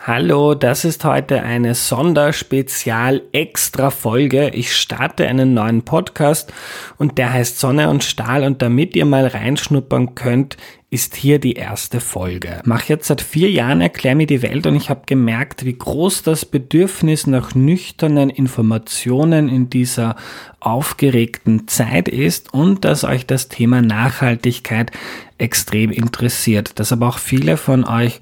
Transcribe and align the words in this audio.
Hallo, 0.00 0.54
das 0.54 0.86
ist 0.86 1.04
heute 1.04 1.42
eine 1.42 1.74
Sonderspezial-Extra-Folge. 1.74 4.48
Ich 4.48 4.74
starte 4.74 5.28
einen 5.28 5.52
neuen 5.52 5.82
Podcast 5.82 6.50
und 6.96 7.18
der 7.18 7.34
heißt 7.34 7.60
Sonne 7.60 7.90
und 7.90 8.02
Stahl 8.02 8.44
und 8.44 8.62
damit 8.62 8.96
ihr 8.96 9.04
mal 9.04 9.26
reinschnuppern 9.26 10.14
könnt, 10.14 10.56
ist 10.88 11.14
hier 11.14 11.38
die 11.38 11.52
erste 11.52 12.00
Folge. 12.00 12.62
Mach 12.64 12.84
jetzt 12.84 13.08
seit 13.08 13.20
vier 13.20 13.50
Jahren 13.50 13.82
Erklär 13.82 14.14
mir 14.14 14.26
die 14.26 14.40
Welt 14.42 14.66
und 14.66 14.76
ich 14.76 14.88
habe 14.88 15.02
gemerkt, 15.06 15.66
wie 15.66 15.76
groß 15.76 16.22
das 16.22 16.46
Bedürfnis 16.46 17.26
nach 17.26 17.54
nüchternen 17.54 18.30
Informationen 18.30 19.50
in 19.50 19.68
dieser 19.68 20.16
aufgeregten 20.58 21.68
Zeit 21.68 22.08
ist 22.08 22.54
und 22.54 22.86
dass 22.86 23.04
euch 23.04 23.26
das 23.26 23.48
Thema 23.48 23.82
Nachhaltigkeit 23.82 24.90
extrem 25.36 25.90
interessiert. 25.90 26.80
Dass 26.80 26.92
aber 26.92 27.08
auch 27.08 27.18
viele 27.18 27.58
von 27.58 27.84
euch 27.84 28.20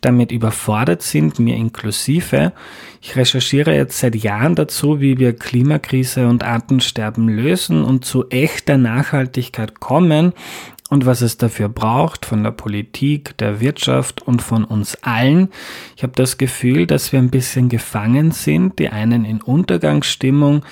damit 0.00 0.32
überfordert 0.32 1.02
sind, 1.02 1.38
mir 1.38 1.56
inklusive. 1.56 2.52
Ich 3.00 3.16
recherchiere 3.16 3.74
jetzt 3.74 3.98
seit 3.98 4.16
Jahren 4.16 4.54
dazu, 4.54 5.00
wie 5.00 5.18
wir 5.18 5.34
Klimakrise 5.34 6.28
und 6.28 6.44
Artensterben 6.44 7.28
lösen 7.28 7.84
und 7.84 8.04
zu 8.04 8.28
echter 8.28 8.76
Nachhaltigkeit 8.76 9.80
kommen 9.80 10.32
und 10.90 11.06
was 11.06 11.22
es 11.22 11.38
dafür 11.38 11.68
braucht 11.68 12.26
von 12.26 12.42
der 12.42 12.50
Politik, 12.50 13.38
der 13.38 13.60
Wirtschaft 13.60 14.22
und 14.22 14.42
von 14.42 14.64
uns 14.64 14.98
allen. 15.02 15.48
Ich 15.96 16.02
habe 16.02 16.12
das 16.16 16.36
Gefühl, 16.36 16.86
dass 16.86 17.12
wir 17.12 17.20
ein 17.20 17.30
bisschen 17.30 17.68
gefangen 17.68 18.32
sind, 18.32 18.78
die 18.78 18.88
einen 18.88 19.24
in 19.24 19.40
Untergangsstimmung, 19.40 20.64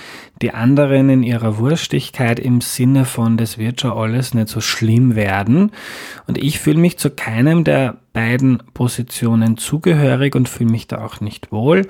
die 0.43 0.53
anderen 0.53 1.11
in 1.11 1.23
ihrer 1.23 1.59
Wurstigkeit 1.59 2.39
im 2.39 2.61
Sinne 2.61 3.05
von, 3.05 3.37
das 3.37 3.59
wird 3.59 3.81
schon 3.81 3.93
alles 3.93 4.35
nicht 4.35 4.49
so 4.49 4.61
schlimm 4.61 5.17
werden. 5.17 5.73
Und 6.27 6.39
ich 6.39 6.61
fühle 6.61 6.79
mich 6.79 6.99
zu 6.99 7.11
keinem 7.11 7.65
der 7.65 7.97
beiden 8.13 8.63
Positionen 8.75 9.57
zugehörig 9.57 10.35
und 10.35 10.49
fühle 10.49 10.71
mich 10.71 10.87
da 10.87 11.05
auch 11.05 11.21
nicht 11.21 11.53
wohl. 11.53 11.87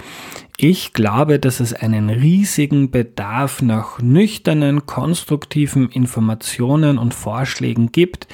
Ich 0.57 0.93
glaube, 0.93 1.38
dass 1.38 1.61
es 1.61 1.73
einen 1.73 2.11
riesigen 2.11 2.91
Bedarf 2.91 3.63
nach 3.63 4.01
nüchternen, 4.01 4.87
konstruktiven 4.87 5.88
Informationen 5.88 6.99
und 6.99 7.15
Vorschlägen 7.15 7.93
gibt, 7.93 8.26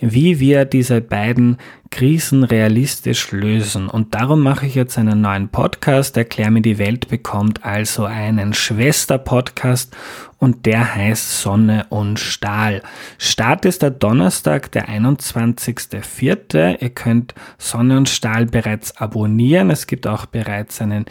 wie 0.00 0.40
wir 0.40 0.64
diese 0.64 1.00
beiden 1.00 1.58
Krisen 1.90 2.44
realistisch 2.44 3.32
lösen. 3.32 3.88
Und 3.88 4.14
darum 4.14 4.40
mache 4.40 4.66
ich 4.66 4.74
jetzt 4.74 4.96
einen 4.96 5.20
neuen 5.20 5.48
Podcast. 5.48 6.16
Erklär 6.16 6.50
mir 6.50 6.62
die 6.62 6.78
Welt 6.78 7.08
bekommt 7.08 7.64
also 7.64 8.04
einen 8.04 8.54
Schwester-Podcast 8.54 9.96
und 10.38 10.66
der 10.66 10.94
heißt 10.94 11.42
Sonne 11.42 11.86
und 11.90 12.18
Stahl. 12.18 12.82
Start 13.18 13.64
ist 13.64 13.82
der 13.82 13.90
Donnerstag, 13.90 14.72
der 14.72 14.88
21.04. 14.88 16.80
Ihr 16.80 16.90
könnt 16.90 17.34
Sonne 17.58 17.98
und 17.98 18.08
Stahl 18.08 18.46
bereits 18.46 18.96
abonnieren. 18.96 19.70
Es 19.70 19.86
gibt 19.86 20.06
auch 20.06 20.26
bereits 20.26 20.80
einen 20.80 21.06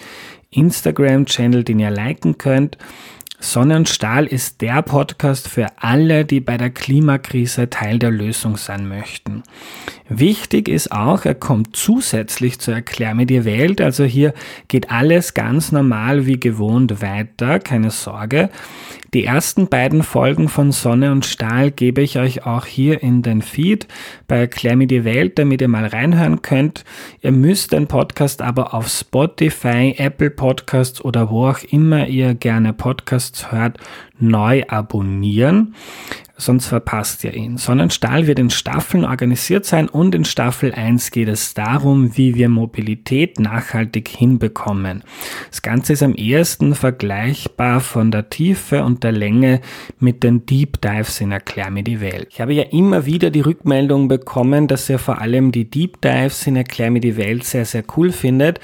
Instagram-Channel, 0.51 1.63
den 1.63 1.79
ihr 1.79 1.91
liken 1.91 2.37
könnt. 2.37 2.77
Sonne 3.41 3.77
und 3.77 3.87
Stahl 3.87 4.25
ist 4.25 4.59
der 4.59 4.81
Podcast 4.81 5.47
für 5.47 5.67
alle, 5.77 6.25
die 6.25 6.41
bei 6.41 6.57
der 6.57 6.69
Klimakrise 6.71 7.69
Teil 7.69 7.97
der 7.97 8.11
Lösung 8.11 8.57
sein 8.57 8.87
möchten. 8.89 9.43
Wichtig 10.09 10.67
ist 10.67 10.91
auch, 10.91 11.23
er 11.23 11.35
kommt 11.35 11.73
zusätzlich 11.75 12.59
zu 12.59 12.71
Erklär 12.71 13.15
mir 13.15 13.25
die 13.25 13.45
Welt. 13.45 13.79
Also 13.79 14.03
hier 14.03 14.33
geht 14.67 14.91
alles 14.91 15.33
ganz 15.33 15.71
normal 15.71 16.25
wie 16.25 16.39
gewohnt 16.39 17.01
weiter, 17.01 17.59
keine 17.59 17.91
Sorge. 17.91 18.49
Die 19.13 19.25
ersten 19.25 19.69
beiden 19.69 20.03
Folgen 20.03 20.49
von 20.49 20.71
Sonne 20.71 21.11
und 21.11 21.25
Stahl 21.25 21.71
gebe 21.71 22.01
ich 22.01 22.19
euch 22.19 22.45
auch 22.45 22.67
hier 22.67 23.01
in 23.01 23.23
den 23.23 23.41
Feed 23.41 23.87
bei 24.27 24.37
Erklär 24.37 24.75
mir 24.75 24.85
die 24.85 25.03
Welt, 25.03 25.39
damit 25.39 25.61
ihr 25.61 25.67
mal 25.67 25.87
reinhören 25.87 26.43
könnt. 26.43 26.85
Ihr 27.21 27.31
müsst 27.31 27.71
den 27.71 27.87
Podcast 27.87 28.43
aber 28.43 28.75
auf 28.75 28.87
Spotify, 28.87 29.95
Apple 29.97 30.29
Podcasts 30.29 31.03
oder 31.03 31.31
wo 31.31 31.47
auch 31.47 31.59
immer 31.71 32.07
ihr 32.07 32.35
gerne 32.35 32.71
Podcasts 32.71 33.51
hört, 33.51 33.79
neu 34.19 34.63
abonnieren 34.67 35.73
sonst 36.39 36.67
verpasst 36.67 37.23
ihr 37.23 37.33
ihn. 37.33 37.57
Sonnenstahl 37.57 38.27
wird 38.27 38.39
in 38.39 38.49
Staffeln 38.49 39.05
organisiert 39.05 39.65
sein 39.65 39.87
und 39.87 40.15
in 40.15 40.25
Staffel 40.25 40.73
1 40.73 41.11
geht 41.11 41.27
es 41.27 41.53
darum, 41.53 42.17
wie 42.17 42.35
wir 42.35 42.49
Mobilität 42.49 43.39
nachhaltig 43.39 44.07
hinbekommen. 44.07 45.03
Das 45.49 45.61
Ganze 45.61 45.93
ist 45.93 46.03
am 46.03 46.15
ehesten 46.15 46.75
vergleichbar 46.75 47.81
von 47.81 48.11
der 48.11 48.29
Tiefe 48.29 48.83
und 48.83 49.03
der 49.03 49.11
Länge 49.11 49.61
mit 49.99 50.23
den 50.23 50.45
Deep 50.45 50.81
Dives 50.81 51.21
in 51.21 51.31
Erklär 51.31 51.69
mir 51.69 51.83
die 51.83 52.01
Welt. 52.01 52.27
Ich 52.31 52.41
habe 52.41 52.53
ja 52.53 52.63
immer 52.63 53.05
wieder 53.05 53.29
die 53.29 53.41
Rückmeldung 53.41 54.07
bekommen, 54.07 54.67
dass 54.67 54.89
ihr 54.89 54.99
vor 54.99 55.19
allem 55.19 55.51
die 55.51 55.69
Deep 55.69 56.01
Dives 56.01 56.47
in 56.47 56.55
Erklär 56.55 56.91
mir 56.91 57.01
die 57.01 57.17
Welt 57.17 57.43
sehr, 57.43 57.65
sehr 57.65 57.83
cool 57.95 58.11
findet 58.11 58.59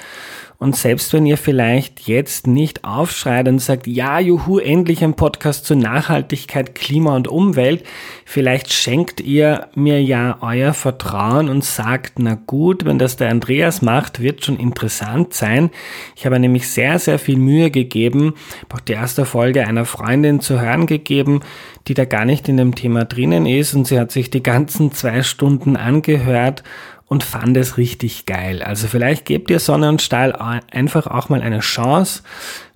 und 0.66 0.76
selbst 0.76 1.14
wenn 1.14 1.28
ihr 1.28 1.38
vielleicht 1.38 2.08
jetzt 2.08 2.48
nicht 2.48 2.84
aufschreit 2.84 3.48
und 3.48 3.59
sagt, 3.59 3.86
ja, 3.86 4.20
juhu, 4.20 4.58
endlich 4.58 5.03
ein 5.03 5.14
Podcast 5.14 5.66
zur 5.66 5.78
Nachhaltigkeit, 5.78 6.74
Klima 6.74 7.16
und 7.16 7.28
Umwelt, 7.28 7.84
vielleicht 8.26 8.74
schenkt 8.74 9.22
ihr 9.22 9.68
mir 9.76 10.02
ja 10.02 10.40
euer 10.42 10.74
Vertrauen 10.74 11.50
und 11.50 11.64
sagt, 11.64 12.14
na 12.18 12.34
gut, 12.48 12.84
wenn 12.84 12.98
das 12.98 13.16
der 13.16 13.30
Andreas 13.30 13.84
macht, 13.84 14.22
wird 14.22 14.44
schon 14.44 14.58
interessant 14.58 15.36
sein. 15.36 15.70
Ich 16.16 16.26
habe 16.26 16.40
nämlich 16.40 16.68
sehr, 16.68 16.97
sehr 16.97 17.20
viel 17.20 17.38
Mühe 17.38 17.70
gegeben, 17.70 18.34
auch 18.74 18.80
die 18.80 18.94
erste 18.94 19.26
Folge 19.26 19.68
einer 19.68 19.86
Freundin 19.86 20.40
zu 20.40 20.59
hören 20.59 20.88
gegeben, 20.88 21.42
die 21.88 21.94
da 21.94 22.06
gar 22.06 22.26
nicht 22.26 22.50
in 22.50 22.58
dem 22.58 22.74
Thema 22.74 23.06
drinnen 23.06 23.46
ist 23.46 23.76
und 23.76 23.86
sie 23.86 24.00
hat 24.00 24.12
sich 24.12 24.32
die 24.32 24.42
ganzen 24.42 24.92
zwei 24.92 25.22
Stunden 25.22 25.78
angehört 25.78 26.64
und 27.07 27.23
fand 27.23 27.55
es 27.57 27.77
richtig 27.77 28.25
geil. 28.25 28.63
Also 28.63 28.88
vielleicht 28.88 29.25
gebt 29.25 29.49
ihr 29.49 29.59
Sonne 29.59 29.89
und 29.89 30.01
Stahl 30.01 30.33
einfach 30.71 31.07
auch 31.07 31.29
mal 31.29 31.41
eine 31.41 31.59
Chance 31.59 32.23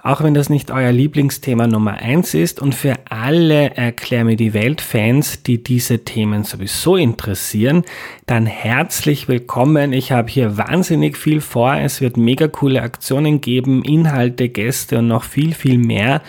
auch 0.01 0.23
wenn 0.23 0.33
das 0.33 0.49
nicht 0.49 0.71
euer 0.71 0.93
Lieblingsthema 0.93 1.67
Nummer 1.67 1.93
eins 1.93 2.33
ist 2.33 2.61
und 2.61 2.73
für 2.73 2.95
alle 3.09 3.75
Erklär 3.75 4.23
mir 4.23 4.37
die 4.37 4.53
Welt 4.53 4.79
Fans, 4.79 5.43
die 5.43 5.61
diese 5.61 6.05
Themen 6.05 6.45
sowieso 6.45 6.95
interessieren, 6.95 7.83
dann 8.25 8.45
herzlich 8.45 9.27
willkommen. 9.27 9.91
Ich 9.91 10.13
habe 10.13 10.29
hier 10.29 10.57
wahnsinnig 10.57 11.17
viel 11.17 11.41
vor. 11.41 11.75
Es 11.75 11.99
wird 11.99 12.15
mega 12.15 12.47
coole 12.47 12.81
Aktionen 12.81 13.41
geben, 13.41 13.83
Inhalte, 13.83 14.47
Gäste 14.47 14.99
und 14.99 15.09
noch 15.09 15.23
viel, 15.23 15.53
viel 15.53 15.77
mehr, 15.77 16.21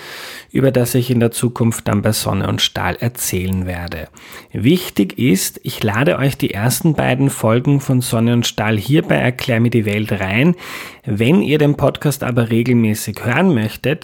über 0.51 0.73
das 0.73 0.97
ich 0.97 1.09
in 1.11 1.21
der 1.21 1.31
Zukunft 1.31 1.87
dann 1.87 2.03
bei 2.03 2.11
Sonne 2.11 2.49
und 2.49 2.61
Stahl 2.61 2.97
erzählen 2.99 3.67
werde. 3.67 4.09
Wichtig 4.53 5.17
ist, 5.17 5.61
ich 5.63 5.81
lade 5.85 6.19
euch 6.19 6.37
die 6.37 6.53
ersten 6.53 6.95
beiden 6.95 7.31
Folgen 7.31 7.81
von 7.81 8.01
Sonne 8.01 8.33
und 8.33 8.49
Stahl 8.49 8.77
hier 8.77 9.03
bei 9.03 9.15
Erklär 9.15 9.61
mir 9.61 9.71
die 9.71 9.87
Welt 9.87 10.11
rein. 10.11 10.57
Wenn 11.05 11.41
ihr 11.41 11.59
den 11.59 11.77
Podcast 11.77 12.25
aber 12.25 12.51
regelmäßig 12.51 13.25
hören 13.25 13.55
möchtet, 13.55 13.60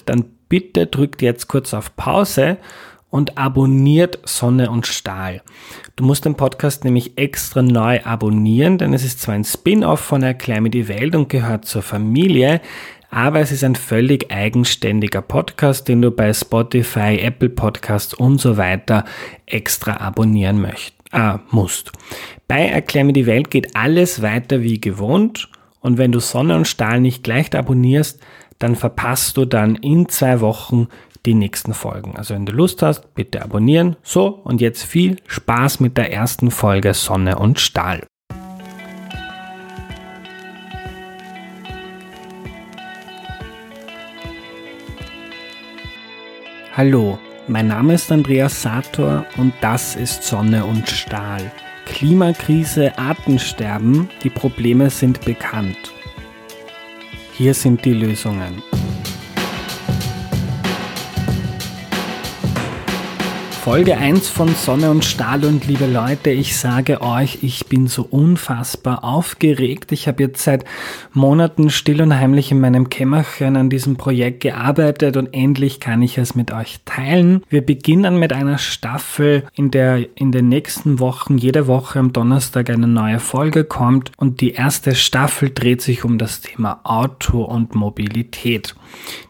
dann 0.06 0.25
bitte 0.49 0.87
drückt 0.87 1.22
jetzt 1.22 1.49
kurz 1.49 1.75
auf 1.75 1.97
Pause 1.97 2.59
und 3.11 3.39
abonniert 3.39 4.19
Sonne 4.25 4.71
und 4.71 4.87
Stahl. 4.87 5.43
Du 5.97 6.05
musst 6.05 6.25
den 6.25 6.34
Podcast 6.34 6.84
nämlich 6.84 7.17
extra 7.17 7.62
neu 7.62 8.03
abonnieren, 8.05 8.78
denn 8.78 8.93
es 8.93 9.05
ist 9.05 9.21
zwar 9.22 9.34
ein 9.34 9.44
Spin-off 9.44 10.00
von 10.00 10.22
Erklär 10.22 10.61
mir 10.61 10.71
die 10.71 10.89
Welt 10.89 11.15
und 11.15 11.28
gehört 11.28 11.65
zur 11.65 11.83
Familie, 11.83 12.61
aber 13.11 13.41
es 13.41 13.53
ist 13.53 13.65
ein 13.65 13.77
völlig 13.77 14.31
eigenständiger 14.31 15.22
Podcast, 15.22 15.88
den 15.88 16.03
du 16.03 16.11
bei 16.11 16.33
Spotify, 16.34 17.19
Apple 17.21 17.49
Podcasts 17.49 18.12
und 18.12 18.41
so 18.41 18.56
weiter 18.56 19.05
extra 19.47 19.99
abonnieren 19.99 20.61
möcht, 20.61 20.94
äh, 21.12 21.38
musst. 21.50 21.93
Bei 22.49 22.67
Erklär 22.67 23.05
mir 23.05 23.12
die 23.12 23.27
Welt 23.27 23.50
geht 23.50 23.77
alles 23.77 24.21
weiter 24.21 24.62
wie 24.62 24.81
gewohnt 24.81 25.49
und 25.81 25.99
wenn 25.99 26.12
du 26.12 26.19
Sonne 26.21 26.56
und 26.56 26.67
Stahl 26.67 27.00
nicht 27.00 27.23
gleich 27.23 27.55
abonnierst, 27.55 28.21
dann 28.59 28.77
verpasst 28.77 29.37
du 29.37 29.44
dann 29.44 29.77
in 29.77 30.09
zwei 30.09 30.41
Wochen 30.41 30.89
die 31.25 31.34
nächsten 31.34 31.75
Folgen. 31.75 32.17
Also 32.17 32.34
wenn 32.34 32.47
du 32.47 32.53
Lust 32.53 32.83
hast, 32.83 33.15
bitte 33.15 33.43
abonnieren. 33.43 33.97
So, 34.03 34.27
und 34.27 34.61
jetzt 34.61 34.84
viel 34.84 35.17
Spaß 35.27 35.81
mit 35.81 35.97
der 35.97 36.12
ersten 36.12 36.50
Folge 36.50 36.94
Sonne 36.94 37.39
und 37.39 37.61
Stahl. 37.61 38.06
Hallo, 46.76 47.19
mein 47.49 47.69
Name 47.69 47.94
ist 47.94 48.12
Andreas 48.12 48.61
Sator 48.61 49.25
und 49.38 49.55
das 49.62 49.97
ist 49.97 50.23
Sonne 50.25 50.64
und 50.64 50.88
Stahl. 50.88 51.50
Klimakrise, 51.87 52.99
Artensterben, 52.99 54.11
die 54.23 54.31
Probleme 54.31 54.91
sind 54.91 55.25
bekannt. 55.25 55.95
Hier 57.38 57.53
sind 57.53 57.85
die 57.85 57.93
Lösungen. 57.93 58.62
Folge 63.66 63.96
1 63.96 64.28
von 64.28 64.54
Sonne 64.54 64.92
und 64.92 65.04
Stahl 65.04 65.44
und 65.44 65.66
liebe 65.66 65.86
Leute, 65.86 66.30
ich 66.30 66.56
sage 66.56 67.00
euch, 67.00 67.38
ich 67.42 67.66
bin 67.66 67.88
so 67.88 68.06
unfassbar 68.08 69.02
aufgeregt. 69.02 69.90
Ich 69.90 70.06
habe 70.06 70.22
jetzt 70.22 70.44
seit 70.44 70.64
Monaten 71.12 71.70
still 71.70 72.00
und 72.00 72.14
heimlich 72.14 72.52
in 72.52 72.60
meinem 72.60 72.90
Kämmerchen 72.90 73.56
an 73.56 73.68
diesem 73.68 73.96
Projekt 73.96 74.38
gearbeitet 74.44 75.16
und 75.16 75.34
endlich 75.34 75.80
kann 75.80 76.00
ich 76.00 76.16
es 76.16 76.36
mit 76.36 76.52
euch 76.52 76.78
teilen. 76.84 77.42
Wir 77.48 77.60
beginnen 77.60 78.20
mit 78.20 78.32
einer 78.32 78.58
Staffel, 78.58 79.42
in 79.52 79.72
der 79.72 80.16
in 80.16 80.30
den 80.30 80.48
nächsten 80.48 81.00
Wochen 81.00 81.36
jede 81.36 81.66
Woche 81.66 81.98
am 81.98 82.12
Donnerstag 82.12 82.70
eine 82.70 82.86
neue 82.86 83.18
Folge 83.18 83.64
kommt 83.64 84.12
und 84.16 84.40
die 84.40 84.52
erste 84.52 84.94
Staffel 84.94 85.50
dreht 85.50 85.82
sich 85.82 86.04
um 86.04 86.18
das 86.18 86.40
Thema 86.40 86.82
Auto 86.84 87.42
und 87.42 87.74
Mobilität. 87.74 88.76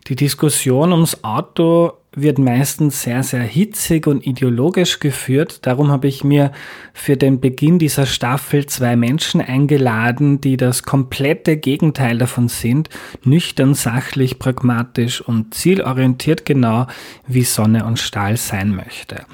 Die 0.08 0.14
Diskussion 0.14 0.92
ums 0.92 1.24
Auto 1.24 1.94
wird 2.16 2.38
meistens 2.38 3.02
sehr, 3.02 3.22
sehr 3.22 3.42
hitzig 3.42 4.06
und 4.06 4.26
ideologisch 4.26 5.00
geführt. 5.00 5.66
Darum 5.66 5.90
habe 5.90 6.08
ich 6.08 6.24
mir 6.24 6.50
für 6.94 7.16
den 7.18 7.40
Beginn 7.40 7.78
dieser 7.78 8.06
Staffel 8.06 8.64
zwei 8.66 8.96
Menschen 8.96 9.42
eingeladen, 9.42 10.40
die 10.40 10.56
das 10.56 10.82
komplette 10.82 11.58
Gegenteil 11.58 12.16
davon 12.16 12.48
sind. 12.48 12.88
Nüchtern, 13.22 13.74
sachlich, 13.74 14.38
pragmatisch 14.38 15.20
und 15.20 15.52
zielorientiert 15.54 16.46
genau, 16.46 16.86
wie 17.26 17.44
Sonne 17.44 17.84
und 17.84 17.98
Stahl 17.98 18.38
sein 18.38 18.74
möchte. 18.74 19.26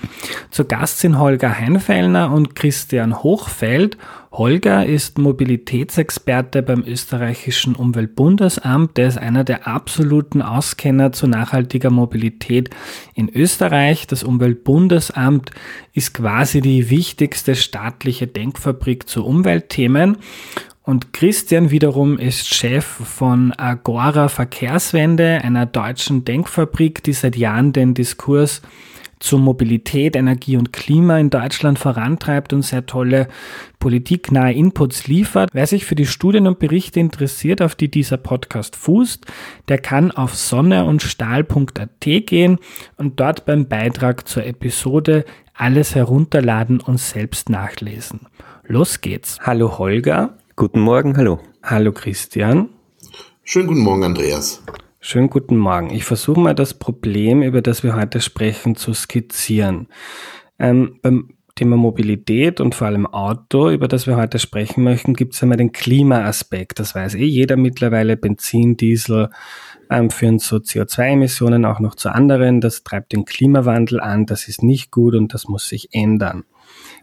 Zu 0.51 0.65
Gast 0.65 0.99
sind 0.99 1.21
Holger 1.21 1.57
Heinfellner 1.57 2.33
und 2.33 2.57
Christian 2.57 3.23
Hochfeld 3.23 3.97
Holger 4.33 4.87
ist 4.87 5.19
Mobilitätsexperte 5.19 6.63
beim 6.63 6.83
österreichischen 6.87 7.77
Umweltbundesamt. 7.77 8.97
Der 8.97 9.09
ist 9.09 9.19
einer 9.19 9.45
der 9.45 9.67
absoluten 9.69 10.41
Auskenner 10.41 11.13
zu 11.13 11.27
nachhaltiger 11.27 11.91
Mobilität 11.91 12.71
in 13.15 13.29
Österreich. 13.29 14.07
Das 14.07 14.25
Umweltbundesamt 14.25 15.51
ist 15.93 16.15
quasi 16.15 16.63
die 16.63 16.89
wichtigste 16.89 17.55
staatliche 17.55 18.27
Denkfabrik 18.27 19.07
zu 19.07 19.23
Umweltthemen. 19.27 20.17
Und 20.83 21.13
Christian 21.13 21.71
wiederum 21.71 22.19
ist 22.19 22.55
Chef 22.55 22.87
von 22.87 23.53
Agora 23.53 24.29
Verkehrswende, 24.29 25.43
einer 25.45 25.67
deutschen 25.67 26.25
Denkfabrik, 26.25 27.03
die 27.03 27.13
seit 27.13 27.37
Jahren 27.37 27.75
den 27.75 27.93
Diskurs 27.93 28.63
zur 29.23 29.39
Mobilität, 29.39 30.17
Energie 30.17 30.57
und 30.57 30.73
Klima 30.73 31.19
in 31.19 31.31
Deutschland 31.31 31.79
vorantreibt 31.79 32.53
und 32.53 32.63
sehr 32.63 32.87
tolle 32.87 33.29
politiknahe 33.79 34.53
Inputs 34.53 35.07
liefert. 35.07 35.51
Wer 35.53 35.67
sich 35.67 35.85
für 35.85 35.95
die 35.95 36.07
Studien 36.07 36.47
und 36.47 36.59
Berichte 36.59 37.01
interessiert, 37.01 37.63
auf 37.63 37.75
die 37.75 37.91
dieser 37.91 38.17
Podcast 38.17 38.77
fußt, 38.77 39.27
der 39.69 39.79
kann 39.79 40.11
auf 40.11 40.35
sonneundstahl.at 40.35 42.01
gehen 42.01 42.59
und 42.97 43.21
dort 43.21 43.47
beim 43.47 43.69
Beitrag 43.69 44.29
zur 44.29 44.45
Episode 44.45 45.25
alles 45.55 45.95
herunterladen 45.95 46.81
und 46.81 46.99
selbst 46.99 47.49
nachlesen. 47.49 48.27
Los 48.67 49.01
geht's. 49.01 49.39
Hallo 49.41 49.79
Holger. 49.79 50.37
Guten 50.57 50.81
Morgen, 50.81 51.17
hallo. 51.17 51.41
Hallo 51.63 51.93
Christian. 51.93 52.69
Schönen 53.45 53.69
guten 53.69 53.81
Morgen, 53.81 54.05
Andreas. 54.05 54.63
Schönen 55.05 55.31
guten 55.31 55.57
Morgen. 55.57 55.91
Ich 55.91 56.05
versuche 56.05 56.39
mal 56.39 56.55
das 56.55 56.75
Problem, 56.75 57.43
über 57.43 57.61
das 57.61 57.83
wir 57.83 57.97
heute 57.97 58.21
sprechen, 58.21 58.77
zu 58.77 58.95
skizzieren. 58.95 59.89
Ähm, 60.61 61.01
beim 61.03 61.35
Thema 61.57 61.77
Mobilität 61.77 62.61
und 62.61 62.77
vor 62.77 62.87
allem 62.87 63.07
Auto, 63.09 63.69
über 63.69 63.89
das 63.89 64.07
wir 64.07 64.15
heute 64.15 64.39
sprechen 64.39 64.85
möchten, 64.85 65.15
gibt 65.15 65.35
es 65.35 65.43
einmal 65.43 65.59
den 65.59 65.73
Klimaaspekt. 65.73 66.79
Das 66.79 66.95
weiß 66.95 67.17
eh 67.17 67.25
jeder 67.25 67.57
mittlerweile. 67.57 68.17
Benzin, 68.17 68.77
Diesel 68.77 69.31
ähm, 69.91 70.09
führen 70.09 70.39
zu 70.39 70.59
CO2-Emissionen 70.59 71.65
auch 71.65 71.81
noch 71.81 71.97
zu 71.97 72.09
anderen. 72.11 72.61
Das 72.61 72.85
treibt 72.85 73.13
den 73.13 73.25
Klimawandel 73.25 73.99
an. 73.99 74.27
Das 74.27 74.47
ist 74.47 74.63
nicht 74.63 74.93
gut 74.93 75.17
und 75.17 75.35
das 75.35 75.49
muss 75.49 75.67
sich 75.67 75.89
ändern. 75.91 76.45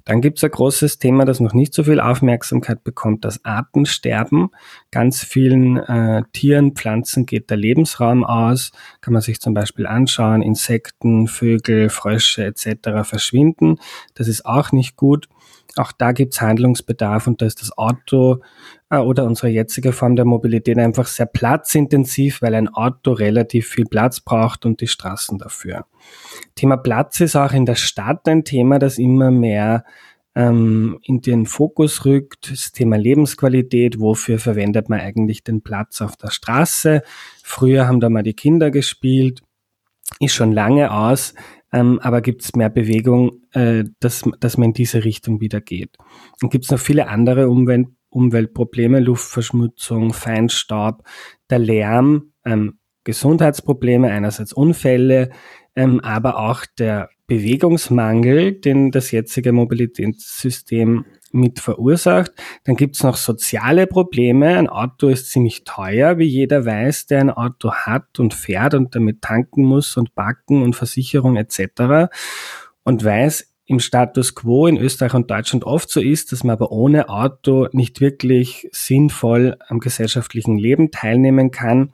Dann 0.05 0.21
gibt 0.21 0.37
es 0.37 0.43
ein 0.43 0.51
großes 0.51 0.99
Thema, 0.99 1.25
das 1.25 1.39
noch 1.39 1.53
nicht 1.53 1.73
so 1.73 1.83
viel 1.83 1.99
Aufmerksamkeit 1.99 2.83
bekommt, 2.83 3.25
das 3.25 3.43
Artensterben. 3.45 4.49
Ganz 4.91 5.23
vielen 5.23 5.77
äh, 5.77 6.23
Tieren, 6.33 6.73
Pflanzen 6.73 7.25
geht 7.25 7.49
der 7.49 7.57
Lebensraum 7.57 8.23
aus. 8.23 8.71
Kann 9.01 9.13
man 9.13 9.21
sich 9.21 9.39
zum 9.39 9.53
Beispiel 9.53 9.87
anschauen, 9.87 10.41
Insekten, 10.41 11.27
Vögel, 11.27 11.89
Frösche 11.89 12.45
etc. 12.45 13.03
verschwinden. 13.03 13.77
Das 14.15 14.27
ist 14.27 14.45
auch 14.45 14.71
nicht 14.71 14.95
gut. 14.95 15.27
Auch 15.79 15.93
da 15.93 16.11
gibt 16.11 16.33
es 16.33 16.41
Handlungsbedarf 16.41 17.25
und 17.25 17.41
da 17.41 17.45
ist 17.45 17.61
das 17.61 17.77
Auto 17.77 18.41
äh, 18.89 18.97
oder 18.97 19.23
unsere 19.23 19.47
jetzige 19.47 19.93
Form 19.93 20.17
der 20.17 20.25
Mobilität 20.25 20.77
einfach 20.77 21.07
sehr 21.07 21.25
platzintensiv, 21.25 22.41
weil 22.41 22.53
ein 22.53 22.67
Auto 22.67 23.13
relativ 23.13 23.69
viel 23.69 23.85
Platz 23.85 24.19
braucht 24.19 24.65
und 24.65 24.81
die 24.81 24.87
Straßen 24.87 25.37
dafür. 25.37 25.85
Thema 26.55 26.75
Platz 26.75 27.21
ist 27.21 27.37
auch 27.37 27.53
in 27.53 27.65
der 27.65 27.75
Stadt 27.75 28.27
ein 28.27 28.43
Thema, 28.43 28.77
das 28.77 28.97
immer 28.97 29.31
mehr 29.31 29.85
ähm, 30.35 30.99
in 31.01 31.21
den 31.21 31.45
Fokus 31.45 32.03
rückt. 32.03 32.51
Das 32.51 32.73
Thema 32.73 32.97
Lebensqualität, 32.97 34.01
wofür 34.01 34.37
verwendet 34.37 34.89
man 34.89 34.99
eigentlich 34.99 35.45
den 35.45 35.61
Platz 35.61 36.01
auf 36.01 36.17
der 36.17 36.31
Straße? 36.31 37.03
Früher 37.41 37.87
haben 37.87 38.01
da 38.01 38.09
mal 38.09 38.23
die 38.23 38.33
Kinder 38.33 38.69
gespielt, 38.69 39.41
ist 40.19 40.33
schon 40.33 40.51
lange 40.51 40.91
aus, 40.91 41.35
ähm, 41.71 41.99
aber 41.99 42.21
gibt 42.21 42.43
es 42.43 42.55
mehr 42.55 42.69
Bewegung, 42.69 43.41
äh, 43.51 43.83
dass, 43.99 44.23
dass 44.39 44.57
man 44.57 44.69
in 44.69 44.73
diese 44.73 45.03
Richtung 45.03 45.41
wieder 45.41 45.61
geht. 45.61 45.97
Und 46.41 46.51
gibt 46.51 46.65
es 46.65 46.71
noch 46.71 46.79
viele 46.79 47.07
andere 47.07 47.49
Umwelt, 47.49 47.87
Umweltprobleme, 48.09 48.99
Luftverschmutzung, 48.99 50.13
Feinstaub, 50.13 51.03
der 51.49 51.59
Lärm, 51.59 52.33
ähm, 52.43 52.79
Gesundheitsprobleme, 53.03 54.09
einerseits 54.09 54.51
Unfälle, 54.51 55.29
ähm, 55.75 55.99
aber 55.99 56.39
auch 56.39 56.65
der 56.77 57.09
Bewegungsmangel, 57.27 58.53
den 58.53 58.91
das 58.91 59.11
jetzige 59.11 59.51
Mobilitätssystem 59.51 61.05
mit 61.31 61.59
verursacht. 61.59 62.31
Dann 62.63 62.75
gibt's 62.75 63.03
noch 63.03 63.15
soziale 63.15 63.87
Probleme. 63.87 64.57
Ein 64.57 64.67
Auto 64.67 65.07
ist 65.07 65.31
ziemlich 65.31 65.63
teuer, 65.63 66.17
wie 66.17 66.25
jeder 66.25 66.65
weiß, 66.65 67.07
der 67.07 67.19
ein 67.19 67.29
Auto 67.29 67.71
hat 67.71 68.19
und 68.19 68.33
fährt 68.33 68.73
und 68.73 68.95
damit 68.95 69.21
tanken 69.21 69.63
muss 69.63 69.97
und 69.97 70.15
backen 70.15 70.63
und 70.63 70.75
Versicherung 70.75 71.35
etc. 71.35 72.11
Und 72.83 73.03
weiß, 73.03 73.47
im 73.65 73.79
Status 73.79 74.33
quo 74.33 74.65
in 74.65 74.77
Österreich 74.77 75.13
und 75.13 75.29
Deutschland 75.29 75.63
oft 75.63 75.91
so 75.91 76.01
ist, 76.01 76.31
dass 76.31 76.43
man 76.43 76.53
aber 76.53 76.71
ohne 76.71 77.07
Auto 77.07 77.67
nicht 77.71 78.01
wirklich 78.01 78.67
sinnvoll 78.71 79.57
am 79.67 79.79
gesellschaftlichen 79.79 80.57
Leben 80.57 80.89
teilnehmen 80.89 81.51
kann 81.51 81.93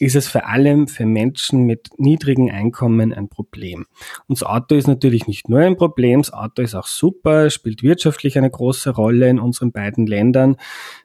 ist 0.00 0.16
es 0.16 0.28
vor 0.28 0.48
allem 0.48 0.88
für 0.88 1.06
Menschen 1.06 1.64
mit 1.64 1.90
niedrigen 1.98 2.50
Einkommen 2.50 3.12
ein 3.12 3.28
Problem. 3.28 3.86
Und 4.26 4.40
das 4.40 4.42
Auto 4.42 4.74
ist 4.74 4.88
natürlich 4.88 5.26
nicht 5.26 5.48
nur 5.48 5.60
ein 5.60 5.76
Problem, 5.76 6.22
das 6.22 6.32
Auto 6.32 6.62
ist 6.62 6.74
auch 6.74 6.86
super, 6.86 7.50
spielt 7.50 7.82
wirtschaftlich 7.82 8.38
eine 8.38 8.50
große 8.50 8.90
Rolle 8.90 9.28
in 9.28 9.38
unseren 9.38 9.72
beiden 9.72 10.06
Ländern, 10.06 10.56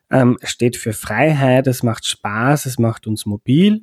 ähm, 0.10 0.38
steht 0.44 0.78
für 0.78 0.94
Freiheit, 0.94 1.68
es 1.68 1.84
macht 1.84 2.06
Spaß, 2.06 2.66
es 2.66 2.80
macht 2.80 3.08
uns 3.08 3.26
mobil. 3.26 3.82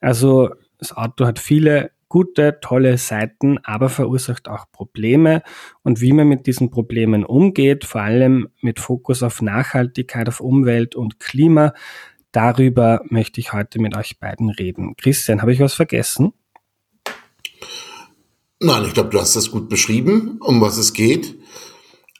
Also 0.00 0.50
das 0.78 0.96
Auto 0.96 1.26
hat 1.26 1.38
viele 1.38 1.92
gute, 2.12 2.58
tolle 2.60 2.98
Seiten, 2.98 3.56
aber 3.64 3.88
verursacht 3.88 4.46
auch 4.46 4.66
Probleme. 4.70 5.42
Und 5.82 6.02
wie 6.02 6.12
man 6.12 6.28
mit 6.28 6.46
diesen 6.46 6.70
Problemen 6.70 7.24
umgeht, 7.24 7.86
vor 7.86 8.02
allem 8.02 8.48
mit 8.60 8.80
Fokus 8.80 9.22
auf 9.22 9.40
Nachhaltigkeit, 9.40 10.28
auf 10.28 10.40
Umwelt 10.40 10.94
und 10.94 11.20
Klima, 11.20 11.72
Darüber 12.32 13.02
möchte 13.08 13.40
ich 13.40 13.52
heute 13.52 13.78
mit 13.78 13.96
euch 13.96 14.18
beiden 14.18 14.50
reden. 14.50 14.96
Christian, 14.96 15.42
habe 15.42 15.52
ich 15.52 15.60
was 15.60 15.74
vergessen? 15.74 16.32
Nein, 18.58 18.84
ich 18.86 18.94
glaube, 18.94 19.10
du 19.10 19.20
hast 19.20 19.36
das 19.36 19.50
gut 19.50 19.68
beschrieben, 19.68 20.38
um 20.40 20.60
was 20.60 20.78
es 20.78 20.92
geht. 20.92 21.36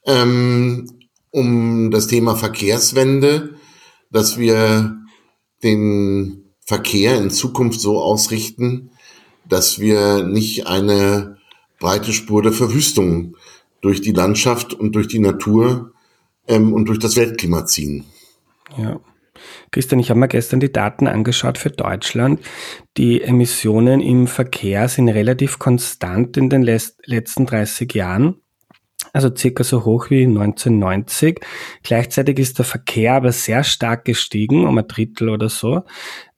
Ähm, 0.05 0.91
um 1.31 1.91
das 1.91 2.09
Thema 2.09 2.37
Verkehrswende, 2.37 3.55
dass 4.11 4.39
wir 4.39 4.99
den 5.63 6.45
Verkehr 6.61 7.17
in 7.17 7.31
Zukunft 7.31 7.81
so 7.81 8.03
ausrichten, 8.03 8.91
dass 9.49 9.79
wir 9.79 10.25
nicht 10.25 10.67
eine 10.67 11.39
breite 11.79 12.13
Spur 12.13 12.43
der 12.43 12.53
Verwüstung 12.53 13.37
durch 13.81 14.01
die 14.01 14.13
Landschaft 14.13 14.75
und 14.75 14.95
durch 14.95 15.09
die 15.09 15.19
Natur 15.19 15.93
ähm, 16.47 16.73
und 16.73 16.87
durch 16.87 16.99
das 16.99 17.17
Weltklima 17.17 17.67
ziehen. 17.67 18.05
Ja. 18.77 19.01
Christian, 19.73 20.01
ich 20.01 20.11
habe 20.11 20.21
mir 20.21 20.29
gestern 20.29 20.61
die 20.61 20.71
Daten 20.71 21.07
angeschaut 21.07 21.57
für 21.57 21.71
Deutschland. 21.71 22.41
Die 22.99 23.23
Emissionen 23.23 24.01
im 24.01 24.27
Verkehr 24.27 24.87
sind 24.87 25.09
relativ 25.09 25.59
konstant 25.59 26.37
in 26.37 26.51
den 26.51 26.63
letzten 26.63 27.47
30 27.47 27.95
Jahren. 27.95 28.37
Also 29.15 29.35
circa 29.35 29.65
so 29.65 29.85
hoch 29.85 30.11
wie 30.11 30.25
1990. 30.25 31.41
Gleichzeitig 31.83 32.39
ist 32.39 32.59
der 32.59 32.67
Verkehr 32.67 33.15
aber 33.15 33.33
sehr 33.33 33.65
stark 33.65 34.05
gestiegen, 34.05 34.67
um 34.67 34.77
ein 34.77 34.87
Drittel 34.87 35.31
oder 35.31 35.49
so. 35.49 35.83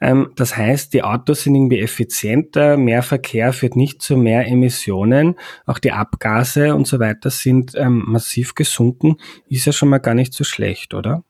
Ähm, 0.00 0.30
das 0.36 0.56
heißt, 0.56 0.94
die 0.94 1.02
Autos 1.02 1.42
sind 1.42 1.56
irgendwie 1.56 1.80
effizienter, 1.80 2.76
mehr 2.76 3.02
Verkehr 3.02 3.52
führt 3.52 3.76
nicht 3.76 4.00
zu 4.00 4.16
mehr 4.16 4.46
Emissionen. 4.46 5.34
Auch 5.66 5.78
die 5.80 5.92
Abgase 5.92 6.74
und 6.74 6.86
so 6.86 7.00
weiter 7.00 7.30
sind 7.30 7.74
ähm, 7.74 8.04
massiv 8.06 8.54
gesunken. 8.54 9.16
Ist 9.48 9.66
ja 9.66 9.72
schon 9.72 9.88
mal 9.88 9.98
gar 9.98 10.14
nicht 10.14 10.32
so 10.32 10.44
schlecht, 10.44 10.94
oder? 10.94 11.24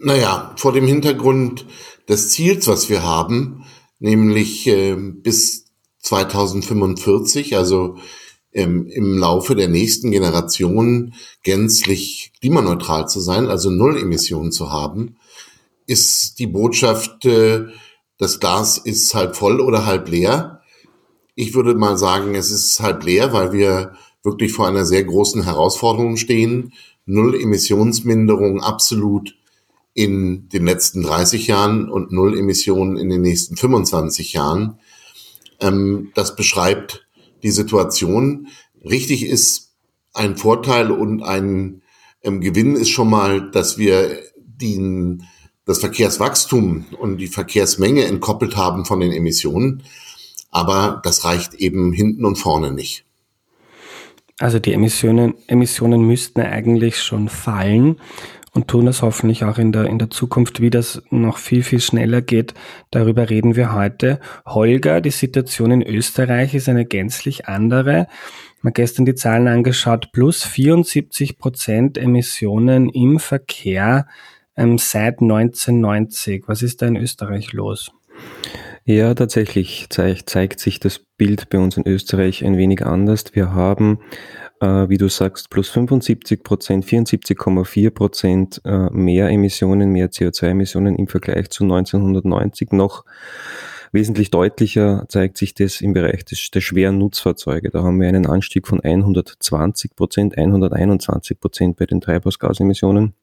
Naja, 0.00 0.54
vor 0.56 0.72
dem 0.72 0.86
Hintergrund 0.86 1.66
des 2.08 2.30
Ziels, 2.30 2.68
was 2.68 2.88
wir 2.88 3.02
haben, 3.02 3.64
nämlich 3.98 4.66
äh, 4.68 4.94
bis 4.94 5.66
2045, 6.00 7.56
also 7.56 7.98
ähm, 8.52 8.86
im 8.86 9.18
Laufe 9.18 9.56
der 9.56 9.68
nächsten 9.68 10.12
Generationen 10.12 11.14
gänzlich 11.42 12.32
klimaneutral 12.40 13.08
zu 13.08 13.18
sein, 13.18 13.48
also 13.48 13.70
Null 13.70 13.98
Emissionen 13.98 14.52
zu 14.52 14.70
haben, 14.70 15.16
ist 15.86 16.38
die 16.38 16.46
Botschaft, 16.46 17.24
äh, 17.24 17.66
das 18.18 18.38
Glas 18.38 18.78
ist 18.78 19.12
halb 19.14 19.34
voll 19.34 19.60
oder 19.60 19.84
halb 19.84 20.08
leer. 20.08 20.62
Ich 21.34 21.54
würde 21.54 21.74
mal 21.74 21.98
sagen, 21.98 22.36
es 22.36 22.52
ist 22.52 22.78
halb 22.80 23.04
leer, 23.04 23.32
weil 23.32 23.52
wir 23.52 23.94
wirklich 24.22 24.52
vor 24.52 24.68
einer 24.68 24.84
sehr 24.84 25.02
großen 25.02 25.42
Herausforderung 25.42 26.16
stehen. 26.16 26.72
Null 27.04 27.40
Emissionsminderung 27.40 28.60
absolut 28.60 29.34
in 29.98 30.48
den 30.50 30.64
letzten 30.64 31.02
30 31.02 31.48
Jahren 31.48 31.90
und 31.90 32.12
Null 32.12 32.38
Emissionen 32.38 32.96
in 32.96 33.08
den 33.08 33.20
nächsten 33.20 33.56
25 33.56 34.32
Jahren. 34.32 34.78
Ähm, 35.60 36.12
das 36.14 36.36
beschreibt 36.36 37.08
die 37.42 37.50
Situation. 37.50 38.46
Richtig 38.88 39.26
ist 39.26 39.72
ein 40.14 40.36
Vorteil 40.36 40.92
und 40.92 41.24
ein 41.24 41.82
ähm, 42.22 42.40
Gewinn 42.40 42.76
ist 42.76 42.90
schon 42.90 43.10
mal, 43.10 43.50
dass 43.50 43.76
wir 43.76 44.20
den, 44.36 45.24
das 45.64 45.80
Verkehrswachstum 45.80 46.86
und 47.00 47.16
die 47.16 47.26
Verkehrsmenge 47.26 48.04
entkoppelt 48.04 48.56
haben 48.56 48.84
von 48.84 49.00
den 49.00 49.10
Emissionen. 49.10 49.82
Aber 50.52 51.00
das 51.02 51.24
reicht 51.24 51.54
eben 51.54 51.92
hinten 51.92 52.24
und 52.24 52.36
vorne 52.36 52.70
nicht. 52.70 53.04
Also 54.38 54.60
die 54.60 54.74
Emissionen, 54.74 55.34
Emissionen 55.48 56.02
müssten 56.02 56.40
eigentlich 56.40 57.02
schon 57.02 57.28
fallen 57.28 57.96
und 58.58 58.66
tun 58.66 58.86
das 58.86 59.02
hoffentlich 59.02 59.44
auch 59.44 59.56
in 59.58 59.70
der, 59.70 59.84
in 59.84 60.00
der 60.00 60.10
Zukunft, 60.10 60.60
wie 60.60 60.70
das 60.70 61.00
noch 61.10 61.38
viel, 61.38 61.62
viel 61.62 61.80
schneller 61.80 62.22
geht. 62.22 62.54
Darüber 62.90 63.30
reden 63.30 63.54
wir 63.54 63.72
heute. 63.72 64.18
Holger, 64.44 65.00
die 65.00 65.12
Situation 65.12 65.70
in 65.70 65.82
Österreich 65.86 66.54
ist 66.54 66.68
eine 66.68 66.84
gänzlich 66.84 67.46
andere. 67.46 68.08
Man 68.60 68.72
gestern 68.72 69.04
die 69.04 69.14
Zahlen 69.14 69.46
angeschaut, 69.46 70.08
plus 70.10 70.42
74 70.42 71.38
Prozent 71.38 71.98
Emissionen 71.98 72.88
im 72.88 73.20
Verkehr 73.20 74.08
ähm, 74.56 74.76
seit 74.76 75.22
1990. 75.22 76.48
Was 76.48 76.62
ist 76.62 76.82
da 76.82 76.86
in 76.86 76.96
Österreich 76.96 77.52
los? 77.52 77.92
Ja, 78.84 79.14
tatsächlich 79.14 79.86
zeigt, 79.90 80.28
zeigt 80.28 80.58
sich 80.58 80.80
das 80.80 80.98
Bild 81.16 81.48
bei 81.48 81.58
uns 81.58 81.76
in 81.76 81.86
Österreich 81.86 82.44
ein 82.44 82.56
wenig 82.56 82.84
anders. 82.84 83.26
Wir 83.34 83.54
haben, 83.54 84.00
äh, 84.60 84.88
wie 84.88 84.98
du 84.98 85.08
sagst, 85.08 85.50
plus 85.50 85.68
75 85.68 86.42
Prozent, 86.42 86.84
74,4 86.84 87.90
Prozent 87.90 88.60
äh, 88.64 88.90
mehr 88.90 89.28
Emissionen, 89.28 89.90
mehr 89.90 90.10
CO2-Emissionen 90.10 90.96
im 90.96 91.08
Vergleich 91.08 91.50
zu 91.50 91.64
1990 91.64 92.72
noch. 92.72 93.04
Wesentlich 93.92 94.30
deutlicher 94.30 95.06
zeigt 95.08 95.38
sich 95.38 95.54
das 95.54 95.80
im 95.80 95.94
Bereich 95.94 96.24
des, 96.24 96.50
der 96.50 96.60
schweren 96.60 96.98
Nutzfahrzeuge. 96.98 97.70
Da 97.70 97.82
haben 97.82 98.00
wir 98.00 98.08
einen 98.08 98.26
Anstieg 98.26 98.66
von 98.66 98.80
120 98.80 99.96
Prozent, 99.96 100.36
121 100.36 101.40
Prozent 101.40 101.76
bei 101.76 101.86
den 101.86 102.00
Treibhausgasemissionen. 102.00 103.14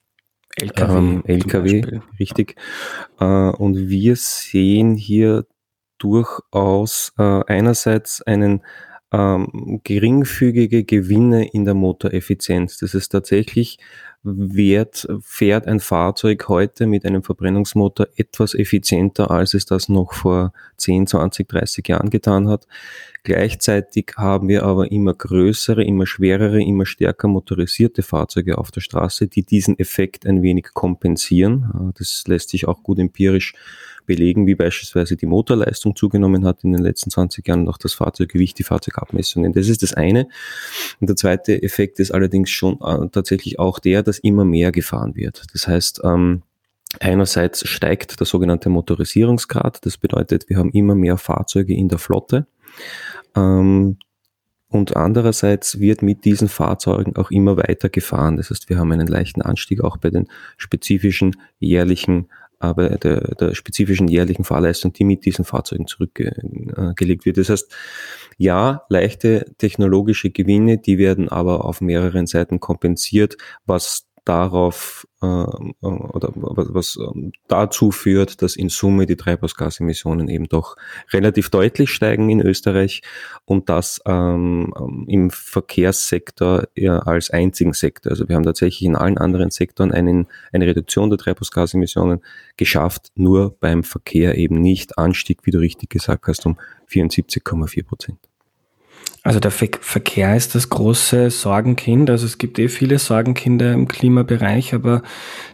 LKW, 0.58 0.98
ähm, 0.98 1.24
LKW 1.26 2.00
richtig. 2.20 2.56
Äh, 3.20 3.26
und 3.26 3.90
wir 3.90 4.16
sehen 4.16 4.96
hier 4.96 5.46
durchaus 5.98 7.14
äh, 7.18 7.42
einerseits 7.48 8.22
einen 8.22 8.62
ähm, 9.12 9.82
geringfügige 9.84 10.84
Gewinne 10.84 11.48
in 11.48 11.66
der 11.66 11.74
Motoreffizienz. 11.74 12.78
Das 12.80 12.94
ist 12.94 13.10
tatsächlich 13.10 13.78
wert, 14.24 15.08
fährt 15.22 15.68
ein 15.68 15.80
Fahrzeug 15.80 16.48
heute 16.50 16.88
mit 16.88 17.06
einem 17.06 17.24
Verbrennungsmotor 17.24 18.08
etwas 18.16 18.56
effizienter, 18.56 19.30
als 19.30 19.54
es 19.54 19.66
das 19.66 19.88
noch 19.88 20.14
vor 20.14 20.52
10, 20.78 21.08
20, 21.08 21.48
30 21.48 21.88
Jahren 21.88 22.10
getan 22.10 22.50
hat. 22.50 22.68
Gleichzeitig 23.26 24.14
haben 24.18 24.48
wir 24.50 24.62
aber 24.62 24.92
immer 24.92 25.16
größere, 25.16 25.84
immer 25.84 26.06
schwerere, 26.06 26.62
immer 26.62 26.86
stärker 26.86 27.28
motorisierte 27.28 28.04
Fahrzeuge 28.04 28.60
auf 28.60 28.70
der 28.70 28.82
Straße, 28.82 29.28
die 29.28 29.42
diesen 29.42 29.80
Effekt 29.80 30.28
ein 30.28 30.44
wenig 30.44 30.68
kompensieren. 30.76 31.94
Das 31.98 32.24
lässt 32.28 32.50
sich 32.50 32.68
auch 32.68 32.84
gut 32.84 33.00
empirisch 33.00 33.56
belegen, 34.06 34.46
wie 34.46 34.54
beispielsweise 34.54 35.16
die 35.16 35.26
Motorleistung 35.26 35.96
zugenommen 35.96 36.46
hat 36.46 36.64
in 36.64 36.72
den 36.72 36.84
letzten 36.84 37.10
20 37.10 37.48
Jahren 37.48 37.62
und 37.62 37.70
auch 37.70 37.80
das 37.80 37.96
Fahrzeuggewicht, 37.96 38.60
die 38.60 38.64
Fahrzeugabmessungen. 38.64 39.54
Das 39.54 39.70
ist 39.70 39.82
das 39.82 39.96
eine. 39.96 40.28
Und 41.00 41.10
der 41.10 41.16
zweite 41.16 41.64
Effekt 41.64 42.00
ist 42.00 42.12
allerdings 42.12 42.52
schon 42.52 42.80
äh, 42.80 43.10
tatsächlich 43.10 43.58
auch 43.58 43.80
der, 43.80 44.04
dass 44.04 44.20
immer 44.20 44.46
mehr 44.46 44.72
gefahren 44.72 45.16
wird. 45.16 45.48
Das 45.52 45.68
heißt, 45.68 46.02
ähm, 46.04 46.44
Einerseits 47.00 47.68
steigt 47.68 48.20
der 48.20 48.26
sogenannte 48.26 48.70
Motorisierungsgrad. 48.70 49.86
Das 49.86 49.98
bedeutet, 49.98 50.48
wir 50.48 50.58
haben 50.58 50.72
immer 50.72 50.96
mehr 50.96 51.18
Fahrzeuge 51.18 51.74
in 51.74 51.90
der 51.90 51.98
Flotte. 51.98 52.48
Ähm, 53.36 53.98
und 54.68 54.96
andererseits 54.96 55.80
wird 55.80 56.02
mit 56.02 56.26
diesen 56.26 56.50
Fahrzeugen 56.50 57.16
auch 57.16 57.32
immer 57.32 57.56
weiter 57.56 57.90
gefahren. 57.90 58.38
Das 58.38 58.50
heißt, 58.50 58.70
wir 58.70 58.78
haben 58.78 58.92
einen 58.92 59.08
leichten 59.08 59.42
Anstieg 59.42 59.82
auch 59.82 59.98
bei 59.98 60.10
den 60.10 60.28
spezifischen 60.58 61.36
jährlichen 61.60 62.28
aber 62.60 62.90
der, 62.90 63.36
der 63.36 63.56
spezifischen 63.56 64.08
jährlichen 64.08 64.44
Fahrleistung, 64.44 64.94
die 64.94 65.04
mit 65.04 65.26
diesen 65.26 65.46
Fahrzeugen 65.46 65.88
zurückgelegt 65.88 67.26
wird. 67.26 67.38
Das 67.38 67.50
heißt, 67.50 67.76
ja, 68.38 68.84
leichte 68.90 69.46
technologische 69.58 70.32
Gewinne, 70.32 70.78
die 70.78 70.98
werden 70.98 71.30
aber 71.30 71.66
auf 71.66 71.82
mehreren 71.82 72.28
Seiten 72.28 72.60
kompensiert, 72.60 73.38
was 73.66 74.08
darauf 74.26 75.08
äh, 75.22 75.26
oder 75.26 76.32
was 76.34 76.98
ähm, 76.98 77.32
dazu 77.48 77.92
führt, 77.92 78.42
dass 78.42 78.56
in 78.56 78.70
Summe 78.70 79.06
die 79.06 79.16
Treibhausgasemissionen 79.16 80.28
eben 80.28 80.50
doch 80.50 80.76
relativ 81.14 81.50
deutlich 81.50 81.92
steigen 81.92 82.30
in 82.30 82.42
Österreich 82.42 83.02
und 83.46 83.70
das 83.70 84.02
ähm, 84.06 85.06
im 85.08 85.30
Verkehrssektor 85.30 86.68
als 87.06 87.30
einzigen 87.30 87.74
Sektor. 87.74 88.12
Also 88.12 88.28
wir 88.28 88.36
haben 88.36 88.44
tatsächlich 88.44 88.84
in 88.84 88.96
allen 88.96 89.18
anderen 89.18 89.52
Sektoren 89.52 89.92
einen, 89.92 90.28
eine 90.52 90.66
Reduktion 90.66 91.10
der 91.10 91.20
Treibhausgasemissionen 91.20 92.22
geschafft, 92.58 93.12
nur 93.16 93.56
beim 93.60 93.84
Verkehr 93.84 94.38
eben 94.38 94.60
nicht 94.60 94.98
Anstieg, 94.98 95.40
wie 95.44 95.52
du 95.52 95.60
richtig 95.60 95.90
gesagt 95.92 96.28
hast, 96.28 96.46
um 96.46 96.58
74,4 96.90 97.86
Prozent. 97.86 98.20
Also 99.26 99.40
der 99.40 99.50
Verkehr 99.50 100.36
ist 100.36 100.54
das 100.54 100.70
große 100.70 101.32
Sorgenkind. 101.32 102.12
Also 102.12 102.28
es 102.28 102.38
gibt 102.38 102.60
eh 102.60 102.68
viele 102.68 103.00
Sorgenkinder 103.00 103.74
im 103.74 103.88
Klimabereich, 103.88 104.76
aber 104.76 105.02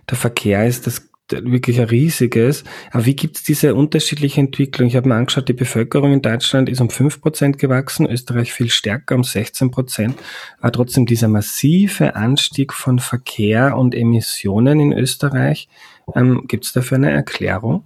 der 0.09 0.17
Verkehr 0.17 0.67
ist 0.67 0.87
das 0.87 1.09
wirklich 1.31 1.79
ein 1.79 1.87
riesiges. 1.87 2.65
Aber 2.91 3.05
wie 3.05 3.15
gibt 3.15 3.37
es 3.37 3.43
diese 3.43 3.73
unterschiedliche 3.73 4.41
Entwicklung? 4.41 4.89
Ich 4.89 4.97
habe 4.97 5.07
mir 5.07 5.15
angeschaut, 5.15 5.47
die 5.47 5.53
Bevölkerung 5.53 6.11
in 6.11 6.21
Deutschland 6.21 6.67
ist 6.67 6.81
um 6.81 6.89
fünf 6.89 7.21
Prozent 7.21 7.59
gewachsen, 7.59 8.05
Österreich 8.05 8.51
viel 8.51 8.69
stärker, 8.69 9.15
um 9.15 9.21
16%. 9.21 9.71
Prozent. 9.71 10.19
Aber 10.59 10.73
trotzdem 10.73 11.05
dieser 11.05 11.29
massive 11.29 12.17
Anstieg 12.17 12.73
von 12.73 12.99
Verkehr 12.99 13.77
und 13.77 13.95
Emissionen 13.95 14.81
in 14.81 14.91
Österreich. 14.91 15.69
Ähm, 16.13 16.43
gibt 16.45 16.65
es 16.65 16.73
dafür 16.73 16.97
eine 16.97 17.11
Erklärung? 17.11 17.85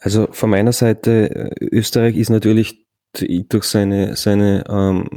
Also 0.00 0.26
von 0.32 0.50
meiner 0.50 0.72
Seite, 0.72 1.52
äh, 1.60 1.64
Österreich 1.66 2.16
ist 2.16 2.30
natürlich 2.30 2.83
durch 3.48 3.64
seine, 3.64 4.16
seine, 4.16 4.64
ähm, 4.68 5.08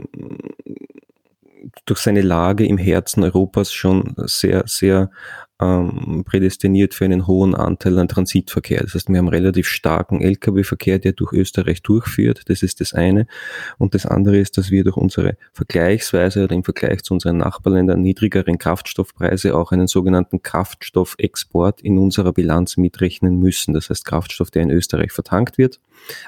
durch 1.85 1.99
seine 1.99 2.21
Lage 2.21 2.65
im 2.65 2.77
Herzen 2.77 3.23
Europas 3.23 3.73
schon 3.73 4.13
sehr, 4.17 4.63
sehr 4.65 5.09
ähm, 5.59 6.23
prädestiniert 6.25 6.93
für 6.93 7.05
einen 7.05 7.25
hohen 7.25 7.55
Anteil 7.55 7.97
an 7.97 8.07
Transitverkehr. 8.07 8.81
Das 8.83 8.93
heißt, 8.93 9.09
wir 9.09 9.17
haben 9.17 9.27
relativ 9.27 9.67
starken 9.67 10.21
Lkw-Verkehr, 10.21 10.99
der 10.99 11.13
durch 11.13 11.33
Österreich 11.33 11.81
durchführt. 11.81 12.43
Das 12.47 12.61
ist 12.61 12.79
das 12.79 12.93
eine. 12.93 13.25
Und 13.77 13.95
das 13.95 14.05
andere 14.05 14.37
ist, 14.37 14.57
dass 14.57 14.69
wir 14.69 14.83
durch 14.83 14.97
unsere 14.97 15.37
vergleichsweise 15.53 16.43
oder 16.43 16.55
im 16.55 16.63
Vergleich 16.63 17.03
zu 17.03 17.15
unseren 17.15 17.37
Nachbarländern 17.37 18.01
niedrigeren 18.01 18.57
Kraftstoffpreise 18.59 19.55
auch 19.55 19.71
einen 19.71 19.87
sogenannten 19.87 20.43
Kraftstoffexport 20.43 21.81
in 21.81 21.97
unserer 21.97 22.33
Bilanz 22.33 22.77
mitrechnen 22.77 23.39
müssen. 23.39 23.73
Das 23.73 23.89
heißt, 23.89 24.05
Kraftstoff, 24.05 24.51
der 24.51 24.61
in 24.61 24.69
Österreich 24.69 25.11
vertankt 25.11 25.57
wird, 25.57 25.79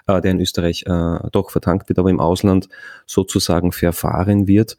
äh, 0.07 0.21
der 0.21 0.31
in 0.31 0.39
Österreich 0.39 0.85
äh, 0.87 1.19
doch 1.31 1.51
vertankt 1.51 1.89
wird, 1.89 1.99
aber 1.99 2.09
im 2.09 2.19
Ausland 2.19 2.67
sozusagen 3.05 3.71
verfahren 3.71 4.47
wird. 4.47 4.77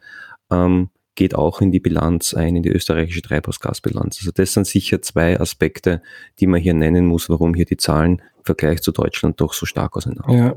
Ähm, 0.50 0.90
geht 1.14 1.34
auch 1.34 1.60
in 1.60 1.70
die 1.70 1.80
Bilanz 1.80 2.34
ein, 2.34 2.56
in 2.56 2.62
die 2.62 2.70
österreichische 2.70 3.22
Treibhausgasbilanz. 3.22 4.18
Also 4.20 4.30
das 4.32 4.54
sind 4.54 4.66
sicher 4.66 5.02
zwei 5.02 5.38
Aspekte, 5.38 6.02
die 6.38 6.46
man 6.46 6.60
hier 6.60 6.72
nennen 6.74 7.06
muss, 7.06 7.28
warum 7.28 7.54
hier 7.54 7.66
die 7.66 7.76
Zahlen 7.76 8.22
im 8.38 8.44
Vergleich 8.44 8.80
zu 8.80 8.92
Deutschland 8.92 9.40
doch 9.40 9.52
so 9.52 9.66
stark 9.66 9.96
auseinander. 9.96 10.32
Ja. 10.32 10.56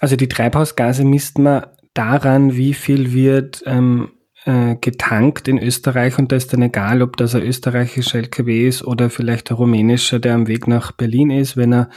Also 0.00 0.16
die 0.16 0.28
Treibhausgase 0.28 1.04
misst 1.04 1.38
man 1.38 1.66
daran, 1.92 2.56
wie 2.56 2.74
viel 2.74 3.12
wird 3.12 3.62
ähm, 3.66 4.10
äh, 4.46 4.76
getankt 4.80 5.48
in 5.48 5.58
Österreich 5.58 6.18
und 6.18 6.30
da 6.30 6.36
ist 6.36 6.52
dann 6.52 6.62
egal, 6.62 7.00
ob 7.02 7.16
das 7.16 7.34
ein 7.34 7.42
österreichischer 7.42 8.18
LKW 8.18 8.68
ist 8.68 8.84
oder 8.84 9.08
vielleicht 9.08 9.50
ein 9.50 9.56
rumänischer, 9.56 10.18
der 10.18 10.34
am 10.34 10.48
Weg 10.48 10.68
nach 10.68 10.92
Berlin 10.92 11.30
ist, 11.30 11.56
wenn 11.56 11.72
er 11.72 11.88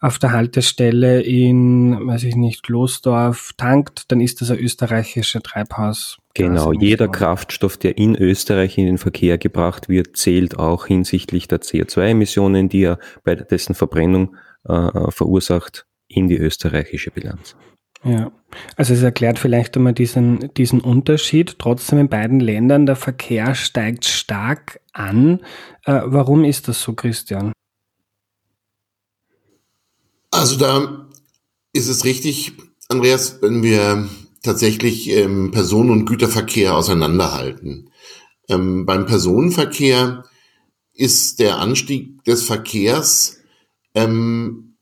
auf 0.00 0.18
der 0.18 0.32
Haltestelle 0.32 1.20
in, 1.20 2.06
weiß 2.06 2.24
ich 2.24 2.36
nicht, 2.36 2.68
Losdorf 2.68 3.52
tankt, 3.56 4.10
dann 4.12 4.20
ist 4.20 4.40
das 4.40 4.50
ein 4.50 4.58
österreichischer 4.58 5.42
Treibhaus. 5.42 6.18
Genau, 6.34 6.72
jeder 6.72 7.08
Kraftstoff, 7.08 7.76
der 7.76 7.98
in 7.98 8.14
Österreich 8.14 8.78
in 8.78 8.86
den 8.86 8.98
Verkehr 8.98 9.36
gebracht 9.36 9.88
wird, 9.88 10.16
zählt 10.16 10.58
auch 10.58 10.86
hinsichtlich 10.86 11.48
der 11.48 11.60
CO2-Emissionen, 11.60 12.68
die 12.68 12.84
er 12.84 12.98
bei 13.24 13.34
dessen 13.34 13.74
Verbrennung 13.74 14.36
äh, 14.64 15.10
verursacht, 15.10 15.86
in 16.06 16.28
die 16.28 16.36
österreichische 16.36 17.10
Bilanz. 17.10 17.56
Ja, 18.02 18.32
also 18.76 18.94
es 18.94 19.02
erklärt 19.02 19.38
vielleicht 19.38 19.76
einmal 19.76 19.92
diesen, 19.92 20.52
diesen 20.54 20.80
Unterschied. 20.80 21.58
Trotzdem 21.58 21.98
in 21.98 22.08
beiden 22.08 22.40
Ländern 22.40 22.86
der 22.86 22.96
Verkehr 22.96 23.54
steigt 23.54 24.06
stark 24.06 24.80
an. 24.92 25.40
Äh, 25.84 26.00
warum 26.06 26.44
ist 26.44 26.68
das 26.68 26.80
so, 26.80 26.94
Christian? 26.94 27.52
Also 30.30 30.56
da 30.56 31.08
ist 31.72 31.88
es 31.88 32.04
richtig, 32.04 32.52
Andreas, 32.88 33.42
wenn 33.42 33.62
wir 33.62 34.08
tatsächlich 34.42 35.10
ähm, 35.10 35.50
Personen- 35.50 35.90
und 35.90 36.06
Güterverkehr 36.06 36.74
auseinanderhalten. 36.74 37.90
Ähm, 38.48 38.86
beim 38.86 39.06
Personenverkehr 39.06 40.24
ist 40.94 41.38
der 41.38 41.58
Anstieg 41.58 42.24
des 42.24 42.44
Verkehrs 42.44 43.38
ähm, 43.94 44.76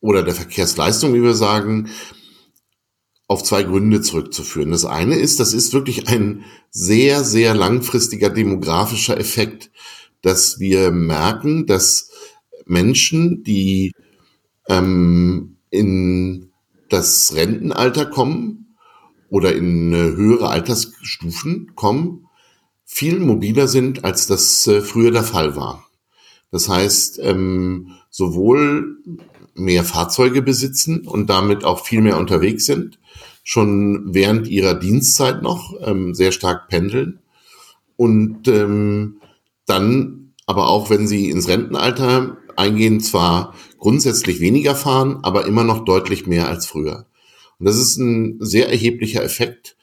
oder 0.00 0.22
der 0.22 0.34
Verkehrsleistung, 0.34 1.14
wie 1.14 1.22
wir 1.22 1.34
sagen, 1.34 1.90
auf 3.28 3.44
zwei 3.44 3.62
Gründe 3.62 4.00
zurückzuführen. 4.00 4.72
Das 4.72 4.86
eine 4.86 5.14
ist, 5.14 5.38
das 5.38 5.52
ist 5.52 5.74
wirklich 5.74 6.08
ein 6.08 6.44
sehr, 6.70 7.22
sehr 7.22 7.54
langfristiger 7.54 8.30
demografischer 8.30 9.18
Effekt, 9.18 9.70
dass 10.22 10.58
wir 10.58 10.90
merken, 10.90 11.66
dass 11.66 12.10
Menschen, 12.64 13.44
die 13.44 13.92
ähm, 14.66 15.56
in 15.70 16.50
das 16.88 17.34
Rentenalter 17.34 18.06
kommen 18.06 18.74
oder 19.28 19.54
in 19.54 19.94
höhere 19.94 20.48
Altersstufen 20.48 21.74
kommen, 21.74 22.26
viel 22.86 23.20
mobiler 23.20 23.68
sind, 23.68 24.04
als 24.04 24.26
das 24.26 24.66
äh, 24.66 24.80
früher 24.80 25.10
der 25.10 25.22
Fall 25.22 25.54
war. 25.54 25.86
Das 26.50 26.70
heißt, 26.70 27.18
ähm, 27.22 27.90
sowohl 28.08 28.96
mehr 29.58 29.84
Fahrzeuge 29.84 30.42
besitzen 30.42 31.06
und 31.06 31.28
damit 31.28 31.64
auch 31.64 31.84
viel 31.84 32.00
mehr 32.00 32.18
unterwegs 32.18 32.66
sind, 32.66 32.98
schon 33.42 34.14
während 34.14 34.48
ihrer 34.48 34.74
Dienstzeit 34.74 35.42
noch 35.42 35.74
ähm, 35.82 36.14
sehr 36.14 36.32
stark 36.32 36.68
pendeln 36.68 37.20
und 37.96 38.46
ähm, 38.48 39.20
dann 39.66 40.32
aber 40.46 40.68
auch, 40.68 40.88
wenn 40.88 41.06
sie 41.06 41.30
ins 41.30 41.48
Rentenalter 41.48 42.38
eingehen, 42.56 43.00
zwar 43.00 43.54
grundsätzlich 43.78 44.40
weniger 44.40 44.74
fahren, 44.74 45.18
aber 45.22 45.46
immer 45.46 45.64
noch 45.64 45.84
deutlich 45.84 46.26
mehr 46.26 46.48
als 46.48 46.66
früher. 46.66 47.06
Und 47.58 47.66
das 47.66 47.76
ist 47.76 47.98
ein 47.98 48.38
sehr 48.40 48.68
erheblicher 48.70 49.22
Effekt, 49.22 49.76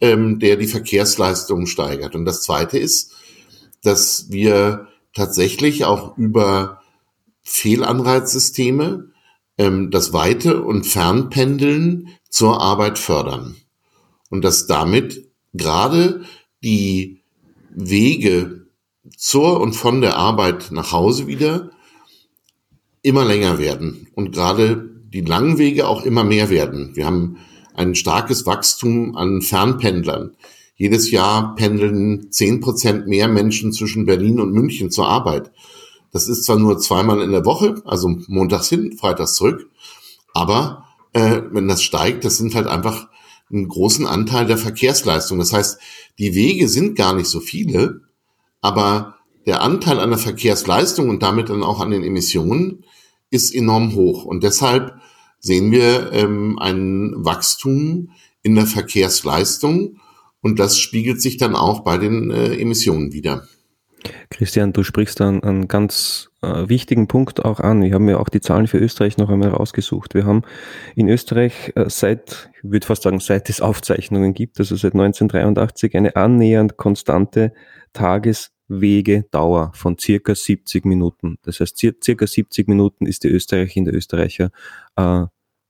ähm, 0.00 0.38
der 0.38 0.56
die 0.56 0.66
Verkehrsleistung 0.66 1.66
steigert. 1.66 2.14
Und 2.14 2.24
das 2.24 2.42
Zweite 2.42 2.78
ist, 2.78 3.12
dass 3.82 4.26
wir 4.30 4.88
tatsächlich 5.14 5.84
auch 5.84 6.16
über 6.16 6.82
Fehlanreizsysteme 7.42 9.10
ähm, 9.58 9.90
das 9.90 10.12
Weite- 10.12 10.62
und 10.62 10.86
Fernpendeln 10.86 12.08
zur 12.30 12.60
Arbeit 12.60 12.98
fördern. 12.98 13.56
Und 14.30 14.44
dass 14.44 14.66
damit 14.66 15.28
gerade 15.52 16.22
die 16.62 17.22
Wege 17.70 18.66
zur 19.16 19.60
und 19.60 19.74
von 19.74 20.00
der 20.00 20.16
Arbeit 20.16 20.70
nach 20.70 20.92
Hause 20.92 21.26
wieder 21.26 21.70
immer 23.02 23.24
länger 23.24 23.58
werden 23.58 24.08
und 24.14 24.32
gerade 24.32 24.90
die 25.12 25.22
langen 25.22 25.58
Wege 25.58 25.88
auch 25.88 26.04
immer 26.04 26.24
mehr 26.24 26.50
werden. 26.50 26.94
Wir 26.94 27.06
haben 27.06 27.38
ein 27.74 27.94
starkes 27.94 28.44
Wachstum 28.44 29.16
an 29.16 29.40
Fernpendlern. 29.40 30.36
Jedes 30.76 31.10
Jahr 31.10 31.54
pendeln 31.54 32.30
zehn 32.30 32.60
Prozent 32.60 33.06
mehr 33.06 33.28
Menschen 33.28 33.72
zwischen 33.72 34.04
Berlin 34.04 34.40
und 34.40 34.52
München 34.52 34.90
zur 34.90 35.08
Arbeit. 35.08 35.50
Das 36.18 36.26
ist 36.26 36.42
zwar 36.42 36.58
nur 36.58 36.80
zweimal 36.80 37.22
in 37.22 37.30
der 37.30 37.44
Woche, 37.44 37.80
also 37.84 38.08
montags 38.26 38.68
hin, 38.68 38.96
freitags 38.98 39.36
zurück, 39.36 39.70
aber 40.34 40.84
äh, 41.12 41.42
wenn 41.52 41.68
das 41.68 41.80
steigt, 41.80 42.24
das 42.24 42.38
sind 42.38 42.56
halt 42.56 42.66
einfach 42.66 43.06
einen 43.48 43.68
großen 43.68 44.04
Anteil 44.04 44.44
der 44.44 44.58
Verkehrsleistung. 44.58 45.38
Das 45.38 45.52
heißt, 45.52 45.78
die 46.18 46.34
Wege 46.34 46.68
sind 46.68 46.96
gar 46.96 47.14
nicht 47.14 47.28
so 47.28 47.38
viele, 47.38 48.00
aber 48.60 49.14
der 49.46 49.62
Anteil 49.62 50.00
an 50.00 50.10
der 50.10 50.18
Verkehrsleistung 50.18 51.08
und 51.08 51.22
damit 51.22 51.50
dann 51.50 51.62
auch 51.62 51.78
an 51.78 51.92
den 51.92 52.02
Emissionen 52.02 52.84
ist 53.30 53.54
enorm 53.54 53.94
hoch. 53.94 54.24
Und 54.24 54.42
deshalb 54.42 54.96
sehen 55.38 55.70
wir 55.70 56.10
ähm, 56.12 56.58
ein 56.58 57.12
Wachstum 57.18 58.10
in 58.42 58.56
der 58.56 58.66
Verkehrsleistung 58.66 60.00
und 60.40 60.58
das 60.58 60.80
spiegelt 60.80 61.22
sich 61.22 61.36
dann 61.36 61.54
auch 61.54 61.84
bei 61.84 61.96
den 61.96 62.32
äh, 62.32 62.56
Emissionen 62.56 63.12
wieder. 63.12 63.46
Christian, 64.30 64.72
du 64.72 64.82
sprichst 64.82 65.20
dann 65.20 65.42
einen 65.42 65.68
ganz 65.68 66.30
äh, 66.42 66.68
wichtigen 66.68 67.08
Punkt 67.08 67.44
auch 67.44 67.60
an. 67.60 67.82
Ich 67.82 67.92
habe 67.92 68.04
mir 68.04 68.20
auch 68.20 68.28
die 68.28 68.40
Zahlen 68.40 68.66
für 68.66 68.78
Österreich 68.78 69.16
noch 69.18 69.30
einmal 69.30 69.50
rausgesucht. 69.50 70.14
Wir 70.14 70.24
haben 70.24 70.42
in 70.94 71.08
Österreich 71.08 71.72
äh, 71.74 71.84
seit, 71.88 72.50
ich 72.62 72.70
würde 72.70 72.86
fast 72.86 73.02
sagen, 73.02 73.20
seit 73.20 73.48
es 73.48 73.60
Aufzeichnungen 73.60 74.34
gibt, 74.34 74.58
also 74.58 74.76
seit 74.76 74.94
1983, 74.94 75.96
eine 75.96 76.16
annähernd 76.16 76.76
konstante 76.76 77.52
Tageswegedauer 77.92 79.72
von 79.74 79.98
circa 79.98 80.34
70 80.34 80.84
Minuten. 80.84 81.38
Das 81.42 81.60
heißt, 81.60 81.78
circa 81.78 82.26
70 82.26 82.68
Minuten 82.68 83.06
ist 83.06 83.24
die 83.24 83.28
Österreicherin, 83.28 83.86
der 83.86 83.94
Österreicher 83.94 84.50
äh, 84.96 85.24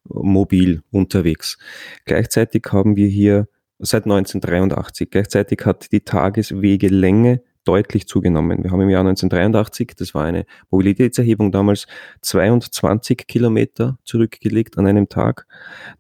mobil 0.04 0.82
unterwegs. 0.90 1.58
Gleichzeitig 2.04 2.66
haben 2.72 2.96
wir 2.96 3.08
hier 3.08 3.48
seit 3.78 4.04
1983, 4.04 5.10
gleichzeitig 5.10 5.60
hat 5.64 5.92
die 5.92 6.00
Tageswegelänge 6.00 7.42
deutlich 7.68 8.07
zugenommen. 8.07 8.64
Wir 8.64 8.70
haben 8.70 8.81
im 8.81 8.88
Jahr 8.88 9.00
1983, 9.00 9.92
das 9.94 10.14
war 10.14 10.24
eine 10.24 10.46
Mobilitätserhebung 10.70 11.52
damals, 11.52 11.87
22 12.22 13.26
Kilometer 13.26 13.98
zurückgelegt 14.04 14.78
an 14.78 14.87
einem 14.87 15.11
Tag. 15.11 15.46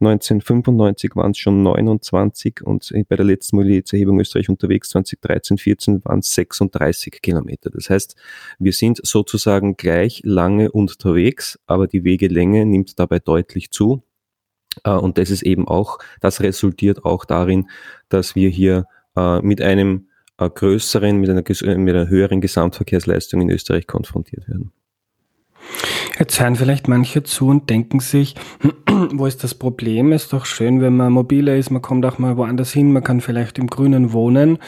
1995 0.00 1.14
waren 1.14 1.32
es 1.32 1.38
schon 1.38 1.62
29 1.62 2.62
und 2.62 2.90
bei 3.10 3.16
der 3.16 3.26
letzten 3.26 3.56
Mobilitätserhebung 3.56 4.18
Österreich 4.18 4.48
unterwegs 4.48 4.88
2013, 4.88 5.58
14 5.58 6.04
waren 6.06 6.20
es 6.20 6.32
36 6.34 7.20
Kilometer. 7.20 7.68
Das 7.68 7.90
heißt, 7.90 8.16
wir 8.58 8.72
sind 8.72 9.00
sozusagen 9.02 9.76
gleich 9.76 10.22
lange 10.24 10.72
unterwegs, 10.72 11.58
aber 11.66 11.86
die 11.86 12.02
Wegelänge 12.02 12.64
nimmt 12.64 12.98
dabei 12.98 13.18
deutlich 13.18 13.70
zu. 13.72 14.02
Äh, 14.84 14.92
und 14.92 15.18
das 15.18 15.28
ist 15.28 15.42
eben 15.42 15.68
auch, 15.68 15.98
das 16.22 16.40
resultiert 16.40 17.04
auch 17.04 17.26
darin, 17.26 17.68
dass 18.08 18.34
wir 18.34 18.48
hier 18.48 18.86
äh, 19.16 19.42
mit 19.42 19.60
einem 19.60 20.07
größeren, 20.46 21.18
mit 21.18 21.30
einer, 21.30 21.42
mit 21.78 21.94
einer 21.94 22.08
höheren 22.08 22.40
Gesamtverkehrsleistung 22.40 23.40
in 23.40 23.50
Österreich 23.50 23.86
konfrontiert 23.86 24.48
werden. 24.48 24.72
Jetzt 26.18 26.40
hören 26.40 26.56
vielleicht 26.56 26.88
manche 26.88 27.22
zu 27.22 27.48
und 27.48 27.70
denken 27.70 28.00
sich, 28.00 28.34
wo 29.12 29.26
ist 29.26 29.44
das 29.44 29.54
Problem? 29.54 30.12
Ist 30.12 30.32
doch 30.32 30.46
schön, 30.46 30.80
wenn 30.80 30.96
man 30.96 31.12
mobiler 31.12 31.56
ist, 31.56 31.70
man 31.70 31.82
kommt 31.82 32.04
auch 32.06 32.18
mal 32.18 32.36
woanders 32.36 32.72
hin, 32.72 32.92
man 32.92 33.04
kann 33.04 33.20
vielleicht 33.20 33.58
im 33.58 33.68
Grünen 33.68 34.12
wohnen. 34.12 34.58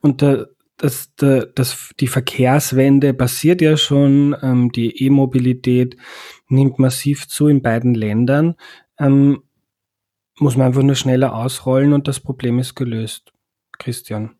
Und 0.00 0.22
da, 0.22 0.46
das, 0.76 1.12
das, 1.16 1.90
die 2.00 2.06
Verkehrswende 2.06 3.12
passiert 3.12 3.60
ja 3.60 3.76
schon, 3.76 4.36
ähm, 4.42 4.72
die 4.72 5.04
E-Mobilität 5.04 5.96
nimmt 6.48 6.78
massiv 6.78 7.28
zu 7.28 7.48
in 7.48 7.60
beiden 7.60 7.94
Ländern. 7.94 8.54
Ähm, 8.98 9.42
muss 10.38 10.56
man 10.56 10.68
einfach 10.68 10.82
nur 10.82 10.94
schneller 10.94 11.34
ausrollen 11.34 11.92
und 11.92 12.08
das 12.08 12.20
Problem 12.20 12.58
ist 12.58 12.74
gelöst. 12.74 13.32
Christian. 13.78 14.39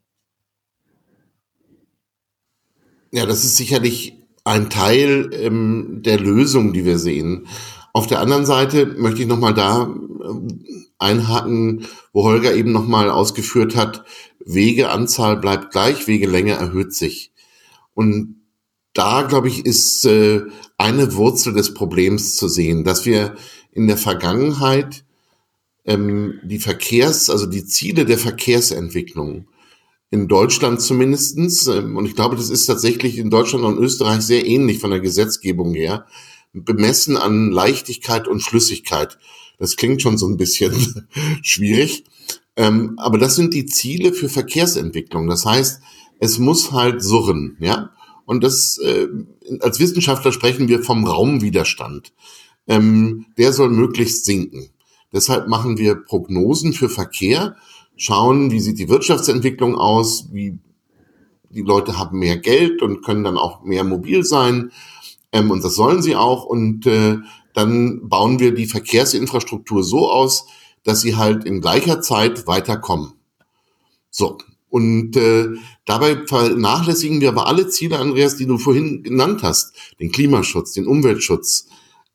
Ja, 3.13 3.27
das 3.27 3.45
ist 3.45 3.57
sicherlich 3.57 4.17
ein 4.45 4.71
Teil 4.71 5.31
ähm, 5.33 6.01
der 6.03 6.19
Lösung, 6.19 6.73
die 6.73 6.85
wir 6.85 6.99
sehen. 6.99 7.47
Auf 7.93 8.07
der 8.07 8.21
anderen 8.21 8.47
Seite 8.47 8.87
möchte 8.87 9.23
ich 9.23 9.29
nochmal 9.29 9.55
da 9.55 9.83
äh, 9.85 10.85
einhaken, 10.99 11.87
wo 12.13 12.25
Holger 12.25 12.55
eben 12.55 12.73
nochmal 12.73 13.11
ausgeführt 13.11 13.75
hat, 13.75 14.05
Wegeanzahl 14.45 15.37
bleibt 15.37 15.73
gleich, 15.73 16.07
Wegelänge 16.07 16.53
erhöht 16.53 16.95
sich. 16.95 17.33
Und 17.95 18.37
da, 18.93 19.23
glaube 19.23 19.49
ich, 19.49 19.67
ist 19.67 20.05
äh, 20.07 20.43
eine 20.79 21.15
Wurzel 21.15 21.53
des 21.53 21.75
Problems 21.75 22.37
zu 22.37 22.49
sehen, 22.49 22.85
dass 22.85 23.07
wir 23.07 23.35
in 23.73 23.87
der 23.87 23.97
Vergangenheit 23.97 25.05
ähm, 25.85 26.41
die 26.43 26.59
Verkehrs-, 26.59 27.31
also 27.31 27.47
die 27.47 27.65
Ziele 27.65 28.05
der 28.05 28.19
Verkehrsentwicklung 28.19 29.49
in 30.11 30.27
Deutschland 30.27 30.81
zumindestens 30.81 31.67
ähm, 31.69 31.97
und 31.97 32.07
ich 32.07 32.17
glaube, 32.17 32.37
das 32.37 32.51
ist 32.51 32.67
tatsächlich 32.67 33.19
in 33.19 33.31
Deutschland 33.31 33.65
und 33.65 33.79
Österreich 33.79 34.23
sehr 34.23 34.47
ähnlich 34.47 34.79
von 34.79 34.91
der 34.91 35.01
Gesetzgebung 35.01 35.75
her, 35.75 36.07
bemessen 36.53 37.17
an 37.17 37.53
Leichtigkeit 37.53 38.27
und 38.27 38.43
Flüssigkeit. 38.43 39.19
Das 39.59 39.77
klingt 39.77 40.03
schon 40.03 40.19
so 40.19 40.27
ein 40.27 40.37
bisschen 40.37 41.09
schwierig, 41.43 42.05
ähm, 42.57 42.95
aber 42.99 43.19
das 43.19 43.37
sind 43.37 43.55
die 43.55 43.67
Ziele 43.67 44.13
für 44.13 44.29
Verkehrsentwicklung. 44.29 45.29
Das 45.29 45.45
heißt, 45.45 45.81
es 46.19 46.39
muss 46.39 46.73
halt 46.73 47.03
surren, 47.03 47.57
ja. 47.61 47.91
Und 48.27 48.45
das, 48.45 48.79
äh, 48.79 49.09
als 49.61 49.81
Wissenschaftler 49.81 50.33
sprechen 50.33 50.69
wir 50.69 50.83
vom 50.83 51.05
Raumwiderstand. 51.05 52.13
Ähm, 52.69 53.27
der 53.39 53.53
soll 53.53 53.71
möglichst 53.71 54.25
sinken. 54.25 54.71
Deshalb 55.13 55.49
machen 55.49 55.79
wir 55.79 55.97
Prognosen 55.97 56.73
für 56.73 56.89
Verkehr 56.89 57.57
schauen, 58.01 58.51
wie 58.51 58.61
sieht 58.61 58.79
die 58.79 58.89
Wirtschaftsentwicklung 58.89 59.77
aus, 59.77 60.29
wie 60.33 60.59
die 61.51 61.61
Leute 61.61 61.99
haben 61.99 62.19
mehr 62.19 62.39
Geld 62.39 62.81
und 62.81 63.03
können 63.03 63.25
dann 63.25 63.37
auch 63.37 63.63
mehr 63.63 63.85
mobil 63.85 64.25
sein. 64.25 64.73
Ähm, 65.33 65.51
und 65.51 65.63
das 65.63 65.75
sollen 65.75 66.01
sie 66.01 66.17
auch. 66.17 66.45
Und 66.45 66.87
äh, 66.87 67.19
dann 67.53 68.09
bauen 68.09 68.39
wir 68.39 68.55
die 68.55 68.67
Verkehrsinfrastruktur 68.67 69.85
so 69.85 70.11
aus, 70.11 70.47
dass 70.83 71.03
sie 71.03 71.17
halt 71.17 71.45
in 71.45 71.61
gleicher 71.61 72.01
Zeit 72.01 72.47
weiterkommen. 72.47 73.13
So. 74.09 74.39
Und 74.71 75.17
äh, 75.17 75.49
dabei 75.85 76.25
vernachlässigen 76.27 77.21
wir 77.21 77.29
aber 77.29 77.49
alle 77.49 77.69
Ziele, 77.69 77.99
Andreas, 77.99 78.37
die 78.37 78.47
du 78.47 78.57
vorhin 78.57 79.03
genannt 79.03 79.43
hast. 79.43 79.75
Den 79.99 80.11
Klimaschutz, 80.11 80.73
den 80.73 80.87
Umweltschutz, 80.87 81.67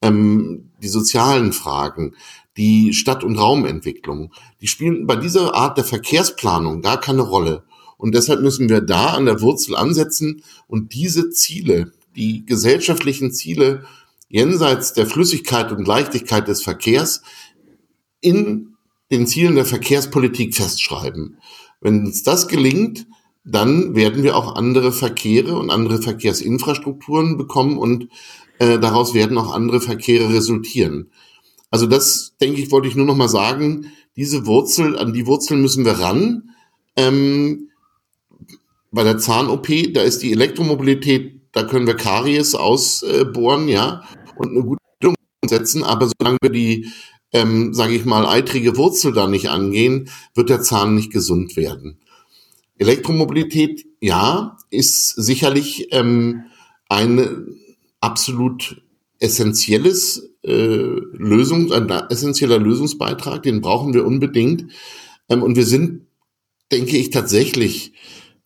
ähm, 0.01 0.71
die 0.81 0.87
sozialen 0.87 1.53
Fragen, 1.53 2.15
die 2.57 2.93
Stadt- 2.93 3.23
und 3.23 3.37
Raumentwicklung. 3.37 4.31
Die 4.61 4.67
spielen 4.67 5.07
bei 5.07 5.15
dieser 5.15 5.55
Art 5.55 5.77
der 5.77 5.83
Verkehrsplanung 5.83 6.81
gar 6.81 6.99
keine 6.99 7.21
Rolle. 7.21 7.63
Und 7.97 8.13
deshalb 8.13 8.41
müssen 8.41 8.69
wir 8.69 8.81
da 8.81 9.13
an 9.13 9.25
der 9.25 9.41
Wurzel 9.41 9.75
ansetzen 9.75 10.43
und 10.67 10.93
diese 10.93 11.29
Ziele, 11.29 11.93
die 12.15 12.45
gesellschaftlichen 12.45 13.31
Ziele 13.31 13.85
jenseits 14.29 14.93
der 14.93 15.07
Flüssigkeit 15.07 15.71
und 15.71 15.87
Leichtigkeit 15.87 16.47
des 16.47 16.61
Verkehrs 16.61 17.21
in 18.21 18.75
den 19.11 19.27
Zielen 19.27 19.55
der 19.55 19.65
Verkehrspolitik 19.65 20.55
festschreiben. 20.55 21.37
Wenn 21.79 22.05
uns 22.05 22.23
das 22.23 22.47
gelingt, 22.47 23.05
dann 23.43 23.95
werden 23.95 24.23
wir 24.23 24.35
auch 24.35 24.55
andere 24.55 24.91
Verkehre 24.91 25.55
und 25.55 25.69
andere 25.69 26.01
Verkehrsinfrastrukturen 26.01 27.37
bekommen 27.37 27.77
und 27.77 28.09
äh, 28.57 28.79
daraus 28.79 29.13
werden 29.13 29.37
auch 29.37 29.53
andere 29.53 29.81
Verkehre 29.81 30.33
resultieren. 30.33 31.11
Also 31.71 31.87
das, 31.87 32.35
denke 32.39 32.61
ich, 32.61 32.71
wollte 32.71 32.87
ich 32.87 32.95
nur 32.95 33.05
noch 33.05 33.15
mal 33.15 33.29
sagen. 33.29 33.91
Diese 34.15 34.45
Wurzel, 34.45 34.97
an 34.97 35.13
die 35.13 35.25
Wurzel 35.25 35.57
müssen 35.57 35.85
wir 35.85 35.99
ran. 35.99 36.51
Ähm, 36.95 37.69
bei 38.91 39.03
der 39.03 39.17
Zahn-OP, 39.17 39.67
da 39.93 40.01
ist 40.01 40.23
die 40.23 40.31
Elektromobilität, 40.31 41.41
da 41.51 41.63
können 41.63 41.87
wir 41.87 41.95
Karies 41.95 42.55
ausbohren, 42.55 43.67
ja, 43.67 44.03
und 44.37 44.51
eine 44.51 44.63
gute 44.63 44.81
Bildung 44.99 45.15
setzen. 45.45 45.83
Aber 45.83 46.09
solange 46.17 46.37
wir 46.41 46.49
die 46.49 46.89
ähm, 47.35 47.73
sage 47.73 47.95
ich 47.95 48.05
mal, 48.05 48.25
eitrige 48.25 48.77
Wurzel 48.77 49.11
da 49.11 49.27
nicht 49.27 49.49
angehen, 49.49 50.09
wird 50.35 50.49
der 50.49 50.61
Zahn 50.61 50.95
nicht 50.95 51.11
gesund 51.11 51.57
werden. 51.57 51.99
Elektromobilität, 52.77 53.85
ja, 53.99 54.57
ist 54.69 55.09
sicherlich 55.09 55.89
ähm, 55.91 56.45
ein 56.87 57.57
absolut 57.99 58.81
essentielles 59.19 60.29
Lösung, 60.51 61.71
ein 61.71 61.89
essentieller 62.09 62.59
Lösungsbeitrag, 62.59 63.43
den 63.43 63.61
brauchen 63.61 63.93
wir 63.93 64.05
unbedingt. 64.05 64.71
Ähm, 65.29 65.43
und 65.43 65.55
wir 65.55 65.65
sind, 65.65 66.07
denke 66.71 66.97
ich, 66.97 67.09
tatsächlich 67.09 67.93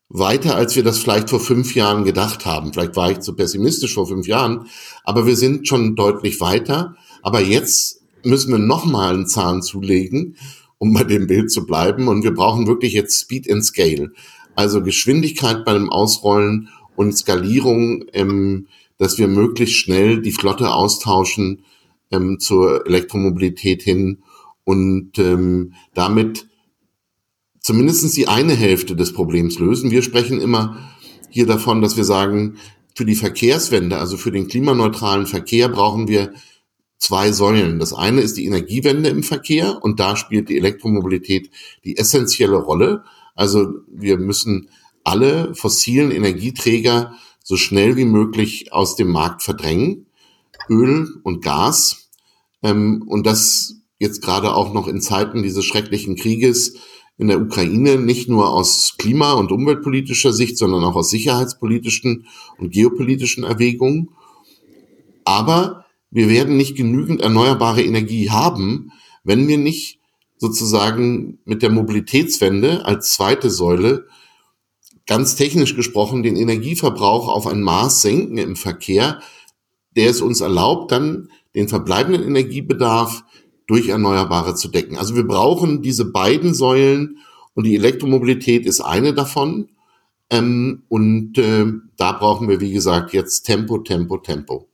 weiter, 0.10 0.56
als 0.56 0.76
wir 0.76 0.84
das 0.84 1.00
vielleicht 1.00 1.30
vor 1.30 1.40
fünf 1.40 1.76
Jahren 1.76 2.04
gedacht 2.04 2.46
haben. 2.46 2.74
Vielleicht 2.74 2.96
war 2.96 3.12
ich 3.12 3.20
zu 3.20 3.36
pessimistisch 3.36 3.94
vor 3.94 4.08
fünf 4.08 4.28
Jahren, 4.28 4.68
aber 5.04 5.28
wir 5.28 5.36
sind 5.36 5.68
schon 5.68 5.96
deutlich 5.96 6.42
weiter. 6.42 6.96
Aber 7.22 7.42
jetzt 7.42 8.02
müssen 8.24 8.52
wir 8.52 8.60
nochmal 8.60 9.14
einen 9.14 9.28
Zahn 9.28 9.62
zulegen, 9.62 10.36
um 10.78 10.94
bei 10.94 11.04
dem 11.04 11.28
Bild 11.28 11.52
zu 11.52 11.66
bleiben. 11.66 12.08
Und 12.08 12.24
wir 12.24 12.34
brauchen 12.34 12.66
wirklich 12.66 12.94
jetzt 12.94 13.20
Speed 13.20 13.52
and 13.52 13.64
Scale. 13.64 14.12
Also 14.56 14.82
Geschwindigkeit 14.82 15.64
beim 15.64 15.90
Ausrollen 15.90 16.70
und 16.96 17.16
Skalierung, 17.16 18.06
ähm, 18.14 18.68
dass 18.98 19.18
wir 19.18 19.28
möglichst 19.28 19.76
schnell 19.76 20.22
die 20.22 20.32
Flotte 20.32 20.72
austauschen 20.72 21.64
ähm, 22.12 22.40
zur 22.40 22.86
Elektromobilität 22.86 23.82
hin 23.82 24.24
und 24.64 25.18
ähm, 25.18 25.74
damit 25.94 26.48
zumindestens 27.60 28.14
die 28.14 28.28
eine 28.28 28.54
Hälfte 28.54 28.96
des 28.96 29.14
Problems 29.14 29.60
lösen. 29.60 29.92
Wir 29.92 30.02
sprechen 30.02 30.40
immer 30.40 30.90
hier 31.30 31.46
davon, 31.46 31.82
dass 31.82 31.98
wir 31.98 32.06
sagen, 32.06 32.58
für 32.96 33.06
die 33.06 33.16
Verkehrswende, 33.16 33.98
also 33.98 34.18
für 34.18 34.32
den 34.32 34.48
klimaneutralen 34.48 35.26
Verkehr 35.26 35.70
brauchen 35.70 36.08
wir 36.08 36.34
zwei 36.98 37.32
Säulen. 37.32 37.80
Das 37.80 37.94
eine 37.94 38.22
ist 38.22 38.36
die 38.38 38.46
Energiewende 38.46 39.10
im 39.10 39.24
Verkehr 39.24 39.80
und 39.82 40.00
da 40.00 40.16
spielt 40.16 40.50
die 40.50 40.58
Elektromobilität 40.58 41.50
die 41.86 41.98
essentielle 41.98 42.58
Rolle. 42.58 43.04
Also 43.36 43.74
wir 43.88 44.18
müssen 44.18 44.70
alle 45.04 45.56
fossilen 45.56 46.12
Energieträger 46.12 47.14
so 47.42 47.56
schnell 47.56 47.96
wie 47.96 48.06
möglich 48.06 48.74
aus 48.74 48.96
dem 48.96 49.12
Markt 49.12 49.44
verdrängen. 49.44 50.06
Öl 50.70 51.08
und 51.24 51.42
Gas. 51.42 52.10
Ähm, 52.64 53.04
und 53.08 53.26
das 53.26 53.76
jetzt 54.00 54.22
gerade 54.22 54.54
auch 54.54 54.74
noch 54.74 54.88
in 54.88 55.02
Zeiten 55.02 55.44
dieses 55.44 55.66
schrecklichen 55.66 56.16
Krieges 56.16 56.76
in 57.18 57.28
der 57.28 57.42
Ukraine, 57.42 57.98
nicht 57.98 58.30
nur 58.30 58.50
aus 58.50 58.96
klima- 58.98 59.34
und 59.34 59.52
umweltpolitischer 59.52 60.32
Sicht, 60.32 60.58
sondern 60.58 60.86
auch 60.86 60.96
aus 60.96 61.10
sicherheitspolitischen 61.10 62.26
und 62.58 62.72
geopolitischen 62.72 63.44
Erwägungen. 63.44 64.10
Aber 65.26 65.86
wir 66.12 66.30
werden 66.30 66.56
nicht 66.56 66.76
genügend 66.76 67.22
erneuerbare 67.22 67.84
Energie 67.84 68.30
haben, 68.30 68.92
wenn 69.24 69.48
wir 69.50 69.58
nicht 69.58 70.00
sozusagen 70.38 71.40
mit 71.44 71.62
der 71.62 71.70
Mobilitätswende 71.70 72.86
als 72.86 73.14
zweite 73.14 73.50
Säule 73.50 74.08
ganz 75.06 75.36
technisch 75.36 75.76
gesprochen 75.76 76.24
den 76.24 76.38
Energieverbrauch 76.38 77.28
auf 77.28 77.48
ein 77.48 77.62
Maß 77.62 78.02
senken 78.02 78.38
im 78.38 78.56
Verkehr, 78.56 79.22
der 79.96 80.10
es 80.10 80.22
uns 80.22 80.42
erlaubt, 80.42 80.92
dann 80.92 81.30
den 81.56 81.68
verbleibenden 81.68 82.24
Energiebedarf 82.24 83.24
durch 83.68 83.90
Erneuerbare 83.90 84.56
zu 84.56 84.68
decken. 84.68 84.98
Also 84.98 85.16
wir 85.16 85.28
brauchen 85.28 85.82
diese 85.82 86.06
beiden 86.06 86.54
Säulen 86.54 87.18
und 87.54 87.66
die 87.66 87.76
Elektromobilität 87.76 88.66
ist 88.66 88.82
eine 88.82 89.14
davon. 89.14 89.70
Ähm, 90.32 90.84
und 90.90 91.38
äh, 91.38 91.66
da 91.98 92.12
brauchen 92.14 92.50
wir, 92.50 92.62
wie 92.62 92.72
gesagt, 92.72 93.14
jetzt 93.14 93.44
Tempo, 93.44 93.80
Tempo, 93.80 94.18
Tempo. 94.18 94.68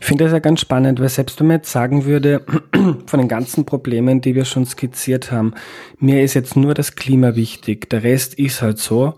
Ich 0.00 0.06
finde 0.06 0.24
das 0.24 0.32
ja 0.32 0.38
ganz 0.38 0.60
spannend, 0.60 1.00
weil 1.00 1.08
selbst 1.08 1.40
wenn 1.40 1.48
man 1.48 1.56
jetzt 1.56 1.72
sagen 1.72 2.04
würde, 2.04 2.44
von 3.06 3.18
den 3.18 3.28
ganzen 3.28 3.64
Problemen, 3.64 4.20
die 4.20 4.34
wir 4.34 4.44
schon 4.44 4.66
skizziert 4.66 5.32
haben, 5.32 5.54
mir 5.98 6.22
ist 6.22 6.34
jetzt 6.34 6.56
nur 6.56 6.74
das 6.74 6.94
Klima 6.94 7.34
wichtig, 7.34 7.90
der 7.90 8.04
Rest 8.04 8.34
ist 8.34 8.62
halt 8.62 8.78
so, 8.78 9.14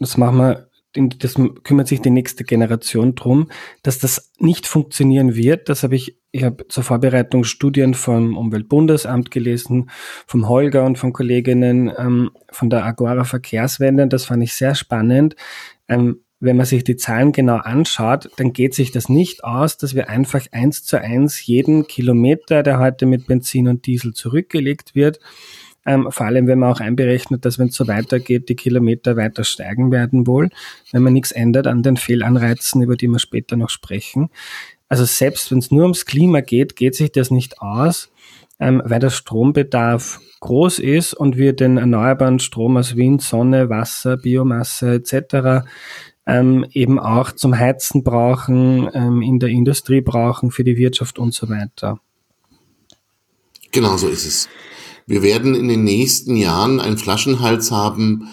das 0.00 0.16
machen 0.16 0.38
wir, 0.38 0.65
das 1.18 1.34
kümmert 1.62 1.88
sich 1.88 2.00
die 2.00 2.10
nächste 2.10 2.44
Generation 2.44 3.14
drum, 3.14 3.48
dass 3.82 3.98
das 3.98 4.32
nicht 4.38 4.66
funktionieren 4.66 5.34
wird. 5.34 5.68
Das 5.68 5.82
habe 5.82 5.96
ich, 5.96 6.18
ich 6.32 6.44
habe 6.44 6.68
zur 6.68 6.82
Vorbereitung 6.82 7.44
Studien 7.44 7.94
vom 7.94 8.36
Umweltbundesamt 8.36 9.30
gelesen, 9.30 9.90
vom 10.26 10.48
Holger 10.48 10.84
und 10.84 10.98
von 10.98 11.12
Kolleginnen 11.12 11.92
ähm, 11.96 12.30
von 12.50 12.70
der 12.70 12.84
Agora 12.84 13.24
Verkehrswende. 13.24 14.06
Das 14.08 14.24
fand 14.24 14.42
ich 14.42 14.54
sehr 14.54 14.74
spannend. 14.74 15.36
Ähm, 15.88 16.20
wenn 16.38 16.56
man 16.56 16.66
sich 16.66 16.84
die 16.84 16.96
Zahlen 16.96 17.32
genau 17.32 17.56
anschaut, 17.56 18.30
dann 18.36 18.52
geht 18.52 18.74
sich 18.74 18.90
das 18.90 19.08
nicht 19.08 19.42
aus, 19.42 19.78
dass 19.78 19.94
wir 19.94 20.10
einfach 20.10 20.46
eins 20.52 20.84
zu 20.84 21.00
eins 21.00 21.46
jeden 21.46 21.86
Kilometer, 21.86 22.62
der 22.62 22.78
heute 22.78 23.06
mit 23.06 23.26
Benzin 23.26 23.68
und 23.68 23.86
Diesel 23.86 24.12
zurückgelegt 24.12 24.94
wird, 24.94 25.18
ähm, 25.86 26.08
vor 26.10 26.26
allem 26.26 26.46
wenn 26.46 26.58
man 26.58 26.72
auch 26.72 26.80
einberechnet, 26.80 27.44
dass 27.44 27.58
wenn 27.58 27.68
es 27.68 27.74
so 27.74 27.86
weitergeht, 27.86 28.48
die 28.48 28.56
Kilometer 28.56 29.16
weiter 29.16 29.44
steigen 29.44 29.90
werden 29.90 30.26
wohl, 30.26 30.50
wenn 30.92 31.02
man 31.02 31.12
nichts 31.12 31.32
ändert 31.32 31.66
an 31.66 31.82
den 31.82 31.96
Fehlanreizen, 31.96 32.82
über 32.82 32.96
die 32.96 33.08
wir 33.08 33.18
später 33.18 33.56
noch 33.56 33.70
sprechen. 33.70 34.30
Also 34.88 35.04
selbst 35.04 35.50
wenn 35.50 35.58
es 35.58 35.70
nur 35.70 35.82
ums 35.82 36.04
Klima 36.04 36.40
geht, 36.40 36.76
geht 36.76 36.94
sich 36.94 37.12
das 37.12 37.30
nicht 37.30 37.60
aus, 37.60 38.10
ähm, 38.60 38.82
weil 38.84 39.00
der 39.00 39.10
Strombedarf 39.10 40.20
groß 40.40 40.78
ist 40.78 41.14
und 41.14 41.36
wir 41.36 41.54
den 41.54 41.78
erneuerbaren 41.78 42.38
Strom 42.38 42.76
aus 42.76 42.96
Wind, 42.96 43.22
Sonne, 43.22 43.68
Wasser, 43.68 44.16
Biomasse 44.16 44.94
etc 44.94 45.64
ähm, 46.26 46.66
eben 46.72 46.98
auch 46.98 47.32
zum 47.32 47.56
Heizen 47.58 48.02
brauchen, 48.02 48.90
ähm, 48.92 49.22
in 49.22 49.38
der 49.38 49.48
Industrie 49.48 50.00
brauchen, 50.00 50.50
für 50.50 50.64
die 50.64 50.76
Wirtschaft 50.76 51.18
und 51.18 51.32
so 51.32 51.48
weiter. 51.48 52.00
Genau 53.70 53.96
so 53.96 54.08
ist 54.08 54.26
es. 54.26 54.48
Wir 55.06 55.22
werden 55.22 55.54
in 55.54 55.68
den 55.68 55.84
nächsten 55.84 56.36
Jahren 56.36 56.80
einen 56.80 56.98
Flaschenhals 56.98 57.70
haben 57.70 58.28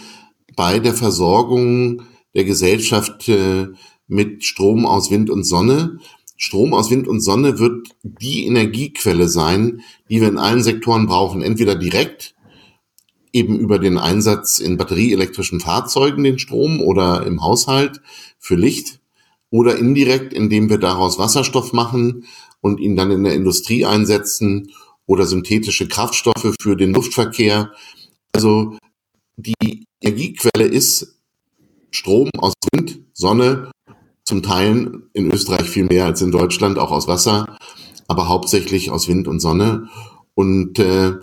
bei 0.56 0.80
der 0.80 0.96
Versorgung 0.96 2.02
der 2.34 2.46
Gesellschaft 2.46 3.30
äh, 3.30 3.68
mit 4.08 4.44
Strom 4.44 4.88
aus 4.88 5.12
Wind 5.12 5.30
und 5.30 5.44
Sonne. 5.44 6.00
Strom 6.36 6.74
aus 6.74 6.90
Wind 6.90 7.08
und 7.08 7.22
Sonne 7.22 7.60
wird 7.60 7.90
die 8.02 8.48
Energiequelle 8.48 9.30
sein, 9.30 9.82
die 10.10 10.20
wir 10.20 10.28
in 10.28 10.40
allen 10.40 10.64
Sektoren 10.64 11.06
brauchen. 11.06 11.44
Entweder 11.44 11.76
direkt 11.76 12.34
eben 13.32 13.60
über 13.60 13.78
den 13.78 14.00
Einsatz 14.00 14.58
in 14.58 14.78
batterieelektrischen 14.78 15.60
Fahrzeugen 15.60 16.24
den 16.24 16.40
Strom 16.40 16.82
oder 16.82 17.26
im 17.26 17.44
Haushalt 17.44 18.02
für 18.40 18.56
Licht 18.56 19.00
oder 19.52 19.78
indirekt, 19.78 20.34
indem 20.34 20.70
wir 20.72 20.80
daraus 20.80 21.20
Wasserstoff 21.20 21.72
machen 21.72 22.26
und 22.62 22.80
ihn 22.80 22.96
dann 22.96 23.12
in 23.12 23.24
der 23.24 23.36
Industrie 23.36 23.86
einsetzen 23.86 24.72
oder 25.06 25.26
synthetische 25.26 25.88
Kraftstoffe 25.88 26.56
für 26.62 26.76
den 26.76 26.94
Luftverkehr. 26.94 27.72
Also 28.34 28.78
die 29.36 29.86
Energiequelle 30.02 30.66
ist 30.66 31.20
Strom 31.92 32.30
aus 32.38 32.54
Wind, 32.72 33.02
Sonne, 33.14 33.72
zum 34.24 34.42
Teil 34.42 35.04
in 35.14 35.32
Österreich 35.32 35.70
viel 35.70 35.86
mehr 35.86 36.06
als 36.06 36.22
in 36.22 36.32
Deutschland, 36.32 36.80
auch 36.80 36.92
aus 36.92 37.08
Wasser, 37.08 37.58
aber 38.08 38.28
hauptsächlich 38.28 38.90
aus 38.90 39.08
Wind 39.08 39.28
und 39.28 39.40
Sonne. 39.40 39.90
Und 40.34 40.80
äh, 40.80 41.14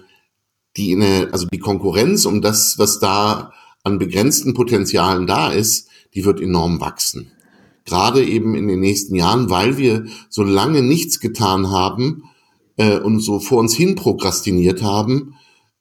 die, 0.76 0.96
also 1.32 1.46
die 1.46 1.58
Konkurrenz 1.58 2.26
um 2.26 2.42
das, 2.42 2.78
was 2.78 3.00
da 3.00 3.52
an 3.82 3.98
begrenzten 3.98 4.54
Potenzialen 4.54 5.26
da 5.26 5.50
ist, 5.50 5.88
die 6.14 6.24
wird 6.24 6.40
enorm 6.40 6.80
wachsen. 6.80 7.32
Gerade 7.84 8.24
eben 8.24 8.54
in 8.54 8.68
den 8.68 8.80
nächsten 8.80 9.14
Jahren, 9.14 9.50
weil 9.50 9.78
wir 9.78 10.06
so 10.28 10.42
lange 10.42 10.82
nichts 10.82 11.18
getan 11.18 11.70
haben, 11.70 12.29
äh, 12.80 12.98
und 12.98 13.20
so 13.20 13.40
vor 13.40 13.58
uns 13.58 13.76
hin 13.76 13.94
prokrastiniert 13.94 14.82
haben, 14.82 15.34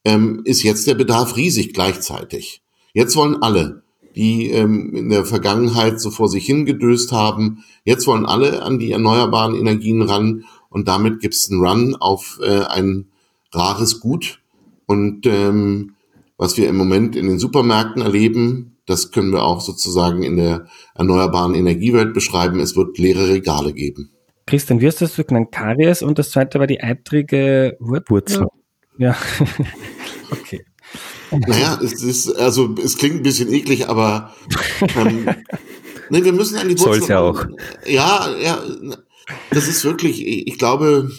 ähm, 0.03 0.41
ist 0.43 0.63
jetzt 0.63 0.85
der 0.85 0.95
Bedarf 0.95 1.37
riesig 1.37 1.73
gleichzeitig. 1.73 2.61
Jetzt 2.93 3.15
wollen 3.15 3.41
alle, 3.41 3.83
die 4.17 4.49
ähm, 4.49 4.93
in 4.93 5.07
der 5.07 5.23
Vergangenheit 5.23 6.01
so 6.01 6.11
vor 6.11 6.27
sich 6.27 6.45
hingedöst 6.45 7.13
haben, 7.13 7.63
jetzt 7.85 8.05
wollen 8.05 8.25
alle 8.25 8.63
an 8.63 8.79
die 8.79 8.91
erneuerbaren 8.91 9.55
Energien 9.55 10.01
ran 10.01 10.43
und 10.69 10.89
damit 10.89 11.21
gibt 11.21 11.35
es 11.35 11.49
einen 11.49 11.65
Run 11.65 11.95
auf 11.95 12.39
äh, 12.43 12.65
ein 12.65 13.07
rares 13.53 14.01
Gut. 14.01 14.41
Und 14.85 15.25
ähm, 15.25 15.95
was 16.37 16.57
wir 16.57 16.67
im 16.67 16.75
Moment 16.75 17.15
in 17.15 17.27
den 17.27 17.39
Supermärkten 17.39 18.01
erleben, 18.01 18.77
das 18.85 19.11
können 19.11 19.31
wir 19.31 19.43
auch 19.43 19.61
sozusagen 19.61 20.23
in 20.23 20.35
der 20.35 20.67
erneuerbaren 20.95 21.55
Energiewelt 21.55 22.13
beschreiben. 22.13 22.59
Es 22.59 22.75
wird 22.75 22.97
leere 22.97 23.29
Regale 23.29 23.71
geben. 23.71 24.11
Christian, 24.49 24.81
wie 24.81 24.87
hast 24.87 24.99
du 24.99 25.05
das 25.05 25.15
genannt? 25.15 25.51
Karies 25.51 26.01
und 26.01 26.17
das 26.17 26.31
zweite 26.31 26.57
war 26.57 26.65
die 26.65 26.81
eitrige 26.81 27.77
Wurzel. 27.79 28.47
Ja. 28.97 29.15
okay. 30.31 30.65
Naja, 31.29 31.79
es 31.83 32.01
ist, 32.01 32.35
also 32.35 32.73
es 32.83 32.97
klingt 32.97 33.17
ein 33.17 33.21
bisschen 33.21 33.53
eklig, 33.53 33.87
aber 33.87 34.33
ähm, 34.95 35.29
nee, 36.09 36.23
wir 36.23 36.33
müssen 36.33 36.57
an 36.57 36.67
die 36.67 36.79
Wurzel. 36.79 36.93
Soll's 36.93 37.07
ja 37.09 37.19
auch. 37.19 37.45
Ja, 37.85 38.35
ja, 38.41 38.63
das 39.51 39.67
ist 39.67 39.85
wirklich, 39.85 40.25
ich 40.25 40.57
glaube, 40.57 41.11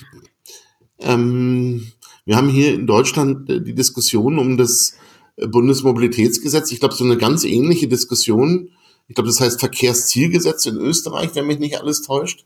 ähm, 0.98 1.86
wir 2.24 2.34
haben 2.34 2.48
hier 2.48 2.74
in 2.74 2.88
Deutschland 2.88 3.48
die 3.48 3.76
Diskussion 3.76 4.40
um 4.40 4.56
das 4.56 4.96
Bundesmobilitätsgesetz. 5.36 6.72
Ich 6.72 6.80
glaube, 6.80 6.96
so 6.96 7.04
eine 7.04 7.16
ganz 7.16 7.44
ähnliche 7.44 7.86
Diskussion. 7.86 8.70
Ich 9.06 9.14
glaube, 9.14 9.28
das 9.28 9.40
heißt 9.40 9.60
Verkehrszielgesetz 9.60 10.66
in 10.66 10.78
Österreich, 10.78 11.30
wenn 11.34 11.46
mich 11.46 11.60
nicht 11.60 11.78
alles 11.80 12.02
täuscht 12.02 12.44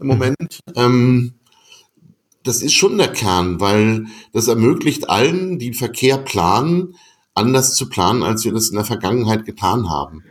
im 0.00 0.06
Moment. 0.06 0.60
Ähm, 0.76 1.34
das 2.42 2.62
ist 2.62 2.74
schon 2.74 2.98
der 2.98 3.12
Kern, 3.12 3.60
weil 3.60 4.06
das 4.32 4.48
ermöglicht 4.48 5.08
allen, 5.08 5.58
die 5.58 5.72
Verkehr 5.72 6.18
planen, 6.18 6.94
anders 7.34 7.74
zu 7.74 7.88
planen, 7.88 8.22
als 8.22 8.44
wir 8.44 8.52
das 8.52 8.68
in 8.68 8.76
der 8.76 8.84
Vergangenheit 8.84 9.44
getan 9.44 9.88
haben. 9.88 10.24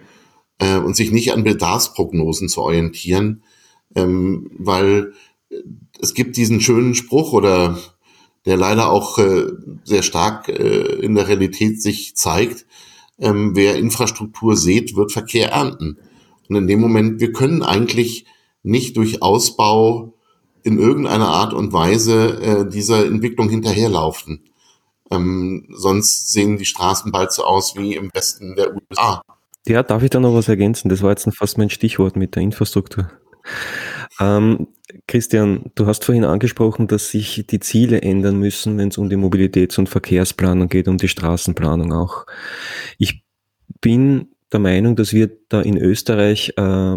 Äh, 0.60 0.78
und 0.78 0.96
sich 0.96 1.12
nicht 1.12 1.34
an 1.34 1.44
Bedarfsprognosen 1.44 2.50
zu 2.50 2.62
orientieren, 2.62 3.44
ähm, 3.96 4.52
weil 4.58 5.14
es 6.00 6.14
gibt 6.14 6.38
diesen 6.38 6.62
schönen 6.62 6.96
Spruch 6.96 7.34
oder 7.34 7.78
der 8.46 8.58
leider 8.58 8.92
auch 8.92 9.18
äh, 9.20 9.48
sehr 9.84 10.04
stark 10.04 10.50
äh, 10.50 11.00
in 11.02 11.16
der 11.16 11.28
Realität 11.28 11.82
sich 11.82 12.16
zeigt, 12.16 12.66
ähm, 13.20 13.56
wer 13.56 13.78
Infrastruktur 13.78 14.56
sät, 14.58 14.96
wird 14.96 15.12
Verkehr 15.12 15.52
ernten. 15.52 15.98
Und 16.50 16.56
in 16.56 16.68
dem 16.68 16.82
Moment, 16.82 17.22
wir 17.22 17.32
können 17.32 17.64
eigentlich 17.64 18.26
nicht 18.64 18.98
durch 18.98 19.22
Ausbau 19.22 20.14
in 20.64 20.80
irgendeiner 20.80 21.28
Art 21.28 21.54
und 21.54 21.74
Weise 21.74 22.42
äh, 22.42 22.70
dieser 22.70 23.06
Entwicklung 23.06 23.50
hinterherlaufen. 23.50 24.50
Ähm, 25.12 25.68
sonst 25.70 26.32
sehen 26.32 26.58
die 26.58 26.66
Straßen 26.66 27.12
bald 27.12 27.32
so 27.32 27.44
aus 27.44 27.76
wie 27.76 27.96
im 27.96 28.10
Westen 28.14 28.56
der 28.56 28.74
USA. 28.74 29.22
Ja, 29.68 29.84
darf 29.84 30.04
ich 30.04 30.10
da 30.10 30.20
noch 30.20 30.34
was 30.34 30.48
ergänzen? 30.48 30.90
Das 30.90 31.02
war 31.02 31.12
jetzt 31.12 31.28
fast 31.36 31.58
mein 31.58 31.70
Stichwort 31.70 32.16
mit 32.16 32.36
der 32.36 32.44
Infrastruktur. 32.44 33.12
Ähm, 34.20 34.68
Christian, 35.08 35.72
du 35.76 35.86
hast 35.86 36.06
vorhin 36.06 36.24
angesprochen, 36.24 36.88
dass 36.88 37.10
sich 37.10 37.46
die 37.48 37.60
Ziele 37.60 38.02
ändern 38.02 38.38
müssen, 38.38 38.78
wenn 38.78 38.90
es 38.90 38.98
um 38.98 39.10
die 39.10 39.16
Mobilitäts- 39.16 39.80
und 39.80 39.90
Verkehrsplanung 39.90 40.70
geht, 40.70 40.88
um 40.88 40.98
die 40.98 41.08
Straßenplanung 41.08 41.94
auch. 41.94 42.26
Ich 42.98 43.24
bin 43.82 44.33
der 44.54 44.60
Meinung, 44.60 44.96
dass 44.96 45.14
wir 45.14 45.30
da 45.50 45.62
in 45.62 45.78
Österreich 45.78 46.54
äh, 46.58 46.96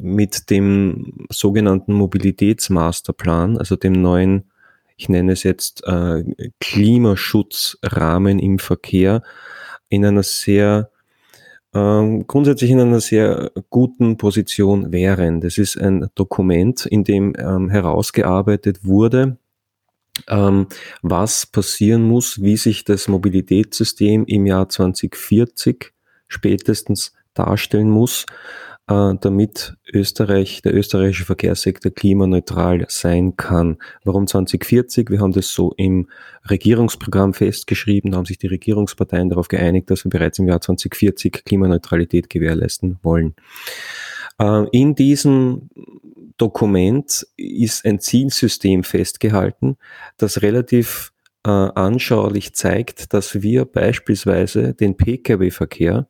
mit 0.00 0.50
dem 0.50 1.26
sogenannten 1.30 1.92
Mobilitätsmasterplan, 1.94 3.58
also 3.58 3.76
dem 3.76 3.92
neuen, 3.92 4.50
ich 4.96 5.08
nenne 5.08 5.32
es 5.32 5.42
jetzt 5.42 5.82
äh, 5.86 6.24
Klimaschutzrahmen 6.60 8.38
im 8.38 8.58
Verkehr, 8.58 9.22
in 9.88 10.04
einer 10.04 10.22
sehr 10.22 10.90
ähm, 11.74 12.26
grundsätzlich 12.26 12.70
in 12.70 12.80
einer 12.80 13.00
sehr 13.00 13.50
guten 13.70 14.16
Position 14.16 14.92
wären. 14.92 15.40
Das 15.40 15.58
ist 15.58 15.78
ein 15.78 16.08
Dokument, 16.14 16.86
in 16.86 17.04
dem 17.04 17.34
ähm, 17.38 17.68
herausgearbeitet 17.70 18.84
wurde, 18.84 19.38
ähm, 20.28 20.66
was 21.02 21.46
passieren 21.46 22.02
muss, 22.02 22.42
wie 22.42 22.56
sich 22.56 22.84
das 22.84 23.08
Mobilitätssystem 23.08 24.24
im 24.26 24.46
Jahr 24.46 24.68
2040 24.68 25.92
spätestens 26.28 27.12
darstellen 27.34 27.90
muss, 27.90 28.26
äh, 28.88 29.14
damit 29.20 29.76
Österreich, 29.92 30.62
der 30.62 30.74
österreichische 30.74 31.24
Verkehrssektor 31.24 31.92
klimaneutral 31.92 32.86
sein 32.88 33.36
kann. 33.36 33.78
Warum 34.04 34.26
2040? 34.26 35.10
Wir 35.10 35.20
haben 35.20 35.32
das 35.32 35.52
so 35.52 35.72
im 35.76 36.08
Regierungsprogramm 36.48 37.34
festgeschrieben, 37.34 38.10
da 38.10 38.18
haben 38.18 38.24
sich 38.24 38.38
die 38.38 38.46
Regierungsparteien 38.46 39.28
darauf 39.28 39.48
geeinigt, 39.48 39.90
dass 39.90 40.04
wir 40.04 40.10
bereits 40.10 40.38
im 40.38 40.48
Jahr 40.48 40.60
2040 40.60 41.44
Klimaneutralität 41.44 42.30
gewährleisten 42.30 42.98
wollen. 43.02 43.34
Äh, 44.38 44.66
in 44.72 44.94
diesem 44.94 45.68
Dokument 46.38 47.26
ist 47.36 47.84
ein 47.84 48.00
Zielsystem 48.00 48.84
festgehalten, 48.84 49.76
das 50.16 50.40
relativ 50.40 51.12
äh, 51.44 51.50
anschaulich 51.50 52.54
zeigt, 52.54 53.12
dass 53.12 53.42
wir 53.42 53.64
beispielsweise 53.64 54.72
den 54.74 54.96
Pkw-Verkehr 54.96 56.08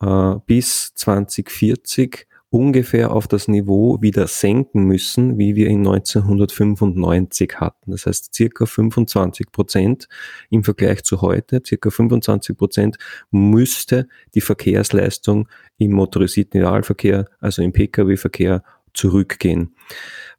äh, 0.00 0.34
bis 0.46 0.94
2040 0.94 2.26
ungefähr 2.50 3.10
auf 3.10 3.28
das 3.28 3.48
Niveau 3.48 4.00
wieder 4.00 4.26
senken 4.28 4.84
müssen, 4.84 5.36
wie 5.36 5.56
wir 5.56 5.66
in 5.66 5.86
1995 5.86 7.56
hatten. 7.56 7.90
Das 7.90 8.06
heißt, 8.06 8.34
circa 8.34 8.66
25 8.66 9.50
Prozent 9.52 10.08
im 10.50 10.64
Vergleich 10.64 11.02
zu 11.02 11.20
heute, 11.20 11.60
circa 11.64 11.90
25 11.90 12.56
Prozent 12.56 12.98
müsste 13.30 14.08
die 14.34 14.40
Verkehrsleistung 14.40 15.48
im 15.76 15.92
motorisierten 15.92 16.60
Idealverkehr, 16.60 17.26
also 17.40 17.62
im 17.62 17.72
Pkw-Verkehr, 17.72 18.62
zurückgehen. 18.94 19.74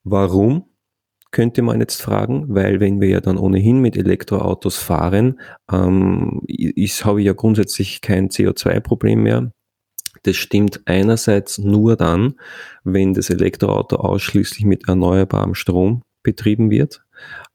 Warum? 0.04 0.66
Könnte 1.32 1.62
man 1.62 1.80
jetzt 1.80 2.02
fragen, 2.02 2.46
weil 2.48 2.80
wenn 2.80 3.02
wir 3.02 3.10
ja 3.10 3.22
dann 3.22 3.38
ohnehin 3.38 3.80
mit 3.80 3.98
Elektroautos 3.98 4.78
fahren, 4.78 5.40
ähm, 5.72 6.42
ist, 6.48 7.06
habe 7.06 7.22
ich 7.22 7.28
ja 7.28 7.34
grundsätzlich 7.34 8.02
kein 8.02 8.30
CO2-Problem 8.30 9.24
mehr. 9.24 9.52
Das 10.24 10.36
stimmt 10.36 10.82
einerseits 10.86 11.58
nur 11.58 11.96
dann, 11.96 12.36
wenn 12.84 13.14
das 13.14 13.30
Elektroauto 13.30 13.98
ausschließlich 13.98 14.66
mit 14.66 14.88
erneuerbarem 14.88 15.54
Strom 15.54 16.02
betrieben 16.24 16.70
wird, 16.70 17.04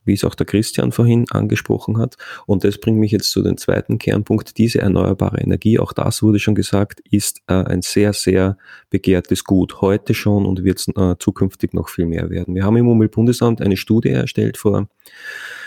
wie 0.05 0.15
es 0.15 0.25
auch 0.25 0.35
der 0.35 0.47
Christian 0.47 0.93
vorhin 0.93 1.27
angesprochen 1.31 1.99
hat. 1.99 2.17
Und 2.47 2.65
das 2.65 2.79
bringt 2.79 2.99
mich 2.99 3.12
jetzt 3.12 3.31
zu 3.31 3.43
dem 3.43 3.57
zweiten 3.57 3.99
Kernpunkt. 3.99 4.59
Diese 4.59 4.81
erneuerbare 4.81 5.41
Energie, 5.41 5.79
auch 5.79 5.93
das 5.93 6.23
wurde 6.23 6.38
schon 6.38 6.55
gesagt, 6.55 7.01
ist 7.11 7.41
äh, 7.47 7.55
ein 7.55 7.83
sehr, 7.83 8.12
sehr 8.12 8.57
begehrtes 8.91 9.45
Gut. 9.45 9.81
Heute 9.81 10.15
schon 10.15 10.47
und 10.47 10.65
wird 10.65 10.87
äh, 10.97 11.17
zukünftig 11.19 11.75
noch 11.75 11.88
viel 11.88 12.07
mehr 12.07 12.31
werden. 12.31 12.55
Wir 12.55 12.65
haben 12.65 12.77
im 12.77 12.88
Umweltbundesamt 12.88 13.61
eine 13.61 13.77
Studie 13.77 14.11
erstellt 14.11 14.57
vor 14.57 14.88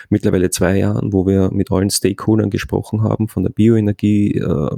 mittlerweile 0.10 0.50
zwei 0.50 0.78
Jahren, 0.78 1.14
wo 1.14 1.26
wir 1.26 1.52
mit 1.52 1.72
allen 1.72 1.90
Stakeholdern 1.90 2.50
gesprochen 2.50 3.02
haben, 3.04 3.28
von 3.28 3.44
der 3.44 3.50
Bioenergie, 3.50 4.38
äh, 4.38 4.70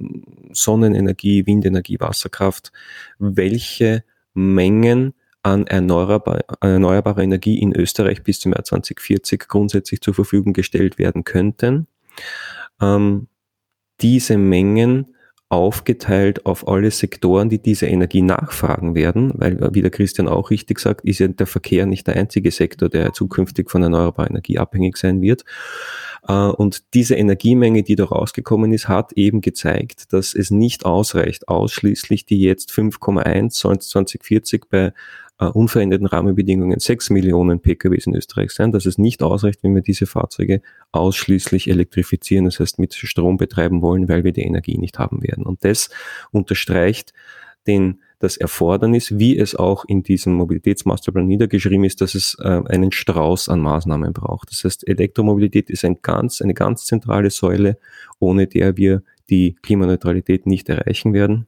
Sonnenenergie, 0.52 1.46
Windenergie, 1.46 2.00
Wasserkraft, 2.00 2.72
welche 3.20 4.04
Mengen 4.34 5.14
an 5.44 5.68
erneuerbar, 5.68 6.42
erneuerbarer 6.62 7.22
Energie 7.24 7.60
in 7.60 7.74
Österreich 7.76 8.24
bis 8.24 8.40
zum 8.40 8.54
Jahr 8.54 8.64
2040 8.64 9.48
grundsätzlich 9.48 10.02
zur 10.02 10.14
Verfügung 10.14 10.54
gestellt 10.54 10.98
werden 10.98 11.24
könnten. 11.24 11.88
Ähm, 12.82 13.28
diese 14.02 14.38
Mengen 14.38 15.14
aufgeteilt 15.50 16.46
auf 16.46 16.68
alle 16.68 16.92
Sektoren, 16.92 17.48
die 17.48 17.62
diese 17.62 17.86
Energie 17.86 18.22
nachfragen 18.22 18.96
werden, 18.96 19.32
weil, 19.36 19.58
wie 19.74 19.82
der 19.82 19.92
Christian 19.92 20.28
auch 20.28 20.50
richtig 20.50 20.80
sagt, 20.80 21.06
ist 21.06 21.20
ja 21.20 21.28
der 21.30 21.48
Verkehr 21.48 21.86
nicht 21.86 22.06
der 22.08 22.18
einzige 22.18 22.52
Sektor, 22.52 22.90
der 22.90 23.14
zukünftig 23.14 23.72
von 23.72 23.82
erneuerbarer 23.82 24.30
Energie 24.30 24.58
abhängig 24.58 24.98
sein 24.98 25.22
wird. 25.22 25.46
Äh, 26.28 26.34
und 26.34 26.94
diese 26.94 27.16
Energiemenge, 27.16 27.84
die 27.84 27.96
da 27.96 28.06
rausgekommen 28.06 28.74
ist, 28.74 28.90
hat 28.90 29.14
eben 29.14 29.40
gezeigt, 29.40 30.12
dass 30.12 30.34
es 30.34 30.52
nicht 30.52 30.86
ausreicht, 30.86 31.48
ausschließlich 31.48 32.26
die 32.26 32.42
jetzt 32.42 32.72
5,1 32.72 33.52
2040 33.52 34.66
bei 34.70 34.92
unveränderten 35.46 36.08
Rahmenbedingungen 36.08 36.80
6 36.80 37.12
Millionen 37.12 37.60
PKWs 37.60 38.08
in 38.08 38.16
Österreich 38.16 38.52
sein, 38.52 38.72
dass 38.72 38.86
es 38.86 38.98
nicht 38.98 39.22
ausreicht, 39.22 39.64
wenn 39.64 39.76
wir 39.76 39.84
diese 39.84 40.08
Fahrzeuge 40.08 40.62
ausschließlich 40.92 41.70
elektrifizieren, 41.70 42.46
das 42.46 42.60
heißt 42.60 42.80
mit 42.80 42.96
Strom 42.96 43.38
betreiben 43.38 43.82
wollen, 43.82 44.10
weil 44.10 44.24
wir 44.24 44.32
die 44.32 44.42
Energie 44.42 44.78
nicht 44.78 44.98
haben 44.98 45.22
werden. 45.22 45.46
Und 45.46 45.64
das 45.64 45.90
unterstreicht 46.32 47.14
den 47.68 48.02
das 48.20 48.36
Erfordernis, 48.38 49.20
wie 49.20 49.38
es 49.38 49.54
auch 49.54 49.86
in 49.86 50.02
diesem 50.02 50.34
Mobilitätsmasterplan 50.34 51.28
niedergeschrieben 51.28 51.84
ist, 51.84 52.02
dass 52.02 52.16
es 52.16 52.36
äh, 52.40 52.62
einen 52.66 52.92
Strauß 52.92 53.48
an 53.50 53.60
Maßnahmen 53.60 54.12
braucht. 54.14 54.50
Das 54.50 54.64
heißt, 54.64 54.88
Elektromobilität 54.88 55.70
ist 55.70 55.86
ein 55.86 56.02
ganz, 56.02 56.42
eine 56.42 56.56
ganz 56.56 56.86
zentrale 56.86 57.30
Säule, 57.30 57.78
ohne 58.20 58.48
der 58.48 58.76
wir 58.76 59.04
die 59.30 59.56
Klimaneutralität 59.62 60.48
nicht 60.48 60.68
erreichen 60.70 61.14
werden. 61.14 61.48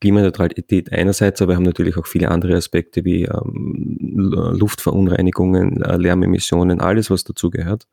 Klimaneutralität 0.00 0.92
einerseits, 0.92 1.40
aber 1.40 1.52
wir 1.52 1.56
haben 1.56 1.62
natürlich 1.62 1.96
auch 1.96 2.06
viele 2.06 2.30
andere 2.30 2.56
Aspekte 2.56 3.04
wie 3.04 3.24
ähm, 3.24 3.96
Luftverunreinigungen, 3.98 5.82
äh, 5.82 5.96
Lärmemissionen, 5.96 6.80
alles 6.80 7.10
was 7.10 7.24
dazugehört. 7.24 7.86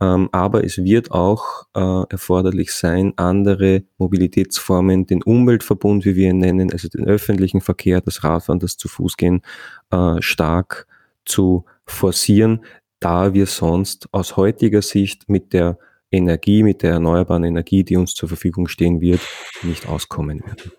Ähm, 0.00 0.28
aber 0.32 0.64
es 0.64 0.78
wird 0.78 1.12
auch 1.12 1.66
äh, 1.74 2.04
erforderlich 2.10 2.72
sein, 2.72 3.12
andere 3.16 3.84
Mobilitätsformen, 3.98 5.06
den 5.06 5.22
Umweltverbund, 5.22 6.04
wie 6.04 6.16
wir 6.16 6.30
ihn 6.30 6.38
nennen, 6.38 6.72
also 6.72 6.88
den 6.88 7.06
öffentlichen 7.06 7.60
Verkehr, 7.60 8.00
das 8.00 8.24
Radfahren, 8.24 8.58
das 8.58 8.76
zu 8.76 8.88
Fuß 8.88 9.16
gehen, 9.16 9.42
äh, 9.90 10.20
stark 10.20 10.86
zu 11.24 11.66
forcieren, 11.86 12.64
da 12.98 13.32
wir 13.32 13.46
sonst 13.46 14.08
aus 14.12 14.36
heutiger 14.36 14.82
Sicht 14.82 15.28
mit 15.28 15.52
der 15.52 15.78
Energie, 16.10 16.62
mit 16.62 16.82
der 16.82 16.92
erneuerbaren 16.92 17.44
Energie, 17.44 17.84
die 17.84 17.96
uns 17.96 18.14
zur 18.14 18.28
Verfügung 18.28 18.68
stehen 18.68 19.00
wird, 19.00 19.20
nicht 19.62 19.88
auskommen 19.88 20.44
werden. 20.44 20.72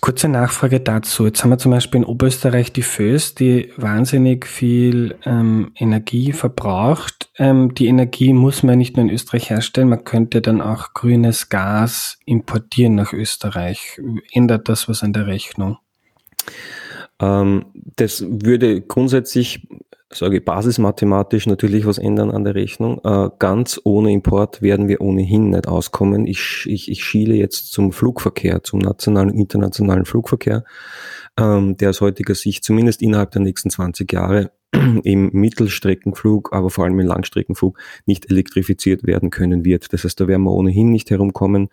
Kurze 0.00 0.28
Nachfrage 0.28 0.80
dazu. 0.80 1.26
Jetzt 1.26 1.42
haben 1.42 1.50
wir 1.50 1.58
zum 1.58 1.70
Beispiel 1.70 2.00
in 2.00 2.06
Oberösterreich 2.06 2.72
die 2.72 2.82
Föß, 2.82 3.34
die 3.34 3.72
wahnsinnig 3.76 4.46
viel 4.46 5.16
ähm, 5.24 5.72
Energie 5.76 6.32
verbraucht. 6.32 7.30
Ähm, 7.38 7.74
die 7.74 7.86
Energie 7.86 8.32
muss 8.32 8.62
man 8.62 8.78
nicht 8.78 8.96
nur 8.96 9.06
in 9.06 9.12
Österreich 9.12 9.50
herstellen, 9.50 9.88
man 9.88 10.04
könnte 10.04 10.40
dann 10.40 10.60
auch 10.60 10.94
grünes 10.94 11.48
Gas 11.48 12.18
importieren 12.24 12.94
nach 12.94 13.12
Österreich. 13.12 14.00
Ändert 14.32 14.68
das 14.68 14.88
was 14.88 15.02
an 15.02 15.12
der 15.12 15.26
Rechnung? 15.26 15.78
Ähm, 17.20 17.66
das 17.74 18.24
würde 18.28 18.80
grundsätzlich 18.80 19.66
sage 20.14 20.38
ich, 20.38 20.44
basismathematisch 20.44 21.46
natürlich 21.46 21.86
was 21.86 21.98
ändern 21.98 22.30
an 22.30 22.44
der 22.44 22.54
Rechnung. 22.54 23.00
Äh, 23.04 23.30
ganz 23.38 23.80
ohne 23.84 24.12
Import 24.12 24.62
werden 24.62 24.88
wir 24.88 25.00
ohnehin 25.00 25.50
nicht 25.50 25.68
auskommen. 25.68 26.26
Ich, 26.26 26.66
ich, 26.66 26.90
ich 26.90 27.04
schiele 27.04 27.34
jetzt 27.34 27.72
zum 27.72 27.92
Flugverkehr, 27.92 28.62
zum 28.62 28.80
nationalen 28.80 29.30
internationalen 29.30 30.04
Flugverkehr, 30.04 30.64
ähm, 31.38 31.76
der 31.76 31.90
aus 31.90 32.00
heutiger 32.00 32.34
Sicht 32.34 32.64
zumindest 32.64 33.02
innerhalb 33.02 33.30
der 33.30 33.42
nächsten 33.42 33.70
20 33.70 34.12
Jahre 34.12 34.52
im 35.04 35.30
Mittelstreckenflug, 35.32 36.52
aber 36.52 36.70
vor 36.70 36.84
allem 36.84 36.98
im 36.98 37.06
Langstreckenflug 37.06 37.78
nicht 38.06 38.30
elektrifiziert 38.30 39.04
werden 39.04 39.30
können 39.30 39.64
wird. 39.64 39.92
Das 39.92 40.04
heißt, 40.04 40.20
da 40.20 40.28
werden 40.28 40.44
wir 40.44 40.52
ohnehin 40.52 40.90
nicht 40.90 41.10
herumkommen 41.10 41.68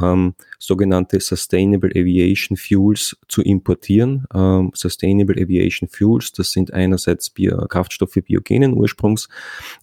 ähm, 0.00 0.34
sogenannte 0.58 1.20
Sustainable 1.20 1.90
Aviation 1.90 2.56
Fuels 2.56 3.16
zu 3.28 3.42
importieren. 3.42 4.26
Ähm, 4.34 4.70
Sustainable 4.74 5.40
Aviation 5.40 5.88
Fuels, 5.88 6.32
das 6.32 6.52
sind 6.52 6.72
einerseits 6.72 7.30
Bio 7.30 7.66
Kraftstoffe 7.68 8.18
biogenen 8.24 8.74
Ursprungs, 8.74 9.28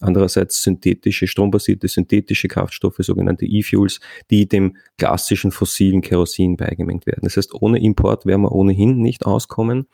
andererseits 0.00 0.62
synthetische, 0.62 1.26
strombasierte 1.26 1.88
synthetische 1.88 2.48
Kraftstoffe, 2.48 2.98
sogenannte 2.98 3.46
E-Fuels, 3.46 4.00
die 4.30 4.48
dem 4.48 4.76
klassischen 4.98 5.50
fossilen 5.50 6.02
Kerosin 6.02 6.56
beigemengt 6.56 7.06
werden. 7.06 7.22
Das 7.22 7.36
heißt, 7.36 7.54
ohne 7.54 7.82
Import 7.82 8.26
werden 8.26 8.42
wir 8.42 8.52
ohnehin 8.52 8.98
nicht 8.98 9.26
auskommen. 9.26 9.86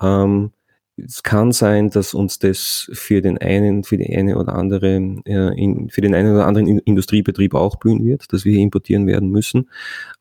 Ähm, 0.00 0.52
es 0.96 1.22
kann 1.22 1.52
sein, 1.52 1.90
dass 1.90 2.14
uns 2.14 2.38
das 2.38 2.90
für 2.92 3.20
den 3.20 3.38
einen, 3.38 3.84
für 3.84 3.98
die 3.98 4.16
eine 4.16 4.38
oder 4.38 4.54
andere, 4.54 4.96
äh, 5.24 5.88
für 5.90 6.00
den 6.00 6.14
einen 6.14 6.34
oder 6.34 6.46
anderen 6.46 6.78
Industriebetrieb 6.78 7.54
auch 7.54 7.76
blühen 7.76 8.04
wird, 8.04 8.32
dass 8.32 8.44
wir 8.44 8.52
hier 8.52 8.62
importieren 8.62 9.06
werden 9.06 9.30
müssen. 9.30 9.70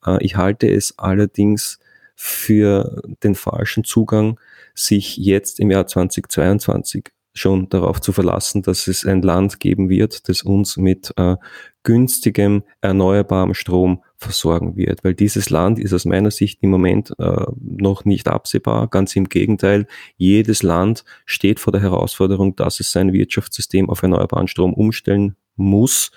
Äh, 0.05 0.23
ich 0.23 0.35
halte 0.35 0.69
es 0.69 0.97
allerdings 0.97 1.79
für 2.15 3.01
den 3.23 3.35
falschen 3.35 3.83
Zugang, 3.83 4.39
sich 4.73 5.17
jetzt 5.17 5.59
im 5.59 5.71
Jahr 5.71 5.87
2022 5.87 7.11
schon 7.33 7.67
darauf 7.69 7.99
zu 8.01 8.13
verlassen, 8.13 8.61
dass 8.61 8.87
es 8.87 9.05
ein 9.05 9.21
Land 9.21 9.59
geben 9.59 9.89
wird, 9.89 10.27
das 10.29 10.41
uns 10.41 10.77
mit 10.77 11.13
äh, 11.17 11.35
günstigem, 11.83 12.63
erneuerbarem 12.81 13.53
Strom 13.53 14.03
versorgen 14.17 14.75
wird. 14.75 15.03
Weil 15.03 15.13
dieses 15.13 15.49
Land 15.49 15.79
ist 15.79 15.93
aus 15.93 16.05
meiner 16.05 16.31
Sicht 16.31 16.59
im 16.61 16.69
Moment 16.69 17.13
äh, 17.19 17.45
noch 17.59 18.05
nicht 18.05 18.27
absehbar. 18.27 18.87
Ganz 18.87 19.15
im 19.15 19.29
Gegenteil, 19.29 19.87
jedes 20.17 20.63
Land 20.63 21.03
steht 21.25 21.59
vor 21.59 21.71
der 21.71 21.81
Herausforderung, 21.81 22.55
dass 22.55 22.79
es 22.79 22.91
sein 22.91 23.13
Wirtschaftssystem 23.13 23.89
auf 23.89 24.01
erneuerbaren 24.01 24.47
Strom 24.47 24.73
umstellen 24.73 25.35
muss. 25.55 26.11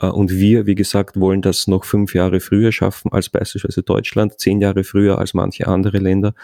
Äh, 0.00 0.06
und 0.08 0.32
wir, 0.32 0.66
wie 0.66 0.74
gesagt, 0.74 1.18
wollen 1.18 1.42
das 1.42 1.66
noch 1.66 1.84
fünf 1.84 2.14
Jahre 2.14 2.40
früher 2.40 2.72
schaffen 2.72 3.12
als 3.12 3.28
beispielsweise 3.28 3.82
Deutschland, 3.82 4.38
zehn 4.38 4.60
Jahre 4.60 4.84
früher 4.84 5.18
als 5.18 5.34
manche 5.34 5.66
andere 5.66 5.98
Länder. 5.98 6.34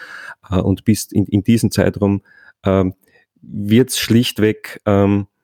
Äh, 0.49 0.59
und 0.59 0.85
bis 0.85 1.11
in, 1.11 1.25
in 1.25 1.43
diesem 1.43 1.71
Zeitraum 1.71 2.21
ähm, 2.63 2.93
wird 3.41 3.89
es 3.89 3.99
schlichtweg 3.99 4.81
ähm, 4.85 5.27
äh, 5.27 5.34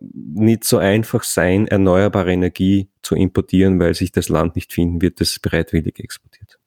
nicht 0.00 0.64
so 0.64 0.78
einfach 0.78 1.22
sein, 1.22 1.66
erneuerbare 1.66 2.32
Energie 2.32 2.88
zu 3.02 3.14
importieren, 3.14 3.78
weil 3.78 3.94
sich 3.94 4.12
das 4.12 4.28
Land 4.28 4.56
nicht 4.56 4.72
finden 4.72 5.02
wird, 5.02 5.20
das 5.20 5.38
bereitwillig 5.38 5.98
exportiert. 6.00 6.58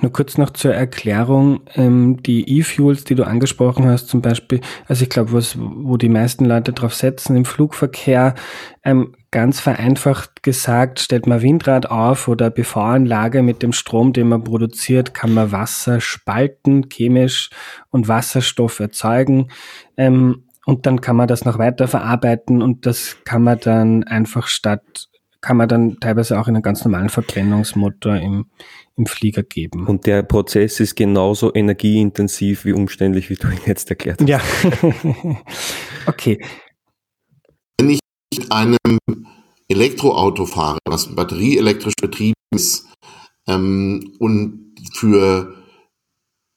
Nur 0.00 0.12
kurz 0.12 0.38
noch 0.38 0.50
zur 0.50 0.74
Erklärung, 0.74 1.60
ähm, 1.74 2.22
die 2.22 2.58
E-Fuels, 2.58 3.04
die 3.04 3.14
du 3.14 3.24
angesprochen 3.24 3.86
hast, 3.86 4.08
zum 4.08 4.22
Beispiel, 4.22 4.60
also 4.86 5.02
ich 5.02 5.10
glaube, 5.10 5.32
was, 5.32 5.56
wo 5.58 5.96
die 5.96 6.08
meisten 6.08 6.44
Leute 6.44 6.72
drauf 6.72 6.94
setzen 6.94 7.36
im 7.36 7.44
Flugverkehr, 7.44 8.34
ähm, 8.84 9.14
ganz 9.30 9.60
vereinfacht 9.60 10.42
gesagt, 10.42 11.00
stellt 11.00 11.26
man 11.26 11.42
Windrad 11.42 11.90
auf 11.90 12.28
oder 12.28 12.50
PV-Anlage 12.50 13.42
mit 13.42 13.62
dem 13.62 13.72
Strom, 13.72 14.12
den 14.12 14.28
man 14.28 14.44
produziert, 14.44 15.12
kann 15.12 15.34
man 15.34 15.52
Wasser 15.52 16.00
spalten, 16.00 16.88
chemisch 16.88 17.50
und 17.90 18.08
Wasserstoff 18.08 18.80
erzeugen. 18.80 19.48
Ähm, 19.96 20.44
und 20.68 20.84
dann 20.84 21.00
kann 21.00 21.16
man 21.16 21.26
das 21.26 21.46
noch 21.46 21.58
weiter 21.58 21.88
verarbeiten 21.88 22.60
und 22.60 22.84
das 22.84 23.16
kann 23.24 23.42
man 23.42 23.58
dann 23.58 24.04
einfach 24.04 24.48
statt, 24.48 25.08
kann 25.40 25.56
man 25.56 25.66
dann 25.66 25.96
teilweise 25.98 26.38
auch 26.38 26.46
in 26.46 26.56
einen 26.56 26.62
ganz 26.62 26.84
normalen 26.84 27.08
Verbrennungsmotor 27.08 28.16
im, 28.16 28.50
im 28.94 29.06
Flieger 29.06 29.42
geben. 29.42 29.86
Und 29.86 30.04
der 30.04 30.22
Prozess 30.24 30.78
ist 30.78 30.94
genauso 30.94 31.54
energieintensiv 31.54 32.66
wie 32.66 32.74
umständlich, 32.74 33.30
wie 33.30 33.36
du 33.36 33.48
ihn 33.48 33.60
jetzt 33.64 33.88
erklärt 33.88 34.20
hast. 34.20 34.28
Ja. 34.28 34.42
okay. 36.06 36.38
Wenn 37.80 37.88
ich 37.88 38.00
mit 38.36 38.52
einem 38.52 38.98
Elektroauto 39.68 40.44
fahre, 40.44 40.80
was 40.84 41.14
batterieelektrisch 41.14 41.94
betrieben 41.98 42.34
ist, 42.54 42.86
ähm, 43.46 44.12
und 44.18 44.74
für 44.92 45.54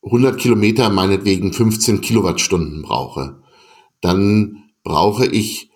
100 0.03 0.37
Kilometer 0.37 0.89
meinetwegen 0.89 1.53
15 1.53 2.01
Kilowattstunden 2.01 2.81
brauche, 2.81 3.41
dann 4.01 4.63
brauche 4.83 5.25
ich 5.25 5.71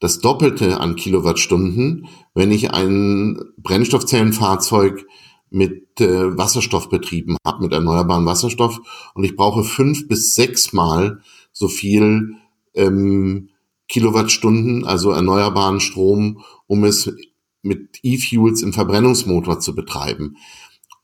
das 0.00 0.20
Doppelte 0.20 0.80
an 0.80 0.96
Kilowattstunden, 0.96 2.08
wenn 2.34 2.50
ich 2.50 2.72
ein 2.72 3.40
Brennstoffzellenfahrzeug 3.58 5.06
mit 5.50 6.00
äh, 6.00 6.36
Wasserstoff 6.36 6.88
betrieben 6.88 7.36
habe, 7.46 7.62
mit 7.62 7.72
erneuerbarem 7.72 8.26
Wasserstoff. 8.26 8.80
Und 9.14 9.24
ich 9.24 9.36
brauche 9.36 9.62
fünf 9.62 10.08
bis 10.08 10.34
sechs 10.34 10.72
Mal 10.72 11.20
so 11.52 11.68
viel 11.68 12.34
ähm, 12.74 13.50
Kilowattstunden, 13.88 14.84
also 14.84 15.10
erneuerbaren 15.10 15.80
Strom, 15.80 16.42
um 16.66 16.84
es 16.84 17.12
mit 17.62 18.00
E-Fuels 18.02 18.62
im 18.62 18.72
Verbrennungsmotor 18.72 19.60
zu 19.60 19.74
betreiben. 19.74 20.36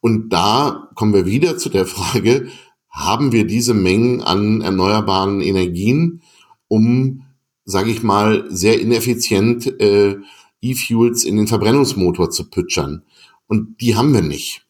Und 0.01 0.31
da 0.31 0.89
kommen 0.95 1.15
wir 1.15 1.27
wieder 1.27 1.57
zu 1.57 1.69
der 1.69 1.87
Frage, 1.87 2.49
haben 2.91 3.33
wir 3.33 3.47
diese 3.47 3.75
Mengen 3.75 4.21
an 4.21 4.63
erneuerbaren 4.63 5.41
Energien? 5.41 6.23
Um, 6.71 7.25
sage 7.65 7.91
ich 7.91 8.03
mal, 8.03 8.47
sehr 8.49 8.81
ineffizient 8.81 9.67
äh, 9.81 10.17
E-Fuels 10.63 11.25
in 11.25 11.37
den 11.37 11.49
Verbrennungsmotor 11.49 12.31
zu 12.31 12.49
pütschern. 12.49 13.03
Und 13.49 13.81
die 13.81 13.97
haben 13.97 14.15
wir 14.15 14.23
nicht. 14.23 14.67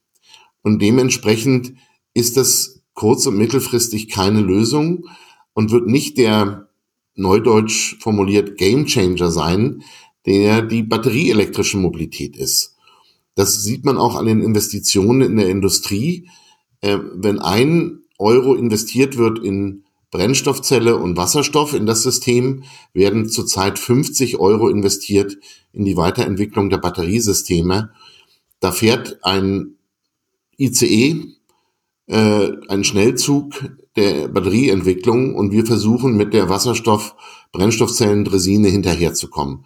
Und 0.63 0.81
dementsprechend 0.81 1.75
ist 2.15 2.39
das 2.39 2.83
kurz- 2.95 3.27
und 3.27 3.37
mittelfristig 3.37 4.09
keine 4.09 4.41
Lösung 4.41 5.07
und 5.53 5.71
wird 5.71 5.87
nicht 5.87 6.17
der 6.17 6.71
neudeutsch 7.15 7.97
formuliert 8.01 8.57
Gamechanger 8.57 9.31
sein, 9.31 9.83
der 10.25 10.63
die 10.63 10.83
batterieelektrische 10.83 11.77
Mobilität 11.77 12.37
ist. 12.37 12.77
Das 13.35 13.63
sieht 13.63 13.85
man 13.85 13.99
auch 13.99 14.17
an 14.17 14.27
den 14.27 14.43
Investitionen 14.43 15.21
in 15.21 15.37
der 15.37 15.51
Industrie. 15.51 16.29
Äh, 16.81 16.99
wenn 17.15 17.39
ein 17.41 18.01
Euro 18.19 18.55
investiert 18.55 19.19
wird 19.19 19.39
in 19.39 19.85
Brennstoffzelle 20.11 20.97
und 20.97 21.17
Wasserstoff 21.17 21.75
in 21.75 21.87
das 21.87 22.03
System 22.03 22.65
werden 22.93 23.29
zurzeit 23.29 23.79
50 23.79 24.39
Euro 24.39 24.69
investiert 24.69 25.39
in 25.73 25.85
die 25.85 25.97
Weiterentwicklung 25.97 26.69
der 26.69 26.79
Batteriesysteme. 26.79 27.93
Da 28.59 28.73
fährt 28.73 29.25
ein 29.25 29.77
ICE, 30.59 31.37
äh, 32.07 32.49
ein 32.69 32.83
Schnellzug 32.85 33.55
der 33.97 34.29
Batterieentwicklung 34.29 35.35
und 35.35 35.51
wir 35.53 35.65
versuchen 35.65 36.17
mit 36.17 36.35
der 36.35 36.49
Wasserstoff-Brennstoffzellendresine 36.49 38.69
hinterherzukommen. 38.69 39.65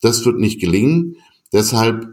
Das 0.00 0.24
wird 0.24 0.38
nicht 0.38 0.60
gelingen. 0.60 1.16
Deshalb 1.52 2.06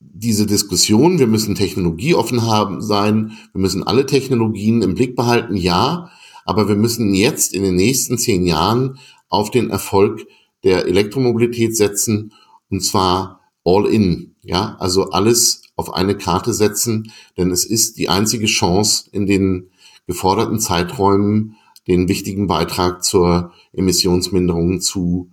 diese 0.00 0.46
Diskussion, 0.46 1.18
wir 1.18 1.26
müssen 1.26 1.54
technologieoffen 1.54 2.46
haben 2.46 2.80
sein, 2.80 3.32
wir 3.52 3.60
müssen 3.60 3.82
alle 3.82 4.06
Technologien 4.06 4.80
im 4.82 4.94
Blick 4.94 5.16
behalten, 5.16 5.56
ja, 5.56 6.10
aber 6.50 6.68
wir 6.68 6.74
müssen 6.74 7.14
jetzt 7.14 7.54
in 7.54 7.62
den 7.62 7.76
nächsten 7.76 8.18
zehn 8.18 8.44
Jahren 8.44 8.98
auf 9.28 9.52
den 9.52 9.70
Erfolg 9.70 10.26
der 10.64 10.84
Elektromobilität 10.86 11.76
setzen 11.76 12.32
und 12.70 12.80
zwar 12.80 13.40
all 13.64 13.86
in. 13.86 14.34
Ja, 14.42 14.74
also 14.80 15.10
alles 15.10 15.62
auf 15.76 15.94
eine 15.94 16.18
Karte 16.18 16.52
setzen, 16.52 17.12
denn 17.38 17.52
es 17.52 17.64
ist 17.64 17.98
die 17.98 18.08
einzige 18.08 18.46
Chance, 18.46 19.08
in 19.12 19.26
den 19.26 19.70
geforderten 20.08 20.58
Zeiträumen 20.58 21.54
den 21.86 22.08
wichtigen 22.08 22.48
Beitrag 22.48 23.04
zur 23.04 23.52
Emissionsminderung 23.72 24.80
zu 24.80 25.30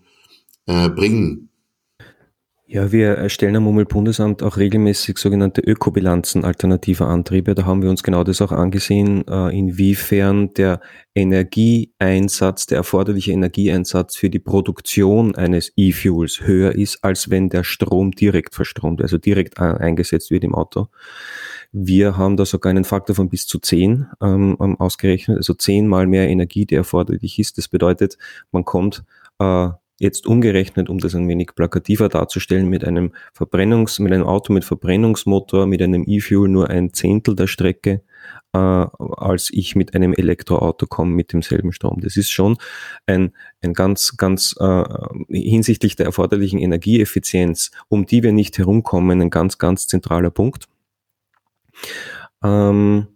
äh, 0.67 0.87
bringen. 0.87 1.46
Ja, 2.69 2.91
wir 2.91 3.11
erstellen 3.11 3.55
am 3.55 3.65
Umweltbundesamt 3.65 4.43
auch 4.43 4.57
regelmäßig 4.57 5.19
sogenannte 5.19 5.61
Ökobilanzen 5.61 6.43
alternativer 6.43 7.07
Antriebe. 7.07 7.55
Da 7.55 7.65
haben 7.65 7.81
wir 7.81 7.89
uns 7.89 8.03
genau 8.03 8.25
das 8.25 8.41
auch 8.41 8.51
angesehen, 8.51 9.25
äh, 9.25 9.57
inwiefern 9.57 10.53
der 10.53 10.81
Energieeinsatz, 11.15 12.65
der 12.65 12.79
erforderliche 12.79 13.31
Energieeinsatz 13.31 14.17
für 14.17 14.29
die 14.29 14.39
Produktion 14.39 15.33
eines 15.35 15.71
E-Fuels 15.77 16.41
höher 16.41 16.75
ist, 16.75 17.05
als 17.05 17.29
wenn 17.29 17.47
der 17.47 17.63
Strom 17.63 18.11
direkt 18.11 18.53
verstromt, 18.53 19.01
also 19.01 19.17
direkt 19.17 19.57
eingesetzt 19.61 20.29
wird 20.29 20.43
im 20.43 20.53
Auto. 20.53 20.87
Wir 21.71 22.17
haben 22.17 22.35
da 22.35 22.45
sogar 22.45 22.71
einen 22.71 22.83
Faktor 22.83 23.15
von 23.15 23.29
bis 23.29 23.47
zu 23.47 23.59
zehn 23.59 24.07
ähm, 24.21 24.57
ausgerechnet, 24.59 25.37
also 25.37 25.53
zehnmal 25.53 26.05
mehr 26.05 26.27
Energie, 26.27 26.65
die 26.65 26.75
erforderlich 26.75 27.39
ist. 27.39 27.57
Das 27.57 27.69
bedeutet, 27.69 28.17
man 28.51 28.65
kommt 28.65 29.05
äh, 29.39 29.69
jetzt 29.99 30.27
umgerechnet, 30.27 30.89
um 30.89 30.99
das 30.99 31.15
ein 31.15 31.27
wenig 31.27 31.55
plakativer 31.55 32.09
darzustellen, 32.09 32.69
mit 32.69 32.85
einem 32.85 33.13
Verbrennungs, 33.33 33.99
mit 33.99 34.13
einem 34.13 34.25
Auto 34.25 34.53
mit 34.53 34.63
Verbrennungsmotor, 34.63 35.65
mit 35.65 35.81
einem 35.81 36.03
E-Fuel 36.05 36.49
nur 36.49 36.69
ein 36.69 36.93
Zehntel 36.93 37.35
der 37.35 37.47
Strecke, 37.47 38.03
äh, 38.53 38.57
als 38.57 39.49
ich 39.51 39.75
mit 39.75 39.95
einem 39.95 40.13
Elektroauto 40.13 40.85
komme 40.85 41.11
mit 41.11 41.33
demselben 41.33 41.71
Strom. 41.71 42.01
Das 42.01 42.15
ist 42.15 42.29
schon 42.29 42.57
ein, 43.07 43.33
ein 43.61 43.73
ganz, 43.73 44.17
ganz 44.17 44.55
äh, 44.59 44.83
hinsichtlich 45.29 45.95
der 45.95 46.05
erforderlichen 46.05 46.59
Energieeffizienz, 46.59 47.71
um 47.87 48.05
die 48.05 48.23
wir 48.23 48.33
nicht 48.33 48.57
herumkommen, 48.57 49.21
ein 49.21 49.29
ganz, 49.29 49.57
ganz 49.57 49.87
zentraler 49.87 50.29
Punkt. 50.29 50.67
Ähm, 52.43 53.07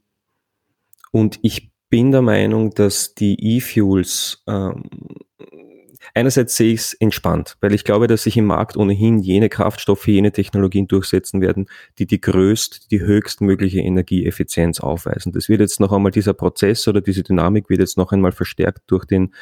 und 1.12 1.40
ich 1.44 1.72
bin 1.90 2.12
der 2.12 2.22
Meinung, 2.22 2.74
dass 2.74 3.14
die 3.14 3.58
E-Fuels 3.58 4.44
ähm, 4.48 4.90
Einerseits 6.14 6.58
sehe 6.58 6.74
ich 6.74 6.80
es 6.82 6.94
entspannt, 6.94 7.58
weil 7.62 7.74
ich 7.74 7.84
glaube, 7.84 8.08
dass 8.08 8.24
sich 8.24 8.38
im 8.38 8.46
Markt 8.46 8.76
ohnehin 8.78 9.20
jene 9.20 9.50
Kraftstoffe, 9.50 10.08
jene 10.08 10.32
Technologien 10.32 10.88
durchsetzen 10.88 11.42
werden, 11.42 11.68
die 12.00 12.06
die 12.06 12.20
größt, 12.20 12.92
die 12.92 13.02
höchstmögliche 13.02 13.80
Energieeffizienz 13.80 14.80
aufweisen. 14.80 15.32
Das 15.32 15.50
wird 15.50 15.62
jetzt 15.62 15.80
noch 15.80 15.92
einmal 15.92 16.12
dieser 16.12 16.34
Prozess 16.34 16.88
oder 16.88 17.02
diese 17.02 17.24
Dynamik 17.24 17.70
wird 17.70 17.80
jetzt 17.80 17.98
noch 17.98 18.12
einmal 18.12 18.32
verstärkt 18.32 18.84
durch 18.88 19.06
den 19.06 19.34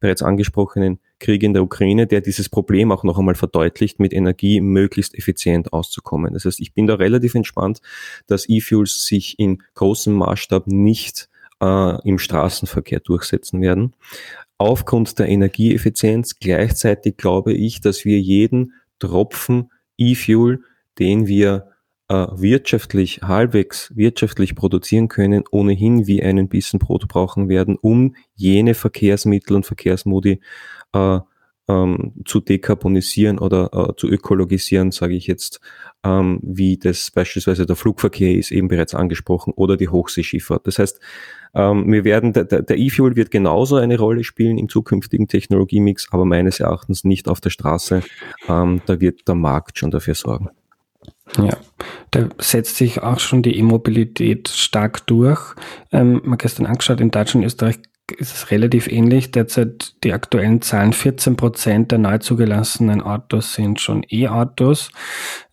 bereits 0.00 0.22
angesprochenen 0.22 1.00
Krieg 1.18 1.42
in 1.42 1.52
der 1.52 1.62
Ukraine, 1.62 2.06
der 2.06 2.20
dieses 2.20 2.48
Problem 2.48 2.92
auch 2.92 3.02
noch 3.02 3.18
einmal 3.18 3.34
verdeutlicht, 3.34 3.98
mit 3.98 4.12
Energie 4.12 4.60
möglichst 4.60 5.16
effizient 5.16 5.72
auszukommen. 5.72 6.34
Das 6.34 6.44
heißt, 6.44 6.60
ich 6.60 6.72
bin 6.72 6.86
da 6.86 6.94
relativ 6.94 7.34
entspannt, 7.34 7.80
dass 8.26 8.48
E-Fuels 8.48 9.04
sich 9.04 9.38
in 9.38 9.62
großem 9.74 10.14
Maßstab 10.14 10.68
nicht 10.68 11.28
äh, 11.60 12.08
im 12.08 12.18
Straßenverkehr 12.18 13.00
durchsetzen 13.00 13.60
werden 13.60 13.94
aufgrund 14.58 15.18
der 15.18 15.28
Energieeffizienz. 15.28 16.38
Gleichzeitig 16.38 17.16
glaube 17.16 17.54
ich, 17.54 17.80
dass 17.80 18.04
wir 18.04 18.20
jeden 18.20 18.74
Tropfen 18.98 19.70
E-Fuel, 19.96 20.62
den 20.98 21.26
wir 21.26 21.68
äh, 22.08 22.26
wirtschaftlich, 22.32 23.20
halbwegs 23.22 23.92
wirtschaftlich 23.94 24.54
produzieren 24.54 25.08
können, 25.08 25.44
ohnehin 25.50 26.06
wie 26.06 26.22
einen 26.22 26.48
Bissen 26.48 26.78
Brot 26.78 27.06
brauchen 27.08 27.48
werden, 27.48 27.76
um 27.80 28.16
jene 28.34 28.74
Verkehrsmittel 28.74 29.56
und 29.56 29.66
Verkehrsmodi 29.66 30.40
äh, 30.92 31.20
ähm, 31.68 32.12
zu 32.24 32.40
dekarbonisieren 32.40 33.38
oder 33.38 33.70
äh, 33.72 33.96
zu 33.96 34.08
ökologisieren, 34.08 34.90
sage 34.90 35.14
ich 35.14 35.26
jetzt, 35.26 35.60
ähm, 36.04 36.40
wie 36.42 36.78
das 36.78 37.10
beispielsweise 37.10 37.66
der 37.66 37.76
Flugverkehr 37.76 38.34
ist, 38.34 38.50
eben 38.50 38.68
bereits 38.68 38.94
angesprochen, 38.94 39.52
oder 39.54 39.76
die 39.76 39.88
Hochseeschifffahrt. 39.88 40.66
Das 40.66 40.78
heißt, 40.78 41.00
ähm, 41.54 41.90
wir 41.90 42.04
werden, 42.04 42.32
der, 42.32 42.70
E-Fuel 42.70 43.16
wird 43.16 43.30
genauso 43.30 43.76
eine 43.76 43.98
Rolle 43.98 44.24
spielen 44.24 44.58
im 44.58 44.68
zukünftigen 44.68 45.28
Technologiemix, 45.28 46.08
aber 46.10 46.24
meines 46.24 46.60
Erachtens 46.60 47.04
nicht 47.04 47.28
auf 47.28 47.40
der 47.40 47.50
Straße. 47.50 48.02
Ähm, 48.48 48.80
da 48.86 49.00
wird 49.00 49.28
der 49.28 49.34
Markt 49.34 49.78
schon 49.78 49.90
dafür 49.90 50.14
sorgen. 50.14 50.50
Ja, 51.36 51.56
da 52.10 52.28
setzt 52.38 52.76
sich 52.76 53.02
auch 53.02 53.18
schon 53.20 53.42
die 53.42 53.56
E-Mobilität 53.58 54.48
stark 54.48 55.06
durch. 55.06 55.54
Ähm, 55.92 56.22
man 56.24 56.38
gestern 56.38 56.66
angeschaut, 56.66 57.00
in 57.00 57.10
Deutschland 57.10 57.44
und 57.44 57.46
Österreich 57.46 57.78
ist 58.12 58.34
es 58.34 58.50
relativ 58.50 58.88
ähnlich. 58.88 59.30
Derzeit 59.30 59.94
die 60.04 60.12
aktuellen 60.12 60.62
Zahlen, 60.62 60.92
14 60.92 61.36
Prozent 61.36 61.92
der 61.92 61.98
neu 61.98 62.18
zugelassenen 62.18 63.00
Autos 63.00 63.54
sind 63.54 63.80
schon 63.80 64.04
E-Autos 64.08 64.90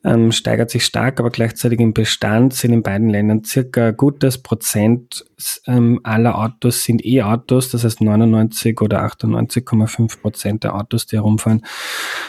ähm, 0.06 0.32
steigert 0.32 0.70
sich 0.70 0.86
stark, 0.86 1.20
aber 1.20 1.32
gleichzeitig 1.32 1.80
im 1.80 1.94
Bestand 1.94 2.54
sind 2.54 2.72
in 2.72 2.84
beiden 2.84 3.10
Ländern 3.10 3.44
circa 3.44 3.90
gutes 3.90 4.38
Prozent 4.38 5.26
ähm, 5.68 6.00
aller 6.04 6.38
Autos 6.38 6.84
sind 6.84 7.06
E-Autos, 7.06 7.70
das 7.70 7.84
heißt 7.84 8.02
99 8.02 8.80
oder 8.82 9.04
98,5 9.04 10.22
Prozent 10.22 10.64
der 10.64 10.76
Autos, 10.76 11.08
die 11.08 11.18
herumfahren, 11.18 11.66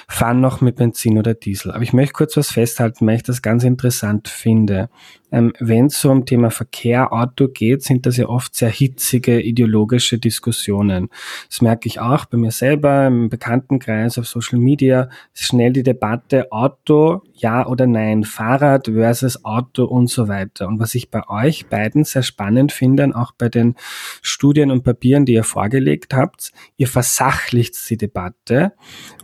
fahren 0.09 0.41
noch 0.41 0.61
mit 0.61 0.77
Benzin 0.77 1.19
oder 1.19 1.35
Diesel. 1.35 1.71
Aber 1.73 1.83
ich 1.83 1.93
möchte 1.93 2.15
kurz 2.15 2.37
was 2.37 2.51
festhalten, 2.51 3.07
weil 3.07 3.17
ich 3.17 3.23
das 3.23 3.43
ganz 3.43 3.63
interessant 3.63 4.29
finde. 4.29 4.89
Ähm, 5.31 5.53
Wenn 5.59 5.87
es 5.87 6.05
um 6.05 6.25
Thema 6.25 6.51
Verkehr, 6.51 7.13
Auto 7.13 7.49
geht, 7.49 7.83
sind 7.83 8.07
das 8.07 8.17
ja 8.17 8.29
oft 8.29 8.55
sehr 8.55 8.71
hitzige 8.71 9.41
ideologische 9.41 10.19
Diskussionen. 10.19 11.09
Das 11.49 11.61
merke 11.61 11.89
ich 11.89 12.01
auch 12.01 12.27
bei 12.27 12.39
mir 12.39 12.53
selber, 12.53 13.07
im 13.07 13.29
Bekanntenkreis, 13.29 14.19
auf 14.19 14.27
Social 14.27 14.59
Media, 14.59 15.09
schnell 15.35 15.73
die 15.73 15.83
Debatte 15.83 16.51
Auto, 16.53 17.23
ja 17.35 17.66
oder 17.67 17.87
nein, 17.87 18.25
Fahrrad 18.25 18.87
versus 18.87 19.45
Auto 19.45 19.85
und 19.85 20.09
so 20.09 20.29
weiter. 20.29 20.67
Und 20.69 20.81
was 20.81 20.95
ich 20.95 21.11
bei 21.11 21.29
euch 21.29 21.67
beiden 21.67 22.05
sehr 22.05 22.23
spannend 22.23 22.73
finde, 22.73 23.11
auch 23.15 23.33
bei 23.33 23.49
den 23.49 23.75
Studien 24.23 24.71
und 24.71 24.83
Papieren, 24.83 25.27
die 25.27 25.35
ihr 25.35 25.45
vorgelegt 25.45 26.15
habt, 26.15 26.53
ihr 26.77 26.89
versachlicht 26.89 27.75
die 27.91 27.97
Debatte. 27.97 28.73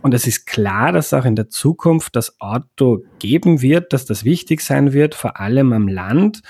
Und 0.01 0.13
es 0.13 0.27
ist 0.27 0.45
klar, 0.45 0.91
dass 0.91 1.13
auch 1.13 1.25
in 1.25 1.35
der 1.35 1.49
Zukunft 1.49 2.15
das 2.15 2.39
Auto 2.39 3.03
geben 3.19 3.61
wird, 3.61 3.93
dass 3.93 4.05
das 4.05 4.23
wichtig 4.23 4.61
sein 4.61 4.93
wird, 4.93 5.15
vor 5.15 5.39
allem 5.39 5.73
am 5.73 5.87
Land. 5.87 6.41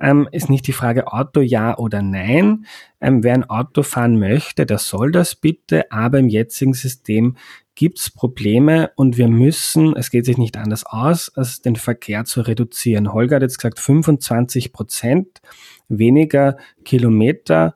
Ähm, 0.00 0.28
ist 0.32 0.50
nicht 0.50 0.66
die 0.66 0.72
Frage 0.72 1.12
Auto 1.12 1.40
ja 1.40 1.78
oder 1.78 2.02
nein. 2.02 2.66
Ähm, 3.00 3.22
wer 3.22 3.34
ein 3.34 3.48
Auto 3.48 3.82
fahren 3.82 4.18
möchte, 4.18 4.64
der 4.66 4.78
soll 4.78 5.12
das 5.12 5.34
bitte, 5.34 5.90
aber 5.90 6.18
im 6.18 6.28
jetzigen 6.28 6.72
System 6.72 7.36
gibt 7.74 7.98
es 7.98 8.10
Probleme 8.10 8.90
und 8.96 9.16
wir 9.16 9.28
müssen, 9.28 9.96
es 9.96 10.10
geht 10.10 10.24
sich 10.24 10.38
nicht 10.38 10.56
anders 10.56 10.84
aus, 10.84 11.30
als 11.34 11.62
den 11.62 11.76
Verkehr 11.76 12.24
zu 12.24 12.42
reduzieren. 12.42 13.12
Holger 13.12 13.36
hat 13.36 13.42
jetzt 13.42 13.58
gesagt, 13.58 13.78
25 13.78 14.72
Prozent 14.72 15.40
weniger 15.88 16.56
Kilometer 16.84 17.74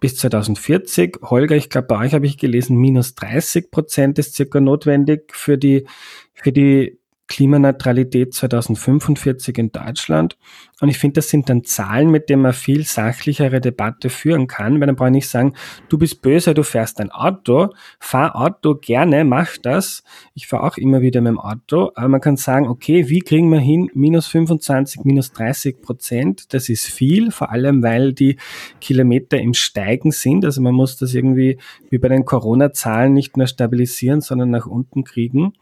bis 0.00 0.16
2040. 0.16 1.18
Holger, 1.22 1.56
ich 1.56 1.70
glaube, 1.70 1.88
bei 1.88 1.98
euch 1.98 2.14
habe 2.14 2.26
ich 2.26 2.38
gelesen, 2.38 2.76
minus 2.76 3.14
30 3.14 3.70
Prozent 3.70 4.18
ist 4.18 4.34
circa 4.34 4.60
notwendig 4.60 5.32
für 5.34 5.58
die, 5.58 5.86
für 6.34 6.52
die 6.52 6.98
Klimaneutralität 7.28 8.34
2045 8.34 9.56
in 9.58 9.70
Deutschland. 9.70 10.36
Und 10.80 10.88
ich 10.88 10.98
finde, 10.98 11.14
das 11.14 11.28
sind 11.28 11.48
dann 11.48 11.64
Zahlen, 11.64 12.10
mit 12.10 12.28
denen 12.28 12.42
man 12.42 12.52
viel 12.52 12.84
sachlichere 12.84 13.60
Debatte 13.60 14.10
führen 14.10 14.46
kann, 14.46 14.80
weil 14.80 14.86
dann 14.86 14.96
brauche 14.96 15.08
ich 15.08 15.14
nicht 15.14 15.28
sagen, 15.28 15.54
du 15.88 15.98
bist 15.98 16.22
böse, 16.22 16.54
du 16.54 16.62
fährst 16.62 17.00
ein 17.00 17.10
Auto, 17.10 17.70
fahr 17.98 18.36
Auto 18.36 18.76
gerne, 18.76 19.24
mach 19.24 19.58
das. 19.58 20.04
Ich 20.34 20.46
fahre 20.46 20.64
auch 20.64 20.76
immer 20.76 21.00
wieder 21.00 21.20
mit 21.20 21.30
dem 21.30 21.40
Auto, 21.40 21.90
aber 21.96 22.08
man 22.08 22.20
kann 22.20 22.36
sagen, 22.36 22.68
okay, 22.68 23.08
wie 23.08 23.20
kriegen 23.20 23.50
wir 23.50 23.58
hin, 23.58 23.90
minus 23.92 24.28
25, 24.28 25.04
minus 25.04 25.32
30 25.32 25.82
Prozent, 25.82 26.54
das 26.54 26.68
ist 26.68 26.86
viel, 26.86 27.32
vor 27.32 27.50
allem 27.50 27.82
weil 27.82 28.12
die 28.12 28.36
Kilometer 28.80 29.38
im 29.38 29.54
Steigen 29.54 30.12
sind. 30.12 30.44
Also 30.44 30.62
man 30.62 30.74
muss 30.74 30.96
das 30.96 31.12
irgendwie 31.12 31.58
wie 31.90 31.98
bei 31.98 32.08
den 32.08 32.24
Corona-Zahlen 32.24 33.12
nicht 33.12 33.36
nur 33.36 33.48
stabilisieren, 33.48 34.20
sondern 34.20 34.50
nach 34.50 34.66
unten 34.66 35.02
kriegen. 35.02 35.54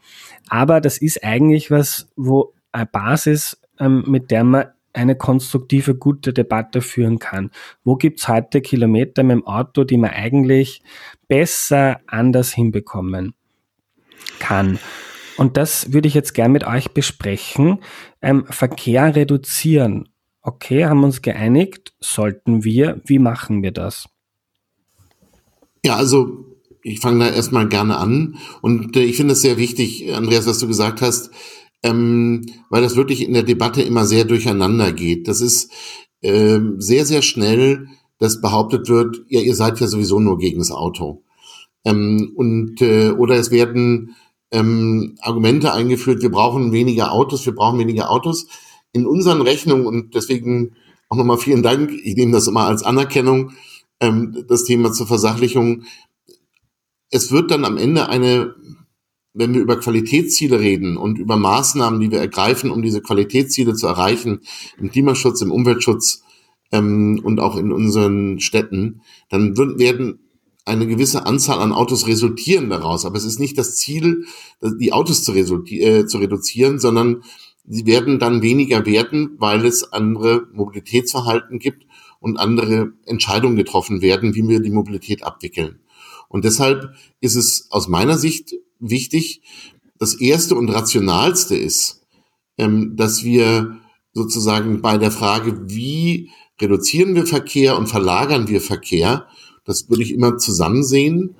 Aber 0.47 0.79
das 0.79 0.99
ist 0.99 1.23
eigentlich 1.23 1.56
was, 1.71 2.09
wo 2.15 2.53
eine 2.71 2.85
Basis, 2.85 3.59
ähm, 3.79 4.03
mit 4.07 4.31
der 4.31 4.43
man 4.43 4.67
eine 4.93 5.15
konstruktive, 5.15 5.95
gute 5.95 6.33
Debatte 6.33 6.81
führen 6.81 7.19
kann. 7.19 7.51
Wo 7.83 7.95
gibt's 7.95 8.27
heute 8.27 8.61
Kilometer 8.61 9.23
mit 9.23 9.35
dem 9.35 9.47
Auto, 9.47 9.83
die 9.83 9.97
man 9.97 10.09
eigentlich 10.09 10.81
besser 11.27 11.99
anders 12.07 12.51
hinbekommen 12.51 13.33
kann? 14.39 14.79
Und 15.37 15.55
das 15.55 15.93
würde 15.93 16.07
ich 16.07 16.15
jetzt 16.15 16.33
gern 16.33 16.51
mit 16.51 16.65
euch 16.65 16.91
besprechen. 16.91 17.79
Ähm, 18.21 18.45
Verkehr 18.49 19.15
reduzieren. 19.15 20.09
Okay, 20.41 20.85
haben 20.85 21.01
wir 21.01 21.05
uns 21.05 21.21
geeinigt, 21.21 21.93
sollten 21.99 22.63
wir. 22.63 23.01
Wie 23.05 23.19
machen 23.19 23.61
wir 23.61 23.71
das? 23.71 24.09
Ja, 25.85 25.95
also 25.95 26.56
ich 26.87 26.99
fange 26.99 27.25
da 27.25 27.31
erstmal 27.31 27.67
gerne 27.67 27.97
an. 27.97 28.37
Und 28.61 28.95
äh, 28.95 29.03
ich 29.03 29.17
finde 29.17 29.33
es 29.33 29.41
sehr 29.41 29.57
wichtig, 29.57 30.13
Andreas, 30.13 30.47
was 30.47 30.59
du 30.59 30.67
gesagt 30.67 31.01
hast, 31.01 31.31
ähm, 31.83 32.45
weil 32.69 32.81
das 32.81 32.95
wirklich 32.95 33.21
in 33.21 33.33
der 33.33 33.43
Debatte 33.43 33.81
immer 33.81 34.05
sehr 34.05 34.25
durcheinander 34.25 34.91
geht. 34.93 35.27
Das 35.27 35.41
ist 35.41 35.71
ähm, 36.21 36.79
sehr, 36.79 37.05
sehr 37.05 37.21
schnell, 37.21 37.87
dass 38.19 38.41
behauptet 38.41 38.89
wird, 38.89 39.21
ja, 39.27 39.41
ihr 39.41 39.55
seid 39.55 39.79
ja 39.79 39.87
sowieso 39.87 40.19
nur 40.19 40.37
gegen 40.37 40.59
das 40.59 40.71
Auto. 40.71 41.23
Ähm, 41.85 42.31
und 42.35 42.81
äh, 42.81 43.11
oder 43.11 43.35
es 43.35 43.51
werden 43.51 44.15
ähm, 44.51 45.17
Argumente 45.21 45.73
eingeführt, 45.73 46.21
wir 46.21 46.31
brauchen 46.31 46.71
weniger 46.71 47.11
Autos, 47.11 47.45
wir 47.45 47.53
brauchen 47.53 47.79
weniger 47.79 48.09
Autos. 48.09 48.47
in 48.93 49.05
unseren 49.05 49.41
Rechnungen 49.41 49.85
und 49.85 50.15
deswegen 50.15 50.71
auch 51.09 51.17
nochmal 51.17 51.37
vielen 51.37 51.61
Dank. 51.61 51.91
Ich 52.03 52.15
nehme 52.15 52.31
das 52.31 52.47
immer 52.47 52.65
als 52.65 52.83
Anerkennung, 52.83 53.51
ähm, 53.99 54.45
das 54.47 54.63
Thema 54.63 54.91
zur 54.91 55.07
Versachlichung. 55.07 55.83
Es 57.09 57.31
wird 57.31 57.51
dann 57.51 57.65
am 57.65 57.77
Ende 57.77 58.09
eine, 58.09 58.55
wenn 59.33 59.53
wir 59.53 59.61
über 59.61 59.79
Qualitätsziele 59.79 60.59
reden 60.59 60.97
und 60.97 61.17
über 61.17 61.37
Maßnahmen, 61.37 61.99
die 61.99 62.11
wir 62.11 62.19
ergreifen, 62.19 62.71
um 62.71 62.81
diese 62.81 63.01
Qualitätsziele 63.01 63.75
zu 63.75 63.87
erreichen, 63.87 64.41
im 64.77 64.91
Klimaschutz, 64.91 65.41
im 65.41 65.51
Umweltschutz 65.51 66.23
ähm, 66.71 67.21
und 67.23 67.39
auch 67.39 67.55
in 67.55 67.71
unseren 67.71 68.39
Städten, 68.39 69.01
dann 69.29 69.57
wird, 69.57 69.79
werden 69.79 70.19
eine 70.65 70.85
gewisse 70.85 71.25
Anzahl 71.25 71.59
an 71.59 71.71
Autos 71.71 72.07
resultieren 72.07 72.69
daraus. 72.69 73.05
Aber 73.05 73.15
es 73.15 73.23
ist 73.23 73.39
nicht 73.39 73.57
das 73.57 73.75
Ziel, 73.75 74.25
die 74.61 74.91
Autos 74.91 75.23
zu, 75.23 75.33
äh, 75.33 76.05
zu 76.05 76.17
reduzieren, 76.17 76.79
sondern 76.79 77.23
sie 77.65 77.85
werden 77.85 78.19
dann 78.19 78.41
weniger 78.41 78.85
werden, 78.85 79.35
weil 79.39 79.65
es 79.65 79.93
andere 79.93 80.47
Mobilitätsverhalten 80.51 81.59
gibt 81.59 81.85
und 82.19 82.37
andere 82.37 82.91
Entscheidungen 83.05 83.55
getroffen 83.55 84.01
werden, 84.01 84.35
wie 84.35 84.47
wir 84.47 84.59
die 84.59 84.71
Mobilität 84.71 85.23
abwickeln. 85.23 85.79
Und 86.29 86.45
deshalb 86.45 86.93
ist 87.21 87.35
es 87.35 87.67
aus 87.71 87.87
meiner 87.87 88.17
Sicht 88.17 88.53
wichtig, 88.79 89.41
das 89.99 90.13
erste 90.15 90.55
und 90.55 90.69
rationalste 90.69 91.55
ist, 91.55 92.01
ähm, 92.57 92.95
dass 92.95 93.23
wir 93.23 93.77
sozusagen 94.13 94.81
bei 94.81 94.97
der 94.97 95.11
Frage, 95.11 95.69
wie 95.69 96.31
reduzieren 96.59 97.15
wir 97.15 97.25
Verkehr 97.25 97.77
und 97.77 97.87
verlagern 97.87 98.47
wir 98.47 98.61
Verkehr, 98.61 99.27
das 99.63 99.89
würde 99.89 100.03
ich 100.03 100.13
immer 100.13 100.37
zusammen 100.37 100.83
sehen, 100.83 101.35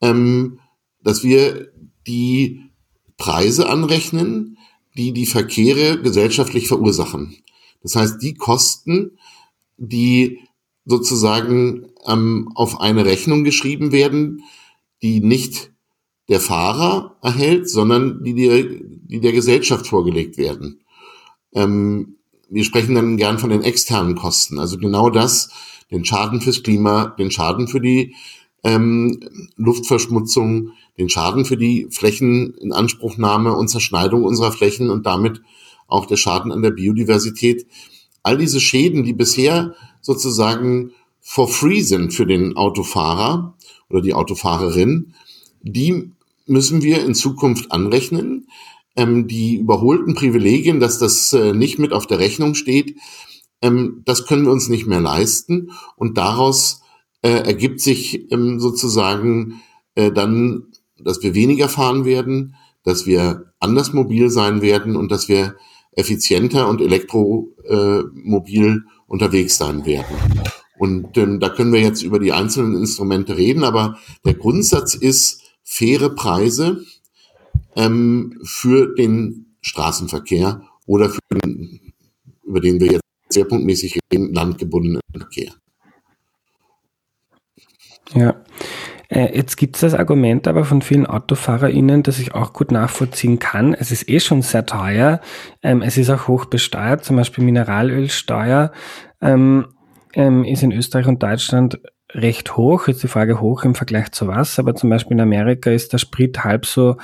ähm, 0.00 0.58
dass 1.02 1.24
wir 1.24 1.72
die 2.06 2.70
Preise 3.16 3.68
anrechnen, 3.68 4.58
die 4.96 5.12
die 5.12 5.26
Verkehre 5.26 6.00
gesellschaftlich 6.00 6.68
verursachen. 6.68 7.36
Das 7.82 7.96
heißt, 7.96 8.22
die 8.22 8.34
Kosten, 8.34 9.18
die 9.76 10.40
sozusagen 10.84 11.91
ähm, 12.06 12.50
auf 12.54 12.80
eine 12.80 13.04
Rechnung 13.04 13.44
geschrieben 13.44 13.92
werden, 13.92 14.42
die 15.02 15.20
nicht 15.20 15.72
der 16.28 16.40
Fahrer 16.40 17.16
erhält, 17.22 17.68
sondern 17.68 18.22
die, 18.22 18.34
der, 18.34 18.64
die 18.64 19.20
der 19.20 19.32
Gesellschaft 19.32 19.86
vorgelegt 19.86 20.38
werden. 20.38 20.80
Ähm, 21.52 22.16
wir 22.48 22.64
sprechen 22.64 22.94
dann 22.94 23.16
gern 23.16 23.38
von 23.38 23.50
den 23.50 23.62
externen 23.62 24.14
Kosten, 24.14 24.58
also 24.58 24.78
genau 24.78 25.10
das, 25.10 25.50
den 25.90 26.04
Schaden 26.04 26.40
fürs 26.40 26.62
Klima, 26.62 27.06
den 27.18 27.30
Schaden 27.30 27.68
für 27.68 27.80
die 27.80 28.14
ähm, 28.62 29.20
Luftverschmutzung, 29.56 30.72
den 30.98 31.08
Schaden 31.08 31.44
für 31.44 31.56
die 31.56 31.88
Flächeninanspruchnahme 31.90 33.54
und 33.54 33.68
Zerschneidung 33.68 34.24
unserer 34.24 34.52
Flächen 34.52 34.90
und 34.90 35.06
damit 35.06 35.42
auch 35.88 36.06
der 36.06 36.16
Schaden 36.16 36.52
an 36.52 36.62
der 36.62 36.70
Biodiversität. 36.70 37.66
All 38.22 38.38
diese 38.38 38.60
Schäden, 38.60 39.02
die 39.02 39.12
bisher 39.12 39.74
sozusagen 40.00 40.92
for 41.22 41.48
free 41.48 41.80
sind 41.80 42.12
für 42.12 42.26
den 42.26 42.56
Autofahrer 42.56 43.56
oder 43.88 44.02
die 44.02 44.12
Autofahrerin, 44.12 45.14
die 45.62 46.12
müssen 46.46 46.82
wir 46.82 47.04
in 47.04 47.14
Zukunft 47.14 47.72
anrechnen. 47.72 48.48
Ähm, 48.94 49.26
die 49.26 49.56
überholten 49.56 50.14
Privilegien, 50.14 50.78
dass 50.78 50.98
das 50.98 51.32
äh, 51.32 51.54
nicht 51.54 51.78
mit 51.78 51.94
auf 51.94 52.06
der 52.06 52.18
Rechnung 52.18 52.54
steht, 52.54 52.96
ähm, 53.62 54.02
das 54.04 54.26
können 54.26 54.44
wir 54.44 54.52
uns 54.52 54.68
nicht 54.68 54.86
mehr 54.86 55.00
leisten 55.00 55.70
und 55.96 56.18
daraus 56.18 56.82
äh, 57.22 57.30
ergibt 57.30 57.80
sich 57.80 58.30
ähm, 58.30 58.60
sozusagen 58.60 59.62
äh, 59.94 60.12
dann, 60.12 60.64
dass 60.98 61.22
wir 61.22 61.34
weniger 61.34 61.70
fahren 61.70 62.04
werden, 62.04 62.56
dass 62.84 63.06
wir 63.06 63.52
anders 63.60 63.92
mobil 63.92 64.28
sein 64.28 64.60
werden 64.60 64.96
und 64.96 65.10
dass 65.10 65.28
wir 65.28 65.56
effizienter 65.92 66.68
und 66.68 66.80
elektromobil 66.80 68.66
äh, 68.66 68.80
unterwegs 69.06 69.56
sein 69.56 69.86
werden. 69.86 70.16
Und 70.82 71.16
ähm, 71.16 71.38
da 71.38 71.48
können 71.48 71.72
wir 71.72 71.80
jetzt 71.80 72.02
über 72.02 72.18
die 72.18 72.32
einzelnen 72.32 72.74
Instrumente 72.74 73.36
reden, 73.36 73.62
aber 73.62 73.98
der 74.24 74.34
Grundsatz 74.34 74.96
ist 74.96 75.40
faire 75.62 76.10
Preise 76.10 76.84
ähm, 77.76 78.40
für 78.42 78.92
den 78.92 79.54
Straßenverkehr 79.60 80.62
oder 80.84 81.08
für 81.08 81.20
den, 81.30 81.92
über 82.44 82.58
den 82.58 82.80
wir 82.80 82.94
jetzt 82.94 83.04
schwerpunktmäßig 83.32 84.00
reden, 84.12 84.34
landgebundenen 84.34 85.00
Verkehr. 85.16 85.52
Ja. 88.14 88.42
Äh, 89.08 89.36
jetzt 89.36 89.56
gibt 89.56 89.76
es 89.76 89.82
das 89.82 89.94
Argument 89.94 90.48
aber 90.48 90.64
von 90.64 90.82
vielen 90.82 91.06
AutofahrerInnen, 91.06 92.02
das 92.02 92.18
ich 92.18 92.34
auch 92.34 92.52
gut 92.52 92.72
nachvollziehen 92.72 93.38
kann. 93.38 93.72
Es 93.72 93.92
ist 93.92 94.08
eh 94.08 94.18
schon 94.18 94.42
sehr 94.42 94.66
teuer. 94.66 95.20
Ähm, 95.62 95.80
es 95.80 95.96
ist 95.96 96.10
auch 96.10 96.26
hoch 96.26 96.46
besteuert, 96.46 97.04
zum 97.04 97.14
Beispiel 97.14 97.44
Mineralölsteuer 97.44 98.72
ähm, 100.14 100.44
ist 100.44 100.62
in 100.62 100.72
Österreich 100.72 101.06
und 101.06 101.22
Deutschland 101.22 101.80
recht 102.14 102.56
hoch. 102.56 102.88
Jetzt 102.88 103.02
die 103.02 103.08
Frage 103.08 103.40
hoch 103.40 103.64
im 103.64 103.74
Vergleich 103.74 104.12
zu 104.12 104.26
was, 104.26 104.58
aber 104.58 104.74
zum 104.74 104.90
Beispiel 104.90 105.14
in 105.14 105.20
Amerika 105.20 105.70
ist 105.70 105.92
der 105.92 105.98
Sprit 105.98 106.44
halb 106.44 106.66
so, 106.66 106.96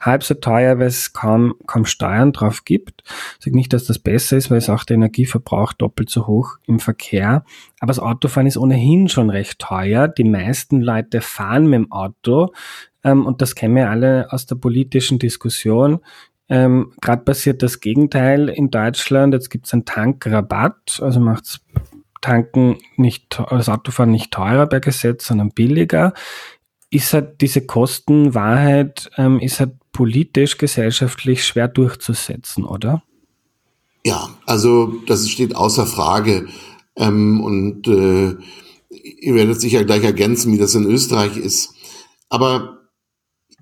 halb 0.00 0.22
so 0.22 0.34
teuer, 0.34 0.78
weil 0.78 0.86
es 0.86 1.12
kaum, 1.12 1.54
kaum 1.66 1.84
Steuern 1.84 2.32
drauf 2.32 2.64
gibt. 2.64 3.02
Ich 3.38 3.44
sage 3.44 3.56
nicht, 3.56 3.72
dass 3.72 3.84
das 3.84 3.98
besser 3.98 4.36
ist, 4.36 4.50
weil 4.50 4.58
es 4.58 4.70
auch 4.70 4.84
der 4.84 4.96
Energieverbrauch 4.96 5.72
doppelt 5.72 6.10
so 6.10 6.26
hoch 6.26 6.56
im 6.66 6.78
Verkehr. 6.80 7.44
Aber 7.80 7.88
das 7.88 7.98
Autofahren 7.98 8.46
ist 8.46 8.56
ohnehin 8.56 9.08
schon 9.08 9.30
recht 9.30 9.58
teuer. 9.58 10.08
Die 10.08 10.24
meisten 10.24 10.80
Leute 10.80 11.20
fahren 11.20 11.66
mit 11.66 11.78
dem 11.78 11.92
Auto. 11.92 12.52
Ähm, 13.04 13.26
und 13.26 13.42
das 13.42 13.54
kennen 13.54 13.76
wir 13.76 13.90
alle 13.90 14.28
aus 14.30 14.46
der 14.46 14.56
politischen 14.56 15.18
Diskussion. 15.18 16.00
Ähm, 16.48 16.92
Gerade 17.00 17.24
passiert 17.24 17.62
das 17.62 17.80
Gegenteil 17.80 18.48
in 18.48 18.70
Deutschland. 18.70 19.34
Jetzt 19.34 19.50
gibt 19.50 19.66
es 19.66 19.72
einen 19.72 19.84
Tankrabatt, 19.84 21.00
also 21.02 21.18
macht's 21.20 21.60
Tanken 22.20 22.78
nicht, 22.96 23.40
das 23.50 23.68
Autofahren 23.68 24.10
nicht 24.10 24.32
teurer 24.32 24.66
per 24.66 24.80
Gesetz, 24.80 25.26
sondern 25.26 25.50
billiger. 25.50 26.12
Ist 26.90 27.12
halt 27.12 27.40
diese 27.40 27.66
Kostenwahrheit, 27.66 29.10
ähm, 29.16 29.40
ist 29.40 29.60
halt 29.60 29.72
politisch, 29.92 30.58
gesellschaftlich 30.58 31.44
schwer 31.44 31.68
durchzusetzen, 31.68 32.64
oder? 32.64 33.02
Ja, 34.04 34.30
also 34.46 34.94
das 35.06 35.28
steht 35.28 35.56
außer 35.56 35.86
Frage. 35.86 36.46
Ähm, 36.96 37.40
und 37.40 37.88
äh, 37.88 38.36
ihr 38.90 39.34
werdet 39.34 39.60
sicher 39.60 39.84
gleich 39.84 40.04
ergänzen, 40.04 40.52
wie 40.52 40.58
das 40.58 40.74
in 40.74 40.84
Österreich 40.84 41.36
ist. 41.36 41.74
Aber 42.28 42.88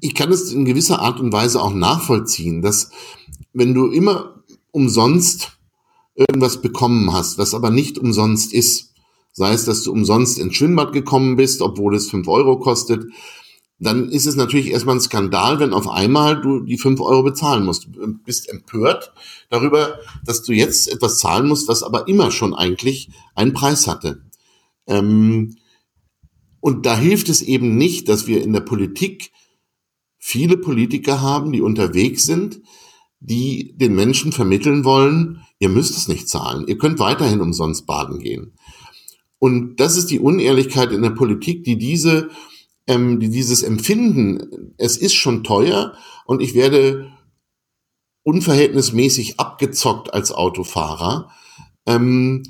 ich 0.01 0.15
kann 0.15 0.31
es 0.31 0.53
in 0.53 0.65
gewisser 0.65 1.01
Art 1.01 1.19
und 1.19 1.33
Weise 1.33 1.63
auch 1.63 1.73
nachvollziehen, 1.73 2.63
dass 2.63 2.91
wenn 3.53 3.73
du 3.73 3.91
immer 3.91 4.43
umsonst 4.71 5.53
irgendwas 6.15 6.61
bekommen 6.61 7.13
hast, 7.13 7.39
was 7.39 7.55
aber 7.55 7.71
nicht 7.71 7.99
umsonst 7.99 8.53
ist, 8.53 8.95
sei 9.33 9.53
es, 9.53 9.65
dass 9.65 9.83
du 9.83 9.93
umsonst 9.93 10.39
ins 10.39 10.55
Schwimmbad 10.55 10.93
gekommen 10.93 11.37
bist, 11.37 11.61
obwohl 11.61 11.95
es 11.95 12.11
fünf 12.11 12.29
Euro 12.29 12.59
kostet, 12.59 13.07
dann 13.81 14.09
ist 14.09 14.27
es 14.27 14.37
natürlich 14.37 14.71
erstmal 14.71 14.97
ein 14.97 15.01
Skandal, 15.01 15.59
wenn 15.59 15.75
auf 15.75 15.89
einmal 15.89 16.41
du 16.41 16.61
die 16.61 16.79
fünf 16.79 17.01
Euro 17.01 17.25
bezahlen 17.25 17.65
musst. 17.65 17.89
Du 17.93 18.19
bist 18.25 18.49
empört 18.49 19.13
darüber, 19.51 19.99
dass 20.25 20.43
du 20.43 20.53
jetzt 20.53 20.89
etwas 20.89 21.19
zahlen 21.19 21.49
musst, 21.49 21.69
was 21.69 21.83
aber 21.83 22.07
immer 22.07 22.31
schon 22.31 22.55
eigentlich 22.55 23.11
einen 23.35 23.53
Preis 23.53 23.89
hatte. 23.89 24.23
Ähm, 24.87 25.57
und 26.61 26.87
da 26.87 26.97
hilft 26.97 27.29
es 27.29 27.43
eben 27.43 27.77
nicht, 27.77 28.09
dass 28.09 28.27
wir 28.27 28.43
in 28.43 28.53
der 28.53 28.61
Politik 28.61 29.33
viele 30.19 30.57
Politiker 30.57 31.21
haben, 31.21 31.53
die 31.53 31.61
unterwegs 31.61 32.25
sind, 32.25 32.63
die 33.21 33.77
den 33.77 33.95
Menschen 33.95 34.33
vermitteln 34.33 34.85
wollen, 34.85 35.44
ihr 35.59 35.69
müsst 35.69 35.97
es 35.97 36.09
nicht 36.09 36.29
zahlen, 36.29 36.67
ihr 36.67 36.79
könnt 36.79 36.99
weiterhin 36.99 37.41
umsonst 37.41 37.87
baden 37.87 38.19
gehen. 38.19 38.53
Und 39.39 39.77
das 39.77 39.97
ist 39.97 40.11
die 40.11 40.21
Unehrlichkeit 40.21 40.93
in 40.93 41.03
der 41.03 41.11
Politik, 41.11 41.65
die 41.65 41.77
diese, 41.77 42.31
ähm, 42.87 43.21
die 43.21 43.29
dieses 43.29 43.63
Empfinden, 43.63 44.75
es 44.79 44.97
ist 44.97 45.15
schon 45.15 45.45
teuer 45.45 45.95
und 46.27 46.41
ich 46.41 46.55
werde 46.55 47.13
unverhältnismäßig 48.23 49.39
abgezockt 49.39 50.13
als 50.13 50.33
Autofahrer, 50.33 51.31
ähm, 51.87 52.43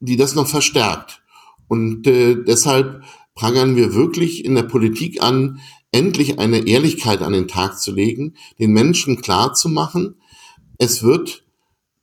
die 0.00 0.16
das 0.16 0.34
noch 0.34 0.46
verstärkt. 0.46 1.22
Und 1.68 2.06
äh, 2.06 2.36
deshalb 2.36 3.02
prangern 3.34 3.76
wir 3.76 3.94
wirklich 3.94 4.44
in 4.44 4.54
der 4.54 4.62
Politik 4.62 5.22
an, 5.22 5.60
endlich 5.90 6.38
eine 6.38 6.66
Ehrlichkeit 6.66 7.22
an 7.22 7.32
den 7.32 7.48
Tag 7.48 7.80
zu 7.80 7.92
legen, 7.92 8.34
den 8.58 8.72
Menschen 8.72 9.20
klar 9.20 9.54
zu 9.54 9.68
machen, 9.68 10.16
es 10.78 11.02
wird 11.02 11.45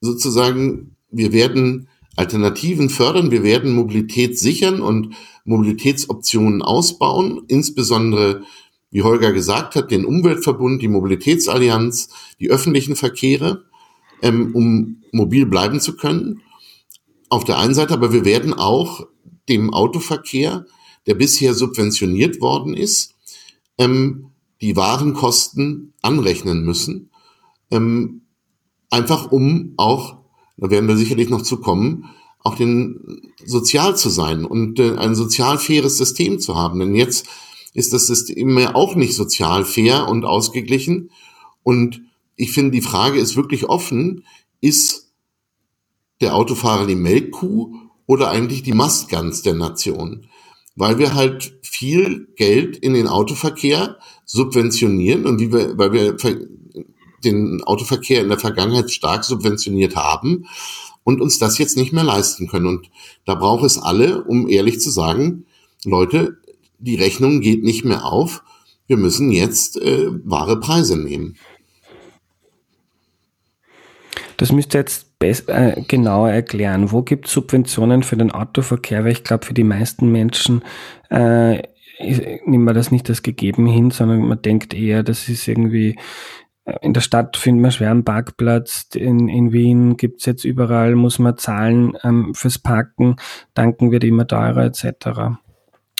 sozusagen, 0.04 0.98
wir 1.12 1.32
werden 1.32 1.88
Alternativen 2.18 2.90
fördern, 2.90 3.32
wir 3.32 3.42
werden 3.42 3.74
Mobilität 3.74 4.38
sichern 4.38 4.82
und 4.82 5.16
Mobilitätsoptionen 5.46 6.62
ausbauen, 6.62 7.44
insbesondere, 7.48 8.44
wie 8.92 9.02
Holger 9.02 9.32
gesagt 9.32 9.76
hat, 9.76 9.92
den 9.92 10.06
Umweltverbund, 10.06 10.82
die 10.82 10.90
Mobilitätsallianz, 10.90 12.10
die 12.40 12.52
öffentlichen 12.52 12.98
Verkehre, 12.98 13.64
ähm, 14.22 14.52
um 14.54 15.04
mobil 15.14 15.46
bleiben 15.46 15.80
zu 15.80 15.96
können. 15.96 16.42
Auf 17.30 17.46
der 17.46 17.58
einen 17.58 17.74
Seite, 17.74 17.94
aber 17.94 18.12
wir 18.12 18.26
werden 18.26 18.54
auch 18.54 19.08
dem 19.48 19.74
Autoverkehr, 19.74 20.66
der 21.08 21.16
bisher 21.16 21.54
subventioniert 21.54 22.42
worden 22.42 22.74
ist, 22.74 23.16
ähm, 23.78 24.32
die 24.62 24.76
Warenkosten 24.76 25.94
anrechnen 26.02 26.64
müssen, 26.64 27.10
ähm, 27.72 28.23
einfach 28.94 29.32
um 29.32 29.74
auch 29.78 30.24
da 30.58 30.70
werden 30.70 30.88
wir 30.88 30.98
sicherlich 30.98 31.30
noch 31.30 31.42
zu 31.42 31.58
kommen, 31.58 32.10
auch 32.40 32.56
den 32.56 33.32
sozial 33.46 33.96
zu 33.98 34.10
sein 34.10 34.46
und 34.46 34.80
äh, 34.80 34.96
ein 34.96 35.16
sozial 35.16 35.58
faires 35.58 35.98
System 35.98 36.40
zu 36.40 36.56
haben. 36.56 36.80
Denn 36.80 36.96
jetzt 36.96 37.28
ist 37.74 37.94
das 37.94 38.08
System 38.08 38.58
ja 38.58 38.76
auch 38.76 38.96
nicht 38.96 39.16
sozial 39.16 39.66
fair 39.66 40.08
und 40.08 40.26
ausgeglichen. 40.26 41.10
Und 41.64 42.02
ich 42.36 42.52
finde, 42.52 42.72
die 42.72 42.82
Frage 42.82 43.20
ist 43.20 43.36
wirklich 43.36 43.66
offen, 43.66 44.26
ist 44.62 45.12
der 46.22 46.36
Autofahrer 46.36 46.86
die 46.86 46.96
Melkkuh 46.96 47.76
oder 48.06 48.30
eigentlich 48.30 48.64
die 48.64 48.74
Mastgans 48.74 49.42
der 49.42 49.56
Nation? 49.56 50.28
Weil 50.76 51.00
wir 51.00 51.14
halt 51.14 51.58
viel 51.62 52.28
Geld 52.36 52.78
in 52.78 52.94
den 52.94 53.08
Autoverkehr 53.08 53.98
subventionieren 54.26 55.26
und 55.26 55.40
wie 55.40 55.52
wir, 55.52 55.78
weil 55.78 55.94
wir 55.94 56.18
den 57.26 57.64
Autoverkehr 57.64 58.22
in 58.22 58.30
der 58.30 58.40
Vergangenheit 58.40 58.92
stark 58.92 59.24
subventioniert 59.24 59.96
haben 59.96 60.46
und 61.04 61.22
uns 61.22 61.40
das 61.40 61.58
jetzt 61.58 61.78
nicht 61.78 61.94
mehr 61.94 62.04
leisten 62.04 62.48
können. 62.48 62.68
Und 62.68 62.90
da 63.26 63.36
braucht 63.36 63.64
es 63.64 63.78
alle, 63.78 64.24
um 64.24 64.48
ehrlich 64.50 64.80
zu 64.80 64.90
sagen, 64.90 65.46
Leute, 65.84 66.38
die 66.80 66.96
Rechnung 66.96 67.42
geht 67.42 67.64
nicht 67.64 67.86
mehr 67.86 68.06
auf. 68.06 68.44
Wir 68.88 68.98
müssen 68.98 69.32
jetzt 69.32 69.82
äh, 69.82 70.08
wahre 70.24 70.60
Preise 70.60 70.98
nehmen. 70.98 71.38
Das 74.38 74.52
müsst 74.52 74.76
ihr 74.76 74.80
jetzt 74.80 75.08
äh, 75.22 75.82
genauer 75.88 76.30
erklären. 76.30 76.92
Wo 76.92 77.02
gibt 77.02 77.28
es 77.28 77.34
Subventionen 77.34 78.04
für 78.04 78.18
den 78.18 78.32
Autoverkehr? 78.32 79.06
Weil 79.06 79.14
ich 79.14 79.24
glaube, 79.24 79.46
für 79.46 79.54
die 79.54 79.64
meisten 79.64 80.12
Menschen 80.12 80.64
äh, 81.10 81.64
nimmt 82.46 82.66
man 82.66 82.76
das 82.76 82.92
nicht 82.92 83.10
als 83.10 83.24
gegeben 83.24 83.68
hin, 83.68 83.92
sondern 83.92 84.20
man 84.22 84.42
denkt 84.42 84.74
eher, 84.74 85.04
das 85.04 85.30
ist 85.30 85.48
irgendwie 85.48 85.98
in 86.82 86.94
der 86.94 87.02
Stadt 87.02 87.36
findet 87.36 87.62
man 87.62 87.72
schwer 87.72 87.92
einen 87.92 88.06
Parkplatz. 88.06 88.88
In, 88.96 89.28
in 89.28 89.52
Wien 89.52 89.98
gibt's 89.98 90.26
jetzt 90.26 90.46
überall, 90.46 90.96
muss 90.96 91.20
man 91.20 91.38
zahlen 91.38 91.98
ähm, 92.04 92.34
fürs 92.34 92.58
Parken. 92.58 93.18
Tanken 93.54 93.92
wird 93.92 94.04
immer 94.04 94.28
teurer 94.28 94.64
etc. 94.64 95.36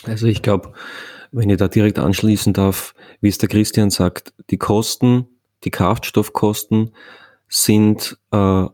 Also 0.04 0.26
ich 0.26 0.42
glaube, 0.42 0.72
wenn 1.32 1.50
ich 1.50 1.58
da 1.58 1.68
direkt 1.68 1.98
anschließen 1.98 2.52
darf, 2.52 2.94
wie 3.20 3.28
es 3.28 3.38
der 3.38 3.48
Christian 3.48 3.90
sagt, 3.90 4.32
die 4.50 4.56
Kosten, 4.56 5.26
die 5.64 5.70
Kraftstoffkosten 5.70 6.94
sind 7.48 8.18
äh, 8.30 8.66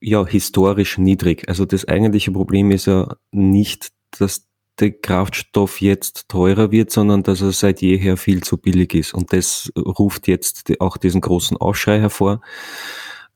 ja 0.00 0.26
historisch 0.26 0.98
niedrig. 0.98 1.48
Also 1.48 1.64
das 1.64 1.88
eigentliche 1.88 2.32
Problem 2.32 2.70
ist 2.70 2.86
ja 2.86 3.16
nicht, 3.30 3.92
dass 4.18 4.46
der 4.80 4.92
Kraftstoff 4.92 5.80
jetzt 5.80 6.28
teurer 6.28 6.70
wird, 6.70 6.90
sondern 6.90 7.22
dass 7.22 7.42
er 7.42 7.52
seit 7.52 7.82
jeher 7.82 8.16
viel 8.16 8.42
zu 8.42 8.56
billig 8.56 8.94
ist. 8.94 9.14
Und 9.14 9.32
das 9.32 9.70
ruft 9.76 10.28
jetzt 10.28 10.72
auch 10.80 10.96
diesen 10.96 11.20
großen 11.20 11.56
Aufschrei 11.56 12.00
hervor. 12.00 12.40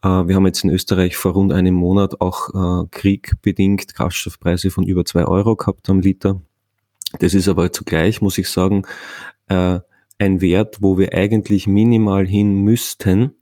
Äh, 0.03 0.09
wir 0.09 0.35
haben 0.35 0.47
jetzt 0.47 0.65
in 0.65 0.71
Österreich 0.71 1.17
vor 1.17 1.33
rund 1.33 1.53
einem 1.53 1.75
Monat 1.75 2.21
auch 2.21 2.85
äh, 2.85 2.89
kriegbedingt 2.91 3.95
Kraftstoffpreise 3.95 4.71
von 4.71 4.85
über 4.85 5.05
zwei 5.05 5.25
Euro 5.25 5.57
gehabt 5.57 5.89
am 5.91 6.01
Liter. 6.01 6.41
Das 7.19 7.35
ist 7.35 7.49
aber 7.49 7.73
zugleich, 7.73 8.21
muss 8.21 8.39
ich 8.39 8.49
sagen, 8.49 8.83
äh, 9.49 9.81
ein 10.19 10.41
Wert, 10.41 10.79
wo 10.81 10.97
wir 10.97 11.13
eigentlich 11.13 11.67
minimal 11.67 12.27
hin 12.27 12.63
müssten, 12.63 13.33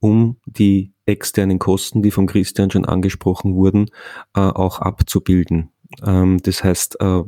um 0.00 0.38
die 0.46 0.92
externen 1.06 1.58
Kosten, 1.58 2.02
die 2.02 2.10
von 2.10 2.26
Christian 2.26 2.70
schon 2.70 2.84
angesprochen 2.84 3.54
wurden, 3.54 3.90
auch 4.32 4.80
abzubilden. 4.80 5.70
Ähm, 6.04 6.38
das 6.42 6.64
heißt, 6.64 7.00
äh, 7.00 7.22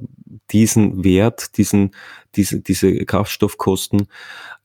diesen 0.51 1.05
Wert, 1.05 1.57
diesen, 1.57 1.93
diese, 2.37 2.61
diese 2.61 3.05
Kraftstoffkosten 3.05 4.09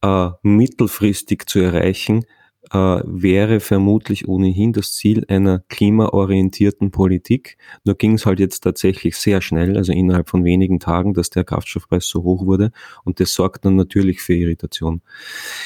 äh, 0.01 0.29
mittelfristig 0.41 1.47
zu 1.47 1.59
erreichen, 1.59 2.25
äh, 2.71 3.01
wäre 3.05 3.59
vermutlich 3.59 4.27
ohnehin 4.27 4.73
das 4.73 4.93
Ziel 4.93 5.23
einer 5.27 5.63
klimaorientierten 5.69 6.91
Politik. 6.91 7.57
Nur 7.83 7.95
ging 7.95 8.13
es 8.13 8.25
halt 8.25 8.39
jetzt 8.39 8.61
tatsächlich 8.61 9.17
sehr 9.17 9.41
schnell, 9.41 9.77
also 9.77 9.91
innerhalb 9.93 10.29
von 10.29 10.43
wenigen 10.43 10.79
Tagen, 10.79 11.13
dass 11.13 11.29
der 11.29 11.43
Kraftstoffpreis 11.43 12.07
so 12.07 12.23
hoch 12.23 12.45
wurde 12.45 12.71
und 13.03 13.19
das 13.19 13.33
sorgt 13.33 13.65
dann 13.65 13.75
natürlich 13.75 14.21
für 14.21 14.33
Irritation. 14.33 15.01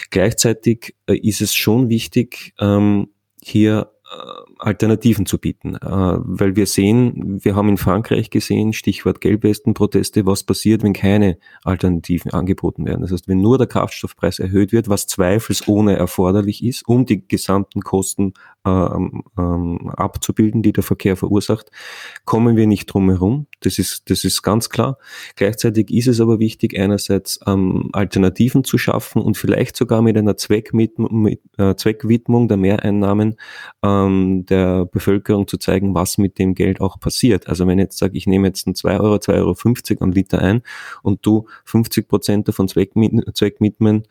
Gleichzeitig 0.09 0.95
äh, 1.07 1.17
ist 1.17 1.41
es 1.41 1.55
schon 1.55 1.89
wichtig, 1.89 2.53
ähm, 2.59 3.09
hier 3.41 3.91
Alternativen 4.57 5.25
zu 5.25 5.37
bieten. 5.37 5.75
Äh, 5.75 5.79
weil 5.81 6.55
wir 6.55 6.65
sehen, 6.65 7.39
wir 7.43 7.55
haben 7.55 7.69
in 7.69 7.77
Frankreich 7.77 8.29
gesehen, 8.29 8.73
Stichwort 8.73 9.21
Gelbwestenproteste, 9.21 10.25
was 10.25 10.43
passiert, 10.43 10.83
wenn 10.83 10.93
keine 10.93 11.37
Alternativen 11.63 12.31
angeboten 12.31 12.85
werden. 12.85 13.01
Das 13.01 13.11
heißt, 13.11 13.27
wenn 13.27 13.41
nur 13.41 13.57
der 13.57 13.67
Kraftstoffpreis 13.67 14.39
erhöht 14.39 14.71
wird, 14.71 14.89
was 14.89 15.07
zweifelsohne 15.07 15.95
erforderlich 15.95 16.63
ist, 16.63 16.87
um 16.87 17.05
die 17.05 17.27
gesamten 17.27 17.81
Kosten 17.81 18.33
ähm, 18.65 19.23
ähm, 19.37 19.89
abzubilden, 19.95 20.61
die 20.61 20.73
der 20.73 20.83
Verkehr 20.83 21.15
verursacht, 21.15 21.71
kommen 22.25 22.57
wir 22.57 22.67
nicht 22.67 22.87
drum 22.87 23.09
herum. 23.09 23.47
Das 23.61 23.79
ist, 23.79 24.09
das 24.09 24.23
ist 24.23 24.41
ganz 24.41 24.69
klar. 24.69 24.97
Gleichzeitig 25.35 25.91
ist 25.91 26.07
es 26.07 26.19
aber 26.19 26.39
wichtig, 26.39 26.77
einerseits 26.77 27.39
ähm, 27.47 27.89
Alternativen 27.93 28.63
zu 28.63 28.77
schaffen 28.77 29.21
und 29.21 29.37
vielleicht 29.37 29.75
sogar 29.75 30.01
mit 30.01 30.17
einer 30.17 30.35
Zweckwidmung, 30.35 31.21
mit, 31.21 31.41
äh, 31.57 31.75
Zweckwidmung 31.75 32.47
der 32.47 32.57
Mehreinnahmen 32.57 33.35
ähm, 34.05 34.45
der 34.45 34.85
Bevölkerung 34.85 35.47
zu 35.47 35.57
zeigen, 35.57 35.93
was 35.93 36.17
mit 36.17 36.39
dem 36.39 36.55
Geld 36.55 36.81
auch 36.81 36.99
passiert. 36.99 37.47
Also 37.47 37.67
wenn 37.67 37.79
ich 37.79 37.83
jetzt 37.83 37.97
sage, 37.97 38.17
ich 38.17 38.27
nehme 38.27 38.47
jetzt 38.47 38.67
ein 38.67 38.75
2 38.75 38.99
Euro, 38.99 39.15
2,50 39.15 39.91
Euro 39.91 40.03
am 40.03 40.11
Liter 40.11 40.39
ein 40.39 40.61
und 41.03 41.25
du 41.25 41.47
50 41.65 42.07
Prozent 42.07 42.47
davon 42.47 42.67
Zweckwidmen 42.67 44.03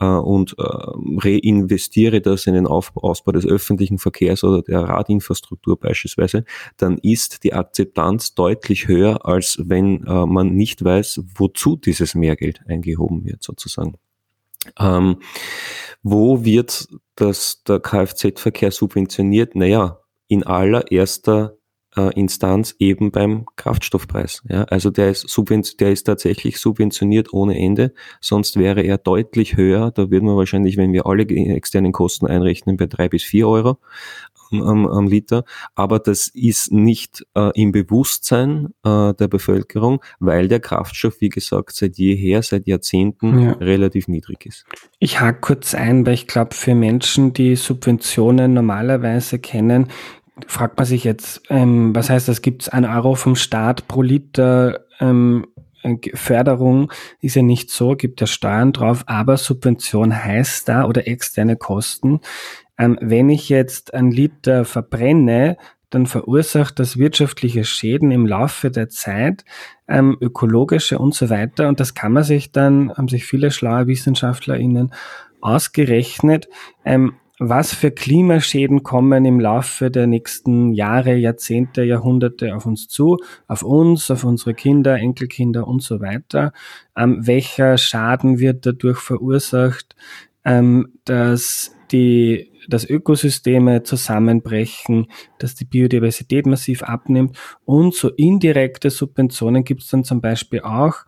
äh, 0.00 0.06
und 0.06 0.56
äh, 0.58 0.62
reinvestiere 0.62 2.20
das 2.20 2.46
in 2.46 2.54
den 2.54 2.66
Ausbau 2.66 3.32
des 3.32 3.46
öffentlichen 3.46 3.98
Verkehrs 3.98 4.42
oder 4.42 4.62
der 4.62 4.80
Radinfrastruktur 4.80 5.78
beispielsweise, 5.78 6.44
dann 6.76 6.98
ist 6.98 7.44
die 7.44 7.52
Akzeptanz 7.52 8.34
deutlich 8.34 8.88
höher, 8.88 9.26
als 9.26 9.58
wenn 9.62 10.04
äh, 10.06 10.26
man 10.26 10.54
nicht 10.54 10.82
weiß, 10.82 11.22
wozu 11.36 11.76
dieses 11.76 12.14
Mehrgeld 12.14 12.60
eingehoben 12.66 13.24
wird 13.24 13.42
sozusagen. 13.42 13.94
Ähm, 14.78 15.16
wo 16.02 16.44
wird 16.44 16.88
das, 17.20 17.62
der 17.64 17.80
Kfz-Verkehr 17.80 18.70
subventioniert? 18.70 19.54
Naja, 19.54 20.00
in 20.28 20.44
allererster 20.44 21.56
äh, 21.96 22.12
Instanz 22.18 22.74
eben 22.78 23.10
beim 23.10 23.46
Kraftstoffpreis. 23.56 24.42
Ja, 24.48 24.64
also 24.64 24.90
der 24.90 25.10
ist, 25.10 25.26
der 25.80 25.90
ist 25.90 26.04
tatsächlich 26.04 26.58
subventioniert 26.58 27.32
ohne 27.32 27.58
Ende, 27.58 27.92
sonst 28.20 28.56
wäre 28.56 28.82
er 28.82 28.98
deutlich 28.98 29.56
höher. 29.56 29.90
Da 29.90 30.10
würden 30.10 30.26
wir 30.26 30.36
wahrscheinlich, 30.36 30.76
wenn 30.76 30.92
wir 30.92 31.06
alle 31.06 31.26
externen 31.26 31.92
Kosten 31.92 32.26
einrechnen, 32.26 32.76
bei 32.76 32.86
drei 32.86 33.08
bis 33.08 33.22
vier 33.22 33.48
Euro 33.48 33.78
am, 34.52 34.86
am 34.86 35.06
Liter. 35.06 35.44
Aber 35.74 35.98
das 35.98 36.28
ist 36.28 36.72
nicht 36.72 37.26
äh, 37.34 37.50
im 37.54 37.72
Bewusstsein 37.72 38.68
äh, 38.84 39.14
der 39.14 39.28
Bevölkerung, 39.28 40.02
weil 40.18 40.48
der 40.48 40.60
Kraftstoff, 40.60 41.20
wie 41.20 41.28
gesagt, 41.28 41.74
seit 41.74 41.96
jeher, 41.96 42.42
seit 42.42 42.66
Jahrzehnten 42.66 43.38
ja. 43.38 43.52
relativ 43.52 44.08
niedrig 44.08 44.46
ist. 44.46 44.64
Ich 44.98 45.20
hake 45.20 45.40
kurz 45.40 45.74
ein, 45.74 46.06
weil 46.06 46.14
ich 46.14 46.26
glaube, 46.26 46.54
für 46.54 46.74
Menschen, 46.74 47.32
die 47.32 47.56
Subventionen 47.56 48.54
normalerweise 48.54 49.38
kennen, 49.38 49.88
fragt 50.46 50.78
man 50.78 50.86
sich 50.86 51.04
jetzt, 51.04 51.42
ähm, 51.50 51.94
was 51.94 52.10
heißt 52.10 52.28
das? 52.28 52.42
Gibt 52.42 52.62
es 52.62 52.68
ein 52.68 52.84
Euro 52.84 53.14
vom 53.14 53.36
Staat 53.36 53.88
pro 53.88 54.02
Liter 54.02 54.80
ähm, 55.00 55.46
äh, 55.82 55.96
Förderung? 56.14 56.92
Ist 57.20 57.36
ja 57.36 57.42
nicht 57.42 57.70
so, 57.70 57.96
gibt 57.96 58.20
ja 58.20 58.26
Steuern 58.26 58.72
drauf, 58.72 59.04
aber 59.06 59.36
Subvention 59.36 60.24
heißt 60.24 60.68
da 60.68 60.84
oder 60.84 61.06
externe 61.06 61.56
Kosten. 61.56 62.20
Ähm, 62.80 62.98
wenn 63.02 63.28
ich 63.28 63.50
jetzt 63.50 63.92
ein 63.92 64.10
Liter 64.10 64.64
verbrenne, 64.64 65.58
dann 65.90 66.06
verursacht 66.06 66.78
das 66.78 66.96
wirtschaftliche 66.96 67.64
Schäden 67.64 68.10
im 68.10 68.26
Laufe 68.26 68.70
der 68.70 68.88
Zeit, 68.88 69.44
ähm, 69.86 70.16
ökologische 70.20 70.98
und 70.98 71.14
so 71.14 71.28
weiter. 71.28 71.68
Und 71.68 71.78
das 71.78 71.94
kann 71.94 72.12
man 72.12 72.24
sich 72.24 72.52
dann, 72.52 72.90
haben 72.94 73.08
sich 73.08 73.26
viele 73.26 73.50
schlaue 73.50 73.86
WissenschaftlerInnen 73.86 74.94
ausgerechnet, 75.42 76.48
ähm, 76.84 77.16
was 77.38 77.74
für 77.74 77.90
Klimaschäden 77.90 78.82
kommen 78.82 79.24
im 79.24 79.40
Laufe 79.40 79.90
der 79.90 80.06
nächsten 80.06 80.72
Jahre, 80.72 81.16
Jahrzehnte, 81.16 81.82
Jahrhunderte 81.82 82.54
auf 82.54 82.64
uns 82.66 82.88
zu, 82.88 83.18
auf 83.46 83.62
uns, 83.62 84.10
auf 84.10 84.24
unsere 84.24 84.54
Kinder, 84.54 84.96
Enkelkinder 84.96 85.66
und 85.66 85.82
so 85.82 86.00
weiter. 86.00 86.52
Ähm, 86.96 87.26
welcher 87.26 87.76
Schaden 87.76 88.38
wird 88.38 88.64
dadurch 88.64 88.98
verursacht, 88.98 89.96
ähm, 90.44 90.94
dass 91.04 91.74
die 91.92 92.49
dass 92.70 92.88
Ökosysteme 92.88 93.82
zusammenbrechen, 93.82 95.06
dass 95.38 95.54
die 95.54 95.64
Biodiversität 95.64 96.46
massiv 96.46 96.82
abnimmt 96.82 97.36
und 97.64 97.94
so 97.94 98.08
indirekte 98.08 98.90
Subventionen 98.90 99.64
gibt 99.64 99.82
es 99.82 99.88
dann 99.88 100.04
zum 100.04 100.20
Beispiel 100.20 100.60
auch. 100.60 101.04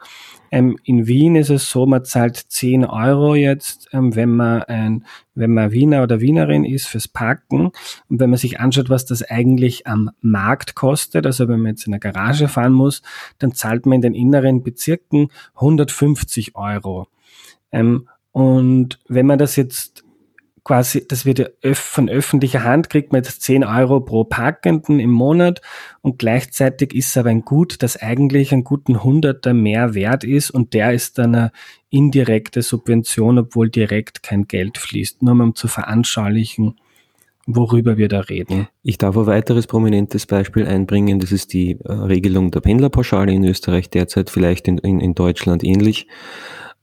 Ähm, 0.53 0.77
in 0.85 1.07
Wien 1.07 1.35
ist 1.35 1.49
es 1.49 1.71
so, 1.71 1.87
man 1.87 2.05
zahlt 2.05 2.37
10 2.37 2.85
Euro 2.85 3.35
jetzt, 3.35 3.89
ähm, 3.95 4.15
wenn 4.15 4.37
man 4.37 4.63
ein, 4.65 5.07
wenn 5.35 5.55
man 5.55 5.73
Wiener 5.73 6.03
oder 6.03 6.21
Wienerin 6.21 6.67
ist 6.67 6.89
fürs 6.89 7.09
Parken. 7.09 7.71
Und 8.11 8.21
wenn 8.21 8.29
man 8.29 8.39
sich 8.39 8.61
anschaut, 8.61 8.91
was 8.91 9.07
das 9.07 9.23
eigentlich 9.23 9.87
am 9.87 10.11
Markt 10.21 10.75
kostet, 10.75 11.25
also 11.25 11.49
wenn 11.49 11.61
man 11.61 11.71
jetzt 11.71 11.87
in 11.87 11.95
eine 11.95 12.01
Garage 12.01 12.49
fahren 12.49 12.75
muss, 12.75 13.01
dann 13.39 13.55
zahlt 13.55 13.87
man 13.87 13.97
in 13.97 14.03
den 14.03 14.15
inneren 14.15 14.63
Bezirken 14.63 15.29
150 15.55 16.55
Euro. 16.55 17.07
Ähm, 17.73 18.09
und 18.33 18.99
wenn 19.09 19.27
man 19.27 19.39
das 19.39 19.57
jetzt 19.57 20.02
quasi, 20.65 21.07
das 21.07 21.25
wird 21.25 21.39
ja 21.39 21.47
von 21.75 22.09
öffentlicher 22.09 22.63
Hand, 22.63 22.91
kriegt 22.91 23.13
man 23.13 23.23
jetzt 23.23 23.43
10 23.43 23.65
Euro 23.65 24.01
pro 24.01 24.25
Parkenden 24.25 25.01
im 25.01 25.11
Monat 25.11 25.61
und 26.03 26.19
gleichzeitig 26.19 26.95
ist 26.95 27.17
aber 27.17 27.31
ein 27.31 27.45
Gut, 27.45 27.83
das 27.83 27.97
eigentlich 27.97 28.53
einen 28.53 28.65
guten 28.65 29.03
Hunderter 29.03 29.55
mehr 29.55 29.95
wert 29.95 30.25
ist 30.25 30.51
und 30.51 30.75
der 30.75 30.93
ist 30.93 31.19
dann 31.19 31.35
eine 31.35 31.53
indirekte 31.91 32.63
Subvention, 32.63 33.39
obwohl 33.39 33.71
direkt 33.71 34.23
kein 34.23 34.47
Geld 34.47 34.79
fließt, 34.79 35.23
nur 35.23 35.35
um 35.35 35.55
zu 35.55 35.69
veranschaulichen, 35.69 36.77
worüber 37.47 37.97
wir 37.97 38.09
da 38.09 38.21
reden. 38.21 38.69
Ich 38.83 38.99
darf 38.99 39.17
ein 39.17 39.27
weiteres 39.27 39.67
prominentes 39.67 40.27
Beispiel 40.27 40.67
einbringen, 40.67 41.19
das 41.19 41.33
ist 41.33 41.53
die 41.53 41.73
äh, 41.85 41.93
Regelung 41.93 42.53
der 42.53 42.61
Pendlerpauschale 42.61 43.33
in 43.33 43.45
Österreich 43.45 43.91
derzeit, 43.91 44.31
vielleicht 44.31 44.69
in, 44.69 44.79
in, 44.79 45.01
in 45.01 45.15
Deutschland 45.15 45.65
ähnlich, 45.65 46.07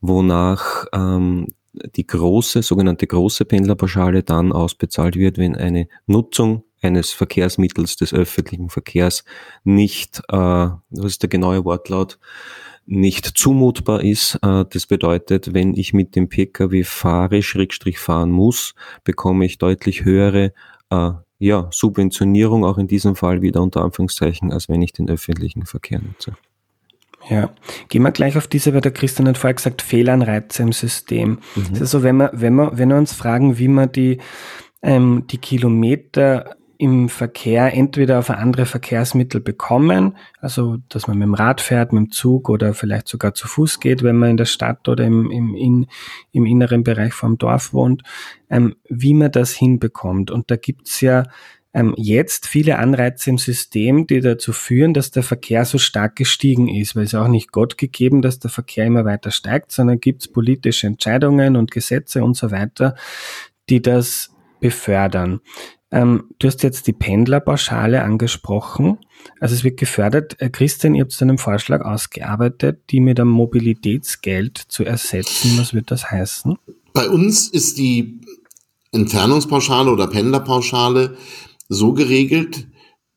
wonach 0.02 0.86
ähm, 0.92 1.48
die 1.72 2.06
große, 2.06 2.62
sogenannte 2.62 3.06
große 3.06 3.44
Pendlerpauschale 3.44 4.22
dann 4.22 4.52
ausbezahlt 4.52 5.16
wird, 5.16 5.38
wenn 5.38 5.56
eine 5.56 5.88
Nutzung 6.06 6.64
eines 6.82 7.12
Verkehrsmittels 7.12 7.96
des 7.96 8.12
öffentlichen 8.14 8.70
Verkehrs 8.70 9.24
nicht, 9.64 10.22
äh, 10.28 10.36
was 10.36 10.82
ist 10.90 11.22
der 11.22 11.28
genaue 11.28 11.64
Wortlaut, 11.64 12.18
nicht 12.86 13.26
zumutbar 13.26 14.02
ist. 14.02 14.36
Äh, 14.42 14.64
das 14.68 14.86
bedeutet, 14.86 15.54
wenn 15.54 15.74
ich 15.74 15.92
mit 15.92 16.16
dem 16.16 16.28
Pkw 16.28 16.82
fahre, 16.84 17.42
Schrägstrich 17.42 17.98
fahren 17.98 18.30
muss, 18.30 18.74
bekomme 19.04 19.44
ich 19.44 19.58
deutlich 19.58 20.04
höhere 20.04 20.52
äh, 20.90 21.12
ja, 21.38 21.68
Subventionierung, 21.70 22.64
auch 22.64 22.78
in 22.78 22.88
diesem 22.88 23.16
Fall 23.16 23.42
wieder 23.42 23.62
unter 23.62 23.82
Anführungszeichen, 23.82 24.52
als 24.52 24.68
wenn 24.68 24.82
ich 24.82 24.92
den 24.92 25.08
öffentlichen 25.08 25.66
Verkehr 25.66 26.00
nutze. 26.00 26.34
Ja, 27.30 27.50
gehen 27.88 28.02
wir 28.02 28.10
gleich 28.10 28.36
auf 28.36 28.48
diese, 28.48 28.74
weil 28.74 28.80
der 28.80 28.90
Christian 28.90 29.28
hat 29.28 29.38
vorher 29.38 29.54
gesagt, 29.54 29.82
Fehlanreize 29.82 30.64
im 30.64 30.72
System. 30.72 31.38
Mhm. 31.54 31.62
Das 31.70 31.74
ist 31.74 31.80
also, 31.80 32.02
wenn 32.02 32.16
wir, 32.16 32.30
wenn 32.34 32.54
wir, 32.54 32.72
wenn 32.74 32.88
wir 32.88 32.96
uns 32.96 33.12
fragen, 33.12 33.56
wie 33.56 33.68
man 33.68 33.92
die, 33.92 34.18
ähm, 34.82 35.24
die 35.30 35.38
Kilometer 35.38 36.56
im 36.76 37.08
Verkehr 37.10 37.74
entweder 37.74 38.18
auf 38.18 38.30
andere 38.30 38.64
Verkehrsmittel 38.66 39.40
bekommen, 39.40 40.16
also 40.40 40.78
dass 40.88 41.06
man 41.06 41.18
mit 41.18 41.26
dem 41.26 41.34
Rad 41.34 41.60
fährt, 41.60 41.92
mit 41.92 42.06
dem 42.06 42.10
Zug 42.10 42.48
oder 42.48 42.74
vielleicht 42.74 43.06
sogar 43.06 43.34
zu 43.34 43.46
Fuß 43.46 43.80
geht, 43.80 44.02
wenn 44.02 44.16
man 44.16 44.30
in 44.30 44.36
der 44.38 44.46
Stadt 44.46 44.88
oder 44.88 45.04
im, 45.04 45.30
im, 45.30 45.54
in, 45.54 45.86
im 46.32 46.46
inneren 46.46 46.82
Bereich 46.82 47.12
vom 47.12 47.38
Dorf 47.38 47.74
wohnt, 47.74 48.02
ähm, 48.48 48.76
wie 48.88 49.14
man 49.14 49.30
das 49.30 49.52
hinbekommt. 49.52 50.30
Und 50.30 50.50
da 50.50 50.56
gibt's 50.56 51.00
ja 51.02 51.24
ähm, 51.72 51.94
jetzt 51.96 52.46
viele 52.46 52.78
Anreize 52.78 53.30
im 53.30 53.38
System, 53.38 54.06
die 54.06 54.20
dazu 54.20 54.52
führen, 54.52 54.92
dass 54.92 55.10
der 55.10 55.22
Verkehr 55.22 55.64
so 55.64 55.78
stark 55.78 56.16
gestiegen 56.16 56.68
ist, 56.68 56.96
weil 56.96 57.04
es 57.04 57.14
auch 57.14 57.28
nicht 57.28 57.52
Gott 57.52 57.78
gegeben, 57.78 58.22
dass 58.22 58.40
der 58.40 58.50
Verkehr 58.50 58.86
immer 58.86 59.04
weiter 59.04 59.30
steigt, 59.30 59.70
sondern 59.70 60.00
gibt's 60.00 60.26
politische 60.26 60.88
Entscheidungen 60.88 61.56
und 61.56 61.70
Gesetze 61.70 62.24
und 62.24 62.36
so 62.36 62.50
weiter, 62.50 62.96
die 63.68 63.80
das 63.80 64.30
befördern. 64.58 65.40
Ähm, 65.92 66.24
du 66.38 66.46
hast 66.46 66.62
jetzt 66.62 66.86
die 66.86 66.92
Pendlerpauschale 66.92 68.02
angesprochen. 68.02 68.98
Also 69.40 69.54
es 69.54 69.64
wird 69.64 69.78
gefördert. 69.78 70.40
Äh, 70.40 70.50
Christian, 70.50 70.94
ihr 70.94 71.02
habt 71.02 71.20
einen 71.20 71.38
Vorschlag 71.38 71.84
ausgearbeitet, 71.84 72.82
die 72.90 73.00
mit 73.00 73.18
einem 73.18 73.30
Mobilitätsgeld 73.30 74.58
zu 74.58 74.84
ersetzen. 74.84 75.58
Was 75.58 75.74
wird 75.74 75.90
das 75.90 76.10
heißen? 76.10 76.56
Bei 76.92 77.08
uns 77.08 77.48
ist 77.48 77.78
die 77.78 78.20
Entfernungspauschale 78.92 79.90
oder 79.90 80.06
Pendlerpauschale 80.06 81.16
so 81.70 81.94
geregelt, 81.94 82.66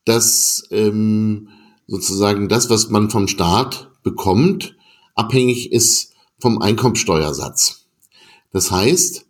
dass 0.06 0.66
ähm, 0.72 1.50
sozusagen 1.88 2.48
das, 2.48 2.70
was 2.70 2.90
man 2.90 3.10
vom 3.10 3.28
Staat 3.28 3.90
bekommt, 4.04 4.78
abhängig 5.16 5.72
ist 5.74 6.14
vom 6.40 6.62
Einkommensteuersatz. 6.62 7.88
Das 8.52 8.72
heißt, 8.72 9.26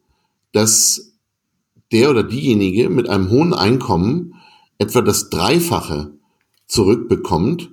dass 0.51 1.13
der 1.91 2.09
oder 2.09 2.23
diejenige 2.23 2.89
mit 2.89 3.07
einem 3.07 3.29
hohen 3.29 3.53
Einkommen 3.53 4.35
etwa 4.77 5.01
das 5.01 5.29
Dreifache 5.29 6.11
zurückbekommt 6.67 7.71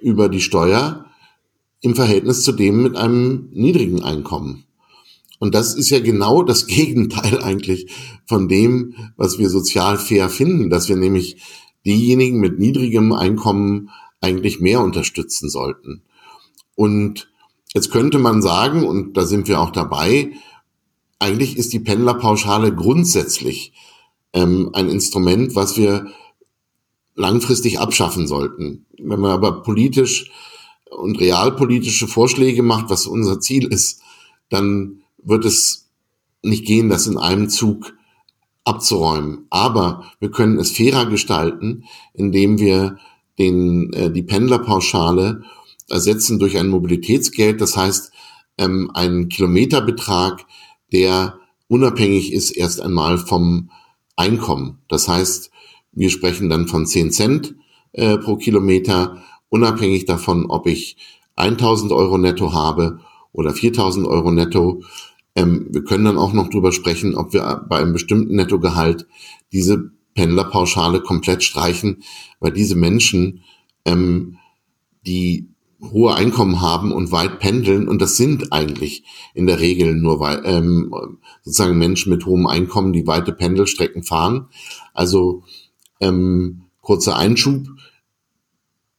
über 0.00 0.28
die 0.28 0.40
Steuer 0.40 1.06
im 1.80 1.96
Verhältnis 1.96 2.42
zu 2.42 2.52
dem 2.52 2.82
mit 2.82 2.96
einem 2.96 3.48
niedrigen 3.52 4.02
Einkommen. 4.02 4.65
Und 5.38 5.54
das 5.54 5.74
ist 5.74 5.90
ja 5.90 6.00
genau 6.00 6.42
das 6.42 6.66
Gegenteil 6.66 7.42
eigentlich 7.42 7.90
von 8.26 8.48
dem, 8.48 8.94
was 9.16 9.38
wir 9.38 9.50
sozial 9.50 9.98
fair 9.98 10.28
finden, 10.28 10.70
dass 10.70 10.88
wir 10.88 10.96
nämlich 10.96 11.36
diejenigen 11.84 12.40
mit 12.40 12.58
niedrigem 12.58 13.12
Einkommen 13.12 13.90
eigentlich 14.20 14.60
mehr 14.60 14.80
unterstützen 14.80 15.48
sollten. 15.48 16.02
Und 16.74 17.30
jetzt 17.74 17.90
könnte 17.90 18.18
man 18.18 18.42
sagen, 18.42 18.86
und 18.86 19.16
da 19.16 19.24
sind 19.24 19.48
wir 19.48 19.60
auch 19.60 19.70
dabei, 19.70 20.32
eigentlich 21.18 21.56
ist 21.56 21.72
die 21.72 21.80
Pendlerpauschale 21.80 22.74
grundsätzlich 22.74 23.72
ähm, 24.32 24.70
ein 24.72 24.88
Instrument, 24.88 25.54
was 25.54 25.76
wir 25.76 26.12
langfristig 27.14 27.78
abschaffen 27.78 28.26
sollten. 28.26 28.86
Wenn 28.98 29.20
man 29.20 29.30
aber 29.30 29.62
politisch 29.62 30.30
und 30.90 31.18
realpolitische 31.18 32.06
Vorschläge 32.06 32.62
macht, 32.62 32.90
was 32.90 33.06
unser 33.06 33.40
Ziel 33.40 33.66
ist, 33.66 34.02
dann 34.50 35.02
wird 35.22 35.44
es 35.44 35.90
nicht 36.42 36.64
gehen, 36.64 36.88
das 36.88 37.06
in 37.06 37.18
einem 37.18 37.48
Zug 37.48 37.94
abzuräumen. 38.64 39.46
Aber 39.50 40.04
wir 40.20 40.30
können 40.30 40.58
es 40.58 40.72
fairer 40.72 41.06
gestalten, 41.06 41.84
indem 42.14 42.58
wir 42.58 42.98
den, 43.38 43.92
äh, 43.92 44.10
die 44.10 44.22
Pendlerpauschale 44.22 45.42
ersetzen 45.88 46.38
durch 46.38 46.58
ein 46.58 46.68
Mobilitätsgeld. 46.68 47.60
Das 47.60 47.76
heißt, 47.76 48.12
ähm, 48.58 48.90
einen 48.94 49.28
Kilometerbetrag, 49.28 50.46
der 50.92 51.38
unabhängig 51.68 52.32
ist 52.32 52.50
erst 52.50 52.80
einmal 52.80 53.18
vom 53.18 53.70
Einkommen. 54.16 54.78
Das 54.88 55.08
heißt, 55.08 55.50
wir 55.92 56.10
sprechen 56.10 56.48
dann 56.48 56.68
von 56.68 56.86
10 56.86 57.10
Cent 57.10 57.54
äh, 57.92 58.18
pro 58.18 58.36
Kilometer, 58.36 59.22
unabhängig 59.48 60.06
davon, 60.06 60.46
ob 60.46 60.66
ich 60.66 60.96
1000 61.36 61.92
Euro 61.92 62.18
netto 62.18 62.52
habe 62.52 63.00
oder 63.36 63.52
4000 63.52 64.06
Euro 64.06 64.32
netto. 64.32 64.82
Ähm, 65.34 65.68
wir 65.70 65.84
können 65.84 66.06
dann 66.06 66.18
auch 66.18 66.32
noch 66.32 66.48
drüber 66.48 66.72
sprechen, 66.72 67.14
ob 67.14 67.32
wir 67.32 67.64
bei 67.68 67.78
einem 67.78 67.92
bestimmten 67.92 68.34
Nettogehalt 68.34 69.06
diese 69.52 69.92
Pendlerpauschale 70.14 71.02
komplett 71.02 71.44
streichen, 71.44 72.02
weil 72.40 72.52
diese 72.52 72.74
Menschen, 72.74 73.42
ähm, 73.84 74.38
die 75.06 75.48
hohe 75.82 76.14
Einkommen 76.14 76.62
haben 76.62 76.90
und 76.90 77.12
weit 77.12 77.38
pendeln 77.38 77.86
und 77.86 78.00
das 78.00 78.16
sind 78.16 78.50
eigentlich 78.50 79.04
in 79.34 79.46
der 79.46 79.60
Regel 79.60 79.94
nur 79.94 80.44
ähm, 80.44 81.18
sozusagen 81.42 81.78
Menschen 81.78 82.10
mit 82.10 82.24
hohem 82.24 82.46
Einkommen, 82.46 82.94
die 82.94 83.06
weite 83.06 83.32
Pendelstrecken 83.32 84.02
fahren. 84.02 84.48
Also 84.94 85.44
ähm, 86.00 86.62
kurzer 86.80 87.16
Einschub. 87.16 87.68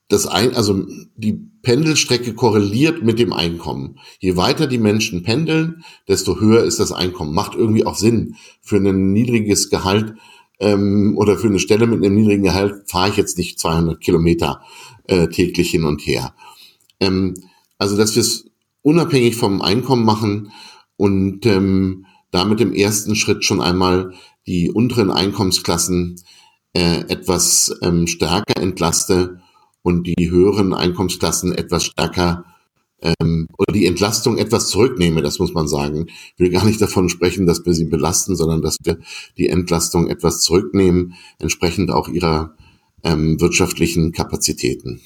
Das 0.07 0.27
ein, 0.27 0.55
also 0.55 0.85
die 1.15 1.49
Pendelstrecke 1.67 2.33
korreliert 2.33 3.03
mit 3.03 3.19
dem 3.19 3.33
Einkommen. 3.33 3.99
Je 4.19 4.37
weiter 4.37 4.67
die 4.67 4.77
Menschen 4.77 5.23
pendeln, 5.23 5.83
desto 6.07 6.39
höher 6.39 6.63
ist 6.63 6.79
das 6.79 6.93
Einkommen. 6.93 7.33
Macht 7.33 7.55
irgendwie 7.55 7.85
auch 7.85 7.95
Sinn. 7.95 8.37
Für 8.61 8.77
ein 8.77 9.11
niedriges 9.11 9.69
Gehalt 9.69 10.13
ähm, 10.61 11.15
oder 11.17 11.37
für 11.37 11.47
eine 11.47 11.59
Stelle 11.59 11.85
mit 11.85 12.01
einem 12.01 12.15
niedrigen 12.15 12.43
Gehalt 12.43 12.89
fahre 12.89 13.09
ich 13.09 13.17
jetzt 13.17 13.37
nicht 13.37 13.59
200 13.59 13.99
Kilometer 13.99 14.61
äh, 15.07 15.27
täglich 15.27 15.69
hin 15.69 15.83
und 15.83 15.99
her. 16.07 16.33
Ähm, 17.01 17.33
also, 17.77 17.97
dass 17.97 18.15
wir 18.15 18.21
es 18.21 18.45
unabhängig 18.81 19.35
vom 19.35 19.61
Einkommen 19.61 20.05
machen 20.05 20.53
und 20.95 21.45
ähm, 21.45 22.05
damit 22.31 22.61
im 22.61 22.71
ersten 22.71 23.17
Schritt 23.17 23.43
schon 23.43 23.59
einmal 23.59 24.13
die 24.47 24.71
unteren 24.71 25.11
Einkommensklassen 25.11 26.15
äh, 26.71 27.01
etwas 27.09 27.75
ähm, 27.81 28.07
stärker 28.07 28.55
entlaste 28.55 29.41
und 29.87 30.03
die 30.03 30.29
höheren 30.29 30.73
Einkommensklassen 30.73 31.55
etwas 31.55 31.85
stärker 31.85 32.43
ähm, 33.01 33.47
oder 33.57 33.71
die 33.71 33.85
Entlastung 33.85 34.37
etwas 34.37 34.67
zurücknehme, 34.67 35.21
das 35.21 35.39
muss 35.39 35.53
man 35.53 35.69
sagen. 35.69 36.07
Ich 36.09 36.39
will 36.39 36.49
gar 36.49 36.65
nicht 36.65 36.81
davon 36.81 37.07
sprechen, 37.07 37.45
dass 37.45 37.65
wir 37.65 37.73
sie 37.73 37.85
belasten, 37.85 38.35
sondern 38.35 38.61
dass 38.61 38.75
wir 38.83 38.97
die 39.37 39.47
Entlastung 39.47 40.09
etwas 40.09 40.41
zurücknehmen, 40.41 41.13
entsprechend 41.39 41.89
auch 41.89 42.09
ihrer 42.09 42.53
ähm, 43.01 43.39
wirtschaftlichen 43.39 44.11
Kapazitäten. 44.11 44.99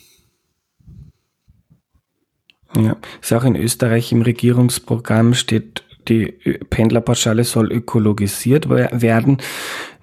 Ja, 2.75 2.97
ist 3.21 3.33
auch 3.33 3.43
in 3.43 3.55
Österreich 3.55 4.11
im 4.11 4.23
Regierungsprogramm 4.23 5.35
steht, 5.35 5.83
die 6.07 6.31
Pendlerpauschale 6.71 7.43
soll 7.43 7.71
ökologisiert 7.71 8.67
werden. 8.67 9.37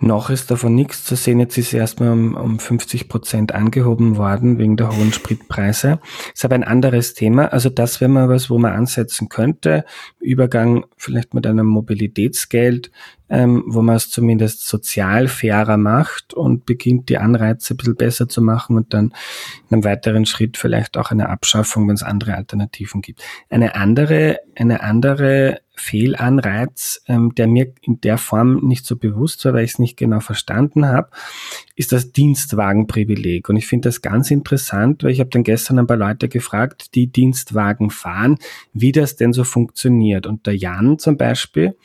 Noch 0.01 0.31
ist 0.31 0.51
davon 0.51 0.75
nichts 0.75 1.05
zu 1.05 1.17
sehen. 1.17 1.41
Jetzt 1.41 1.59
ist 1.59 1.73
erstmal 1.73 2.11
um, 2.11 2.35
um 2.35 2.59
50 2.59 3.09
Prozent 3.09 3.53
angehoben 3.53 4.17
worden 4.17 4.59
wegen 4.59 4.77
der 4.77 4.97
hohen 4.97 5.13
Spritpreise. 5.13 6.01
Ist 6.33 6.45
aber 6.45 6.55
ein 6.55 6.65
anderes 6.65 7.15
Thema. 7.15 7.47
Also 7.53 7.69
das 7.69 8.01
wäre 8.01 8.11
mal 8.11 8.29
was, 8.29 8.49
wo 8.49 8.59
man 8.59 8.73
ansetzen 8.73 9.29
könnte. 9.29 9.85
Übergang 10.21 10.87
vielleicht 10.97 11.35
mit 11.35 11.47
einem 11.47 11.67
Mobilitätsgeld, 11.67 12.93
ähm, 13.29 13.65
wo 13.67 13.83
man 13.83 13.97
es 13.97 14.11
zumindest 14.11 14.67
sozial 14.67 15.27
fairer 15.27 15.77
macht 15.77 16.33
und 16.33 16.65
beginnt 16.65 17.09
die 17.09 17.19
Anreize 17.19 17.75
ein 17.75 17.77
bisschen 17.77 17.97
besser 17.97 18.29
zu 18.29 18.41
machen 18.41 18.77
und 18.77 18.95
dann 18.95 19.13
in 19.69 19.75
einem 19.75 19.85
weiteren 19.85 20.27
Schritt 20.27 20.57
vielleicht 20.57 20.97
auch 20.97 21.11
eine 21.11 21.29
Abschaffung, 21.29 21.89
wenn 21.89 21.95
es 21.95 22.03
andere 22.03 22.35
Alternativen 22.35 23.03
gibt. 23.03 23.23
Eine 23.51 23.75
andere, 23.75 24.39
eine 24.55 24.83
andere 24.83 25.61
Fehlanreiz, 25.79 27.03
ähm, 27.07 27.35
der 27.35 27.47
mir 27.47 27.73
in 27.83 28.01
der 28.01 28.19
Form 28.19 28.67
nicht 28.67 28.85
so 28.85 28.97
bewusst 28.97 29.45
war, 29.45 29.55
weil 29.55 29.65
ich 29.65 29.73
es 29.73 29.79
nicht 29.79 29.88
genau 29.97 30.21
verstanden 30.21 30.87
habe, 30.87 31.09
ist 31.77 31.93
das 31.93 32.13
Dienstwagenprivileg. 32.13 33.49
Und 33.49 33.57
ich 33.57 33.67
finde 33.67 33.89
das 33.89 34.03
ganz 34.03 34.31
interessant, 34.31 35.03
weil 35.03 35.11
ich 35.11 35.21
habe 35.21 35.31
dann 35.31 35.45
gestern 35.45 35.79
ein 35.79 35.87
paar 35.87 35.97
Leute 35.97 36.29
gefragt, 36.29 36.95
die 36.95 37.07
Dienstwagen 37.07 37.91
fahren, 37.91 38.39
wie 38.73 38.93
das 38.93 39.17
denn 39.17 39.33
so 39.33 39.45
funktioniert. 39.45 40.27
Und 40.27 40.47
der 40.47 40.57
Jan 40.57 40.99
zum 40.99 41.17
Beispiel, 41.17 41.77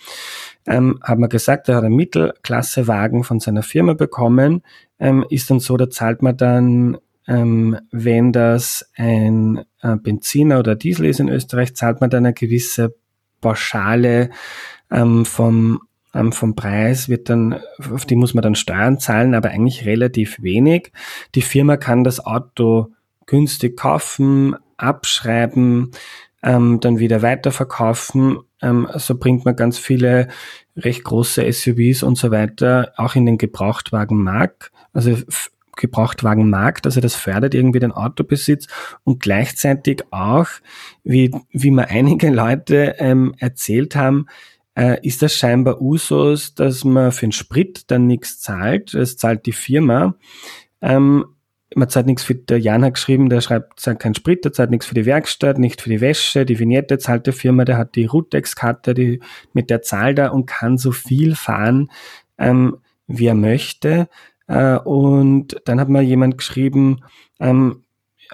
ähm, 0.65 0.99
hat 1.01 1.19
man 1.19 1.29
gesagt, 1.29 1.69
er 1.69 1.75
hat 1.75 1.83
einen 1.83 1.95
Mittelklassewagen 1.95 3.23
von 3.23 3.39
seiner 3.39 3.63
Firma 3.63 3.93
bekommen, 3.93 4.61
ähm, 4.99 5.25
ist 5.29 5.49
dann 5.49 5.59
so, 5.59 5.77
da 5.77 5.89
zahlt 5.89 6.21
man 6.21 6.37
dann 6.37 6.97
ähm, 7.27 7.79
wenn 7.91 8.31
das 8.31 8.89
ein 8.95 9.63
äh, 9.81 9.95
Benziner 9.95 10.59
oder 10.59 10.75
Diesel 10.75 11.05
ist 11.05 11.19
in 11.19 11.29
Österreich, 11.29 11.75
zahlt 11.75 12.01
man 12.01 12.09
dann 12.09 12.25
eine 12.25 12.33
gewisse 12.33 12.95
Pauschale 13.41 14.29
ähm, 14.91 15.25
vom, 15.25 15.81
vom 16.31 16.55
Preis 16.55 17.09
wird 17.09 17.29
dann, 17.29 17.59
auf 17.91 18.05
die 18.05 18.15
muss 18.15 18.33
man 18.33 18.43
dann 18.43 18.55
Steuern 18.55 18.99
zahlen, 18.99 19.33
aber 19.33 19.49
eigentlich 19.49 19.85
relativ 19.85 20.41
wenig. 20.41 20.91
Die 21.33 21.41
Firma 21.41 21.77
kann 21.77 22.03
das 22.03 22.23
Auto 22.23 22.93
günstig 23.25 23.77
kaufen, 23.77 24.55
abschreiben, 24.77 25.91
ähm, 26.43 26.79
dann 26.81 26.99
wieder 26.99 27.21
weiterverkaufen. 27.21 28.37
Ähm, 28.61 28.87
so 28.95 29.15
bringt 29.15 29.45
man 29.45 29.55
ganz 29.55 29.77
viele 29.77 30.27
recht 30.75 31.03
große 31.03 31.51
SUVs 31.51 32.03
und 32.03 32.17
so 32.17 32.31
weiter 32.31 32.93
auch 32.97 33.15
in 33.15 33.25
den 33.25 33.37
Gebrauchtwagenmarkt. 33.37 34.71
Also 34.93 35.17
Gebrauchtwagenmarkt, 35.75 36.85
also 36.85 37.01
das 37.01 37.15
fördert 37.15 37.55
irgendwie 37.55 37.79
den 37.79 37.91
Autobesitz 37.91 38.67
und 39.03 39.19
gleichzeitig 39.19 40.03
auch, 40.11 40.47
wie, 41.03 41.31
wie 41.51 41.71
mir 41.71 41.87
einige 41.89 42.29
Leute 42.29 42.95
ähm, 42.99 43.33
erzählt 43.37 43.95
haben, 43.95 44.27
äh, 44.75 44.97
ist 45.05 45.21
das 45.21 45.35
scheinbar 45.35 45.81
Usus, 45.81 46.55
dass 46.55 46.83
man 46.83 47.11
für 47.11 47.27
den 47.27 47.31
Sprit 47.31 47.91
dann 47.91 48.07
nichts 48.07 48.39
zahlt, 48.39 48.93
das 48.93 49.17
zahlt 49.17 49.45
die 49.45 49.51
Firma. 49.51 50.15
Ähm, 50.81 51.25
man 51.75 51.89
zahlt 51.89 52.05
nichts 52.05 52.23
für, 52.23 52.35
der 52.35 52.59
Jan 52.59 52.83
hat 52.83 52.95
geschrieben, 52.95 53.29
der 53.29 53.41
schreibt, 53.41 53.79
zahlt 53.79 53.99
keinen 53.99 54.15
Sprit, 54.15 54.45
der 54.45 54.53
zahlt 54.53 54.69
nichts 54.69 54.85
für 54.85 54.95
die 54.95 55.05
Werkstatt, 55.05 55.57
nicht 55.57 55.81
für 55.81 55.89
die 55.89 56.01
Wäsche, 56.01 56.45
die 56.45 56.59
Vignette 56.59 56.97
zahlt 56.97 57.25
der 57.25 57.33
Firma, 57.33 57.65
der 57.65 57.77
hat 57.77 57.95
die 57.95 58.05
Rutex-Karte, 58.05 58.93
die, 58.93 59.21
mit 59.53 59.69
der 59.69 59.81
zahlt 59.81 60.19
er 60.19 60.33
und 60.33 60.45
kann 60.45 60.77
so 60.77 60.91
viel 60.91 61.35
fahren, 61.35 61.89
ähm, 62.37 62.77
wie 63.07 63.27
er 63.27 63.35
möchte. 63.35 64.07
Äh, 64.47 64.77
und 64.77 65.61
dann 65.65 65.79
hat 65.79 65.89
mir 65.89 66.01
jemand 66.01 66.37
geschrieben, 66.37 67.01
ähm, 67.39 67.82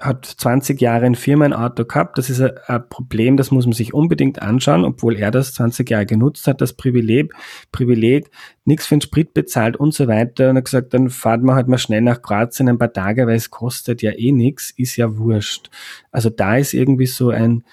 hat 0.00 0.24
20 0.24 0.80
Jahre 0.80 1.06
ein 1.06 1.14
Firmenauto 1.14 1.84
gehabt. 1.84 2.18
Das 2.18 2.30
ist 2.30 2.40
ein, 2.40 2.52
ein, 2.66 2.88
Problem, 2.88 3.36
das 3.36 3.50
muss 3.50 3.66
man 3.66 3.72
sich 3.72 3.94
unbedingt 3.94 4.42
anschauen, 4.42 4.84
obwohl 4.84 5.16
er 5.16 5.30
das 5.30 5.54
20 5.54 5.88
Jahre 5.88 6.06
genutzt 6.06 6.46
hat, 6.46 6.60
das 6.60 6.72
Privileg, 6.72 7.32
Privileg, 7.72 8.30
nichts 8.64 8.86
für 8.86 8.96
den 8.96 9.02
Sprit 9.02 9.34
bezahlt 9.34 9.76
und 9.76 9.94
so 9.94 10.08
weiter. 10.08 10.50
Und 10.50 10.56
er 10.56 10.60
hat 10.60 10.64
gesagt, 10.64 10.94
dann 10.94 11.10
fahrt 11.10 11.42
man 11.42 11.54
halt 11.54 11.68
mal 11.68 11.78
schnell 11.78 12.00
nach 12.00 12.22
Kroatien 12.22 12.68
ein 12.68 12.78
paar 12.78 12.92
Tage, 12.92 13.26
weil 13.26 13.36
es 13.36 13.50
kostet 13.50 14.02
ja 14.02 14.12
eh 14.12 14.32
nichts, 14.32 14.72
ist 14.76 14.96
ja 14.96 15.16
wurscht. 15.18 15.70
Also 16.10 16.30
da 16.30 16.56
ist 16.56 16.74
irgendwie 16.74 17.06
so 17.06 17.30
ein, 17.30 17.64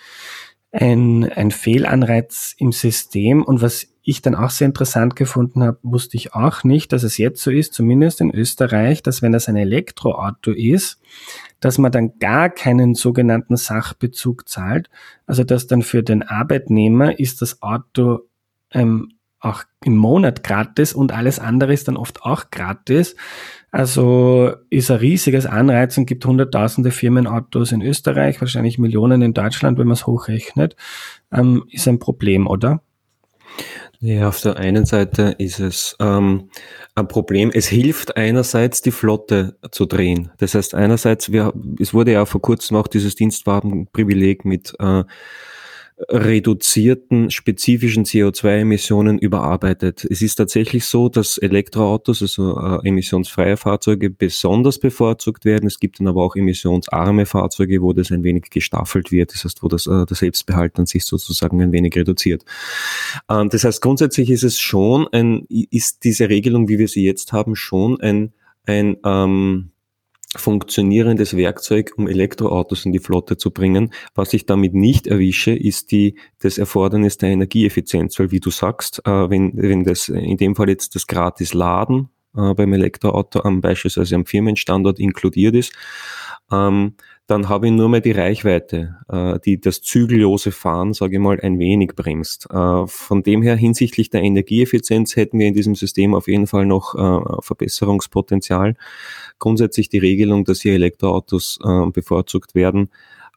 ein, 0.71 1.25
ein 1.35 1.51
Fehlanreiz 1.51 2.55
im 2.57 2.71
System. 2.71 3.43
Und 3.43 3.61
was 3.61 3.87
ich 4.07 4.21
dann 4.21 4.35
auch 4.35 4.51
sehr 4.51 4.67
interessant 4.67 5.17
gefunden 5.17 5.61
habe, 5.63 5.79
wusste 5.83 6.15
ich 6.15 6.33
auch 6.33 6.63
nicht, 6.63 6.93
dass 6.93 7.03
es 7.03 7.17
jetzt 7.17 7.43
so 7.43 7.51
ist, 7.51 7.73
zumindest 7.73 8.21
in 8.21 8.33
Österreich, 8.33 9.03
dass 9.03 9.21
wenn 9.21 9.33
das 9.33 9.49
ein 9.49 9.57
Elektroauto 9.57 10.51
ist, 10.51 11.01
dass 11.59 11.77
man 11.77 11.91
dann 11.91 12.17
gar 12.17 12.49
keinen 12.49 12.95
sogenannten 12.95 13.57
Sachbezug 13.57 14.47
zahlt. 14.47 14.89
Also 15.25 15.43
dass 15.43 15.67
dann 15.67 15.81
für 15.81 16.03
den 16.03 16.23
Arbeitnehmer 16.23 17.19
ist 17.19 17.41
das 17.41 17.61
Auto 17.61 18.21
ähm, 18.71 19.11
auch 19.41 19.63
im 19.83 19.97
Monat 19.97 20.41
gratis 20.41 20.93
und 20.93 21.11
alles 21.11 21.37
andere 21.37 21.73
ist 21.73 21.89
dann 21.89 21.97
oft 21.97 22.23
auch 22.23 22.49
gratis. 22.49 23.13
Also 23.71 24.53
ist 24.69 24.89
ein 24.89 24.99
riesiges 24.99 25.45
Anreiz 25.45 25.97
und 25.97 26.05
gibt 26.05 26.25
hunderttausende 26.25 26.91
Firmenautos 26.91 27.73
in 27.73 27.81
Österreich, 27.81 28.39
wahrscheinlich 28.39 28.79
Millionen 28.79 29.21
in 29.21 29.33
Deutschland, 29.33 29.77
wenn 29.77 29.87
man 29.87 29.95
es 29.95 30.07
hochrechnet. 30.07 30.77
Ähm, 31.29 31.65
ist 31.69 31.89
ein 31.89 31.99
Problem, 31.99 32.47
oder? 32.47 32.81
Ja, 33.99 34.27
auf 34.27 34.41
der 34.41 34.57
einen 34.57 34.85
Seite 34.85 35.35
ist 35.39 35.59
es 35.59 35.95
ähm, 35.99 36.49
ein 36.93 37.07
Problem. 37.07 37.49
Es 37.51 37.67
hilft 37.67 38.15
einerseits, 38.15 38.81
die 38.81 38.91
Flotte 38.91 39.57
zu 39.71 39.85
drehen. 39.85 40.31
Das 40.37 40.53
heißt, 40.53 40.75
einerseits, 40.75 41.31
wir, 41.31 41.51
es 41.79 41.95
wurde 41.95 42.11
ja 42.11 42.25
vor 42.25 42.41
kurzem 42.41 42.77
auch 42.77 42.87
dieses 42.87 43.15
Dienstwagenprivileg 43.15 44.45
mit 44.45 44.75
äh, 44.79 45.03
reduzierten 46.09 47.31
spezifischen 47.31 48.05
CO2-Emissionen 48.05 49.17
überarbeitet. 49.17 50.05
Es 50.05 50.21
ist 50.21 50.35
tatsächlich 50.35 50.85
so, 50.85 51.09
dass 51.09 51.39
Elektroautos, 51.39 52.21
also 52.21 52.55
äh, 52.59 52.87
emissionsfreie 52.87 53.57
Fahrzeuge, 53.57 54.11
besonders 54.11 54.77
bevorzugt 54.77 55.43
werden. 55.43 55.65
Es 55.65 55.79
gibt 55.79 55.99
dann 55.99 56.07
aber 56.07 56.23
auch 56.23 56.35
emissionsarme 56.35 57.25
Fahrzeuge, 57.25 57.81
wo 57.81 57.93
das 57.93 58.11
ein 58.11 58.23
wenig 58.23 58.51
gestaffelt 58.51 59.11
wird, 59.11 59.33
das 59.33 59.43
heißt, 59.43 59.63
wo 59.63 59.69
das, 59.69 59.87
äh, 59.87 60.05
der 60.05 60.15
Selbstbehalt 60.15 60.77
an 60.77 60.85
sich 60.85 61.03
sozusagen 61.03 61.61
ein 61.61 61.71
wenig 61.71 61.95
reduziert. 61.95 62.45
Ähm, 63.27 63.49
das 63.49 63.63
heißt, 63.63 63.81
grundsätzlich 63.81 64.29
ist 64.29 64.43
es 64.43 64.59
schon 64.59 65.07
ein, 65.11 65.47
ist 65.49 66.03
diese 66.03 66.29
Regelung, 66.29 66.69
wie 66.69 66.77
wir 66.77 66.87
sie 66.87 67.05
jetzt 67.05 67.33
haben, 67.33 67.55
schon 67.55 67.99
ein, 68.01 68.33
ein 68.65 68.97
ähm, 69.03 69.71
funktionierendes 70.39 71.35
Werkzeug, 71.35 71.93
um 71.97 72.07
Elektroautos 72.07 72.85
in 72.85 72.91
die 72.91 72.99
Flotte 72.99 73.37
zu 73.37 73.51
bringen. 73.51 73.93
Was 74.15 74.33
ich 74.33 74.45
damit 74.45 74.73
nicht 74.73 75.07
erwische, 75.07 75.51
ist 75.51 75.91
die, 75.91 76.15
das 76.39 76.57
Erfordernis 76.57 77.17
der 77.17 77.29
Energieeffizienz, 77.29 78.19
weil 78.19 78.31
wie 78.31 78.39
du 78.39 78.49
sagst, 78.49 79.01
äh, 79.05 79.29
wenn, 79.29 79.51
wenn 79.55 79.83
das 79.83 80.09
in 80.09 80.37
dem 80.37 80.55
Fall 80.55 80.69
jetzt 80.69 80.95
das 80.95 81.07
gratis 81.07 81.53
Laden 81.53 82.09
äh, 82.35 82.53
beim 82.53 82.73
Elektroauto 82.73 83.41
am 83.41 83.61
beispielsweise 83.61 84.15
am 84.15 84.25
Firmenstandort 84.25 84.99
inkludiert 84.99 85.55
ist, 85.55 85.73
ähm, 86.51 86.93
dann 87.27 87.49
habe 87.49 87.67
ich 87.67 87.73
nur 87.73 87.89
mehr 87.89 87.99
die 87.99 88.11
Reichweite, 88.11 88.95
äh, 89.09 89.37
die 89.43 89.59
das 89.59 89.81
zügellose 89.81 90.51
Fahren, 90.51 90.93
sage 90.93 91.15
ich 91.15 91.21
mal, 91.21 91.39
ein 91.41 91.59
wenig 91.59 91.91
bremst. 91.95 92.47
Äh, 92.49 92.87
von 92.87 93.21
dem 93.21 93.41
her 93.41 93.57
hinsichtlich 93.57 94.09
der 94.09 94.21
Energieeffizienz 94.21 95.17
hätten 95.17 95.39
wir 95.39 95.47
in 95.47 95.53
diesem 95.53 95.75
System 95.75 96.13
auf 96.15 96.27
jeden 96.27 96.47
Fall 96.47 96.65
noch 96.65 96.95
äh, 96.95 97.41
Verbesserungspotenzial. 97.41 98.75
Grundsätzlich 99.39 99.89
die 99.89 99.97
Regelung, 99.97 100.45
dass 100.45 100.61
hier 100.61 100.73
Elektroautos 100.73 101.59
äh, 101.63 101.89
bevorzugt 101.91 102.55
werden, 102.55 102.89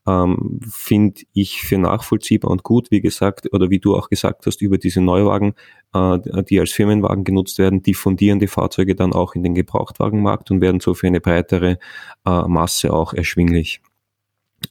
ähm, 0.07 0.61
finde 0.69 1.23
ich 1.33 1.63
für 1.63 1.79
nachvollziehbar 1.79 2.51
und 2.51 2.63
gut, 2.63 2.91
wie 2.91 3.01
gesagt, 3.01 3.53
oder 3.53 3.71
wie 3.71 3.81
du 3.81 3.97
auch 3.97 4.09
gesagt 4.09 4.47
hast, 4.47 4.63
über 4.63 4.79
diese 4.79 5.01
Neuwagen, 5.01 5.55
äh, 5.95 6.19
die 6.45 6.59
als 6.61 6.73
Firmenwagen 6.73 7.25
genutzt 7.25 7.59
werden, 7.59 7.83
diffundieren 7.83 8.39
die 8.39 8.47
Fahrzeuge 8.47 8.95
dann 8.95 9.13
auch 9.13 9.35
in 9.35 9.43
den 9.43 9.55
Gebrauchtwagenmarkt 9.55 10.51
und 10.51 10.61
werden 10.61 10.81
so 10.81 10.95
für 10.95 11.07
eine 11.07 11.21
breitere 11.21 11.79
äh, 12.27 12.43
Masse 12.49 12.93
auch 12.93 13.13
erschwinglich. 13.13 13.83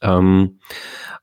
Ähm, 0.01 0.59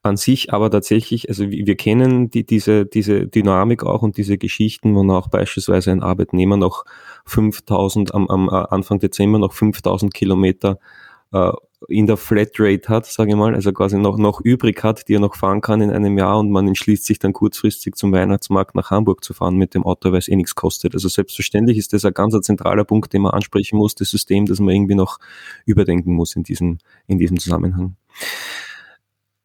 an 0.03 0.17
sich 0.17 0.53
aber 0.53 0.71
tatsächlich, 0.71 1.29
also 1.29 1.51
wir 1.51 1.77
kennen 1.77 2.31
die, 2.31 2.45
diese, 2.45 2.87
diese 2.87 3.27
Dynamik 3.27 3.85
auch 3.85 4.03
und 4.03 4.17
diese 4.17 4.39
Geschichten, 4.39 4.95
wo 4.95 5.13
auch 5.13 5.29
beispielsweise 5.29 5.93
ein 5.93 6.03
Arbeitnehmer 6.03 6.57
noch 6.57 6.85
5000, 7.27 8.15
am, 8.15 8.29
am 8.29 8.49
äh, 8.49 8.53
Anfang 8.53 8.99
Dezember 8.99 9.39
noch 9.39 9.53
5000 9.53 10.13
Kilometer 10.15 10.79
äh, 11.33 11.53
in 11.89 12.07
der 12.07 12.17
Flatrate 12.17 12.89
hat, 12.89 13.07
sage 13.07 13.31
ich 13.31 13.37
mal, 13.37 13.55
also 13.55 13.73
quasi 13.73 13.97
noch, 13.99 14.19
noch 14.19 14.41
übrig 14.41 14.83
hat, 14.83 15.09
die 15.09 15.15
er 15.15 15.21
noch 15.21 15.37
fahren 15.37 15.61
kann 15.61 15.81
in 15.81 15.91
einem 15.91 16.19
Jahr 16.19 16.39
und 16.39 16.51
man 16.51 16.67
entschließt 16.67 17.05
sich 17.05 17.19
dann 17.19 17.33
kurzfristig 17.33 17.95
zum 17.95 18.13
Weihnachtsmarkt 18.13 18.75
nach 18.75 18.91
Hamburg 18.91 19.23
zu 19.23 19.35
fahren 19.35 19.57
mit 19.57 19.75
dem 19.75 19.85
Auto, 19.85 20.11
weil 20.11 20.19
es 20.19 20.29
eh 20.29 20.37
nichts 20.37 20.55
kostet. 20.55 20.95
Also 20.95 21.09
selbstverständlich 21.09 21.79
ist 21.79 21.93
das 21.93 22.05
ein 22.05 22.15
ganz 22.15 22.37
zentraler 22.41 22.85
Punkt, 22.85 23.13
den 23.13 23.23
man 23.23 23.33
ansprechen 23.33 23.77
muss, 23.77 23.95
das 23.95 24.11
System, 24.11 24.47
das 24.47 24.61
man 24.61 24.75
irgendwie 24.75 24.95
noch 24.95 25.19
überdenken 25.65 26.13
muss 26.13 26.35
in 26.37 26.43
diesem, 26.43 26.79
in 27.07 27.19
diesem 27.19 27.39
Zusammenhang. 27.39 27.97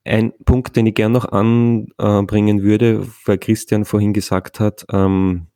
Ein 0.04 0.34
Punkt, 0.46 0.76
den 0.76 0.88
ich 0.88 0.96
gern 0.96 1.12
noch 1.12 1.32
anbringen 1.32 2.64
würde, 2.64 3.08
weil 3.26 3.38
Christian 3.38 3.86
vorhin 3.86 4.14
gesagt 4.14 4.60
hat, 4.60 4.86
ähm, 4.92 5.48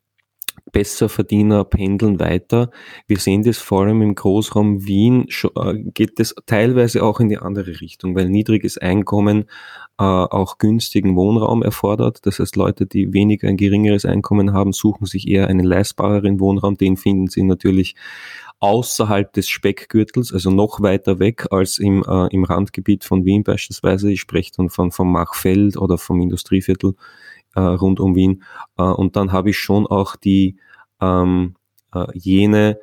Besserverdiener 0.72 1.64
pendeln 1.64 2.20
weiter. 2.20 2.72
Wir 3.08 3.18
sehen 3.18 3.44
das 3.44 3.58
vor 3.58 3.84
allem 3.84 4.02
im 4.02 4.16
Großraum 4.16 4.86
Wien, 4.86 5.28
äh, 5.56 5.74
geht 5.94 6.20
das 6.20 6.36
teilweise 6.46 7.04
auch 7.04 7.20
in 7.20 7.30
die 7.30 7.38
andere 7.38 7.80
Richtung, 7.82 8.16
weil 8.16 8.30
niedriges 8.30 8.78
Einkommen 8.78 9.46
äh, 9.98 10.04
auch 10.04 10.58
günstigen 10.58 11.16
Wohnraum 11.16 11.64
erfordert. 11.64 12.26
Das 12.26 12.40
heißt, 12.40 12.56
Leute, 12.56 12.86
die 12.86 13.14
weniger 13.14 13.48
ein 13.48 13.58
geringeres 13.58 14.06
Einkommen 14.06 14.54
haben, 14.54 14.74
suchen 14.74 15.06
sich 15.06 15.28
eher 15.28 15.48
einen 15.48 15.66
leistbareren 15.66 16.40
Wohnraum. 16.40 16.76
Den 16.78 16.98
finden 16.98 17.28
sie 17.28 17.44
natürlich 17.44 17.96
außerhalb 18.60 19.32
des 19.34 19.48
Speckgürtels, 19.48 20.34
also 20.34 20.50
noch 20.50 20.82
weiter 20.82 21.20
weg 21.20 21.48
als 21.52 21.78
im, 21.78 22.04
äh, 22.08 22.28
im 22.34 22.44
Randgebiet 22.44 23.04
von 23.04 23.24
Wien 23.26 23.44
beispielsweise. 23.44 24.12
Ich 24.12 24.22
spreche 24.22 24.52
dann 24.58 24.70
von, 24.70 24.92
vom 24.92 25.12
Machfeld 25.12 25.78
oder 25.78 25.98
vom 25.98 26.20
Industrieviertel 26.20 26.96
äh, 27.56 27.62
rund 27.62 28.00
um 28.00 28.16
Wien. 28.16 28.44
Äh, 28.78 28.84
und 28.84 29.16
dann 29.16 29.32
habe 29.32 29.50
ich 29.50 29.58
schon 29.58 29.88
auch 29.88 30.16
die 30.16 30.58
ähm, 31.02 31.56
äh, 31.94 32.06
jene, 32.14 32.80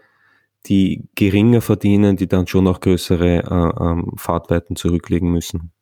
die 0.67 1.09
geringer 1.15 1.61
verdienen, 1.61 2.17
die 2.17 2.29
dann 2.29 2.47
schon 2.47 2.67
auch 2.69 2.81
größere 2.81 3.39
äh, 3.39 3.85
ähm, 3.85 4.13
Fahrtweiten 4.17 4.77
zurücklegen 4.77 5.31
müssen. 5.31 5.73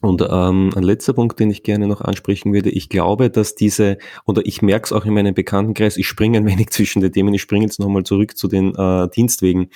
Und 0.00 0.20
ähm, 0.28 0.70
ein 0.74 0.82
letzter 0.82 1.12
Punkt, 1.12 1.38
den 1.38 1.50
ich 1.50 1.62
gerne 1.62 1.86
noch 1.86 2.00
ansprechen 2.00 2.52
würde, 2.52 2.70
ich 2.70 2.88
glaube, 2.88 3.30
dass 3.30 3.54
diese, 3.54 3.98
oder 4.26 4.44
ich 4.44 4.60
merke 4.60 4.86
es 4.86 4.92
auch 4.92 5.04
in 5.04 5.14
meinem 5.14 5.32
Bekanntenkreis, 5.32 5.96
ich 5.96 6.08
springe 6.08 6.38
ein 6.38 6.46
wenig 6.46 6.70
zwischen 6.70 7.02
den 7.02 7.12
Themen, 7.12 7.32
ich 7.32 7.42
springe 7.42 7.64
jetzt 7.64 7.78
nochmal 7.78 8.02
zurück 8.02 8.36
zu 8.36 8.48
den 8.48 8.74
äh, 8.74 9.08
Dienstwegen, 9.08 9.68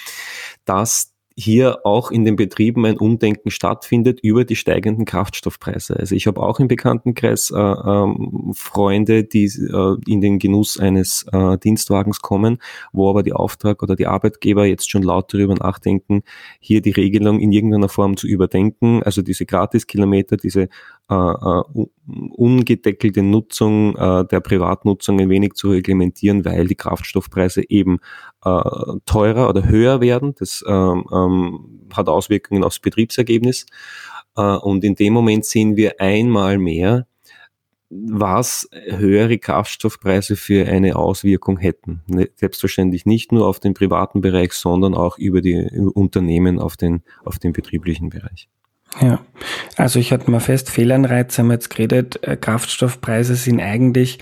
dass 0.64 1.12
hier 1.39 1.84
auch 1.84 2.11
in 2.11 2.24
den 2.24 2.34
Betrieben 2.34 2.87
ein 2.87 2.97
Umdenken 2.97 3.51
stattfindet 3.51 4.20
über 4.20 4.47
die 4.47 4.57
steigenden 4.57 5.05
Kraftstoffpreise. 5.05 5.95
Also 5.95 6.14
ich 6.14 6.26
habe 6.26 6.41
auch 6.43 6.61
im 6.61 6.68
Bekanntenkreis 6.68 7.51
äh, 7.51 7.59
ähm, 7.59 8.53
Freunde, 8.55 9.22
die 9.24 9.45
äh, 9.45 9.97
in 10.07 10.22
den 10.22 10.39
Genuss 10.39 10.80
eines 10.80 11.26
äh, 11.32 11.59
Dienstwagens 11.59 12.22
kommen, 12.22 12.59
wo 12.93 13.11
aber 13.11 13.22
die 13.22 13.34
Auftrag 13.34 13.82
oder 13.82 13.97
die 13.97 14.07
Arbeitgeber 14.07 14.64
jetzt 14.64 14.91
schon 14.91 15.03
laut 15.03 15.32
darüber 15.34 15.55
nachdenken, 15.55 16.22
hier 16.59 16.80
die 16.80 16.93
Regelung 16.93 17.39
in 17.39 17.53
irgendeiner 17.53 17.91
Form 17.91 18.16
zu 18.16 18.26
überdenken. 18.26 19.03
Also 19.03 19.20
diese 19.20 19.45
Gratiskilometer, 19.45 20.39
diese 20.39 20.70
äh, 21.09 21.14
äh 21.14 21.62
ungedeckelte 22.07 23.22
Nutzung 23.22 23.96
äh, 23.96 24.24
der 24.26 24.40
Privatnutzung 24.40 25.20
ein 25.20 25.28
wenig 25.28 25.54
zu 25.54 25.70
reglementieren, 25.70 26.44
weil 26.44 26.68
die 26.68 26.76
Kraftstoffpreise 26.76 27.68
eben 27.68 27.98
äh, 28.44 28.61
teurer 29.07 29.48
oder 29.48 29.68
höher 29.68 30.00
werden. 30.00 30.34
Das 30.38 30.64
ähm, 30.66 31.04
ähm, 31.12 31.88
hat 31.92 32.09
Auswirkungen 32.09 32.62
aufs 32.62 32.78
Betriebsergebnis. 32.78 33.66
Äh, 34.36 34.42
und 34.42 34.84
in 34.84 34.94
dem 34.94 35.12
Moment 35.12 35.44
sehen 35.44 35.76
wir 35.76 36.00
einmal 36.00 36.59
mehr, 36.59 37.07
was 37.88 38.68
höhere 38.72 39.38
Kraftstoffpreise 39.38 40.36
für 40.36 40.66
eine 40.66 40.96
Auswirkung 40.96 41.59
hätten. 41.59 42.02
Ne, 42.07 42.28
selbstverständlich 42.34 43.07
nicht 43.07 43.32
nur 43.32 43.46
auf 43.46 43.61
den 43.61 43.74
privaten 43.74 44.20
Bereich, 44.20 44.52
sondern 44.52 44.94
auch 44.94 45.18
über 45.18 45.40
die 45.40 45.68
Unternehmen 45.94 46.59
auf 46.59 46.76
den, 46.76 47.02
auf 47.24 47.38
den 47.38 47.52
betrieblichen 47.52 48.11
Bereich. 48.11 48.48
Ja, 48.99 49.20
also 49.76 49.99
ich 49.99 50.11
hatte 50.11 50.30
mal 50.30 50.40
fest, 50.40 50.70
Fehlanreize 50.70 51.42
haben 51.42 51.49
wir 51.49 51.55
jetzt 51.55 51.68
geredet, 51.68 52.22
äh, 52.22 52.34
Kraftstoffpreise 52.34 53.34
sind 53.34 53.61
eigentlich 53.61 54.18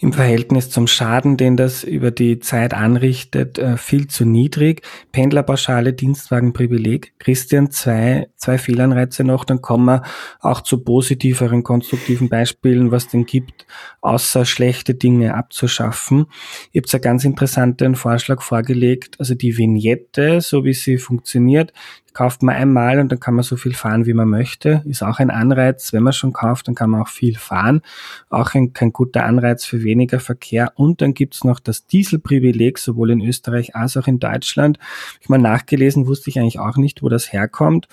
im 0.00 0.12
Verhältnis 0.12 0.68
zum 0.68 0.86
Schaden, 0.86 1.38
den 1.38 1.56
das 1.56 1.82
über 1.82 2.10
die 2.10 2.38
Zeit 2.38 2.74
anrichtet, 2.74 3.58
äh, 3.58 3.78
viel 3.78 4.08
zu 4.08 4.26
niedrig. 4.26 4.82
Pendlerpauschale, 5.12 5.94
Dienstwagenprivileg. 5.94 7.14
Christian, 7.18 7.70
zwei, 7.70 8.28
zwei 8.36 8.58
Fehlanreize 8.58 9.24
noch, 9.24 9.46
dann 9.46 9.62
kommen 9.62 9.86
wir 9.86 10.02
auch 10.40 10.60
zu 10.60 10.84
positiveren, 10.84 11.62
konstruktiven 11.62 12.28
Beispielen, 12.28 12.90
was 12.90 13.08
denn 13.08 13.24
gibt, 13.24 13.66
außer 14.02 14.44
schlechte 14.44 14.94
Dinge 14.94 15.34
abzuschaffen. 15.34 16.26
Ihr 16.72 16.82
habt 16.82 16.92
einen 16.92 17.02
ganz 17.02 17.24
interessanten 17.24 17.94
Vorschlag 17.94 18.42
vorgelegt, 18.42 19.16
also 19.18 19.34
die 19.34 19.56
Vignette, 19.56 20.42
so 20.42 20.66
wie 20.66 20.74
sie 20.74 20.98
funktioniert, 20.98 21.72
kauft 22.14 22.42
man 22.42 22.54
einmal 22.54 22.98
und 22.98 23.12
dann 23.12 23.20
kann 23.20 23.34
man 23.34 23.44
so 23.44 23.56
viel 23.56 23.74
fahren, 23.74 24.06
wie 24.06 24.14
man 24.14 24.28
möchte. 24.28 24.82
Ist 24.86 25.02
auch 25.02 25.18
ein 25.18 25.30
Anreiz. 25.30 25.92
Wenn 25.92 26.02
man 26.02 26.12
schon 26.12 26.32
kauft, 26.32 26.68
dann 26.68 26.74
kann 26.74 26.90
man 26.90 27.02
auch 27.02 27.08
viel 27.08 27.36
fahren. 27.36 27.82
Auch 28.28 28.54
ein, 28.54 28.72
kein 28.72 28.92
guter 28.92 29.24
Anreiz 29.24 29.64
für 29.64 29.82
weniger 29.82 30.20
Verkehr. 30.20 30.72
Und 30.76 31.00
dann 31.00 31.14
gibt's 31.14 31.44
noch 31.44 31.60
das 31.60 31.86
Dieselprivileg, 31.86 32.78
sowohl 32.78 33.10
in 33.10 33.20
Österreich 33.20 33.76
als 33.76 33.96
auch 33.96 34.06
in 34.06 34.18
Deutschland. 34.18 34.78
Ich 35.20 35.28
mal 35.28 35.38
nachgelesen, 35.38 36.06
wusste 36.06 36.30
ich 36.30 36.38
eigentlich 36.38 36.58
auch 36.58 36.76
nicht, 36.76 37.02
wo 37.02 37.08
das 37.08 37.32
herkommt. 37.32 37.88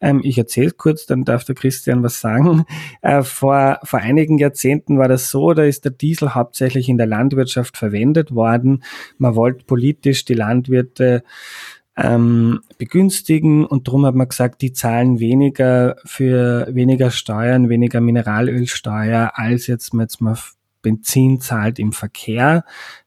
Ähm, 0.00 0.20
ich 0.24 0.38
erzähle 0.38 0.70
kurz, 0.72 1.06
dann 1.06 1.24
darf 1.24 1.44
der 1.44 1.54
Christian 1.54 2.02
was 2.02 2.20
sagen. 2.20 2.64
Äh, 3.02 3.22
vor, 3.22 3.78
vor 3.82 4.00
einigen 4.00 4.36
Jahrzehnten 4.38 4.98
war 4.98 5.08
das 5.08 5.30
so, 5.30 5.54
da 5.54 5.62
ist 5.62 5.84
der 5.84 5.92
Diesel 5.92 6.34
hauptsächlich 6.34 6.88
in 6.88 6.98
der 6.98 7.06
Landwirtschaft 7.06 7.76
verwendet 7.76 8.34
worden. 8.34 8.82
Man 9.16 9.36
wollte 9.36 9.64
politisch 9.64 10.24
die 10.24 10.34
Landwirte 10.34 11.22
ähm, 12.02 12.60
begünstigen 12.78 13.64
und 13.64 13.86
darum 13.86 14.06
hat 14.06 14.14
man 14.14 14.28
gesagt, 14.28 14.62
die 14.62 14.72
zahlen 14.72 15.20
weniger 15.20 15.96
für 16.04 16.68
weniger 16.70 17.10
Steuern, 17.10 17.68
weniger 17.68 18.00
Mineralölsteuer, 18.00 19.32
als 19.34 19.66
jetzt 19.66 19.92
man 19.92 20.04
jetzt 20.04 20.20
mal 20.20 20.36
Benzin 20.82 21.40
zahlt 21.40 21.78
im 21.78 21.92
Verkehr. 21.92 22.64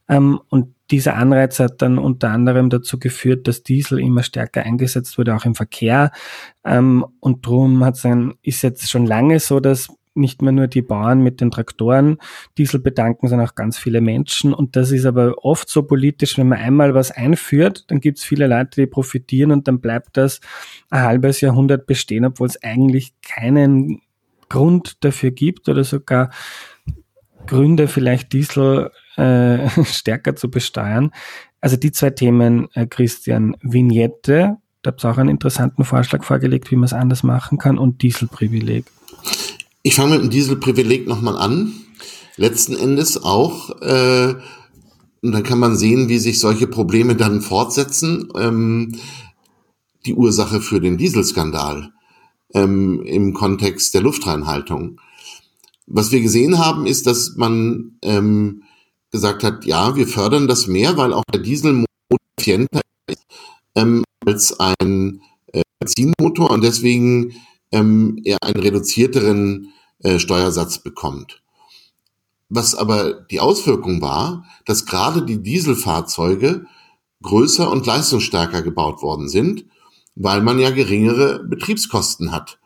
Ähm, 0.07 0.39
und 0.49 0.75
dieser 0.91 1.15
Anreiz 1.15 1.59
hat 1.59 1.81
dann 1.81 1.97
unter 1.97 2.29
anderem 2.29 2.69
dazu 2.69 2.99
geführt, 2.99 3.47
dass 3.47 3.63
Diesel 3.63 3.99
immer 3.99 4.21
stärker 4.21 4.63
eingesetzt 4.63 5.17
wurde, 5.17 5.35
auch 5.35 5.45
im 5.45 5.55
Verkehr. 5.55 6.11
Ähm, 6.63 7.05
und 7.19 7.45
darum 7.45 7.83
hat 7.83 8.03
dann, 8.03 8.35
ist 8.43 8.61
jetzt 8.61 8.89
schon 8.89 9.05
lange 9.05 9.39
so, 9.39 9.59
dass 9.59 9.89
nicht 10.15 10.41
mehr 10.41 10.51
nur 10.51 10.67
die 10.67 10.81
Bauern 10.81 11.21
mit 11.21 11.41
den 11.41 11.51
Traktoren 11.51 12.17
Diesel 12.57 12.79
bedanken, 12.79 13.27
sondern 13.27 13.47
auch 13.47 13.55
ganz 13.55 13.77
viele 13.77 14.01
Menschen. 14.01 14.53
Und 14.53 14.75
das 14.75 14.91
ist 14.91 15.05
aber 15.05 15.43
oft 15.43 15.69
so 15.69 15.83
politisch, 15.83 16.37
wenn 16.37 16.49
man 16.49 16.59
einmal 16.59 16.93
was 16.93 17.11
einführt, 17.11 17.85
dann 17.87 17.99
gibt 17.99 18.19
es 18.19 18.23
viele 18.23 18.47
Leute, 18.47 18.81
die 18.81 18.87
profitieren 18.87 19.51
und 19.51 19.67
dann 19.67 19.79
bleibt 19.79 20.17
das 20.17 20.39
ein 20.89 21.01
halbes 21.01 21.41
Jahrhundert 21.41 21.85
bestehen, 21.85 22.25
obwohl 22.25 22.47
es 22.47 22.61
eigentlich 22.63 23.13
keinen 23.21 24.01
Grund 24.49 25.03
dafür 25.03 25.31
gibt 25.31 25.67
oder 25.69 25.83
sogar 25.83 26.29
Gründe, 27.47 27.87
vielleicht 27.87 28.33
Diesel 28.33 28.91
äh, 29.17 29.67
stärker 29.83 30.35
zu 30.35 30.49
besteuern. 30.49 31.11
Also 31.61 31.77
die 31.77 31.91
zwei 31.91 32.11
Themen, 32.11 32.67
äh, 32.73 32.85
Christian, 32.87 33.55
Vignette, 33.61 34.57
da 34.81 34.91
habt 34.91 35.03
ihr 35.03 35.09
auch 35.09 35.17
einen 35.17 35.29
interessanten 35.29 35.85
Vorschlag 35.85 36.23
vorgelegt, 36.23 36.71
wie 36.71 36.75
man 36.75 36.85
es 36.85 36.93
anders 36.93 37.23
machen 37.23 37.57
kann, 37.57 37.77
und 37.77 38.01
Dieselprivileg. 38.01 38.85
Ich 39.83 39.95
fange 39.95 40.15
mit 40.15 40.21
dem 40.21 40.29
Dieselprivileg 40.29 41.07
nochmal 41.07 41.37
an. 41.37 41.73
Letzten 42.37 42.75
Endes 42.75 43.21
auch, 43.21 43.69
äh, 43.81 44.35
und 45.21 45.31
dann 45.31 45.43
kann 45.43 45.59
man 45.59 45.77
sehen, 45.77 46.09
wie 46.09 46.19
sich 46.19 46.39
solche 46.39 46.67
Probleme 46.67 47.15
dann 47.15 47.41
fortsetzen. 47.41 48.29
Ähm, 48.35 48.99
die 50.05 50.15
Ursache 50.15 50.61
für 50.61 50.81
den 50.81 50.97
Dieselskandal 50.97 51.91
ähm, 52.53 53.01
im 53.03 53.33
Kontext 53.33 53.93
der 53.93 54.01
Luftreinhaltung. 54.01 54.99
Was 55.85 56.11
wir 56.11 56.21
gesehen 56.21 56.59
haben, 56.59 56.85
ist, 56.85 57.07
dass 57.07 57.35
man 57.35 57.97
ähm, 58.01 58.63
gesagt 59.11 59.43
hat, 59.43 59.65
ja, 59.65 59.95
wir 59.95 60.07
fördern 60.07 60.47
das 60.47 60.67
mehr, 60.67 60.97
weil 60.97 61.13
auch 61.13 61.23
der 61.33 61.41
Dieselmotor 61.41 61.87
effizienter 62.37 62.81
ist 63.07 63.25
ähm, 63.75 64.03
als 64.25 64.59
ein 64.59 65.21
äh, 65.47 65.61
Benzinmotor 65.79 66.51
und 66.51 66.63
deswegen 66.63 67.33
ähm, 67.73 68.21
er 68.23 68.37
einen 68.41 68.61
reduzierteren 68.61 69.73
äh, 69.99 70.19
Steuersatz 70.19 70.77
bekommt. 70.77 71.41
Was 72.49 72.75
aber 72.75 73.13
die 73.13 73.39
Auswirkung 73.39 74.01
war, 74.01 74.45
dass 74.65 74.85
gerade 74.85 75.23
die 75.25 75.41
Dieselfahrzeuge 75.41 76.65
größer 77.23 77.69
und 77.71 77.85
leistungsstärker 77.85 78.61
gebaut 78.61 79.01
worden 79.01 79.27
sind, 79.27 79.65
weil 80.15 80.41
man 80.41 80.59
ja 80.59 80.69
geringere 80.69 81.43
Betriebskosten 81.43 82.31
hat. 82.31 82.59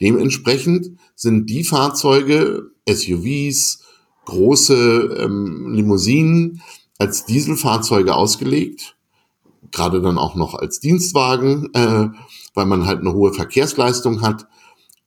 Dementsprechend 0.00 0.98
sind 1.16 1.50
die 1.50 1.64
Fahrzeuge, 1.64 2.70
SUVs, 2.88 3.80
große 4.26 5.18
ähm, 5.18 5.72
Limousinen 5.72 6.62
als 6.98 7.24
Dieselfahrzeuge 7.26 8.14
ausgelegt, 8.14 8.96
gerade 9.72 10.00
dann 10.00 10.18
auch 10.18 10.36
noch 10.36 10.54
als 10.54 10.78
Dienstwagen, 10.78 11.70
äh, 11.74 12.08
weil 12.54 12.66
man 12.66 12.86
halt 12.86 13.00
eine 13.00 13.12
hohe 13.12 13.32
Verkehrsleistung 13.32 14.22
hat. 14.22 14.46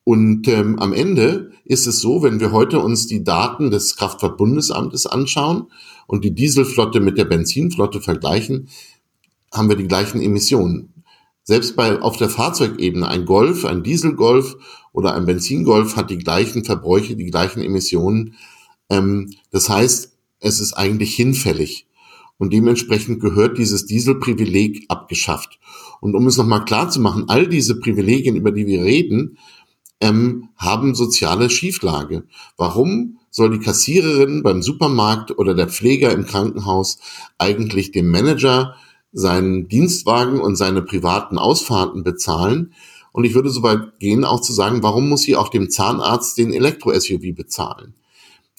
Und 0.04 0.48
ähm, 0.48 0.80
am 0.80 0.93
Ende 0.93 1.52
ist 1.64 1.88
es 1.88 2.00
so, 2.00 2.22
wenn 2.22 2.39
wir 2.39 2.52
heute 2.52 2.80
uns 2.80 3.08
die 3.08 3.24
Daten 3.24 3.72
des 3.72 3.96
Kraftfahrtbundesamtes 3.96 5.08
anschauen 5.08 5.68
und 6.08 6.24
die 6.24 6.36
Dieselflotte 6.36 7.00
mit 7.00 7.18
der 7.18 7.26
Benzinflotte 7.26 8.02
vergleichen, 8.02 8.70
haben 9.52 9.70
wir 9.70 9.76
die 9.76 9.88
gleichen 9.88 10.22
Emissionen. 10.22 10.93
Selbst 11.43 11.76
bei, 11.76 12.02
auf 12.02 12.18
der 12.18 12.30
Fahrzeugebene, 12.30 13.08
ein 13.08 13.26
Golf, 13.26 13.66
ein 13.66 13.84
Dieselgolf 13.84 14.58
oder 14.93 15.14
ein 15.14 15.26
Benzingolf 15.26 15.96
hat 15.96 16.10
die 16.10 16.18
gleichen 16.18 16.64
Verbräuche, 16.64 17.16
die 17.16 17.30
gleichen 17.30 17.62
Emissionen. 17.62 18.36
Ähm, 18.89 19.32
das 19.52 19.70
heißt, 19.70 20.12
es 20.39 20.60
ist 20.60 20.74
eigentlich 20.74 21.16
hinfällig. 21.16 21.88
Und 22.38 22.52
dementsprechend 22.52 23.22
gehört 23.22 23.58
dieses 23.58 23.86
Dieselprivileg 23.86 24.86
abgeschafft. 24.89 25.60
Und 26.02 26.16
um 26.16 26.28
es 26.28 26.38
nochmal 26.38 26.66
klar 26.66 26.89
zu 26.89 27.00
machen, 27.00 27.26
all 27.28 27.48
diese 27.48 27.80
Privilegien, 27.80 28.36
über 28.36 28.52
die 28.52 28.68
wir 28.68 28.84
reden, 28.84 29.38
ähm, 30.02 30.50
haben 30.58 30.96
soziale 30.96 31.50
Schieflage. 31.50 32.24
Warum 32.58 33.18
soll 33.36 33.52
die 33.52 33.60
Kassiererin 33.60 34.43
beim 34.43 34.62
Supermarkt 34.62 35.38
oder 35.38 35.54
der 35.54 35.68
Pfleger 35.68 36.12
im 36.14 36.26
Krankenhaus 36.26 37.00
eigentlich 37.38 37.91
dem 37.91 38.10
Manager 38.10 38.76
seinen 39.12 39.68
Dienstwagen 39.68 40.39
und 40.39 40.56
seine 40.56 40.82
privaten 40.82 41.38
Ausfahrten 41.38 42.04
bezahlen. 42.04 42.74
Und 43.12 43.26
ich 43.26 43.34
würde 43.34 43.50
so 43.50 43.62
weit 43.62 44.00
gehen, 44.00 44.24
auch 44.24 44.39
zu 44.39 44.54
sagen, 44.54 44.84
warum 44.84 45.10
muss 45.10 45.24
sie 45.24 45.36
auch 45.36 45.50
dem 45.50 45.70
Zahnarzt 45.70 46.38
den 46.38 46.54
Elektro-SUV 46.54 47.34
bezahlen 47.34 47.93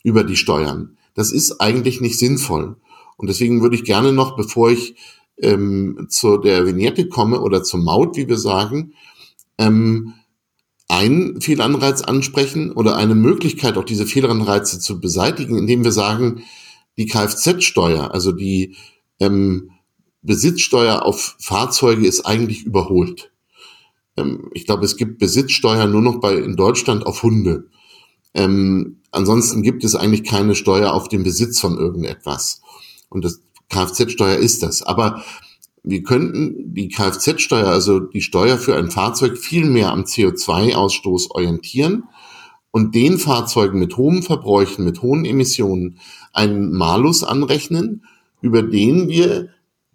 über 0.03 0.25
die 0.25 0.37
Steuern? 0.37 0.99
Das 1.15 1.33
ist 1.33 1.61
eigentlich 1.61 2.03
nicht 2.03 2.19
sinnvoll. 2.19 2.77
Und 3.17 3.29
deswegen 3.29 3.63
würde 3.63 3.77
ich 3.77 3.85
gerne 3.85 4.13
noch, 4.13 4.37
bevor 4.37 4.71
ich 4.71 4.97
ähm, 5.39 6.07
zu 6.09 6.39
der 6.39 6.67
Vignette 6.67 7.09
komme 7.09 7.41
oder 7.41 7.63
zur 7.63 7.81
Maut, 7.81 8.17
wie 8.17 8.29
wir 8.29 8.39
sagen, 8.39 8.95
ähm, 9.59 10.15
einen 10.89 11.41
Fehlanreiz 11.41 12.03
ansprechen 12.03 12.73
oder 12.73 12.97
eine 12.97 13.15
Möglichkeit, 13.15 13.77
auch 13.77 13.85
diese 13.85 14.07
Fehlanreize 14.07 14.79
zu 14.79 15.01
beseitigen, 15.01 15.59
indem 15.59 15.85
wir 15.85 15.93
sagen, 15.93 16.45
die 16.97 17.07
Kfz-Steuer, 17.07 18.13
also 18.13 18.33
die 18.33 18.77
ähm, 19.21 19.71
Besitzsteuer 20.23 21.05
auf 21.05 21.37
Fahrzeuge 21.39 22.07
ist 22.07 22.27
eigentlich 22.27 22.65
überholt. 22.65 23.33
Ähm, 24.17 24.51
ich 24.55 24.67
glaube, 24.67 24.85
es 24.85 24.97
gibt 24.97 25.19
Besitzsteuer 25.19 25.87
nur 25.87 26.03
noch 26.03 26.21
bei 26.21 26.35
in 26.35 26.57
Deutschland 26.57 27.07
auf 27.07 27.23
Hunde. 27.23 27.69
Ähm, 28.35 29.01
ansonsten 29.11 29.63
gibt 29.63 29.85
es 29.85 29.95
eigentlich 29.95 30.25
keine 30.25 30.55
Steuer 30.55 30.93
auf 30.93 31.09
den 31.09 31.23
Besitz 31.23 31.61
von 31.61 31.79
irgendetwas. 31.79 32.61
Und 33.09 33.25
das 33.25 33.41
Kfz-Steuer 33.69 34.37
ist 34.37 34.63
das. 34.63 34.83
Aber 34.83 35.23
wir 35.83 36.03
könnten 36.03 36.75
die 36.75 36.89
Kfz-Steuer, 36.89 37.69
also 37.69 38.01
die 38.01 38.21
Steuer 38.21 38.59
für 38.59 38.77
ein 38.77 38.91
Fahrzeug, 38.91 39.39
viel 39.39 39.65
mehr 39.65 39.93
am 39.93 40.03
CO2-Ausstoß 40.03 41.31
orientieren 41.31 42.05
und 42.73 42.95
den 42.95 43.19
Fahrzeugen 43.19 43.79
mit 43.79 43.97
hohen 43.97 44.23
Verbräuchen, 44.23 44.85
mit 44.85 45.01
hohen 45.01 45.25
Emissionen 45.25 45.99
einen 46.33 46.73
Malus 46.73 47.25
anrechnen, 47.25 48.05
über 48.41 48.63
den 48.63 49.09
wir 49.09 49.49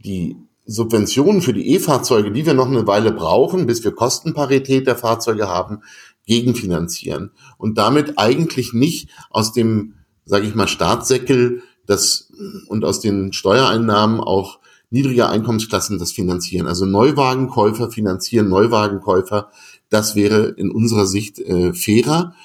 die 0.03 0.37
Subventionen 0.65 1.41
für 1.41 1.53
die 1.53 1.75
E-Fahrzeuge, 1.75 2.31
die 2.31 2.45
wir 2.45 2.53
noch 2.53 2.67
eine 2.67 2.87
Weile 2.87 3.11
brauchen, 3.11 3.67
bis 3.67 3.83
wir 3.83 3.91
Kostenparität 3.91 4.87
der 4.87 4.95
Fahrzeuge 4.95 5.47
haben, 5.47 5.83
gegenfinanzieren 6.25 7.31
und 7.57 7.77
damit 7.77 8.17
eigentlich 8.17 8.73
nicht 8.73 9.09
aus 9.29 9.53
dem, 9.53 9.95
sage 10.25 10.47
ich 10.47 10.55
mal, 10.55 10.67
Staatssäckel 10.67 11.63
das 11.85 12.31
und 12.67 12.85
aus 12.85 12.99
den 12.99 13.33
Steuereinnahmen 13.33 14.19
auch 14.19 14.59
niedriger 14.89 15.29
Einkommensklassen 15.29 15.99
das 15.99 16.11
finanzieren. 16.11 16.67
Also 16.67 16.85
Neuwagenkäufer 16.85 17.89
finanzieren 17.89 18.49
Neuwagenkäufer. 18.49 19.49
Das 19.89 20.15
wäre 20.15 20.49
in 20.49 20.69
unserer 20.69 21.05
Sicht 21.05 21.39
äh, 21.39 21.73
fairer. 21.73 22.35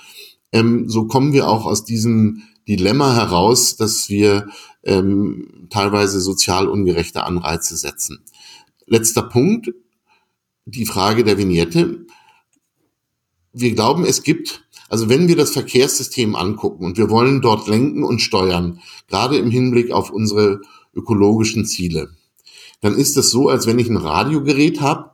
Ähm, 0.53 0.89
so 0.89 1.07
kommen 1.07 1.33
wir 1.33 1.49
auch 1.49 1.67
aus 1.67 1.85
diesem 1.85 2.43
Dilemma 2.69 3.15
heraus, 3.15 3.77
dass 3.77 4.09
wir 4.09 4.49
ähm, 4.83 5.67
teilweise 5.71 6.21
sozial 6.21 6.69
ungerechte 6.69 7.25
Anreize 7.25 7.77
setzen. 7.77 8.25
Letzter 8.87 9.23
Punkt, 9.23 9.73
die 10.65 10.87
Frage 10.87 11.25
der 11.25 11.39
Vignette. 11.39 12.07
Wir 13.53 13.75
glauben, 13.75 14.05
es 14.05 14.23
gibt, 14.23 14.66
also 14.89 15.09
wenn 15.09 15.29
wir 15.29 15.37
das 15.37 15.51
Verkehrssystem 15.51 16.37
angucken 16.37 16.85
und 16.85 16.99
wir 16.99 17.11
wollen 17.11 17.41
dort 17.41 17.69
lenken 17.69 18.05
und 18.05 18.21
steuern, 18.21 18.81
gerade 19.09 19.37
im 19.37 19.51
Hinblick 19.51 19.91
auf 19.91 20.11
unsere 20.11 20.61
ökologischen 20.95 21.65
Ziele, 21.65 22.11
dann 22.81 22.95
ist 22.95 23.17
es 23.17 23.31
so, 23.31 23.49
als 23.49 23.67
wenn 23.67 23.79
ich 23.79 23.89
ein 23.89 23.97
Radiogerät 23.97 24.81
habe, 24.81 25.11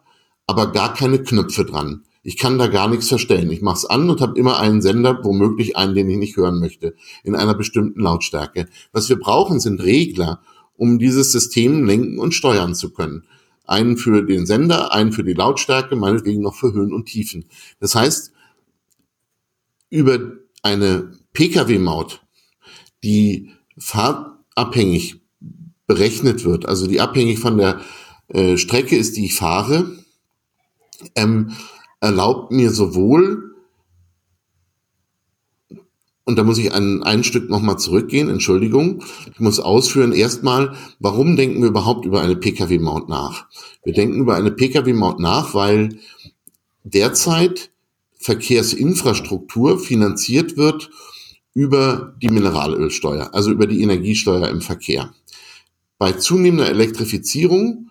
aber 0.46 0.72
gar 0.72 0.94
keine 0.94 1.22
Knöpfe 1.22 1.64
dran. 1.64 2.04
Ich 2.24 2.36
kann 2.36 2.58
da 2.58 2.68
gar 2.68 2.88
nichts 2.88 3.08
verstellen. 3.08 3.50
Ich 3.50 3.62
mache 3.62 3.78
es 3.78 3.84
an 3.84 4.08
und 4.08 4.20
habe 4.20 4.38
immer 4.38 4.58
einen 4.58 4.80
Sender, 4.80 5.20
womöglich 5.22 5.76
einen, 5.76 5.94
den 5.94 6.08
ich 6.08 6.18
nicht 6.18 6.36
hören 6.36 6.60
möchte, 6.60 6.94
in 7.24 7.34
einer 7.34 7.54
bestimmten 7.54 8.00
Lautstärke. 8.00 8.68
Was 8.92 9.08
wir 9.08 9.18
brauchen, 9.18 9.58
sind 9.58 9.82
Regler, 9.82 10.40
um 10.76 10.98
dieses 10.98 11.32
System 11.32 11.84
lenken 11.84 12.18
und 12.18 12.32
steuern 12.32 12.74
zu 12.74 12.92
können. 12.92 13.24
Einen 13.64 13.96
für 13.96 14.22
den 14.22 14.46
Sender, 14.46 14.92
einen 14.92 15.12
für 15.12 15.24
die 15.24 15.32
Lautstärke, 15.32 15.96
meinetwegen 15.96 16.42
noch 16.42 16.54
für 16.54 16.72
Höhen 16.72 16.92
und 16.92 17.06
Tiefen. 17.06 17.46
Das 17.80 17.94
heißt, 17.94 18.32
über 19.92 20.18
eine 20.62 21.12
Pkw-Maut, 21.34 22.22
die 23.04 23.50
fahrtabhängig 23.76 25.20
berechnet 25.86 26.44
wird, 26.44 26.66
also 26.66 26.86
die 26.86 27.00
abhängig 27.00 27.38
von 27.38 27.58
der 27.58 27.80
äh, 28.28 28.56
Strecke 28.56 28.96
ist, 28.96 29.18
die 29.18 29.26
ich 29.26 29.34
fahre, 29.34 29.98
ähm, 31.14 31.52
erlaubt 32.00 32.52
mir 32.52 32.70
sowohl, 32.70 33.54
und 36.24 36.38
da 36.38 36.44
muss 36.44 36.56
ich 36.56 36.72
ein, 36.72 37.02
ein 37.02 37.22
Stück 37.22 37.50
nochmal 37.50 37.78
zurückgehen, 37.78 38.30
Entschuldigung, 38.30 39.04
ich 39.30 39.40
muss 39.40 39.60
ausführen 39.60 40.12
erstmal, 40.12 40.74
warum 41.00 41.36
denken 41.36 41.60
wir 41.60 41.68
überhaupt 41.68 42.06
über 42.06 42.22
eine 42.22 42.36
Pkw-Maut 42.36 43.10
nach? 43.10 43.46
Wir 43.84 43.92
denken 43.92 44.20
über 44.20 44.36
eine 44.36 44.52
Pkw-Maut 44.52 45.20
nach, 45.20 45.52
weil 45.52 45.98
derzeit 46.82 47.71
Verkehrsinfrastruktur 48.22 49.78
finanziert 49.78 50.56
wird 50.56 50.90
über 51.54 52.14
die 52.22 52.30
Mineralölsteuer, 52.30 53.34
also 53.34 53.50
über 53.50 53.66
die 53.66 53.82
Energiesteuer 53.82 54.48
im 54.48 54.60
Verkehr. 54.60 55.12
Bei 55.98 56.12
zunehmender 56.12 56.68
Elektrifizierung 56.68 57.90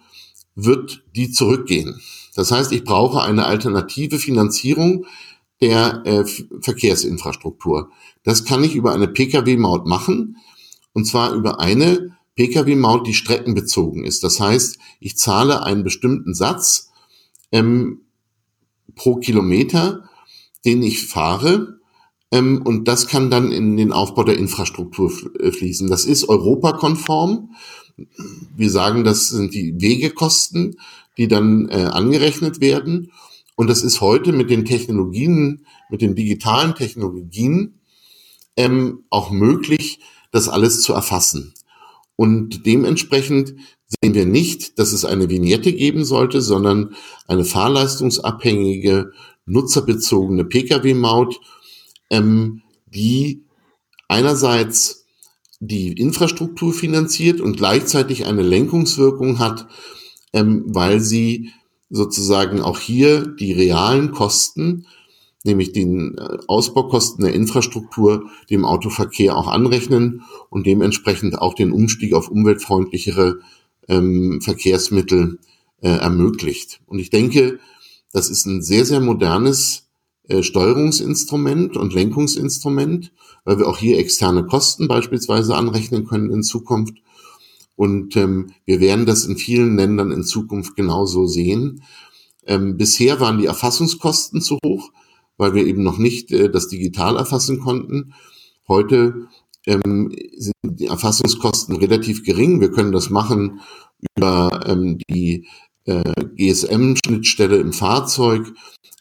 wird 0.55 1.03
die 1.15 1.31
zurückgehen. 1.31 2.01
Das 2.35 2.51
heißt, 2.51 2.71
ich 2.71 2.83
brauche 2.83 3.21
eine 3.21 3.45
alternative 3.45 4.19
Finanzierung 4.19 5.05
der 5.61 6.01
äh, 6.05 6.25
Verkehrsinfrastruktur. 6.61 7.91
Das 8.23 8.45
kann 8.45 8.63
ich 8.63 8.75
über 8.75 8.93
eine 8.93 9.07
Pkw-Maut 9.07 9.85
machen, 9.85 10.37
und 10.93 11.05
zwar 11.05 11.33
über 11.33 11.59
eine 11.59 12.17
Pkw-Maut, 12.35 13.05
die 13.05 13.13
streckenbezogen 13.13 14.03
ist. 14.03 14.23
Das 14.23 14.39
heißt, 14.39 14.79
ich 14.99 15.17
zahle 15.17 15.63
einen 15.63 15.83
bestimmten 15.83 16.33
Satz 16.33 16.89
ähm, 17.51 18.01
pro 18.95 19.17
Kilometer, 19.17 20.09
den 20.65 20.83
ich 20.83 21.05
fahre, 21.05 21.79
ähm, 22.31 22.61
und 22.63 22.87
das 22.87 23.07
kann 23.07 23.29
dann 23.29 23.51
in 23.51 23.75
den 23.77 23.91
Aufbau 23.91 24.23
der 24.23 24.37
Infrastruktur 24.37 25.11
äh, 25.39 25.51
fließen. 25.51 25.89
Das 25.89 26.05
ist 26.05 26.29
europakonform 26.29 27.49
wir 28.55 28.69
sagen, 28.69 29.03
das 29.03 29.29
sind 29.29 29.53
die 29.53 29.79
Wegekosten, 29.79 30.77
die 31.17 31.27
dann 31.27 31.69
äh, 31.69 31.89
angerechnet 31.91 32.61
werden. 32.61 33.11
Und 33.55 33.69
das 33.69 33.83
ist 33.83 34.01
heute 34.01 34.31
mit 34.31 34.49
den 34.49 34.65
Technologien, 34.65 35.65
mit 35.89 36.01
den 36.01 36.15
digitalen 36.15 36.73
Technologien 36.75 37.79
ähm, 38.55 39.03
auch 39.09 39.31
möglich, 39.31 39.99
das 40.31 40.47
alles 40.47 40.81
zu 40.81 40.93
erfassen. 40.93 41.53
Und 42.15 42.65
dementsprechend 42.65 43.55
sehen 43.87 44.13
wir 44.13 44.25
nicht, 44.25 44.79
dass 44.79 44.93
es 44.93 45.05
eine 45.05 45.29
Vignette 45.29 45.73
geben 45.73 46.05
sollte, 46.05 46.41
sondern 46.41 46.95
eine 47.27 47.43
fahrleistungsabhängige, 47.43 49.11
nutzerbezogene 49.51 50.45
Pkw-Maut, 50.45 51.39
ähm, 52.09 52.61
die 52.87 53.43
einerseits 54.07 55.05
die 55.59 55.93
Infrastruktur 55.93 56.73
finanziert 56.73 57.39
und 57.39 57.55
gleichzeitig 57.55 58.25
eine 58.25 58.41
Lenkungswirkung 58.41 59.39
hat, 59.39 59.67
ähm, 60.33 60.63
weil 60.67 60.99
sie 60.99 61.51
sozusagen 61.89 62.61
auch 62.61 62.79
hier 62.79 63.27
die 63.27 63.51
realen 63.51 64.11
Kosten, 64.11 64.87
nämlich 65.43 65.71
den 65.71 66.17
äh, 66.17 66.37
Ausbaukosten 66.47 67.23
der 67.23 67.33
Infrastruktur, 67.33 68.29
dem 68.49 68.65
Autoverkehr 68.65 69.37
auch 69.37 69.47
anrechnen 69.47 70.23
und 70.49 70.65
dementsprechend 70.65 71.39
auch 71.39 71.53
den 71.53 71.71
Umstieg 71.71 72.13
auf 72.13 72.29
umweltfreundlichere 72.29 73.39
ähm, 73.87 74.41
Verkehrsmittel 74.41 75.39
äh, 75.81 75.89
ermöglicht. 75.89 76.81
Und 76.87 76.99
ich 76.99 77.09
denke, 77.09 77.59
das 78.13 78.29
ist 78.29 78.45
ein 78.45 78.61
sehr, 78.61 78.85
sehr 78.85 78.99
modernes 78.99 79.87
äh, 80.27 80.43
Steuerungsinstrument 80.43 81.77
und 81.77 81.93
Lenkungsinstrument, 81.93 83.11
weil 83.43 83.57
wir 83.59 83.67
auch 83.67 83.77
hier 83.77 83.97
externe 83.97 84.45
Kosten 84.45 84.87
beispielsweise 84.87 85.55
anrechnen 85.55 86.05
können 86.05 86.31
in 86.31 86.43
Zukunft. 86.43 86.95
Und 87.75 88.15
ähm, 88.15 88.51
wir 88.65 88.79
werden 88.79 89.05
das 89.05 89.25
in 89.25 89.37
vielen 89.37 89.77
Ländern 89.77 90.11
in 90.11 90.23
Zukunft 90.23 90.75
genauso 90.75 91.25
sehen. 91.25 91.83
Ähm, 92.45 92.77
bisher 92.77 93.19
waren 93.19 93.39
die 93.39 93.45
Erfassungskosten 93.45 94.41
zu 94.41 94.57
hoch, 94.63 94.91
weil 95.37 95.53
wir 95.53 95.65
eben 95.65 95.83
noch 95.83 95.97
nicht 95.97 96.31
äh, 96.31 96.49
das 96.49 96.67
digital 96.67 97.17
erfassen 97.17 97.59
konnten. 97.59 98.13
Heute 98.67 99.27
ähm, 99.65 100.15
sind 100.37 100.53
die 100.63 100.87
Erfassungskosten 100.87 101.75
relativ 101.75 102.23
gering. 102.23 102.61
Wir 102.61 102.71
können 102.71 102.91
das 102.91 103.09
machen 103.09 103.61
über 104.15 104.61
ähm, 104.65 104.97
die 105.09 105.47
äh, 105.85 106.03
GSM-Schnittstelle 106.35 107.57
im 107.57 107.73
Fahrzeug 107.73 108.53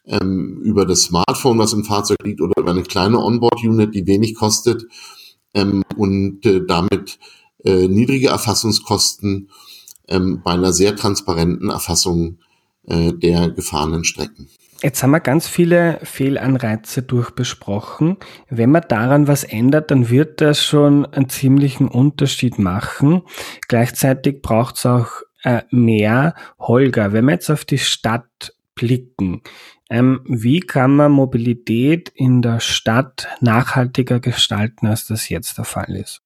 ähm, 0.06 0.60
über 0.62 0.86
das 0.86 1.02
Smartphone, 1.02 1.58
was 1.58 1.72
im 1.72 1.84
Fahrzeug 1.84 2.18
liegt, 2.24 2.40
oder 2.40 2.54
über 2.56 2.70
eine 2.70 2.82
kleine 2.82 3.18
Onboard-Unit, 3.18 3.94
die 3.94 4.06
wenig 4.06 4.34
kostet 4.34 4.84
ähm, 5.54 5.82
und 5.96 6.44
äh, 6.46 6.64
damit 6.66 7.18
äh, 7.64 7.88
niedrige 7.88 8.28
Erfassungskosten 8.28 9.50
ähm, 10.08 10.42
bei 10.42 10.52
einer 10.52 10.72
sehr 10.72 10.96
transparenten 10.96 11.70
Erfassung 11.70 12.38
äh, 12.86 13.12
der 13.12 13.50
gefahrenen 13.50 14.04
Strecken. 14.04 14.48
Jetzt 14.82 15.02
haben 15.02 15.10
wir 15.10 15.20
ganz 15.20 15.46
viele 15.46 16.00
Fehlanreize 16.02 17.02
durchbesprochen. 17.02 18.16
Wenn 18.48 18.70
man 18.70 18.84
daran 18.88 19.28
was 19.28 19.44
ändert, 19.44 19.90
dann 19.90 20.08
wird 20.08 20.40
das 20.40 20.64
schon 20.64 21.04
einen 21.04 21.28
ziemlichen 21.28 21.86
Unterschied 21.86 22.58
machen. 22.58 23.22
Gleichzeitig 23.68 24.40
braucht 24.40 24.78
es 24.78 24.86
auch 24.86 25.08
äh, 25.44 25.62
mehr 25.70 26.34
Holger. 26.58 27.12
Wenn 27.12 27.26
wir 27.26 27.32
jetzt 27.32 27.50
auf 27.50 27.64
die 27.64 27.78
Stadt 27.78 28.54
blicken, 28.74 29.42
ähm, 29.90 30.20
wie 30.24 30.60
kann 30.60 30.94
man 30.96 31.12
Mobilität 31.12 32.10
in 32.14 32.42
der 32.42 32.60
Stadt 32.60 33.28
nachhaltiger 33.40 34.20
gestalten, 34.20 34.86
als 34.86 35.06
das 35.06 35.28
jetzt 35.28 35.58
der 35.58 35.64
Fall 35.64 35.96
ist? 35.96 36.22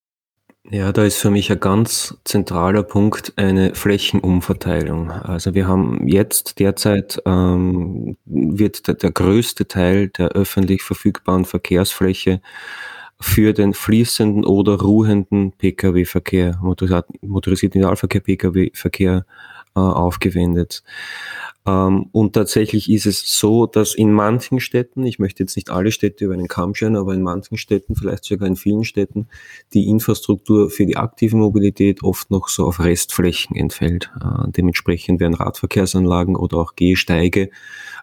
Ja, 0.70 0.92
da 0.92 1.04
ist 1.04 1.18
für 1.18 1.30
mich 1.30 1.52
ein 1.52 1.60
ganz 1.60 2.16
zentraler 2.24 2.82
Punkt 2.82 3.34
eine 3.36 3.74
Flächenumverteilung. 3.74 5.10
Also 5.10 5.54
wir 5.54 5.68
haben 5.68 6.08
jetzt 6.08 6.58
derzeit 6.58 7.20
ähm, 7.26 8.16
wird 8.24 8.88
der, 8.88 8.94
der 8.94 9.12
größte 9.12 9.68
Teil 9.68 10.08
der 10.08 10.28
öffentlich 10.28 10.82
verfügbaren 10.82 11.44
Verkehrsfläche 11.44 12.40
für 13.20 13.52
den 13.52 13.74
fließenden 13.74 14.44
oder 14.44 14.80
ruhenden 14.80 15.52
Pkw-Verkehr, 15.52 16.58
motorisierten 16.60 17.80
Individualverkehr, 17.80 18.20
Pkw-Verkehr 18.20 19.24
äh, 19.76 19.80
aufgewendet. 19.80 20.82
Ähm, 21.66 22.06
und 22.12 22.34
tatsächlich 22.34 22.90
ist 22.90 23.06
es 23.06 23.38
so, 23.38 23.66
dass 23.66 23.94
in 23.94 24.12
manchen 24.12 24.60
Städten, 24.60 25.04
ich 25.04 25.18
möchte 25.18 25.42
jetzt 25.42 25.56
nicht 25.56 25.70
alle 25.70 25.92
Städte 25.92 26.26
über 26.26 26.34
einen 26.34 26.48
Kamm 26.48 26.74
scheren, 26.74 26.96
aber 26.96 27.14
in 27.14 27.22
manchen 27.22 27.56
Städten, 27.56 27.94
vielleicht 27.94 28.24
sogar 28.24 28.46
in 28.46 28.56
vielen 28.56 28.84
Städten, 28.84 29.28
die 29.72 29.88
Infrastruktur 29.88 30.70
für 30.70 30.84
die 30.84 30.96
aktive 30.96 31.36
Mobilität 31.36 32.02
oft 32.02 32.30
noch 32.30 32.48
so 32.48 32.66
auf 32.66 32.80
Restflächen 32.80 33.56
entfällt. 33.56 34.10
Äh, 34.20 34.50
dementsprechend 34.50 35.20
werden 35.20 35.34
Radverkehrsanlagen 35.34 36.36
oder 36.36 36.58
auch 36.58 36.76
Gehsteige 36.76 37.50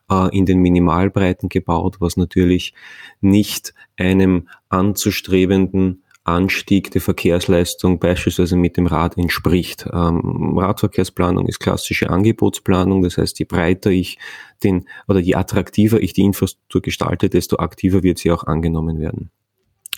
äh, 0.09 0.37
in 0.37 0.45
den 0.45 0.59
Minimalbreiten 0.59 1.49
gebaut, 1.49 1.97
was 1.99 2.17
natürlich 2.17 2.73
nicht 3.21 3.75
einem 3.95 4.47
anzustrebenden 4.69 6.03
Anstieg 6.23 6.91
der 6.91 7.01
Verkehrsleistung 7.01 7.99
beispielsweise 7.99 8.55
mit 8.55 8.77
dem 8.77 8.85
Rad 8.85 9.17
entspricht. 9.17 9.87
Ähm, 9.91 10.57
Radverkehrsplanung 10.57 11.47
ist 11.47 11.59
klassische 11.59 12.09
Angebotsplanung, 12.09 13.01
das 13.01 13.17
heißt, 13.17 13.39
je 13.39 13.45
breiter 13.45 13.89
ich 13.89 14.19
den 14.63 14.85
oder 15.07 15.19
je 15.19 15.35
attraktiver 15.35 15.99
ich 15.99 16.13
die 16.13 16.21
Infrastruktur 16.21 16.81
gestalte, 16.81 17.29
desto 17.29 17.57
aktiver 17.57 18.03
wird 18.03 18.19
sie 18.19 18.31
auch 18.31 18.43
angenommen 18.43 18.99
werden. 18.99 19.31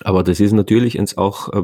Aber 0.01 0.23
das 0.23 0.39
ist 0.39 0.53
natürlich 0.53 0.97
auch 1.17 1.49
äh, 1.49 1.63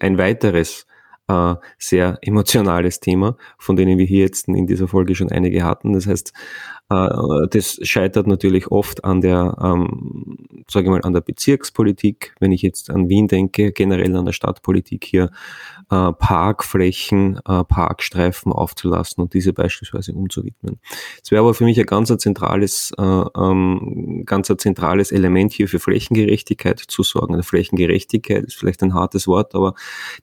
ein 0.00 0.18
weiteres 0.18 0.86
äh, 1.28 1.54
sehr 1.78 2.18
emotionales 2.20 3.00
Thema, 3.00 3.36
von 3.58 3.76
denen 3.76 3.98
wir 3.98 4.06
hier 4.06 4.20
jetzt 4.20 4.48
in 4.48 4.66
dieser 4.66 4.88
Folge 4.88 5.14
schon 5.14 5.30
einige 5.30 5.64
hatten. 5.64 5.94
Das 5.94 6.06
heißt, 6.06 6.32
das 6.88 7.78
scheitert 7.82 8.26
natürlich 8.26 8.70
oft 8.70 9.04
an 9.04 9.20
der, 9.20 9.56
ähm, 9.60 10.36
sage 10.70 10.86
ich 10.86 10.90
mal, 10.90 11.00
an 11.02 11.14
der 11.14 11.22
Bezirkspolitik. 11.22 12.34
Wenn 12.40 12.52
ich 12.52 12.62
jetzt 12.62 12.90
an 12.90 13.08
Wien 13.08 13.26
denke, 13.26 13.72
generell 13.72 14.14
an 14.16 14.26
der 14.26 14.32
Stadtpolitik 14.32 15.04
hier 15.04 15.30
äh, 15.90 16.12
Parkflächen, 16.12 17.40
äh, 17.46 17.64
Parkstreifen 17.64 18.52
aufzulassen 18.52 19.22
und 19.22 19.34
diese 19.34 19.52
beispielsweise 19.52 20.12
umzuwidmen. 20.12 20.78
Es 21.22 21.30
wäre 21.30 21.40
aber 21.40 21.54
für 21.54 21.64
mich 21.64 21.78
ein 21.78 21.86
ganz 21.86 22.14
zentrales, 22.18 22.92
äh, 22.98 23.02
ähm, 23.02 24.22
ganz 24.26 24.52
zentrales 24.58 25.12
Element 25.12 25.52
hier 25.52 25.68
für 25.68 25.78
Flächengerechtigkeit 25.78 26.78
zu 26.78 27.02
sorgen. 27.02 27.34
Eine 27.34 27.42
Flächengerechtigkeit 27.42 28.44
ist 28.44 28.56
vielleicht 28.56 28.82
ein 28.82 28.94
hartes 28.94 29.26
Wort, 29.26 29.54
aber 29.54 29.74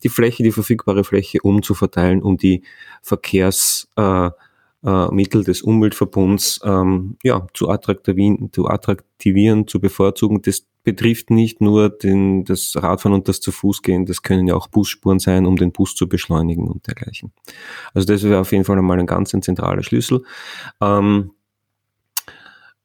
die 0.04 0.10
Fläche, 0.10 0.44
die 0.44 0.52
verfügbare 0.52 1.04
Fläche 1.04 1.40
umzuverteilen, 1.42 2.22
um 2.22 2.38
die 2.38 2.64
Verkehrs 3.02 3.88
äh, 3.96 4.30
äh, 4.86 5.08
Mittel 5.12 5.44
des 5.44 5.62
Umweltverbunds 5.62 6.62
ähm, 6.64 7.18
ja, 7.24 7.48
zu, 7.54 7.70
attraktivieren, 7.70 8.52
zu 8.52 8.68
attraktivieren, 8.68 9.68
zu 9.68 9.80
bevorzugen. 9.80 10.42
Das 10.42 10.66
betrifft 10.84 11.30
nicht 11.30 11.62
nur 11.62 11.90
den, 11.90 12.44
das 12.44 12.74
Radfahren 12.76 13.14
und 13.14 13.28
das 13.28 13.40
zu 13.40 13.52
Fuß 13.52 13.84
gehen, 13.84 14.06
das 14.06 14.24
können 14.24 14.48
ja 14.48 14.56
auch 14.56 14.68
Busspuren 14.68 15.20
sein, 15.20 15.46
um 15.46 15.56
den 15.56 15.72
Bus 15.72 15.96
zu 15.96 16.10
beschleunigen 16.10 16.68
und 16.68 16.88
dergleichen. 16.88 17.32
Also 17.94 18.08
das 18.08 18.24
wäre 18.24 18.40
auf 18.40 18.52
jeden 18.52 18.64
Fall 18.64 18.78
einmal 18.78 19.00
ein 19.00 19.06
ganz 19.06 19.34
ein 19.34 19.44
zentraler 19.44 19.84
Schlüssel. 19.84 20.24
Ähm, 20.82 21.32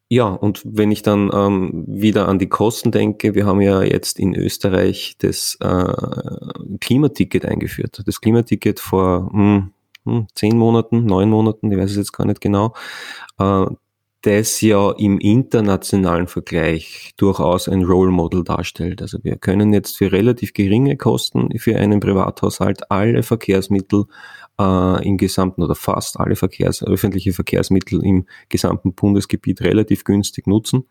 ja, 0.09 0.27
und 0.27 0.61
wenn 0.63 0.91
ich 0.91 1.01
dann 1.01 1.29
ähm, 1.33 1.83
wieder 1.85 2.29
an 2.29 2.39
die 2.39 2.47
Kosten 2.47 2.91
denke, 2.91 3.35
wir 3.35 3.45
haben 3.45 3.59
ja 3.59 3.83
jetzt 3.83 4.19
in 4.19 4.35
Österreich 4.35 5.17
das 5.19 5.57
äh, 5.59 6.77
Klimaticket 6.79 7.45
eingeführt. 7.45 8.03
Das 8.05 8.21
Klimaticket 8.21 8.79
vor 8.79 9.29
mh, 9.33 9.55
hm, 9.55 9.73
zehn 10.35 10.57
Monaten, 10.57 11.05
neun 11.05 11.29
Monaten, 11.29 11.71
ich 11.71 11.77
weiß 11.77 11.91
es 11.91 11.97
jetzt 11.97 12.13
gar 12.13 12.25
nicht 12.25 12.41
genau, 12.41 12.73
äh, 13.39 13.65
das 14.21 14.61
ja 14.61 14.91
im 14.91 15.19
internationalen 15.19 16.27
Vergleich 16.27 17.13
durchaus 17.17 17.69
ein 17.69 17.83
Role 17.83 18.11
Model 18.11 18.43
darstellt. 18.43 19.01
Also 19.01 19.19
wir 19.23 19.37
können 19.37 19.73
jetzt 19.73 19.95
für 19.97 20.11
relativ 20.11 20.53
geringe 20.53 20.97
Kosten 20.97 21.49
für 21.59 21.77
einen 21.77 21.99
Privathaushalt 21.99 22.91
alle 22.91 23.23
Verkehrsmittel 23.23 24.05
äh, 24.59 25.07
im 25.07 25.17
gesamten 25.17 25.63
oder 25.63 25.75
fast 25.75 26.19
alle 26.19 26.35
Verkehrs, 26.35 26.83
öffentliche 26.83 27.33
Verkehrsmittel 27.33 28.03
im 28.03 28.25
gesamten 28.49 28.93
Bundesgebiet 28.93 29.61
relativ 29.61 30.03
günstig 30.03 30.47
nutzen. 30.47 30.85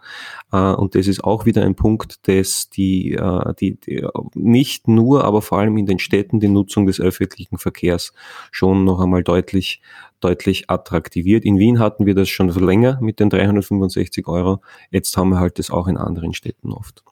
Äh, 0.53 0.73
und 0.73 0.95
das 0.95 1.07
ist 1.07 1.25
auch 1.25 1.47
wieder 1.47 1.63
ein 1.63 1.75
Punkt, 1.75 2.27
dass 2.29 2.71
die, 2.71 3.13
äh, 3.13 3.55
die, 3.61 3.81
die 3.81 4.07
nicht 4.35 4.89
nur, 4.89 5.25
aber 5.25 5.43
vor 5.43 5.59
allem 5.59 5.77
in 5.77 5.87
den 5.87 5.99
Städten 5.99 6.41
die 6.41 6.49
Nutzung 6.49 6.87
des 6.87 7.01
öffentlichen 7.01 7.59
Verkehrs 7.59 8.13
schon 8.51 8.85
noch 8.85 9.01
einmal 9.01 9.23
deutlich 9.23 9.81
deutlich 10.21 10.71
attraktiviert. 10.71 11.45
In 11.45 11.59
Wien 11.59 11.79
hatten 11.79 12.07
wir 12.07 12.15
das 12.15 12.31
schon 12.31 12.49
länger 12.49 12.99
mit 13.03 13.21
den 13.21 13.29
365 13.29 14.27
Euro. 14.27 14.63
Jetzt 14.91 15.17
haben 15.17 15.29
wir 15.29 15.41
halt 15.41 15.59
das 15.59 15.71
auch 15.71 15.89
in 15.89 15.99
anderen 15.99 16.33
Städten 16.33 16.73
oft. 16.73 17.05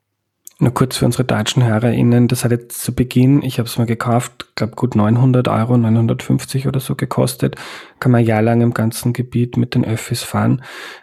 Nur 0.65 0.73
kurz 0.73 0.97
für 0.97 1.05
unsere 1.05 1.25
deutschen 1.25 1.63
HörerInnen, 1.63 2.27
das 2.27 2.43
hat 2.43 2.51
jetzt 2.51 2.81
zu 2.81 2.95
Beginn, 2.95 3.43
ich 3.43 3.59
habe 3.59 3.69
es 3.69 3.77
mal 3.77 3.85
gekauft, 3.85 4.47
glaube 4.55 4.77
gut 4.77 4.97
900 4.97 5.47
Euro, 5.49 5.77
950 5.77 6.67
oder 6.67 6.81
so 6.81 6.95
gekostet. 6.95 7.57
Kann 8.01 8.13
man 8.13 8.25
jahrelang 8.25 8.63
im 8.63 8.73
ganzen 8.73 9.13
Gebiet 9.13 9.59
mit 9.59 9.75
den 9.75 9.85
Öffis 9.85 10.23
fahren 10.23 10.63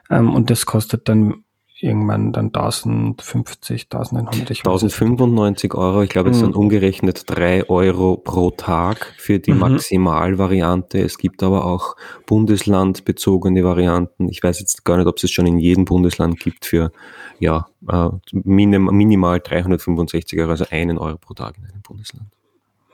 ähm, 0.10 0.34
und 0.34 0.50
das 0.50 0.66
kostet 0.66 1.08
dann 1.08 1.41
irgendwann 1.84 2.32
dann 2.32 2.48
1050, 2.48 3.88
1100. 3.92 4.50
1095 4.50 5.74
Euro, 5.74 6.02
ich 6.04 6.10
glaube, 6.10 6.30
es 6.30 6.38
mhm. 6.38 6.42
sind 6.42 6.56
umgerechnet 6.56 7.24
drei 7.26 7.68
Euro 7.70 8.18
pro 8.18 8.52
Tag 8.52 9.14
für 9.18 9.40
die 9.40 9.54
mhm. 9.54 9.60
Maximalvariante. 9.60 11.00
Es 11.00 11.18
gibt 11.18 11.44
aber 11.44 11.66
auch 11.66 11.96
bundeslandbezogene 12.26 13.64
Varianten. 13.64 14.30
Ich 14.30 14.44
weiß 14.44 14.60
jetzt 14.60 14.86
gar 14.86 14.98
nicht, 14.98 15.08
ob 15.08 15.18
es 15.18 15.24
es 15.24 15.32
schon 15.32 15.48
in 15.48 15.60
jedem 15.60 15.86
Bundesland 15.86 16.40
gibt 16.40 16.66
für 16.66 16.92
ja, 17.40 17.68
äh, 17.90 18.10
minim, 18.32 18.86
minimal 18.86 19.40
365 19.40 20.40
Euro, 20.40 20.52
also 20.52 20.66
einen 20.70 20.98
Euro 20.98 21.18
pro 21.18 21.34
Tag 21.34 21.58
in 21.58 21.66
einem 21.66 21.82
Bundesland. 21.82 22.28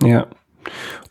Ja, 0.03 0.27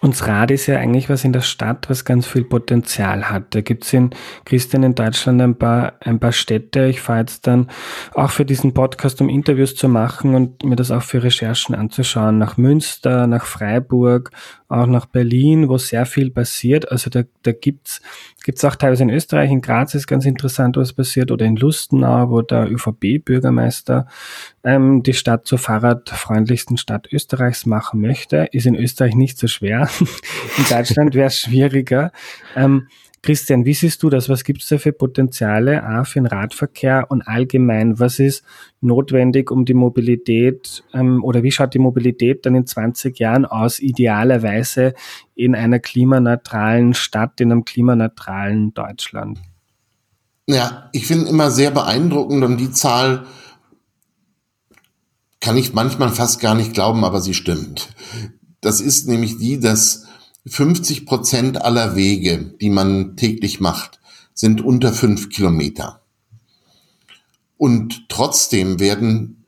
und 0.01 0.27
Rad 0.27 0.51
ist 0.51 0.66
ja 0.66 0.78
eigentlich 0.78 1.09
was 1.09 1.24
in 1.24 1.33
der 1.33 1.41
Stadt, 1.41 1.89
was 1.89 2.05
ganz 2.05 2.27
viel 2.27 2.45
Potenzial 2.45 3.31
hat. 3.31 3.55
Da 3.55 3.61
gibt's 3.61 3.93
in 3.93 4.11
Christian 4.45 4.83
in 4.83 4.95
Deutschland 4.95 5.41
ein 5.41 5.57
paar, 5.57 5.95
ein 6.01 6.20
paar 6.20 6.33
Städte. 6.33 6.87
Ich 6.87 7.01
fahre 7.01 7.20
jetzt 7.20 7.47
dann 7.47 7.69
auch 8.15 8.31
für 8.31 8.45
diesen 8.45 8.74
Podcast, 8.74 9.20
um 9.20 9.28
Interviews 9.28 9.74
zu 9.74 9.89
machen 9.89 10.35
und 10.35 10.65
mir 10.65 10.77
das 10.77 10.91
auch 10.91 11.03
für 11.03 11.23
Recherchen 11.23 11.74
anzuschauen. 11.74 12.39
Nach 12.39 12.57
Münster, 12.57 13.27
nach 13.27 13.47
Freiburg, 13.47 14.31
auch 14.68 14.86
nach 14.86 15.06
Berlin, 15.06 15.68
wo 15.68 15.78
sehr 15.78 16.06
viel 16.06 16.30
passiert. 16.30 16.90
Also 16.90 17.10
da, 17.10 17.22
da 17.43 17.52
gibt's 17.52 18.01
gibt's 18.47 18.64
auch 18.64 18.76
teilweise 18.76 19.02
in 19.02 19.10
Österreich, 19.10 19.51
in 19.51 19.60
Graz 19.60 19.94
ist 19.94 20.06
ganz 20.06 20.24
interessant, 20.24 20.76
was 20.76 20.93
passiert, 20.93 21.32
oder 21.32 21.44
in 21.44 21.56
Lustenau, 21.56 22.30
wo 22.30 22.43
der 22.43 22.70
ÖVP-Bürgermeister 22.70 24.06
ähm, 24.62 25.02
die 25.02 25.14
Stadt 25.14 25.47
zur 25.47 25.59
fahrradfreundlichsten 25.59 26.76
Stadt 26.76 27.09
Österreichs 27.12 27.66
machen 27.66 28.01
möchte. 28.01 28.48
Ist 28.52 28.66
in 28.66 28.76
Österreich 28.76 29.16
nicht 29.16 29.36
so 29.36 29.48
schwer. 29.48 29.88
in 30.59 30.64
Deutschland 30.70 31.14
wäre 31.14 31.26
es 31.26 31.40
schwieriger. 31.40 32.12
Ähm, 32.55 32.86
Christian, 33.27 33.65
wie 33.65 33.74
siehst 33.74 34.05
du 34.05 34.09
das? 34.09 34.28
Was 34.28 34.44
gibt 34.44 34.62
es 34.62 34.69
da 34.69 34.78
für 34.78 34.93
Potenziale 34.93 35.82
A, 35.82 36.05
für 36.05 36.20
den 36.20 36.27
Radverkehr 36.27 37.07
und 37.09 37.27
allgemein? 37.27 37.98
Was 37.98 38.20
ist 38.20 38.44
notwendig, 38.81 39.51
um 39.51 39.65
die 39.65 39.74
Mobilität 39.74 40.85
ähm, 40.94 41.24
oder 41.24 41.43
wie 41.43 41.51
schaut 41.51 41.74
die 41.74 41.81
Mobilität 41.81 42.47
dann 42.47 42.55
in 42.55 42.66
20 42.66 43.19
Jahren 43.19 43.44
aus, 43.44 43.81
idealerweise 43.81 44.94
in 45.35 45.57
einer 45.57 45.81
klimaneutralen 45.81 46.94
Stadt, 46.94 47.40
in 47.40 47.51
einem 47.51 47.65
klimaneutralen 47.65 48.73
Deutschland? 48.74 49.40
Ja, 50.47 50.89
ich 50.93 51.09
finde 51.09 51.28
immer 51.28 51.51
sehr 51.51 51.73
beeindruckend 51.73 52.44
und 52.44 52.59
die 52.59 52.70
Zahl 52.70 53.27
kann 55.40 55.57
ich 55.57 55.74
manchmal 55.74 56.11
fast 56.11 56.39
gar 56.39 56.55
nicht 56.55 56.74
glauben, 56.74 57.05
aber 57.05 57.20
sie 57.20 57.35
stimmt. 57.35 57.89
Das 58.61 58.81
ist 58.81 59.09
nämlich 59.09 59.36
die, 59.36 59.59
dass 59.59 60.06
50 60.47 61.06
Prozent 61.06 61.62
aller 61.62 61.97
Wege, 61.97 62.55
die 62.60 62.70
man 62.70 63.16
täglich 63.16 63.60
macht, 63.60 64.01
sind 64.32 64.60
unter 64.60 64.93
fünf 64.93 65.28
Kilometer. 65.31 66.02
Und 67.56 68.09
trotzdem 68.09 68.78
werden 68.78 69.44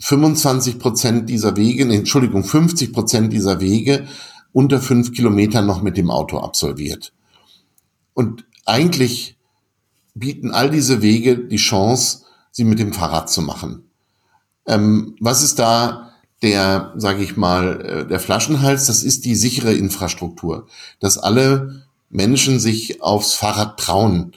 25 0.00 0.78
Prozent 0.78 1.28
dieser 1.28 1.56
Wege, 1.56 1.84
Entschuldigung, 1.84 2.44
50 2.44 2.92
Prozent 2.92 3.32
dieser 3.32 3.60
Wege 3.60 4.06
unter 4.52 4.80
fünf 4.80 5.12
Kilometern 5.12 5.66
noch 5.66 5.82
mit 5.82 5.96
dem 5.96 6.10
Auto 6.10 6.38
absolviert. 6.38 7.12
Und 8.14 8.44
eigentlich 8.64 9.36
bieten 10.14 10.50
all 10.50 10.70
diese 10.70 11.02
Wege 11.02 11.38
die 11.38 11.56
Chance, 11.56 12.24
sie 12.50 12.64
mit 12.64 12.78
dem 12.78 12.92
Fahrrad 12.92 13.30
zu 13.30 13.42
machen. 13.42 13.84
Ähm, 14.66 15.16
was 15.20 15.42
ist 15.42 15.58
da 15.58 16.07
der, 16.42 16.92
sage 16.96 17.22
ich 17.22 17.36
mal, 17.36 17.80
äh, 17.80 18.06
der 18.06 18.20
Flaschenhals? 18.20 18.86
Das 18.86 19.02
ist 19.02 19.24
die 19.24 19.34
sichere 19.34 19.72
Infrastruktur, 19.72 20.66
dass 21.00 21.18
alle 21.18 21.82
Menschen 22.10 22.60
sich 22.60 23.02
aufs 23.02 23.34
Fahrrad 23.34 23.78
trauen, 23.78 24.32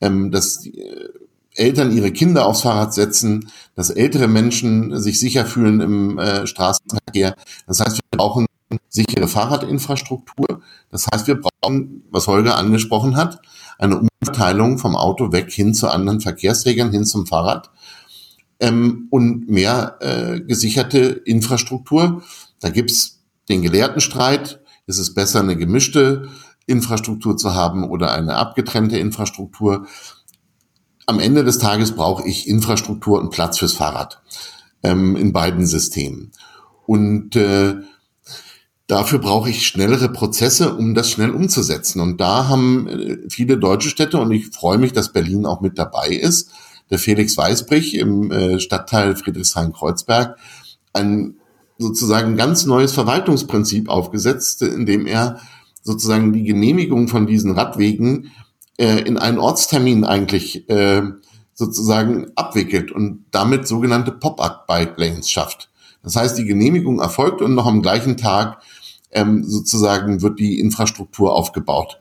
ähm, 0.00 0.30
dass 0.30 0.66
äh, 0.66 1.08
Eltern 1.54 1.96
ihre 1.96 2.12
Kinder 2.12 2.46
aufs 2.46 2.62
Fahrrad 2.62 2.94
setzen, 2.94 3.50
dass 3.74 3.90
ältere 3.90 4.28
Menschen 4.28 5.00
sich 5.00 5.18
sicher 5.18 5.44
fühlen 5.44 5.80
im 5.80 6.18
äh, 6.18 6.46
Straßenverkehr. 6.46 7.34
Das 7.66 7.80
heißt, 7.80 7.96
wir 7.96 8.18
brauchen 8.18 8.46
sichere 8.88 9.28
Fahrradinfrastruktur. 9.28 10.60
Das 10.90 11.06
heißt, 11.06 11.26
wir 11.26 11.40
brauchen, 11.40 12.04
was 12.10 12.26
Holger 12.26 12.56
angesprochen 12.56 13.16
hat, 13.16 13.40
eine 13.78 14.00
Umverteilung 14.00 14.78
vom 14.78 14.96
Auto 14.96 15.32
weg 15.32 15.50
hin 15.50 15.74
zu 15.74 15.88
anderen 15.88 16.20
Verkehrsträgern, 16.20 16.90
hin 16.90 17.04
zum 17.04 17.26
Fahrrad 17.26 17.70
ähm, 18.60 19.08
und 19.10 19.48
mehr 19.48 19.96
äh, 20.00 20.40
gesicherte 20.40 20.98
Infrastruktur. 20.98 22.22
Da 22.60 22.70
gibt's 22.70 23.20
den 23.48 23.62
Gelehrtenstreit. 23.62 24.60
Ist 24.86 24.98
es 24.98 25.14
besser, 25.14 25.40
eine 25.40 25.56
gemischte 25.56 26.28
Infrastruktur 26.66 27.36
zu 27.36 27.54
haben 27.54 27.84
oder 27.84 28.12
eine 28.12 28.36
abgetrennte 28.36 28.98
Infrastruktur? 28.98 29.86
Am 31.06 31.20
Ende 31.20 31.44
des 31.44 31.58
Tages 31.58 31.92
brauche 31.92 32.26
ich 32.28 32.48
Infrastruktur 32.48 33.20
und 33.20 33.30
Platz 33.30 33.58
fürs 33.58 33.72
Fahrrad 33.72 34.22
ähm, 34.82 35.16
in 35.16 35.32
beiden 35.32 35.66
Systemen. 35.66 36.32
Und 36.86 37.36
äh, 37.36 37.76
Dafür 38.88 39.18
brauche 39.18 39.50
ich 39.50 39.66
schnellere 39.66 40.08
Prozesse, 40.08 40.74
um 40.74 40.94
das 40.94 41.10
schnell 41.10 41.30
umzusetzen. 41.30 42.00
Und 42.00 42.22
da 42.22 42.48
haben 42.48 42.88
äh, 42.88 43.18
viele 43.28 43.58
deutsche 43.58 43.90
Städte, 43.90 44.16
und 44.18 44.32
ich 44.32 44.46
freue 44.46 44.78
mich, 44.78 44.94
dass 44.94 45.12
Berlin 45.12 45.44
auch 45.44 45.60
mit 45.60 45.78
dabei 45.78 46.08
ist, 46.08 46.50
der 46.90 46.98
Felix 46.98 47.36
Weißbrich 47.36 47.94
im 47.94 48.30
äh, 48.30 48.60
Stadtteil 48.60 49.16
Friedrichshain-Kreuzberg, 49.16 50.38
ein 50.92 51.36
sozusagen 51.78 52.36
ganz 52.36 52.66
neues 52.66 52.92
Verwaltungsprinzip 52.92 53.88
aufgesetzt, 53.88 54.62
in 54.62 54.86
dem 54.86 55.06
er 55.06 55.40
sozusagen 55.82 56.32
die 56.32 56.44
Genehmigung 56.44 57.08
von 57.08 57.26
diesen 57.26 57.52
Radwegen 57.52 58.32
äh, 58.78 59.00
in 59.00 59.16
einen 59.16 59.38
Ortstermin 59.38 60.04
eigentlich 60.04 60.64
sozusagen 61.58 62.30
abwickelt 62.36 62.92
und 62.92 63.24
damit 63.32 63.66
sogenannte 63.66 64.12
Pop-up-Bike-Lanes 64.12 65.28
schafft. 65.28 65.70
Das 66.04 66.14
heißt, 66.14 66.38
die 66.38 66.44
Genehmigung 66.44 67.00
erfolgt 67.00 67.42
und 67.42 67.54
noch 67.54 67.66
am 67.66 67.82
gleichen 67.82 68.16
Tag 68.16 68.62
ähm, 69.10 69.42
sozusagen 69.42 70.22
wird 70.22 70.38
die 70.38 70.60
Infrastruktur 70.60 71.34
aufgebaut 71.34 71.98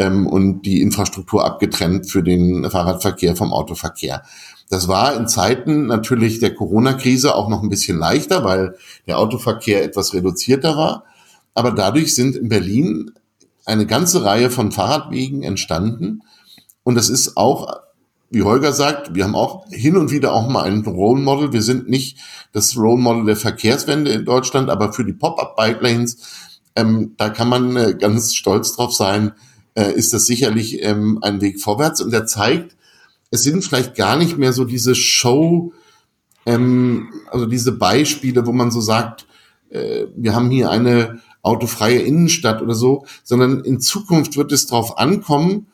ähm, 0.00 0.26
und 0.26 0.62
die 0.62 0.80
Infrastruktur 0.80 1.44
abgetrennt 1.44 2.10
für 2.10 2.22
den 2.22 2.68
Fahrradverkehr 2.70 3.36
vom 3.36 3.52
Autoverkehr. 3.52 4.22
Das 4.70 4.88
war 4.88 5.14
in 5.14 5.28
Zeiten 5.28 5.86
natürlich 5.86 6.38
der 6.38 6.54
Corona-Krise 6.54 7.34
auch 7.34 7.48
noch 7.48 7.62
ein 7.62 7.68
bisschen 7.68 7.98
leichter, 7.98 8.42
weil 8.42 8.76
der 9.06 9.18
Autoverkehr 9.18 9.84
etwas 9.84 10.14
reduzierter 10.14 10.76
war. 10.76 11.04
Aber 11.54 11.72
dadurch 11.72 12.14
sind 12.14 12.34
in 12.34 12.48
Berlin 12.48 13.10
eine 13.66 13.84
ganze 13.84 14.24
Reihe 14.24 14.48
von 14.48 14.72
Fahrradwegen 14.72 15.42
entstanden. 15.42 16.22
Und 16.82 16.94
das 16.94 17.10
ist 17.10 17.36
auch, 17.36 17.68
wie 18.30 18.42
Holger 18.42 18.72
sagt, 18.72 19.14
wir 19.14 19.24
haben 19.24 19.34
auch 19.34 19.66
hin 19.70 19.98
und 19.98 20.10
wieder 20.10 20.32
auch 20.32 20.48
mal 20.48 20.64
ein 20.64 20.82
Role 20.86 21.20
Model. 21.20 21.52
Wir 21.52 21.62
sind 21.62 21.90
nicht 21.90 22.18
das 22.52 22.74
Role 22.76 23.02
Model 23.02 23.26
der 23.26 23.36
Verkehrswende 23.36 24.12
in 24.12 24.24
Deutschland, 24.24 24.70
aber 24.70 24.94
für 24.94 25.04
die 25.04 25.12
Pop-up-Bike 25.12 25.82
Lanes 25.82 26.48
ähm, 26.76 27.14
da 27.16 27.30
kann 27.30 27.48
man 27.48 27.76
äh, 27.76 27.94
ganz 27.98 28.34
stolz 28.34 28.76
drauf 28.76 28.94
sein, 28.94 29.32
äh, 29.80 29.92
ist 29.92 30.12
das 30.12 30.26
sicherlich 30.26 30.82
ähm, 30.82 31.18
ein 31.22 31.40
Weg 31.40 31.60
vorwärts. 31.60 32.00
Und 32.02 32.12
der 32.12 32.26
zeigt, 32.26 32.76
es 33.30 33.42
sind 33.42 33.64
vielleicht 33.64 33.94
gar 33.94 34.16
nicht 34.16 34.36
mehr 34.36 34.52
so 34.52 34.64
diese 34.64 34.94
Show, 34.94 35.72
ähm, 36.44 37.08
also 37.30 37.46
diese 37.46 37.72
Beispiele, 37.72 38.46
wo 38.46 38.52
man 38.52 38.70
so 38.70 38.80
sagt, 38.80 39.26
äh, 39.70 40.06
wir 40.14 40.34
haben 40.34 40.50
hier 40.50 40.70
eine 40.70 41.20
autofreie 41.42 42.00
Innenstadt 42.00 42.60
oder 42.60 42.74
so, 42.74 43.06
sondern 43.24 43.60
in 43.60 43.80
Zukunft 43.80 44.36
wird 44.36 44.52
es 44.52 44.66
darauf 44.66 44.98
ankommen, 44.98 45.68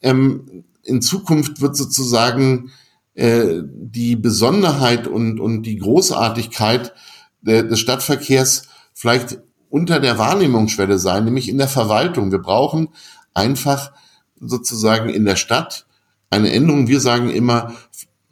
ähm, 0.00 0.64
in 0.82 1.02
Zukunft 1.02 1.60
wird 1.60 1.76
sozusagen 1.76 2.72
äh, 3.14 3.60
die 3.62 4.16
Besonderheit 4.16 5.06
und, 5.06 5.40
und 5.40 5.62
die 5.62 5.76
Großartigkeit 5.76 6.94
de, 7.42 7.66
des 7.66 7.80
Stadtverkehrs 7.80 8.68
vielleicht 8.94 9.38
unter 9.74 9.98
der 9.98 10.18
Wahrnehmungsschwelle 10.18 11.00
sein, 11.00 11.24
nämlich 11.24 11.48
in 11.48 11.58
der 11.58 11.66
Verwaltung. 11.66 12.30
Wir 12.30 12.38
brauchen 12.38 12.90
einfach 13.34 13.92
sozusagen 14.40 15.10
in 15.10 15.24
der 15.24 15.36
Stadt 15.36 15.86
eine 16.30 16.52
Änderung. 16.52 16.88
Wir 16.88 17.00
sagen 17.00 17.30
immer, 17.30 17.74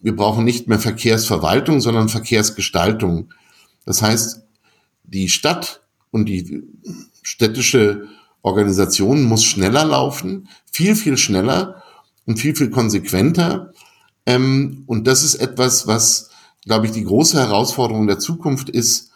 wir 0.01 0.17
brauchen 0.17 0.45
nicht 0.45 0.69
mehr 0.69 0.79
Verkehrsverwaltung, 0.79 1.81
sondern 1.81 2.09
Verkehrsgestaltung. 2.09 3.33
Das 3.85 4.03
heißt, 4.03 4.43
die 5.05 5.29
Stadt 5.29 5.83
und 6.11 6.27
die 6.27 6.65
städtische 7.23 8.09
Organisation 8.43 9.23
muss 9.23 9.45
schneller 9.45 9.85
laufen, 9.85 10.49
viel, 10.71 10.97
viel 10.97 11.17
schneller 11.17 11.83
und 12.27 12.39
viel, 12.39 12.57
viel 12.57 12.71
konsequenter. 12.71 13.73
Ähm, 14.27 14.83
und 14.87 15.07
das 15.07 15.23
ist 15.23 15.37
etwas, 15.37 15.87
was, 15.87 16.31
glaube 16.65 16.87
ich, 16.87 16.93
die 16.93 17.05
große 17.05 17.39
Herausforderung 17.39 18.07
der 18.07 18.19
Zukunft 18.19 18.69
ist, 18.69 19.12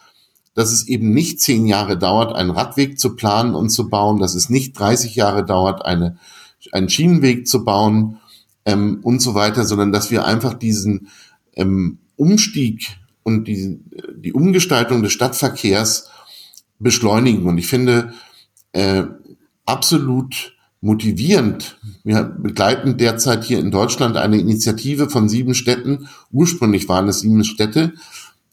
dass 0.57 0.71
es 0.71 0.87
eben 0.87 1.11
nicht 1.11 1.39
zehn 1.39 1.67
Jahre 1.67 1.99
dauert, 1.99 2.35
einen 2.35 2.49
Radweg 2.49 2.97
zu 2.97 3.15
planen 3.15 3.53
und 3.53 3.69
zu 3.69 3.89
bauen, 3.89 4.19
dass 4.19 4.33
es 4.33 4.49
nicht 4.49 4.73
30 4.79 5.15
Jahre 5.15 5.45
dauert, 5.45 5.85
eine, 5.85 6.17
einen 6.71 6.89
Schienenweg 6.89 7.47
zu 7.47 7.63
bauen 7.63 8.17
ähm, 8.65 8.97
und 9.03 9.21
so 9.21 9.35
weiter, 9.35 9.65
sondern 9.65 9.91
dass 9.91 10.09
wir 10.09 10.25
einfach 10.25 10.55
diesen 10.55 11.09
ähm, 11.53 11.99
Umstieg 12.15 12.97
und 13.21 13.47
die, 13.47 13.79
die 14.15 14.33
Umgestaltung 14.33 15.03
des 15.03 15.13
Stadtverkehrs 15.13 16.09
beschleunigen. 16.79 17.45
Und 17.45 17.59
ich 17.59 17.67
finde 17.67 18.13
äh, 18.71 19.03
absolut 19.67 20.57
motivierend. 20.81 21.77
Wir 22.03 22.23
begleiten 22.23 22.97
derzeit 22.97 23.43
hier 23.43 23.59
in 23.59 23.69
Deutschland 23.69 24.17
eine 24.17 24.39
Initiative 24.39 25.07
von 25.07 25.29
sieben 25.29 25.53
Städten. 25.53 26.07
Ursprünglich 26.31 26.89
waren 26.89 27.07
es 27.07 27.19
sieben 27.19 27.43
Städte, 27.43 27.93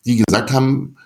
die 0.05 0.17
gesagt 0.17 0.53
haben, 0.53 0.97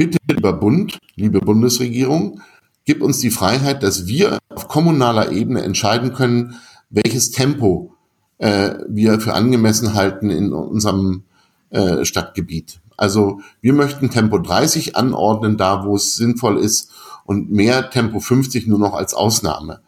bitte, 0.00 0.16
lieber 0.30 0.54
Bund, 0.54 0.98
liebe 1.14 1.40
Bundesregierung, 1.40 2.40
gib 2.86 3.02
uns 3.02 3.18
die 3.18 3.30
Freiheit, 3.30 3.82
dass 3.82 4.06
wir 4.06 4.38
auf 4.48 4.66
kommunaler 4.66 5.30
Ebene 5.30 5.60
entscheiden 5.60 6.14
können, 6.14 6.54
welches 6.88 7.32
Tempo 7.32 7.92
äh, 8.38 8.76
wir 8.88 9.20
für 9.20 9.34
angemessen 9.34 9.92
halten 9.92 10.30
in 10.30 10.54
unserem 10.54 11.24
äh, 11.68 12.06
Stadtgebiet. 12.06 12.80
Also 12.96 13.42
wir 13.60 13.74
möchten 13.74 14.08
Tempo 14.08 14.38
30 14.38 14.96
anordnen, 14.96 15.58
da 15.58 15.84
wo 15.84 15.96
es 15.96 16.16
sinnvoll 16.16 16.56
ist, 16.56 16.90
und 17.26 17.52
mehr 17.52 17.90
Tempo 17.90 18.20
50 18.20 18.66
nur 18.68 18.78
noch 18.78 18.94
als 18.94 19.12
Ausnahme. 19.12 19.80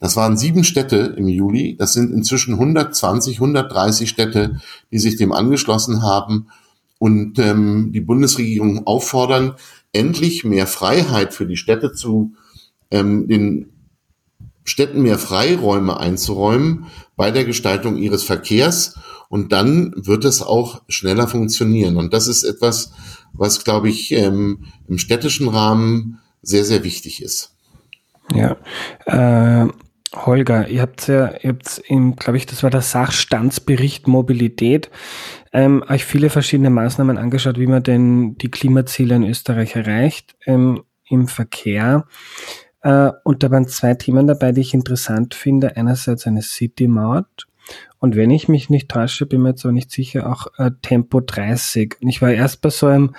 Das 0.00 0.16
waren 0.16 0.36
sieben 0.36 0.64
Städte 0.64 1.14
im 1.16 1.28
Juli. 1.28 1.76
Das 1.78 1.94
sind 1.94 2.12
inzwischen 2.12 2.54
120, 2.54 3.36
130 3.36 4.10
Städte, 4.10 4.60
die 4.92 4.98
sich 4.98 5.16
dem 5.16 5.32
angeschlossen 5.32 6.02
haben 6.02 6.48
und 7.00 7.38
ähm, 7.38 7.92
die 7.92 8.02
Bundesregierung 8.02 8.86
auffordern, 8.86 9.54
endlich 9.92 10.44
mehr 10.44 10.66
Freiheit 10.66 11.32
für 11.32 11.46
die 11.46 11.56
Städte 11.56 11.92
zu 11.92 12.34
ähm, 12.90 13.26
den 13.26 13.72
Städten 14.64 15.00
mehr 15.02 15.18
Freiräume 15.18 15.98
einzuräumen 15.98 16.86
bei 17.16 17.30
der 17.30 17.46
Gestaltung 17.46 17.96
ihres 17.96 18.22
Verkehrs 18.22 18.98
und 19.30 19.50
dann 19.50 19.94
wird 19.96 20.26
es 20.26 20.42
auch 20.42 20.82
schneller 20.88 21.26
funktionieren. 21.26 21.96
Und 21.96 22.12
das 22.12 22.28
ist 22.28 22.44
etwas, 22.44 22.92
was, 23.32 23.64
glaube 23.64 23.88
ich, 23.88 24.12
ähm, 24.12 24.66
im 24.86 24.98
städtischen 24.98 25.48
Rahmen 25.48 26.20
sehr, 26.42 26.66
sehr 26.66 26.84
wichtig 26.84 27.22
ist. 27.22 27.56
Ja, 28.34 28.58
äh, 29.06 29.68
Holger, 30.14 30.68
ihr 30.68 30.82
habt 30.82 31.06
ja, 31.08 31.32
ihr 31.40 31.50
habt 31.50 31.80
im, 31.86 32.16
glaube 32.16 32.36
ich, 32.36 32.44
das 32.44 32.62
war 32.62 32.70
der 32.70 32.82
Sachstandsbericht 32.82 34.08
Mobilität, 34.08 34.90
ähm, 35.52 35.84
euch 35.88 36.04
viele 36.04 36.30
verschiedene 36.30 36.70
Maßnahmen 36.70 37.18
angeschaut, 37.18 37.58
wie 37.58 37.66
man 37.66 37.82
denn 37.82 38.36
die 38.36 38.50
Klimaziele 38.50 39.16
in 39.16 39.24
Österreich 39.24 39.76
erreicht 39.76 40.36
ähm, 40.46 40.82
im 41.08 41.28
Verkehr. 41.28 42.06
Äh, 42.82 43.10
und 43.24 43.42
da 43.42 43.50
waren 43.50 43.66
zwei 43.66 43.94
Themen 43.94 44.26
dabei, 44.26 44.52
die 44.52 44.60
ich 44.60 44.74
interessant 44.74 45.34
finde. 45.34 45.76
Einerseits 45.76 46.26
eine 46.26 46.42
City-Maut 46.42 47.46
und 47.98 48.16
wenn 48.16 48.30
ich 48.30 48.48
mich 48.48 48.70
nicht 48.70 48.88
täusche, 48.88 49.26
bin 49.26 49.42
mir 49.42 49.50
jetzt 49.50 49.64
aber 49.64 49.72
nicht 49.72 49.90
sicher, 49.90 50.30
auch 50.30 50.46
äh, 50.56 50.70
Tempo 50.80 51.20
30. 51.20 51.96
Und 52.00 52.08
ich 52.08 52.22
war 52.22 52.30
erst 52.30 52.62
bei 52.62 52.70
so 52.70 52.86
einem, 52.86 53.14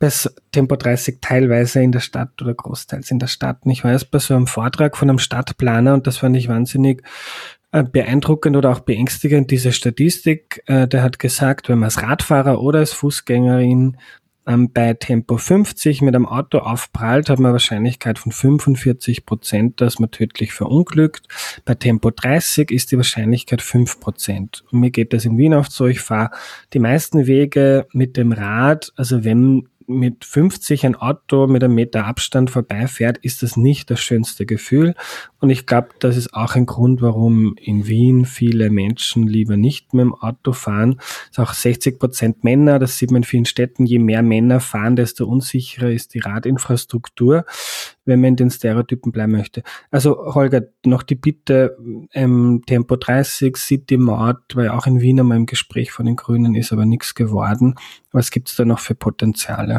bei 0.00 0.10
Tempo 0.50 0.74
30 0.74 1.18
teilweise 1.20 1.80
in 1.80 1.92
der 1.92 2.00
Stadt 2.00 2.42
oder 2.42 2.52
großteils 2.52 3.10
in 3.12 3.20
der 3.20 3.28
Stadt. 3.28 3.58
Und 3.64 3.70
ich 3.70 3.84
war 3.84 3.92
erst 3.92 4.10
bei 4.10 4.18
so 4.18 4.34
einem 4.34 4.48
Vortrag 4.48 4.96
von 4.96 5.08
einem 5.08 5.20
Stadtplaner 5.20 5.94
und 5.94 6.08
das 6.08 6.18
fand 6.18 6.36
ich 6.36 6.48
wahnsinnig 6.48 7.04
beeindruckend 7.84 8.56
oder 8.56 8.70
auch 8.70 8.80
beängstigend, 8.80 9.50
diese 9.50 9.72
Statistik. 9.72 10.62
Äh, 10.66 10.88
der 10.88 11.02
hat 11.02 11.18
gesagt, 11.18 11.68
wenn 11.68 11.78
man 11.78 11.86
als 11.86 12.02
Radfahrer 12.02 12.60
oder 12.60 12.80
als 12.80 12.92
Fußgängerin 12.92 13.96
ähm, 14.46 14.72
bei 14.72 14.94
Tempo 14.94 15.36
50 15.36 16.02
mit 16.02 16.14
einem 16.14 16.26
Auto 16.26 16.58
aufprallt, 16.58 17.28
hat 17.28 17.38
man 17.38 17.46
eine 17.46 17.54
Wahrscheinlichkeit 17.54 18.18
von 18.18 18.32
45 18.32 19.26
Prozent, 19.26 19.80
dass 19.80 19.98
man 19.98 20.10
tödlich 20.10 20.52
verunglückt. 20.52 21.26
Bei 21.64 21.74
Tempo 21.74 22.10
30 22.10 22.70
ist 22.70 22.92
die 22.92 22.96
Wahrscheinlichkeit 22.96 23.60
5 23.60 24.00
Prozent. 24.00 24.64
Mir 24.70 24.90
geht 24.90 25.12
das 25.12 25.24
in 25.24 25.36
Wien 25.36 25.54
oft 25.54 25.72
so, 25.72 25.86
ich 25.86 26.00
fahre 26.00 26.30
die 26.72 26.78
meisten 26.78 27.26
Wege 27.26 27.86
mit 27.92 28.16
dem 28.16 28.32
Rad, 28.32 28.92
also 28.96 29.24
wenn 29.24 29.68
mit 29.86 30.24
50 30.24 30.84
ein 30.86 30.96
Auto 30.96 31.46
mit 31.46 31.62
einem 31.62 31.74
Meter 31.74 32.06
Abstand 32.06 32.50
vorbeifährt, 32.50 33.18
ist 33.18 33.42
das 33.42 33.56
nicht 33.56 33.90
das 33.90 34.00
schönste 34.00 34.46
Gefühl. 34.46 34.94
Und 35.40 35.50
ich 35.50 35.66
glaube, 35.66 35.88
das 36.00 36.16
ist 36.16 36.34
auch 36.34 36.54
ein 36.54 36.66
Grund, 36.66 37.02
warum 37.02 37.54
in 37.56 37.86
Wien 37.86 38.24
viele 38.24 38.70
Menschen 38.70 39.26
lieber 39.26 39.56
nicht 39.56 39.94
mit 39.94 40.02
dem 40.02 40.14
Auto 40.14 40.52
fahren. 40.52 40.96
Es 40.98 41.32
ist 41.32 41.38
auch 41.38 41.52
60 41.52 41.98
Prozent 41.98 42.44
Männer, 42.44 42.78
das 42.78 42.98
sieht 42.98 43.10
man 43.10 43.22
in 43.22 43.24
vielen 43.24 43.44
Städten. 43.44 43.86
Je 43.86 43.98
mehr 43.98 44.22
Männer 44.22 44.60
fahren, 44.60 44.96
desto 44.96 45.26
unsicherer 45.26 45.90
ist 45.90 46.14
die 46.14 46.20
Radinfrastruktur, 46.20 47.44
wenn 48.04 48.20
man 48.20 48.30
in 48.30 48.36
den 48.36 48.50
Stereotypen 48.50 49.12
bleiben 49.12 49.32
möchte. 49.32 49.62
Also 49.90 50.34
Holger, 50.34 50.62
noch 50.84 51.02
die 51.02 51.14
Bitte, 51.16 51.76
ähm, 52.12 52.62
Tempo 52.66 52.96
30, 52.96 53.56
City 53.56 53.96
Maut, 53.96 54.54
weil 54.54 54.70
auch 54.70 54.86
in 54.86 55.00
Wien 55.00 55.20
einmal 55.20 55.36
im 55.36 55.46
Gespräch 55.46 55.92
von 55.92 56.06
den 56.06 56.16
Grünen 56.16 56.54
ist 56.54 56.72
aber 56.72 56.86
nichts 56.86 57.14
geworden. 57.14 57.74
Was 58.12 58.30
gibt's 58.30 58.56
da 58.56 58.64
noch 58.64 58.78
für 58.78 58.94
Potenziale? 58.94 59.75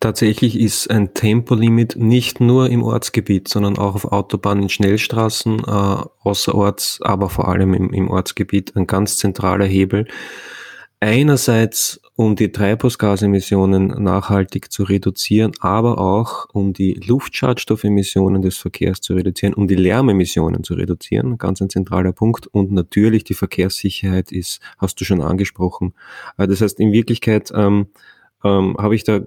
Tatsächlich 0.00 0.58
ist 0.58 0.90
ein 0.90 1.12
Tempolimit 1.12 1.96
nicht 1.96 2.40
nur 2.40 2.70
im 2.70 2.82
Ortsgebiet, 2.82 3.48
sondern 3.48 3.76
auch 3.76 3.94
auf 3.94 4.06
Autobahnen, 4.06 4.70
Schnellstraßen, 4.70 5.58
äh, 5.58 6.04
außerorts, 6.22 7.00
aber 7.02 7.28
vor 7.28 7.48
allem 7.48 7.74
im, 7.74 7.92
im 7.92 8.10
Ortsgebiet 8.10 8.74
ein 8.76 8.86
ganz 8.86 9.18
zentraler 9.18 9.66
Hebel. 9.66 10.06
Einerseits, 11.00 12.00
um 12.14 12.34
die 12.34 12.50
Treibhausgasemissionen 12.50 13.88
nachhaltig 14.02 14.72
zu 14.72 14.84
reduzieren, 14.84 15.52
aber 15.60 15.98
auch 15.98 16.46
um 16.52 16.72
die 16.72 16.94
Luftschadstoffemissionen 16.94 18.40
des 18.40 18.56
Verkehrs 18.56 19.02
zu 19.02 19.14
reduzieren, 19.14 19.52
um 19.52 19.68
die 19.68 19.76
Lärmemissionen 19.76 20.64
zu 20.64 20.74
reduzieren. 20.74 21.36
Ganz 21.36 21.60
ein 21.60 21.68
zentraler 21.68 22.12
Punkt. 22.12 22.46
Und 22.46 22.72
natürlich 22.72 23.24
die 23.24 23.34
Verkehrssicherheit 23.34 24.32
ist, 24.32 24.60
hast 24.78 24.98
du 24.98 25.04
schon 25.04 25.20
angesprochen. 25.20 25.92
Äh, 26.38 26.46
das 26.48 26.62
heißt, 26.62 26.80
in 26.80 26.92
Wirklichkeit, 26.92 27.50
ähm, 27.54 27.88
ähm, 28.44 28.76
habe 28.78 28.94
ich 28.94 29.04
da 29.04 29.20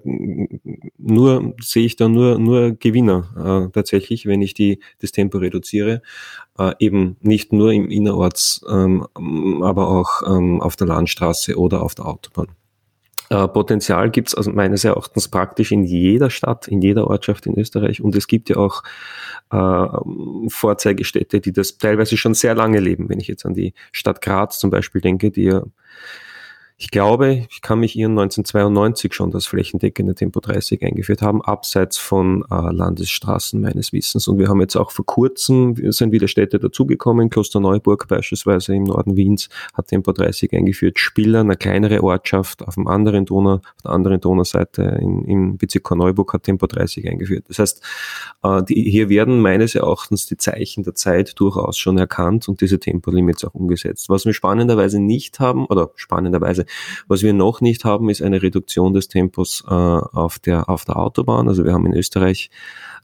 nur, 0.98 1.54
sehe 1.60 1.86
ich 1.86 1.96
da 1.96 2.08
nur, 2.08 2.38
nur 2.38 2.72
Gewinner 2.72 3.66
äh, 3.68 3.72
tatsächlich, 3.72 4.26
wenn 4.26 4.42
ich 4.42 4.54
die, 4.54 4.80
das 5.00 5.12
Tempo 5.12 5.38
reduziere. 5.38 6.02
Äh, 6.58 6.72
eben 6.78 7.16
nicht 7.20 7.52
nur 7.52 7.72
im 7.72 7.90
Innerorts, 7.90 8.64
ähm, 8.68 9.06
aber 9.62 9.88
auch 9.88 10.22
ähm, 10.26 10.60
auf 10.60 10.76
der 10.76 10.86
Landstraße 10.86 11.56
oder 11.56 11.82
auf 11.82 11.94
der 11.94 12.06
Autobahn. 12.06 12.48
Äh, 13.30 13.48
Potenzial 13.48 14.10
gibt 14.10 14.28
es 14.28 14.34
also 14.34 14.50
meines 14.50 14.84
Erachtens 14.84 15.28
praktisch 15.28 15.72
in 15.72 15.84
jeder 15.84 16.28
Stadt, 16.30 16.68
in 16.68 16.82
jeder 16.82 17.08
Ortschaft 17.08 17.46
in 17.46 17.58
Österreich 17.58 18.02
und 18.02 18.14
es 18.16 18.26
gibt 18.26 18.50
ja 18.50 18.56
auch 18.56 18.82
äh, 19.50 20.48
Vorzeigestädte, 20.48 21.40
die 21.40 21.52
das 21.52 21.78
teilweise 21.78 22.16
schon 22.16 22.34
sehr 22.34 22.54
lange 22.54 22.80
leben. 22.80 23.08
Wenn 23.08 23.20
ich 23.20 23.28
jetzt 23.28 23.46
an 23.46 23.54
die 23.54 23.72
Stadt 23.92 24.20
Graz 24.20 24.58
zum 24.58 24.70
Beispiel 24.70 25.00
denke, 25.00 25.30
die 25.30 25.44
ja 25.44 25.62
ich 26.84 26.90
glaube, 26.90 27.46
ich 27.50 27.62
kann 27.62 27.80
mich 27.80 27.96
irren, 27.96 28.12
1992 28.12 29.14
schon 29.14 29.30
das 29.30 29.46
flächendeckende 29.46 30.14
Tempo 30.14 30.40
30 30.40 30.84
eingeführt 30.84 31.22
haben, 31.22 31.40
abseits 31.40 31.96
von 31.96 32.44
äh, 32.50 32.72
Landesstraßen 32.72 33.58
meines 33.58 33.94
Wissens. 33.94 34.28
Und 34.28 34.38
wir 34.38 34.48
haben 34.48 34.60
jetzt 34.60 34.76
auch 34.76 34.90
vor 34.90 35.06
kurzem, 35.06 35.76
sind 35.92 36.12
wieder 36.12 36.28
Städte 36.28 36.58
dazugekommen, 36.58 37.30
Klosterneuburg 37.30 38.06
beispielsweise 38.06 38.74
im 38.74 38.84
Norden 38.84 39.16
Wiens 39.16 39.48
hat 39.72 39.88
Tempo 39.88 40.12
30 40.12 40.52
eingeführt, 40.52 40.98
Spiller, 40.98 41.40
eine 41.40 41.56
kleinere 41.56 42.02
Ortschaft 42.02 42.60
auf, 42.60 42.74
dem 42.74 42.86
anderen 42.86 43.24
Donau, 43.24 43.54
auf 43.54 43.82
der 43.82 43.92
anderen 43.92 44.20
Donauseite 44.20 44.82
in, 45.00 45.24
im 45.24 45.56
Bezirk 45.56 45.84
Korneuburg 45.84 46.34
hat 46.34 46.42
Tempo 46.42 46.66
30 46.66 47.08
eingeführt. 47.08 47.46
Das 47.48 47.60
heißt, 47.60 47.82
äh, 48.42 48.62
die, 48.62 48.90
hier 48.90 49.08
werden 49.08 49.40
meines 49.40 49.74
Erachtens 49.74 50.26
die 50.26 50.36
Zeichen 50.36 50.84
der 50.84 50.94
Zeit 50.94 51.40
durchaus 51.40 51.78
schon 51.78 51.96
erkannt 51.96 52.46
und 52.46 52.60
diese 52.60 52.78
Tempolimits 52.78 53.42
auch 53.42 53.54
umgesetzt. 53.54 54.10
Was 54.10 54.26
wir 54.26 54.34
spannenderweise 54.34 55.00
nicht 55.00 55.40
haben, 55.40 55.64
oder 55.64 55.90
spannenderweise 55.96 56.66
was 57.08 57.22
wir 57.22 57.32
noch 57.32 57.60
nicht 57.60 57.84
haben, 57.84 58.08
ist 58.08 58.22
eine 58.22 58.42
Reduktion 58.42 58.92
des 58.92 59.08
Tempos 59.08 59.64
äh, 59.66 59.72
auf, 59.72 60.38
der, 60.38 60.68
auf 60.68 60.84
der 60.84 60.96
Autobahn. 60.96 61.48
Also 61.48 61.64
wir 61.64 61.72
haben 61.72 61.86
in 61.86 61.94
Österreich 61.94 62.50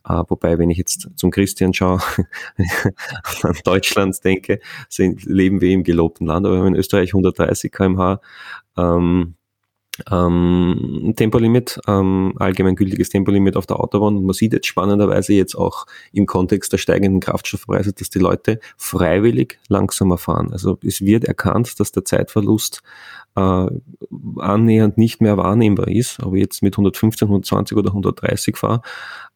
Uh, 0.08 0.24
wobei, 0.28 0.58
wenn 0.58 0.70
ich 0.70 0.78
jetzt 0.78 1.10
zum 1.16 1.30
Christian 1.30 1.74
schaue, 1.74 2.00
an 3.42 3.58
Deutschland 3.64 4.16
denke, 4.24 4.58
sind, 4.88 5.24
leben 5.24 5.60
wir 5.60 5.72
im 5.72 5.84
gelobten 5.84 6.26
Land, 6.26 6.46
aber 6.46 6.54
wir 6.54 6.60
haben 6.60 6.68
in 6.68 6.80
Österreich 6.80 7.10
130 7.10 7.70
kmh. 7.70 8.18
Ähm, 8.78 9.34
ähm, 10.10 11.14
Tempolimit, 11.16 11.80
ähm, 11.86 12.34
allgemeingültiges 12.36 13.10
Tempolimit 13.10 13.56
auf 13.56 13.66
der 13.66 13.80
Autobahn. 13.80 14.16
Und 14.16 14.24
man 14.24 14.34
sieht 14.34 14.52
jetzt 14.52 14.66
spannenderweise 14.66 15.32
jetzt 15.32 15.54
auch 15.54 15.86
im 16.12 16.26
Kontext 16.26 16.72
der 16.72 16.78
steigenden 16.78 17.20
Kraftstoffpreise, 17.20 17.92
dass 17.92 18.10
die 18.10 18.18
Leute 18.18 18.60
freiwillig 18.76 19.58
langsamer 19.68 20.18
fahren. 20.18 20.52
Also 20.52 20.78
es 20.84 21.00
wird 21.00 21.24
erkannt, 21.24 21.78
dass 21.80 21.92
der 21.92 22.04
Zeitverlust 22.04 22.82
äh, 23.36 23.66
annähernd 24.38 24.98
nicht 24.98 25.20
mehr 25.20 25.36
wahrnehmbar 25.36 25.88
ist, 25.88 26.22
ob 26.22 26.34
ich 26.34 26.40
jetzt 26.40 26.62
mit 26.62 26.74
115, 26.74 27.26
120 27.28 27.76
oder 27.76 27.90
130 27.90 28.56
fahre, 28.56 28.82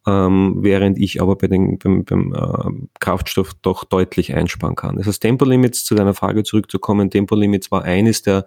ähm, 0.06 0.56
während 0.58 0.98
ich 0.98 1.22
aber 1.22 1.36
bei 1.36 1.46
den, 1.46 1.78
beim, 1.78 2.04
beim 2.04 2.34
äh, 2.34 2.88
Kraftstoff 2.98 3.54
doch 3.62 3.84
deutlich 3.84 4.34
einsparen 4.34 4.74
kann. 4.74 4.96
Das 4.96 5.06
heißt, 5.06 5.22
Tempolimits, 5.22 5.84
zu 5.84 5.94
deiner 5.94 6.14
Frage 6.14 6.42
zurückzukommen, 6.42 7.10
Tempolimits 7.10 7.70
war 7.70 7.82
eines 7.82 8.22
der, 8.22 8.46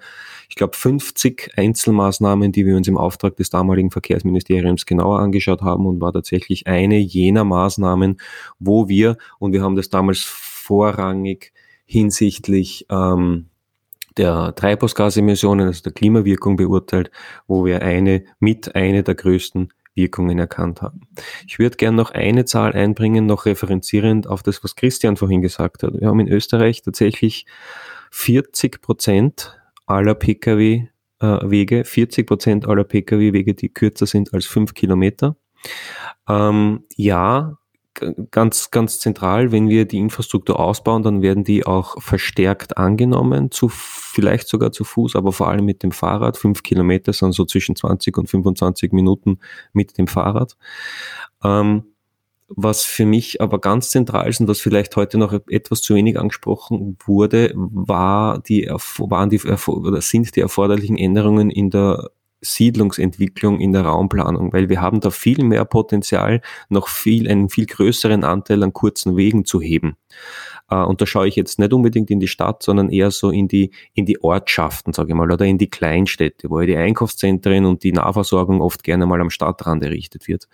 ich 0.50 0.56
glaube, 0.56 0.76
50 0.76 1.52
Einzelmaßnahmen, 1.56 2.07
die 2.12 2.66
wir 2.66 2.76
uns 2.76 2.88
im 2.88 2.98
Auftrag 2.98 3.36
des 3.36 3.50
damaligen 3.50 3.92
Verkehrsministeriums 3.92 4.86
genauer 4.86 5.20
angeschaut 5.20 5.62
haben 5.62 5.86
und 5.86 6.02
war 6.02 6.14
tatsächlich 6.14 6.68
eine 6.68 6.98
jener 6.98 7.44
Maßnahmen, 7.44 8.18
wo 8.60 8.88
wir, 8.88 9.18
und 9.40 9.54
wir 9.54 9.62
haben 9.62 9.76
das 9.76 9.90
damals 9.90 10.20
vorrangig 10.20 11.54
hinsichtlich 11.86 12.86
ähm, 12.90 13.48
der 14.18 14.56
Treibhausgasemissionen, 14.56 15.68
also 15.68 15.84
der 15.84 15.94
Klimawirkung 15.94 16.56
beurteilt, 16.56 17.12
wo 17.48 17.66
wir 17.66 17.82
eine 17.82 18.24
mit 18.40 18.76
eine 18.76 19.04
der 19.04 19.16
größten 19.16 19.70
Wirkungen 19.96 20.40
erkannt 20.40 20.82
haben. 20.82 21.02
Ich 21.48 21.60
würde 21.60 21.78
gerne 21.78 21.98
noch 21.98 22.12
eine 22.12 22.46
Zahl 22.46 22.74
einbringen, 22.74 23.26
noch 23.26 23.46
referenzierend 23.46 24.28
auf 24.28 24.44
das, 24.44 24.64
was 24.64 24.76
Christian 24.76 25.18
vorhin 25.18 25.42
gesagt 25.42 25.84
hat. 25.84 25.94
Wir 26.00 26.08
haben 26.08 26.20
in 26.20 26.28
Österreich 26.28 26.84
tatsächlich 26.84 27.46
40 28.12 28.82
Prozent 28.82 29.60
aller 29.86 30.16
Pkw-Wege, 31.20 31.84
40 31.84 32.28
Prozent 32.28 32.68
aller 32.68 32.84
Pkw-Wege, 32.84 33.54
die 33.54 33.70
kürzer 33.70 34.06
sind 34.06 34.34
als 34.34 34.46
fünf 34.46 34.74
Kilometer. 34.74 35.36
Ähm, 36.28 36.84
ja, 36.96 37.58
ganz, 38.32 38.70
ganz 38.70 39.00
zentral, 39.00 39.52
wenn 39.52 39.70
wir 39.70 39.86
die 39.86 39.98
Infrastruktur 39.98 40.60
ausbauen, 40.60 41.02
dann 41.02 41.22
werden 41.22 41.44
die 41.44 41.66
auch 41.66 42.02
verstärkt 42.02 42.78
angenommen, 42.78 43.50
zu, 43.50 43.70
vielleicht 43.70 44.48
sogar 44.48 44.72
zu 44.72 44.84
Fuß, 44.84 45.16
aber 45.16 45.34
vor 45.34 45.50
allem 45.50 45.66
mit 45.66 45.82
dem 45.84 45.92
Fahrrad. 45.92 46.38
Fünf 46.38 46.64
Kilometer 46.64 47.14
sind 47.14 47.34
so 47.34 47.46
zwischen 47.46 47.76
20 47.76 48.18
und 48.18 48.30
25 48.30 48.92
Minuten 48.92 49.40
mit 49.74 49.98
dem 49.98 50.08
Fahrrad. 50.08 50.58
Ähm, 51.44 51.86
was 52.50 52.84
für 52.84 53.06
mich 53.06 53.42
aber 53.42 53.60
ganz 53.60 53.90
zentral 53.92 54.30
ist 54.30 54.40
und 54.40 54.48
was 54.48 54.62
vielleicht 54.62 54.96
heute 54.96 55.18
noch 55.18 55.34
etwas 55.50 55.82
zu 55.82 55.96
wenig 55.96 56.18
angesprochen 56.18 56.98
wurde, 57.06 57.52
war 57.56 58.40
die, 58.40 58.68
waren 58.70 59.30
die, 59.30 59.42
oder 59.42 60.02
sind 60.02 60.36
die 60.36 60.42
erforderlichen 60.42 60.98
Änderungen 60.98 61.50
in 61.50 61.70
der 61.70 62.10
Siedlungsentwicklung 62.42 63.60
in 63.60 63.72
der 63.72 63.82
Raumplanung, 63.82 64.54
weil 64.54 64.70
wir 64.70 64.80
haben 64.80 65.00
da 65.00 65.10
viel 65.10 65.44
mehr 65.44 65.66
Potenzial, 65.66 66.42
noch 66.70 66.88
viel, 66.88 67.28
einen 67.28 67.50
viel 67.50 67.66
größeren 67.66 68.24
Anteil 68.24 68.64
an 68.64 68.74
kurzen 68.74 69.18
Wegen 69.18 69.44
zu 69.44 69.60
heben. 69.60 69.98
Äh, 70.70 70.76
und 70.76 71.02
da 71.02 71.06
schaue 71.06 71.28
ich 71.28 71.36
jetzt 71.36 71.60
nicht 71.60 71.74
unbedingt 71.74 72.12
in 72.12 72.20
die 72.20 72.28
Stadt, 72.28 72.62
sondern 72.62 72.90
eher 72.90 73.12
so 73.12 73.32
in 73.32 73.48
die, 73.48 73.72
in 73.94 74.06
die 74.06 74.22
Ortschaften, 74.22 74.94
sage 74.94 75.10
ich 75.10 75.16
mal, 75.16 75.32
oder 75.32 75.46
in 75.46 75.58
die 75.58 75.70
Kleinstädte, 75.70 76.50
wo 76.50 76.60
ja 76.60 76.68
die 76.68 76.78
Einkaufszentren 76.78 77.66
und 77.66 77.84
die 77.84 77.92
Nahversorgung 77.92 78.62
oft 78.62 78.84
gerne 78.84 79.06
mal 79.06 79.20
am 79.20 79.32
Stadtrand 79.32 79.84
errichtet 79.84 80.28
wird. 80.28 80.48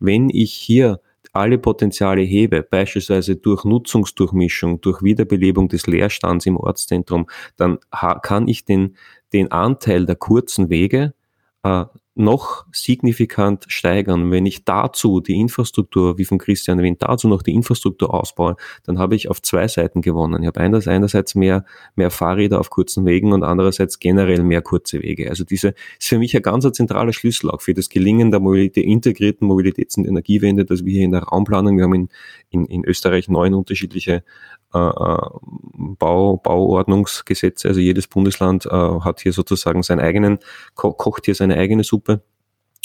Wenn 0.00 0.30
ich 0.30 0.52
hier 0.52 1.00
alle 1.32 1.58
Potenziale 1.58 2.22
hebe, 2.22 2.62
beispielsweise 2.62 3.36
durch 3.36 3.64
Nutzungsdurchmischung, 3.64 4.80
durch 4.80 5.02
Wiederbelebung 5.02 5.68
des 5.68 5.86
Leerstands 5.86 6.46
im 6.46 6.56
Ortszentrum, 6.56 7.28
dann 7.56 7.78
kann 8.22 8.48
ich 8.48 8.64
den, 8.64 8.96
den 9.32 9.52
Anteil 9.52 10.06
der 10.06 10.16
kurzen 10.16 10.70
Wege 10.70 11.14
äh, 11.62 11.84
noch 12.14 12.66
signifikant 12.72 13.66
steigern. 13.68 14.30
Wenn 14.30 14.44
ich 14.44 14.64
dazu 14.64 15.20
die 15.20 15.38
Infrastruktur, 15.38 16.18
wie 16.18 16.24
von 16.24 16.38
Christian 16.38 16.78
erwähnt, 16.78 17.02
dazu 17.02 17.28
noch 17.28 17.42
die 17.42 17.54
Infrastruktur 17.54 18.12
ausbaue, 18.12 18.56
dann 18.84 18.98
habe 18.98 19.14
ich 19.14 19.30
auf 19.30 19.40
zwei 19.42 19.68
Seiten 19.68 20.02
gewonnen. 20.02 20.42
Ich 20.42 20.46
habe 20.46 20.60
einerseits 20.60 21.34
mehr, 21.34 21.64
mehr 21.94 22.10
Fahrräder 22.10 22.58
auf 22.58 22.70
kurzen 22.70 23.06
Wegen 23.06 23.32
und 23.32 23.44
andererseits 23.44 24.00
generell 24.00 24.42
mehr 24.42 24.60
kurze 24.60 25.02
Wege. 25.02 25.30
Also 25.30 25.44
diese 25.44 25.74
ist 25.98 26.08
für 26.08 26.18
mich 26.18 26.34
ein 26.36 26.42
ganz 26.42 26.70
zentraler 26.72 27.12
Schlüssel 27.12 27.50
auch 27.50 27.60
für 27.60 27.74
das 27.74 27.88
Gelingen 27.88 28.30
der, 28.30 28.40
Mobilität, 28.40 28.84
integrierten 28.84 29.48
Mobilitäts- 29.48 29.96
und 29.96 30.06
Energiewende, 30.06 30.64
dass 30.64 30.84
wir 30.84 30.92
hier 30.92 31.04
in 31.04 31.12
der 31.12 31.22
Raumplanung, 31.22 31.76
wir 31.76 31.84
haben 31.84 31.94
in, 31.94 32.08
in, 32.50 32.64
in 32.66 32.84
Österreich 32.84 33.28
neun 33.28 33.54
unterschiedliche 33.54 34.24
Bau, 34.72 36.36
Bauordnungsgesetze. 36.36 37.68
Also 37.68 37.80
jedes 37.80 38.06
Bundesland 38.06 38.66
äh, 38.66 38.70
hat 38.70 39.20
hier 39.20 39.32
sozusagen 39.32 39.82
seinen 39.82 40.00
eigenen, 40.00 40.38
ko 40.74 40.92
kocht 40.92 41.24
hier 41.24 41.34
seine 41.34 41.56
eigene 41.56 41.84
Suppe. 41.84 42.22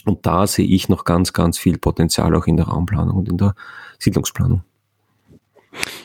Und 0.05 0.25
da 0.25 0.47
sehe 0.47 0.67
ich 0.67 0.89
noch 0.89 1.03
ganz, 1.03 1.33
ganz 1.33 1.57
viel 1.57 1.77
Potenzial 1.77 2.35
auch 2.35 2.47
in 2.47 2.57
der 2.57 2.67
Raumplanung 2.67 3.17
und 3.17 3.29
in 3.29 3.37
der 3.37 3.55
Siedlungsplanung. 3.99 4.63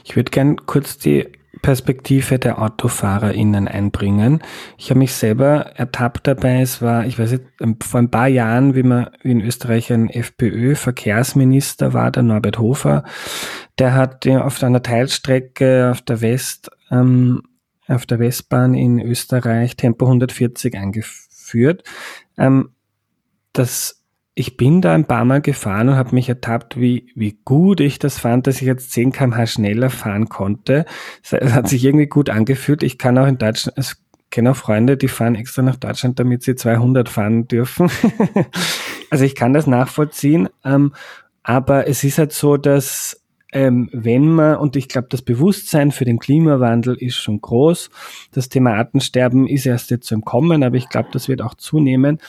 Ich 0.05 0.17
würde 0.17 0.31
gern 0.31 0.67
kurz 0.67 0.99
die 0.99 1.29
Perspektive 1.63 2.39
der 2.39 2.63
AutofahrerInnen 2.63 3.67
einbringen. 3.67 4.41
Ich 4.79 4.91
habe 4.91 5.01
mich 5.01 5.15
selber 5.15 5.73
ertappt 5.75 6.27
dabei. 6.27 6.61
Es 6.61 6.81
war, 6.81 7.07
ich 7.07 7.19
weiß 7.19 7.33
nicht, 7.33 7.45
vor 7.83 8.01
ein 8.01 8.11
paar 8.11 8.29
Jahren, 8.29 8.77
wie 8.77 8.85
man 8.85 9.11
in 9.23 9.41
Österreich 9.41 9.93
ein 9.93 10.09
FPÖ-Verkehrsminister 10.09 11.93
war, 11.93 12.13
der 12.13 12.23
Norbert 12.23 12.59
Hofer, 12.59 13.03
der 13.79 13.95
hat 13.95 14.27
auf 14.29 14.63
einer 14.63 14.83
Teilstrecke 14.83 15.91
auf 15.91 16.03
der 16.03 16.21
West, 16.21 16.71
ähm, 16.91 17.43
auf 17.89 18.07
der 18.07 18.21
Westbahn 18.21 18.75
in 18.75 19.01
Österreich 19.01 19.77
Tempo 19.77 20.07
140 20.07 20.77
eingeführt. 20.77 21.83
Ähm, 22.39 22.71
das 23.53 24.00
ich 24.35 24.57
bin 24.57 24.81
da 24.81 24.95
ein 24.95 25.07
paar 25.07 25.25
Mal 25.25 25.41
gefahren 25.41 25.89
und 25.89 25.97
habe 25.97 26.15
mich 26.15 26.29
ertappt, 26.29 26.81
wie, 26.81 27.11
wie 27.15 27.39
gut 27.45 27.81
ich 27.81 27.99
das 27.99 28.19
fand, 28.19 28.47
dass 28.47 28.61
ich 28.61 28.67
jetzt 28.67 28.93
10 28.93 29.13
kmh 29.13 29.47
schneller 29.47 29.91
fahren 29.91 30.29
konnte. 30.29 30.87
Es 31.23 31.33
hat 31.33 31.69
sich 31.69 31.85
irgendwie 31.85 32.07
gut 32.07 32.31
angefühlt. 32.31 32.83
Ich 32.83 32.97
kann 32.97 33.19
auch 33.19 33.27
in 33.27 33.39
Deutschland, 33.39 33.77
ich 33.79 33.93
kenne 34.31 34.53
auch 34.53 34.57
Freunde, 34.57 34.97
die 34.97 35.09
fahren 35.09 35.35
extra 35.35 35.63
nach 35.63 35.77
Deutschland, 35.77 36.19
damit 36.21 36.43
sie 36.43 36.55
200 36.55 37.09
fahren 37.09 37.49
dürfen. 37.49 37.91
also 39.11 39.25
ich 39.25 39.35
kann 39.35 39.53
das 39.53 39.67
nachvollziehen. 39.67 40.49
Ähm, 40.65 40.95
aber 41.43 41.89
es 41.89 42.05
ist 42.05 42.19
halt 42.19 42.33
so, 42.33 42.57
dass 42.57 43.21
ähm, 43.53 43.91
wenn 43.93 44.29
man, 44.29 44.57
und 44.57 44.77
ich 44.77 44.89
glaube, 44.89 45.09
das 45.11 45.23
Bewusstsein 45.23 45.91
für 45.91 46.05
den 46.05 46.21
Klimawandel 46.21 46.95
ist 46.95 47.17
schon 47.17 47.41
groß. 47.41 47.91
Das 48.33 48.49
Thema 48.49 48.75
Artensterben 48.75 49.49
ist 49.49 49.67
erst 49.67 49.91
jetzt 49.91 50.13
im 50.13 50.25
Kommen, 50.25 50.63
aber 50.63 50.77
ich 50.77 50.89
glaube, 50.89 51.09
das 51.13 51.29
wird 51.29 51.43
auch 51.43 51.55
zunehmen. 51.55 52.21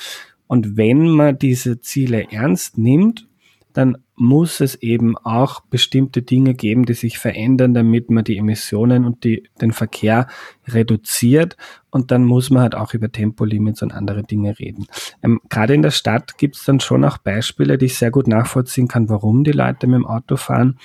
Und 0.52 0.76
wenn 0.76 1.08
man 1.08 1.40
diese 1.40 1.80
Ziele 1.80 2.30
ernst 2.30 2.78
nimmt, 2.78 3.26
dann 3.72 4.00
muss 4.18 4.60
es 4.60 4.76
eben 4.76 5.16
auch 5.16 5.62
bestimmte 5.62 6.24
Dinge 6.24 6.56
geben, 6.56 6.84
die 6.84 6.94
sich 6.94 7.20
verändern, 7.20 7.74
damit 7.74 8.10
man 8.10 8.26
die 8.26 8.36
Emissionen 8.36 9.06
und 9.06 9.24
die, 9.24 9.48
den 9.62 9.72
Verkehr 9.72 10.28
reduziert. 10.68 11.56
Und 11.92 12.12
dann 12.12 12.24
muss 12.24 12.50
man 12.50 12.64
halt 12.64 12.76
auch 12.76 12.94
über 12.94 13.12
Tempolimits 13.12 13.82
und 13.82 13.94
andere 13.94 14.24
Dinge 14.24 14.58
reden. 14.58 14.88
Ähm, 15.22 15.42
Gerade 15.50 15.74
in 15.74 15.82
der 15.82 15.92
Stadt 15.92 16.38
gibt 16.38 16.56
es 16.56 16.64
dann 16.64 16.80
schon 16.80 17.04
auch 17.04 17.18
Beispiele, 17.18 17.78
die 17.78 17.88
ich 17.88 17.98
sehr 17.98 18.12
gut 18.12 18.28
nachvollziehen 18.28 18.88
kann, 18.88 19.10
warum 19.10 19.44
die 19.44 19.52
Leute 19.52 19.88
mit 19.88 19.98
dem 19.98 20.08
Auto 20.08 20.38
fahren. 20.38 20.78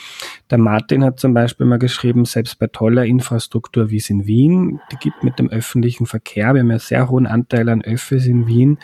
Der 0.50 0.58
Martin 0.58 1.04
hat 1.04 1.20
zum 1.20 1.32
Beispiel 1.32 1.66
mal 1.66 1.78
geschrieben, 1.78 2.24
selbst 2.24 2.58
bei 2.58 2.66
toller 2.66 3.04
Infrastruktur 3.04 3.90
wie 3.90 3.98
es 3.98 4.10
in 4.10 4.26
Wien, 4.26 4.80
die 4.90 4.96
gibt 4.96 5.22
mit 5.22 5.38
dem 5.38 5.48
öffentlichen 5.48 6.06
Verkehr, 6.06 6.54
wir 6.54 6.60
haben 6.60 6.70
ja 6.70 6.78
sehr 6.78 7.08
hohen 7.08 7.26
Anteil 7.26 7.68
an 7.68 7.82
Öffis 7.82 8.26
in 8.26 8.46
Wien, 8.46 8.78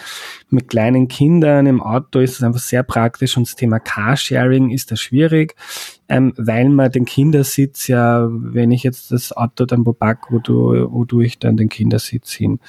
mit 0.49 0.69
kleinen 0.69 1.09
Kindern 1.09 1.67
im 1.67 1.83
Auto 1.83 2.21
ist 2.21 2.37
es 2.37 2.43
einfach 2.43 2.61
sehr 2.61 2.83
praktisch 2.83 3.37
und 3.37 3.49
das 3.49 3.57
Thema 3.57 3.81
Carsharing 3.81 4.71
ist 4.71 4.91
da 4.91 4.97
schwierig 4.97 5.57
ähm, 6.09 6.33
weil 6.37 6.69
man 6.69 6.91
den 6.91 7.05
Kindersitz 7.05 7.87
ja, 7.89 8.29
wenn 8.31 8.71
ich 8.71 8.83
jetzt 8.83 9.13
das 9.13 9.33
Auto 9.37 9.65
dann 9.65 9.87
wo 9.87 9.97
wo, 10.01 10.39
du, 10.39 10.93
wo 10.93 11.05
tue 11.05 11.25
ich 11.25 11.39
dann 11.39 11.57
den 11.57 11.69
Kindersitz 11.69 12.33
hin? 12.33 12.61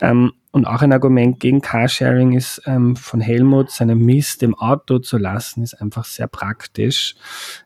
Ähm, 0.00 0.32
und 0.54 0.66
auch 0.66 0.82
ein 0.82 0.92
Argument 0.92 1.40
gegen 1.40 1.62
Carsharing 1.62 2.34
ist 2.34 2.60
ähm, 2.66 2.94
von 2.94 3.22
Helmut, 3.22 3.70
seinen 3.70 3.98
Mist 4.04 4.42
im 4.42 4.54
Auto 4.54 4.98
zu 4.98 5.16
lassen, 5.16 5.62
ist 5.62 5.80
einfach 5.80 6.04
sehr 6.04 6.26
praktisch. 6.26 7.14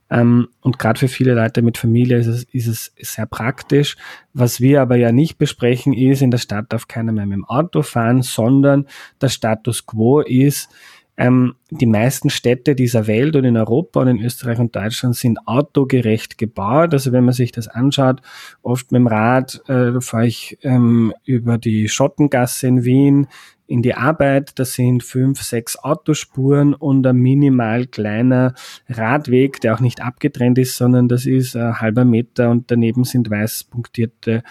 Ähm, 0.08 0.46
und 0.60 0.78
gerade 0.78 1.00
für 1.00 1.08
viele 1.08 1.34
Leute 1.34 1.62
mit 1.62 1.78
Familie 1.78 2.18
ist 2.18 2.28
es, 2.28 2.44
ist 2.44 2.68
es 2.68 2.92
sehr 2.96 3.26
praktisch. 3.26 3.96
Was 4.34 4.60
wir 4.60 4.82
aber 4.82 4.94
ja 4.94 5.10
nicht 5.10 5.36
besprechen, 5.36 5.94
ist, 5.94 6.22
in 6.22 6.30
der 6.30 6.38
Stadt 6.38 6.66
darf 6.72 6.86
keiner 6.86 7.10
mehr 7.10 7.26
mit 7.26 7.38
dem 7.38 7.44
Auto 7.44 7.82
fahren, 7.82 8.22
sondern 8.22 8.86
der 9.20 9.30
Status 9.30 9.84
quo 9.84 10.20
ist, 10.20 10.68
ähm, 11.16 11.54
die 11.70 11.86
meisten 11.86 12.30
Städte 12.30 12.74
dieser 12.74 13.06
Welt 13.06 13.36
und 13.36 13.44
in 13.44 13.56
Europa 13.56 14.00
und 14.00 14.08
in 14.08 14.20
Österreich 14.22 14.58
und 14.58 14.76
Deutschland 14.76 15.16
sind 15.16 15.38
autogerecht 15.46 16.38
gebaut. 16.38 16.92
Also 16.92 17.12
wenn 17.12 17.24
man 17.24 17.34
sich 17.34 17.52
das 17.52 17.68
anschaut, 17.68 18.20
oft 18.62 18.92
mit 18.92 19.00
dem 19.00 19.06
Rad 19.06 19.62
äh, 19.68 20.00
fahre 20.00 20.26
ich 20.26 20.58
ähm, 20.62 21.14
über 21.24 21.58
die 21.58 21.88
Schottengasse 21.88 22.66
in 22.66 22.84
Wien, 22.84 23.28
in 23.66 23.82
die 23.82 23.94
Arbeit. 23.94 24.58
Das 24.58 24.74
sind 24.74 25.02
fünf, 25.02 25.42
sechs 25.42 25.76
Autospuren 25.76 26.74
und 26.74 27.06
ein 27.06 27.16
minimal 27.16 27.86
kleiner 27.86 28.54
Radweg, 28.88 29.60
der 29.60 29.74
auch 29.74 29.80
nicht 29.80 30.00
abgetrennt 30.00 30.58
ist, 30.58 30.76
sondern 30.76 31.08
das 31.08 31.26
ist 31.26 31.56
ein 31.56 31.80
halber 31.80 32.04
Meter 32.04 32.50
und 32.50 32.70
daneben 32.70 33.04
sind 33.04 33.30
weiß 33.30 33.64
punktierte 33.64 34.42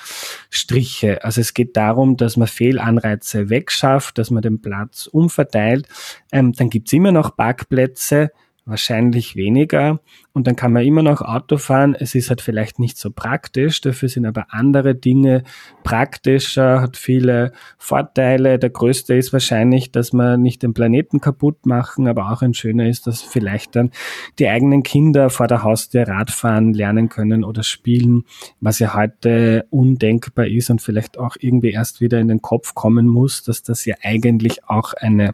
Striche. 0.50 1.24
Also 1.24 1.42
es 1.42 1.54
geht 1.54 1.78
darum, 1.78 2.18
dass 2.18 2.38
man 2.38 2.48
Fehlanreize 2.48 3.50
wegschafft, 3.50 4.18
dass 4.18 4.32
man 4.32 4.42
den 4.42 4.62
Platz 4.62 5.08
umverteilt. 5.08 5.88
Ähm, 6.32 6.54
dann 6.54 6.70
gibt's 6.70 6.94
immer 6.94 7.12
noch 7.12 7.36
Parkplätze, 7.36 8.32
wahrscheinlich 8.66 9.36
weniger. 9.36 10.00
Und 10.34 10.48
dann 10.48 10.56
kann 10.56 10.74
man 10.74 10.84
immer 10.84 11.04
noch 11.04 11.22
Auto 11.22 11.58
fahren. 11.58 11.96
Es 11.98 12.16
ist 12.16 12.30
halt 12.30 12.42
vielleicht 12.42 12.80
nicht 12.80 12.98
so 12.98 13.12
praktisch. 13.12 13.80
Dafür 13.80 14.10
sind 14.10 14.26
aber 14.26 14.48
andere 14.50 14.96
Dinge 14.96 15.44
praktischer, 15.84 16.82
hat 16.82 16.98
viele 16.98 17.54
Vorteile. 17.78 18.60
Der 18.60 18.72
größte 18.72 19.16
ist 19.16 19.32
wahrscheinlich, 19.34 19.92
dass 19.92 20.14
man 20.14 20.42
nicht 20.42 20.64
den 20.64 20.74
Planeten 20.74 21.22
kaputt 21.22 21.66
machen, 21.66 22.08
aber 22.08 22.32
auch 22.32 22.42
ein 22.42 22.54
schöner 22.54 22.90
ist, 22.90 23.08
dass 23.08 23.22
vielleicht 23.22 23.76
dann 23.76 23.92
die 24.40 24.50
eigenen 24.50 24.84
Kinder 24.84 25.30
vor 25.30 25.48
der 25.48 25.64
Haustür 25.64 26.08
Radfahren 26.08 26.74
lernen 26.74 27.08
können 27.08 27.44
oder 27.44 27.64
spielen, 27.64 28.26
was 28.60 28.80
ja 28.80 28.94
heute 28.96 29.68
undenkbar 29.70 30.48
ist 30.48 30.70
und 30.70 30.82
vielleicht 30.82 31.18
auch 31.18 31.38
irgendwie 31.40 31.72
erst 31.72 32.02
wieder 32.02 32.20
in 32.20 32.28
den 32.28 32.42
Kopf 32.42 32.74
kommen 32.74 33.08
muss, 33.08 33.44
dass 33.44 33.64
das 33.64 33.86
ja 33.86 33.96
eigentlich 34.02 34.68
auch 34.68 34.94
eine 34.94 35.34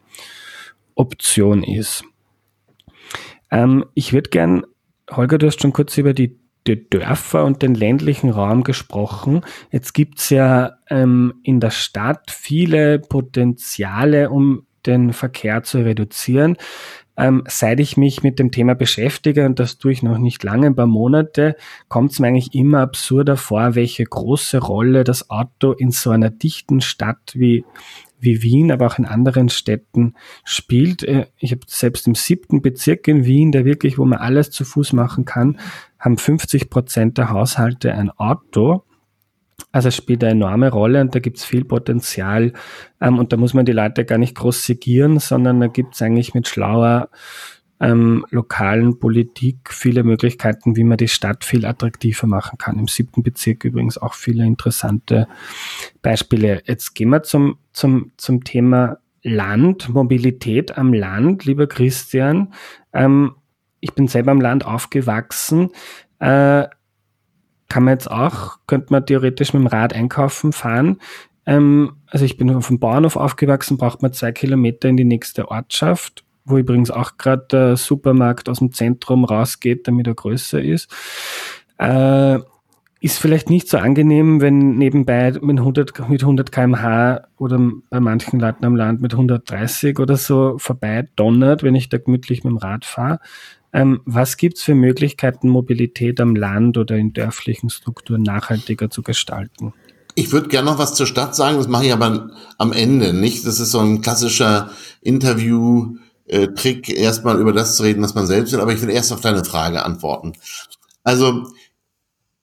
Option 0.96 1.64
ist. 1.64 2.04
Ähm, 3.52 3.86
ich 3.94 4.14
würde 4.14 4.30
gern, 4.30 4.64
Holger, 5.10 5.38
du 5.38 5.48
hast 5.48 5.62
schon 5.62 5.74
kurz 5.74 5.98
über 5.98 6.14
die, 6.14 6.40
die 6.68 6.90
Dörfer 6.90 7.46
und 7.46 7.62
den 7.62 7.76
ländlichen 7.76 8.30
Raum 8.30 8.64
gesprochen. 8.64 9.42
Jetzt 9.72 9.94
gibt's 9.94 10.30
ja 10.30 10.78
ähm, 10.90 11.34
in 11.44 11.60
der 11.60 11.72
Stadt 11.72 12.32
viele 12.32 13.00
Potenziale, 13.00 14.30
um 14.30 14.66
den 14.86 15.14
Verkehr 15.14 15.64
zu 15.64 15.80
reduzieren. 15.80 16.58
Ähm, 17.18 17.44
seit 17.48 17.80
ich 17.80 17.98
mich 17.98 18.24
mit 18.24 18.40
dem 18.40 18.52
Thema 18.52 18.74
beschäftige, 18.74 19.46
und 19.46 19.60
das 19.60 19.78
tue 19.78 19.92
ich 19.92 20.02
noch 20.02 20.18
nicht 20.18 20.44
lange, 20.44 20.68
ein 20.68 20.76
paar 20.76 20.88
Monate, 20.88 21.56
kommt 21.90 22.14
es 22.14 22.20
mir 22.20 22.28
eigentlich 22.28 22.56
immer 22.56 22.80
absurder 22.80 23.36
vor, 23.38 23.76
welche 23.76 24.06
große 24.06 24.60
Rolle 24.60 25.04
das 25.04 25.30
Auto 25.30 25.74
in 25.74 25.92
so 25.92 26.10
einer 26.10 26.30
dichten 26.30 26.80
Stadt 26.80 27.34
wie, 27.34 27.66
wie 28.22 28.44
Wien, 28.44 28.72
aber 28.72 28.88
auch 28.88 28.98
in 28.98 29.06
anderen 29.06 29.50
Städten 29.50 30.16
spielt. 30.44 31.04
Äh, 31.04 31.28
ich 31.38 31.52
habe 31.52 31.62
selbst 31.68 32.08
im 32.08 32.16
siebten 32.16 32.62
Bezirk 32.62 33.08
in 33.08 33.26
Wien, 33.26 33.52
der 33.52 33.66
wirklich, 33.66 33.98
wo 33.98 34.06
man 34.06 34.20
alles 34.20 34.52
zu 34.52 34.64
Fuß 34.64 34.94
machen 34.94 35.26
kann, 35.26 35.60
haben 36.00 36.18
50 36.18 36.70
Prozent 36.70 37.18
der 37.18 37.30
Haushalte 37.30 37.94
ein 37.94 38.10
Auto. 38.12 38.84
Also 39.72 39.90
es 39.90 39.96
spielt 39.96 40.24
eine 40.24 40.34
enorme 40.34 40.70
Rolle 40.70 41.02
und 41.02 41.16
da 41.16 41.20
gibt 41.20 41.38
es 41.38 41.46
viel 41.46 41.66
Potenzial. 41.66 42.54
Ähm, 43.00 43.20
und 43.20 43.34
da 43.34 43.38
muss 43.38 43.54
man 43.54 43.66
die 43.66 43.72
Leute 43.72 44.06
gar 44.06 44.18
nicht 44.18 44.36
groß 44.36 44.66
segieren, 44.66 45.20
sondern 45.20 45.60
da 45.60 45.68
gibt 45.68 45.96
es 45.96 46.02
eigentlich 46.02 46.34
mit 46.34 46.48
schlauer 46.48 47.10
ähm, 47.82 48.26
lokalen 48.30 49.00
Politik 49.00 49.74
viele 49.74 50.04
Möglichkeiten, 50.04 50.76
wie 50.76 50.84
man 50.84 50.98
die 50.98 51.08
Stadt 51.08 51.44
viel 51.44 51.66
attraktiver 51.66 52.28
machen 52.28 52.60
kann. 52.60 52.78
Im 52.78 52.88
siebten 52.88 53.24
Bezirk 53.24 53.66
übrigens 53.66 53.98
auch 53.98 54.14
viele 54.14 54.46
interessante 54.46 55.28
Beispiele. 56.04 56.62
Jetzt 56.66 56.94
gehen 56.94 57.10
wir 57.10 57.24
zum, 57.24 57.58
zum, 57.74 58.12
zum 58.18 58.44
Thema 58.44 59.00
Land, 59.24 59.90
Mobilität 59.90 60.78
am 60.78 60.94
Land, 60.94 61.46
lieber 61.46 61.66
Christian. 61.66 62.54
Ähm, 62.94 63.34
ich 63.80 63.94
bin 63.94 64.08
selber 64.08 64.32
am 64.32 64.42
Land 64.42 64.64
aufgewachsen. 64.64 65.72
Äh, 66.20 66.68
kann 67.68 67.84
man 67.84 67.94
jetzt 67.94 68.12
auch, 68.12 68.60
könnte 68.68 68.94
man 68.94 69.08
theoretisch 69.08 69.54
mit 69.54 69.64
dem 69.64 69.68
Rad 69.68 69.94
einkaufen 69.94 70.54
fahren. 70.54 71.00
Ähm, 71.48 71.94
also 72.06 72.26
ich 72.26 72.38
bin 72.38 72.54
auf 72.54 72.68
dem 72.68 72.80
Bauernhof 72.80 73.16
aufgewachsen, 73.16 73.78
braucht 73.78 74.04
man 74.04 74.14
zwei 74.14 74.32
Kilometer 74.32 74.88
in 74.88 74.98
die 74.98 75.06
nächste 75.06 75.50
Ortschaft 75.50 76.24
wo 76.46 76.58
übrigens 76.58 76.92
auch 76.92 77.18
gerade 77.18 77.46
der 77.52 77.78
Supermarkt 77.78 78.50
aus 78.50 78.60
dem 78.60 78.72
Zentrum 78.72 79.26
rausgeht, 79.26 79.88
damit 79.88 80.08
er 80.08 80.16
größer 80.16 80.62
ist. 80.62 80.92
Äh, 81.78 82.40
ist 83.02 83.18
vielleicht 83.18 83.50
nicht 83.50 83.68
so 83.68 83.80
angenehm, 83.80 84.42
wenn 84.42 84.78
nebenbei 84.78 85.34
mit 85.42 85.58
100, 85.58 86.08
mit 86.08 86.22
100 86.22 86.52
kmh 86.52 87.22
oder 87.38 87.60
bei 87.90 88.00
manchen 88.00 88.40
Leuten 88.40 88.64
am 88.64 88.76
Land 88.76 89.02
mit 89.02 89.14
130 89.14 89.98
oder 89.98 90.18
so 90.18 90.58
vorbei 90.60 91.10
donnert, 91.16 91.64
wenn 91.64 91.74
ich 91.74 91.90
da 91.90 91.98
gemütlich 91.98 92.44
mit 92.44 92.52
dem 92.52 92.58
Rad 92.58 92.86
fahre. 92.86 93.20
Ähm, 93.74 94.02
was 94.06 94.38
gibt's 94.38 94.62
für 94.62 94.76
Möglichkeiten, 94.76 95.50
Mobilität 95.50 96.22
am 96.22 96.36
Land 96.36 96.78
oder 96.78 96.96
in 96.96 97.14
dörflichen 97.14 97.72
Strukturen 97.72 98.22
nachhaltiger 98.22 98.92
zu 98.92 99.02
gestalten? 99.02 99.74
Ich 100.14 100.32
würde 100.32 100.50
gerne 100.50 100.70
noch 100.70 100.78
was 100.78 100.94
zur 100.94 101.08
Stadt 101.08 101.36
sagen, 101.36 101.58
das 101.58 101.70
mache 101.70 101.86
ich 101.86 101.94
aber 101.94 102.30
am 102.58 102.74
Ende, 102.74 103.14
nicht? 103.14 103.48
Das 103.48 103.60
ist 103.60 103.72
so 103.72 103.80
ein 103.80 104.02
klassischer 104.02 104.70
Interview- 105.02 105.96
äh, 106.32 106.48
Trick, 106.54 106.90
erstmal 106.90 107.40
über 107.40 107.52
das 107.52 107.76
zu 107.76 107.84
reden, 107.84 108.02
was 108.02 108.16
man 108.16 108.26
selbst 108.26 108.54
will, 108.54 108.62
aber 108.62 108.74
ich 108.74 108.82
will 108.82 108.90
erst 108.90 109.12
auf 109.12 109.20
deine 109.20 109.44
Frage 109.44 109.84
antworten. 109.86 110.34
Also, 111.04 111.48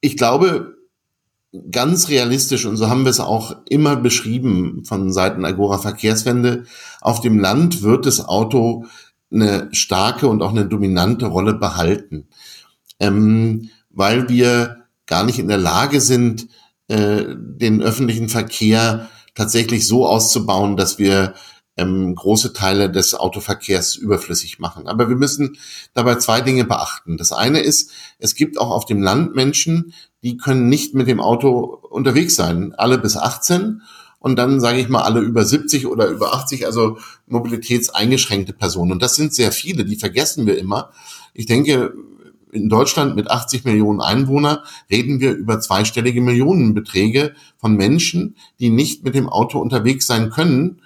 ich 0.01 0.17
glaube, 0.17 0.77
ganz 1.71 2.09
realistisch, 2.09 2.67
und 2.67 2.77
so 2.77 2.91
haben 2.91 3.05
wir 3.05 3.11
es 3.11 3.21
auch 3.21 3.57
immer 3.69 3.97
beschrieben 3.97 4.85
von 4.85 5.11
Seiten 5.11 5.47
Agora 5.47 5.79
Verkehrswende, 5.79 6.65
auf 7.01 7.21
dem 7.21 7.39
Land 7.39 7.83
wird 7.83 8.05
das 8.05 8.25
Auto 8.27 8.85
eine 9.33 9.69
starke 9.73 10.29
und 10.29 10.43
auch 10.43 10.51
eine 10.51 10.67
dominante 10.67 11.27
Rolle 11.27 11.55
behalten, 11.55 12.29
ähm, 13.01 13.71
weil 13.89 14.29
wir 14.29 14.85
gar 15.07 15.25
nicht 15.25 15.39
in 15.39 15.49
der 15.49 15.59
Lage 15.59 16.03
sind, 16.03 16.49
äh, 16.89 17.25
den 17.27 17.81
öffentlichen 17.81 18.29
Verkehr 18.29 19.09
tatsächlich 19.35 19.87
so 19.87 20.07
auszubauen, 20.07 20.77
dass 20.77 20.99
wir 20.99 21.33
ähm, 21.79 22.15
große 22.15 22.53
Teile 22.53 22.91
des 22.91 23.15
Autoverkehrs 23.15 23.97
überflüssig 23.97 24.59
machen. 24.59 24.87
Aber 24.87 25.09
wir 25.09 25.17
müssen 25.17 25.57
dabei 25.95 26.17
zwei 26.17 26.41
Dinge 26.41 26.65
beachten. 26.65 27.17
Das 27.17 27.33
eine 27.33 27.61
ist, 27.61 27.93
es 28.19 28.35
gibt 28.35 28.59
auch 28.59 28.71
auf 28.71 28.85
dem 28.85 29.01
Land 29.01 29.35
Menschen, 29.35 29.95
die 30.23 30.37
können 30.37 30.69
nicht 30.69 30.95
mit 30.95 31.09
dem 31.09 31.21
Auto 31.21 31.79
unterwegs 31.91 32.35
sein, 32.35 32.75
alle 32.77 32.99
bis 32.99 33.17
18 33.17 33.83
und 34.19 34.37
dann 34.37 34.61
sage 34.61 34.81
ich 34.81 34.89
mal 34.89 35.03
alle 35.03 35.21
über 35.21 35.45
70 35.45 35.87
oder 35.87 36.09
über 36.09 36.35
80, 36.35 36.67
also 36.67 36.99
mobilitätseingeschränkte 37.29 38.53
Personen. 38.53 38.93
Und 38.93 39.03
das 39.03 39.15
sind 39.15 39.33
sehr 39.33 39.53
viele, 39.53 39.85
die 39.85 39.97
vergessen 39.97 40.47
wir 40.47 40.59
immer. 40.59 40.91
Ich 41.35 41.47
denke, 41.47 41.95
in 42.51 42.69
Deutschland 42.69 43.15
mit 43.15 43.31
80 43.31 43.65
Millionen 43.65 44.01
Einwohnern 44.01 44.59
reden 44.91 45.21
wir 45.21 45.33
über 45.33 45.61
zweistellige 45.61 46.21
Millionenbeträge 46.21 47.35
von 47.59 47.77
Menschen, 47.77 48.37
die 48.59 48.71
nicht 48.71 49.05
mit 49.05 49.15
dem 49.15 49.29
Auto 49.29 49.59
unterwegs 49.61 50.07
sein 50.07 50.31
können, 50.31 50.81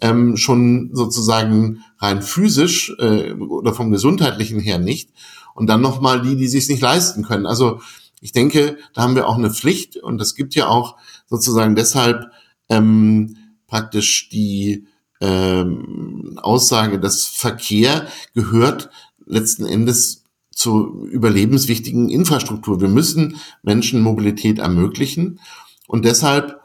ähm, 0.00 0.36
schon 0.36 0.90
sozusagen 0.92 1.84
rein 1.98 2.22
physisch 2.22 2.94
äh, 2.98 3.32
oder 3.32 3.74
vom 3.74 3.90
gesundheitlichen 3.90 4.60
her 4.60 4.78
nicht. 4.78 5.10
Und 5.54 5.66
dann 5.68 5.80
nochmal 5.80 6.22
die, 6.22 6.36
die 6.36 6.48
sich 6.48 6.68
nicht 6.68 6.82
leisten 6.82 7.24
können. 7.24 7.46
Also 7.46 7.80
ich 8.20 8.32
denke, 8.32 8.78
da 8.94 9.02
haben 9.02 9.16
wir 9.16 9.28
auch 9.28 9.36
eine 9.36 9.50
Pflicht 9.50 9.96
und 9.96 10.20
es 10.20 10.34
gibt 10.34 10.54
ja 10.54 10.68
auch 10.68 10.96
sozusagen 11.26 11.74
deshalb 11.74 12.30
ähm, 12.68 13.36
praktisch 13.66 14.28
die 14.28 14.86
ähm, 15.20 16.38
Aussage, 16.42 17.00
dass 17.00 17.26
Verkehr 17.26 18.06
gehört 18.34 18.90
letzten 19.26 19.66
Endes 19.66 20.24
zur 20.50 21.04
überlebenswichtigen 21.04 22.08
Infrastruktur. 22.08 22.80
Wir 22.80 22.88
müssen 22.88 23.36
Menschen 23.62 24.00
Mobilität 24.00 24.58
ermöglichen 24.58 25.40
und 25.86 26.04
deshalb 26.04 26.57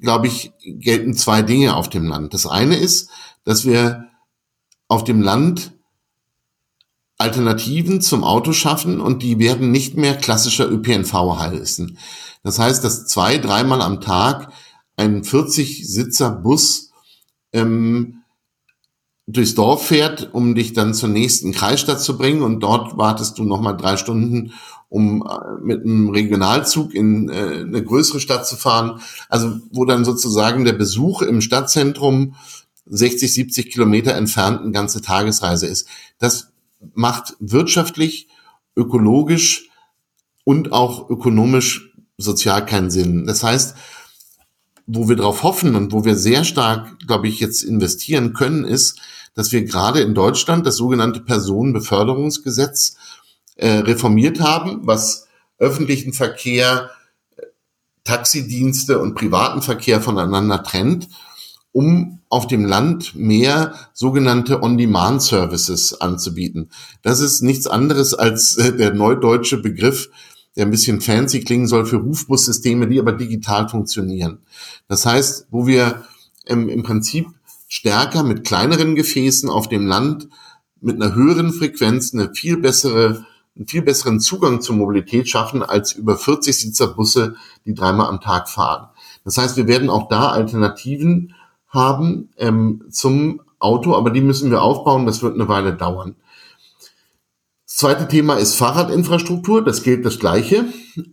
glaube 0.00 0.26
ich, 0.26 0.52
gelten 0.62 1.14
zwei 1.14 1.42
Dinge 1.42 1.76
auf 1.76 1.88
dem 1.88 2.06
Land. 2.06 2.34
Das 2.34 2.46
eine 2.46 2.76
ist, 2.76 3.10
dass 3.44 3.64
wir 3.64 4.08
auf 4.88 5.04
dem 5.04 5.20
Land 5.22 5.72
Alternativen 7.18 8.00
zum 8.00 8.22
Auto 8.22 8.52
schaffen 8.52 9.00
und 9.00 9.22
die 9.22 9.38
werden 9.38 9.72
nicht 9.72 9.96
mehr 9.96 10.16
klassischer 10.16 10.70
ÖPNV 10.70 11.12
heißen. 11.12 11.98
Das 12.44 12.58
heißt, 12.60 12.84
dass 12.84 13.06
zwei, 13.06 13.38
dreimal 13.38 13.82
am 13.82 14.00
Tag 14.00 14.52
ein 14.96 15.22
40-Sitzer-Bus 15.22 16.92
ähm, 17.52 18.22
durchs 19.26 19.54
Dorf 19.54 19.86
fährt, 19.86 20.32
um 20.32 20.54
dich 20.54 20.72
dann 20.72 20.94
zur 20.94 21.08
nächsten 21.08 21.52
Kreisstadt 21.52 22.00
zu 22.00 22.16
bringen 22.16 22.42
und 22.42 22.60
dort 22.60 22.96
wartest 22.96 23.38
du 23.38 23.44
nochmal 23.44 23.76
drei 23.76 23.96
Stunden, 23.96 24.52
um 24.88 25.22
äh, 25.22 25.62
mit 25.62 25.84
einem 25.84 26.10
Regionalzug 26.10 26.94
in 26.94 27.28
äh, 27.28 27.60
eine 27.60 27.82
größere 27.82 28.20
Stadt 28.20 28.46
zu 28.46 28.56
fahren. 28.56 29.00
Also 29.28 29.58
wo 29.70 29.84
dann 29.84 30.04
sozusagen 30.04 30.64
der 30.64 30.72
Besuch 30.72 31.22
im 31.22 31.40
Stadtzentrum 31.40 32.34
60, 32.86 33.32
70 33.32 33.70
Kilometer 33.70 34.14
entfernt 34.14 34.62
eine 34.62 34.72
ganze 34.72 35.02
Tagesreise 35.02 35.66
ist. 35.66 35.88
Das 36.18 36.48
macht 36.94 37.36
wirtschaftlich, 37.38 38.28
ökologisch 38.76 39.68
und 40.44 40.72
auch 40.72 41.10
ökonomisch 41.10 41.92
sozial 42.16 42.64
keinen 42.64 42.90
Sinn. 42.90 43.26
Das 43.26 43.42
heißt, 43.42 43.76
wo 44.86 45.08
wir 45.08 45.16
darauf 45.16 45.42
hoffen 45.42 45.76
und 45.76 45.92
wo 45.92 46.04
wir 46.04 46.16
sehr 46.16 46.44
stark, 46.44 46.98
glaube 47.06 47.28
ich, 47.28 47.40
jetzt 47.40 47.62
investieren 47.62 48.32
können, 48.32 48.64
ist, 48.64 48.98
dass 49.34 49.52
wir 49.52 49.64
gerade 49.64 50.00
in 50.00 50.14
Deutschland 50.14 50.66
das 50.66 50.76
sogenannte 50.76 51.20
Personenbeförderungsgesetz 51.20 52.96
äh, 53.58 53.78
reformiert 53.78 54.40
haben, 54.40 54.86
was 54.86 55.26
öffentlichen 55.58 56.12
Verkehr, 56.12 56.90
Taxidienste 58.04 59.00
und 59.00 59.14
privaten 59.14 59.60
Verkehr 59.60 60.00
voneinander 60.00 60.62
trennt, 60.62 61.08
um 61.72 62.20
auf 62.30 62.46
dem 62.46 62.64
Land 62.64 63.14
mehr 63.14 63.74
sogenannte 63.92 64.62
On-Demand-Services 64.62 66.00
anzubieten. 66.00 66.70
Das 67.02 67.20
ist 67.20 67.42
nichts 67.42 67.66
anderes 67.66 68.14
als 68.14 68.56
äh, 68.56 68.74
der 68.74 68.94
neudeutsche 68.94 69.58
Begriff, 69.58 70.08
der 70.56 70.64
ein 70.64 70.70
bisschen 70.70 71.00
fancy 71.00 71.40
klingen 71.40 71.66
soll 71.66 71.84
für 71.84 71.96
Rufbussysteme, 71.96 72.88
die 72.88 72.98
aber 72.98 73.12
digital 73.12 73.68
funktionieren. 73.68 74.38
Das 74.88 75.04
heißt, 75.04 75.48
wo 75.50 75.66
wir 75.66 76.04
im 76.46 76.82
Prinzip 76.82 77.26
stärker 77.68 78.22
mit 78.22 78.44
kleineren 78.44 78.94
Gefäßen 78.94 79.50
auf 79.50 79.68
dem 79.68 79.86
Land 79.86 80.28
mit 80.80 80.96
einer 80.96 81.14
höheren 81.14 81.52
Frequenz 81.52 82.14
eine 82.14 82.32
viel 82.34 82.56
bessere 82.56 83.26
einen 83.58 83.66
viel 83.66 83.82
besseren 83.82 84.20
Zugang 84.20 84.60
zur 84.60 84.76
Mobilität 84.76 85.28
schaffen 85.28 85.62
als 85.62 85.92
über 85.92 86.16
40 86.16 86.58
Sitzer 86.58 86.88
Busse, 86.88 87.34
die 87.66 87.74
dreimal 87.74 88.06
am 88.06 88.20
Tag 88.20 88.48
fahren. 88.48 88.88
Das 89.24 89.36
heißt, 89.36 89.56
wir 89.56 89.66
werden 89.66 89.90
auch 89.90 90.08
da 90.08 90.30
Alternativen 90.30 91.34
haben 91.68 92.30
ähm, 92.38 92.84
zum 92.90 93.42
Auto, 93.58 93.94
aber 93.94 94.10
die 94.10 94.20
müssen 94.20 94.50
wir 94.50 94.62
aufbauen. 94.62 95.06
Das 95.06 95.22
wird 95.22 95.34
eine 95.34 95.48
Weile 95.48 95.74
dauern. 95.74 96.14
Das 97.66 97.76
zweite 97.76 98.08
Thema 98.08 98.34
ist 98.34 98.54
Fahrradinfrastruktur. 98.56 99.62
Das 99.62 99.82
gilt 99.82 100.06
das 100.06 100.18
Gleiche. 100.18 100.64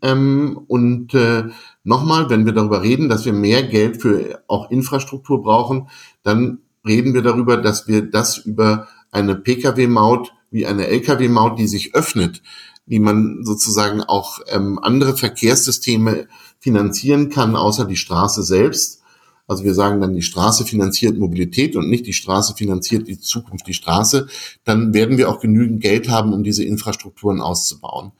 Ähm, 0.01 0.59
und 0.67 1.13
äh, 1.13 1.45
nochmal, 1.83 2.29
wenn 2.29 2.45
wir 2.45 2.53
darüber 2.53 2.81
reden, 2.81 3.09
dass 3.09 3.25
wir 3.25 3.33
mehr 3.33 3.63
Geld 3.63 4.01
für 4.01 4.43
auch 4.47 4.69
Infrastruktur 4.69 5.41
brauchen, 5.41 5.89
dann 6.23 6.59
reden 6.85 7.13
wir 7.13 7.23
darüber, 7.23 7.57
dass 7.57 7.87
wir 7.87 8.03
das 8.09 8.37
über 8.37 8.87
eine 9.11 9.35
Pkw-Maut 9.35 10.33
wie 10.55 10.65
eine 10.65 10.87
Lkw-Maut, 10.87 11.59
die 11.59 11.67
sich 11.67 11.95
öffnet, 11.95 12.41
wie 12.85 12.99
man 12.99 13.43
sozusagen 13.43 14.01
auch 14.01 14.39
ähm, 14.47 14.79
andere 14.81 15.17
Verkehrssysteme 15.17 16.29
finanzieren 16.59 17.29
kann, 17.29 17.57
außer 17.57 17.83
die 17.83 17.97
Straße 17.97 18.41
selbst. 18.41 19.01
Also 19.47 19.65
wir 19.65 19.73
sagen 19.73 19.99
dann, 19.99 20.15
die 20.15 20.21
Straße 20.21 20.65
finanziert 20.65 21.19
Mobilität 21.19 21.75
und 21.75 21.89
nicht 21.89 22.07
die 22.07 22.13
Straße 22.13 22.55
finanziert 22.55 23.09
die 23.09 23.19
Zukunft, 23.19 23.67
die 23.67 23.73
Straße. 23.73 24.27
Dann 24.63 24.93
werden 24.93 25.17
wir 25.17 25.29
auch 25.29 25.41
genügend 25.41 25.81
Geld 25.81 26.07
haben, 26.07 26.31
um 26.31 26.41
diese 26.41 26.63
Infrastrukturen 26.63 27.41
auszubauen. 27.41 28.13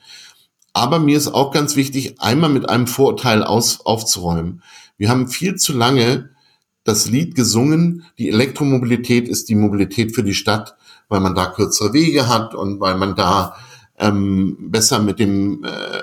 Aber 0.73 0.99
mir 0.99 1.17
ist 1.17 1.29
auch 1.29 1.51
ganz 1.51 1.77
wichtig, 1.77 2.19
einmal 2.19 2.49
mit 2.49 2.67
einem 2.67 2.85
Vorurteil 2.85 3.43
aus, 3.43 3.85
aufzuräumen. 3.85 4.61
Wir 4.97 5.07
haben 5.07 5.29
viel 5.29 5.55
zu 5.55 5.71
lange 5.71 6.31
das 6.83 7.09
Lied 7.09 7.33
gesungen, 7.33 8.03
die 8.19 8.27
Elektromobilität 8.27 9.29
ist 9.29 9.47
die 9.47 9.55
Mobilität 9.55 10.13
für 10.13 10.21
die 10.21 10.35
Stadt 10.35 10.75
weil 11.09 11.19
man 11.19 11.35
da 11.35 11.47
kürzere 11.47 11.93
Wege 11.93 12.27
hat 12.27 12.55
und 12.55 12.79
weil 12.79 12.95
man 12.95 13.15
da 13.15 13.55
ähm, 13.97 14.57
besser 14.71 14.99
mit 14.99 15.19
dem 15.19 15.63
äh, 15.63 16.01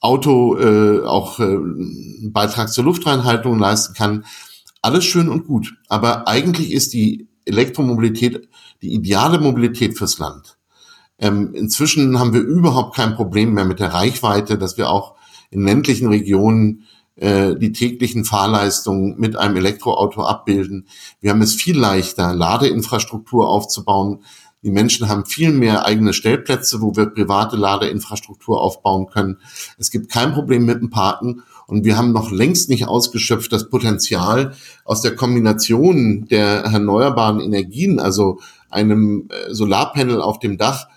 Auto 0.00 0.58
äh, 0.58 1.04
auch 1.04 1.40
äh, 1.40 1.44
einen 1.44 2.32
Beitrag 2.32 2.72
zur 2.72 2.84
Luftreinhaltung 2.84 3.58
leisten 3.58 3.94
kann. 3.94 4.24
Alles 4.82 5.04
schön 5.04 5.28
und 5.28 5.46
gut. 5.46 5.74
Aber 5.88 6.28
eigentlich 6.28 6.72
ist 6.72 6.92
die 6.92 7.28
Elektromobilität 7.44 8.48
die 8.82 8.94
ideale 8.94 9.38
Mobilität 9.38 9.96
fürs 9.98 10.18
Land. 10.18 10.56
Ähm, 11.18 11.52
inzwischen 11.54 12.18
haben 12.18 12.32
wir 12.32 12.40
überhaupt 12.40 12.94
kein 12.94 13.16
Problem 13.16 13.54
mehr 13.54 13.64
mit 13.64 13.80
der 13.80 13.92
Reichweite, 13.92 14.56
dass 14.56 14.76
wir 14.76 14.88
auch 14.88 15.16
in 15.50 15.64
ländlichen 15.64 16.08
Regionen 16.08 16.84
äh, 17.18 17.56
die 17.56 17.72
täglichen 17.72 18.24
Fahrleistungen 18.24 19.16
mit 19.18 19.36
einem 19.36 19.56
Elektroauto 19.56 20.22
abbilden. 20.22 20.86
Wir 21.20 21.30
haben 21.30 21.42
es 21.42 21.54
viel 21.54 21.76
leichter, 21.76 22.32
Ladeinfrastruktur 22.32 23.48
aufzubauen. 23.48 24.24
Die 24.62 24.70
Menschen 24.70 25.08
haben 25.08 25.24
viel 25.24 25.52
mehr 25.52 25.84
eigene 25.84 26.12
Stellplätze, 26.12 26.80
wo 26.80 26.96
wir 26.96 27.06
private 27.06 27.56
Ladeinfrastruktur 27.56 28.60
aufbauen 28.60 29.06
können. 29.06 29.38
Es 29.78 29.90
gibt 29.90 30.10
kein 30.10 30.32
Problem 30.32 30.64
mit 30.64 30.80
dem 30.80 30.90
Parken 30.90 31.42
und 31.66 31.84
wir 31.84 31.96
haben 31.96 32.12
noch 32.12 32.32
längst 32.32 32.68
nicht 32.68 32.88
ausgeschöpft 32.88 33.52
das 33.52 33.68
Potenzial 33.68 34.54
aus 34.84 35.02
der 35.02 35.14
Kombination 35.14 36.26
der 36.26 36.64
erneuerbaren 36.64 37.40
Energien, 37.40 38.00
also 38.00 38.40
einem 38.70 39.28
äh, 39.28 39.52
Solarpanel 39.52 40.20
auf 40.20 40.38
dem 40.38 40.56
Dach 40.56 40.88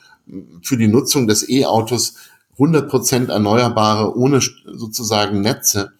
für 0.62 0.78
die 0.78 0.88
Nutzung 0.88 1.28
des 1.28 1.48
E-Autos 1.50 2.16
100 2.54 2.90
Prozent 2.90 3.30
erneuerbare 3.30 4.16
ohne 4.16 4.40
sozusagen 4.40 5.42
Netze. 5.42 5.94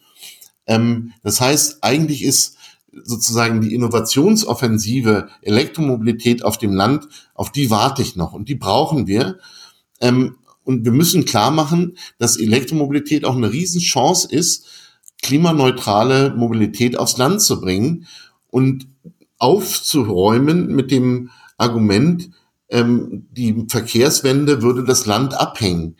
Ähm, 0.66 1.12
das 1.22 1.40
heißt, 1.40 1.78
eigentlich 1.82 2.22
ist 2.22 2.56
sozusagen 3.04 3.60
die 3.60 3.74
Innovationsoffensive 3.74 5.28
Elektromobilität 5.40 6.44
auf 6.44 6.58
dem 6.58 6.72
Land, 6.72 7.08
auf 7.34 7.50
die 7.50 7.70
warte 7.70 8.02
ich 8.02 8.16
noch 8.16 8.32
und 8.32 8.48
die 8.48 8.54
brauchen 8.54 9.06
wir. 9.06 9.38
Ähm, 10.00 10.36
und 10.64 10.84
wir 10.84 10.92
müssen 10.92 11.24
klar 11.24 11.50
machen, 11.50 11.96
dass 12.18 12.36
Elektromobilität 12.36 13.24
auch 13.24 13.34
eine 13.34 13.52
Riesenchance 13.52 14.28
ist, 14.30 14.66
klimaneutrale 15.22 16.34
Mobilität 16.36 16.98
aufs 16.98 17.16
Land 17.16 17.40
zu 17.40 17.60
bringen 17.60 18.06
und 18.48 18.86
aufzuräumen 19.38 20.68
mit 20.68 20.90
dem 20.90 21.30
Argument, 21.56 22.30
ähm, 22.68 23.26
die 23.30 23.66
Verkehrswende 23.68 24.62
würde 24.62 24.84
das 24.84 25.06
Land 25.06 25.34
abhängen. 25.34 25.96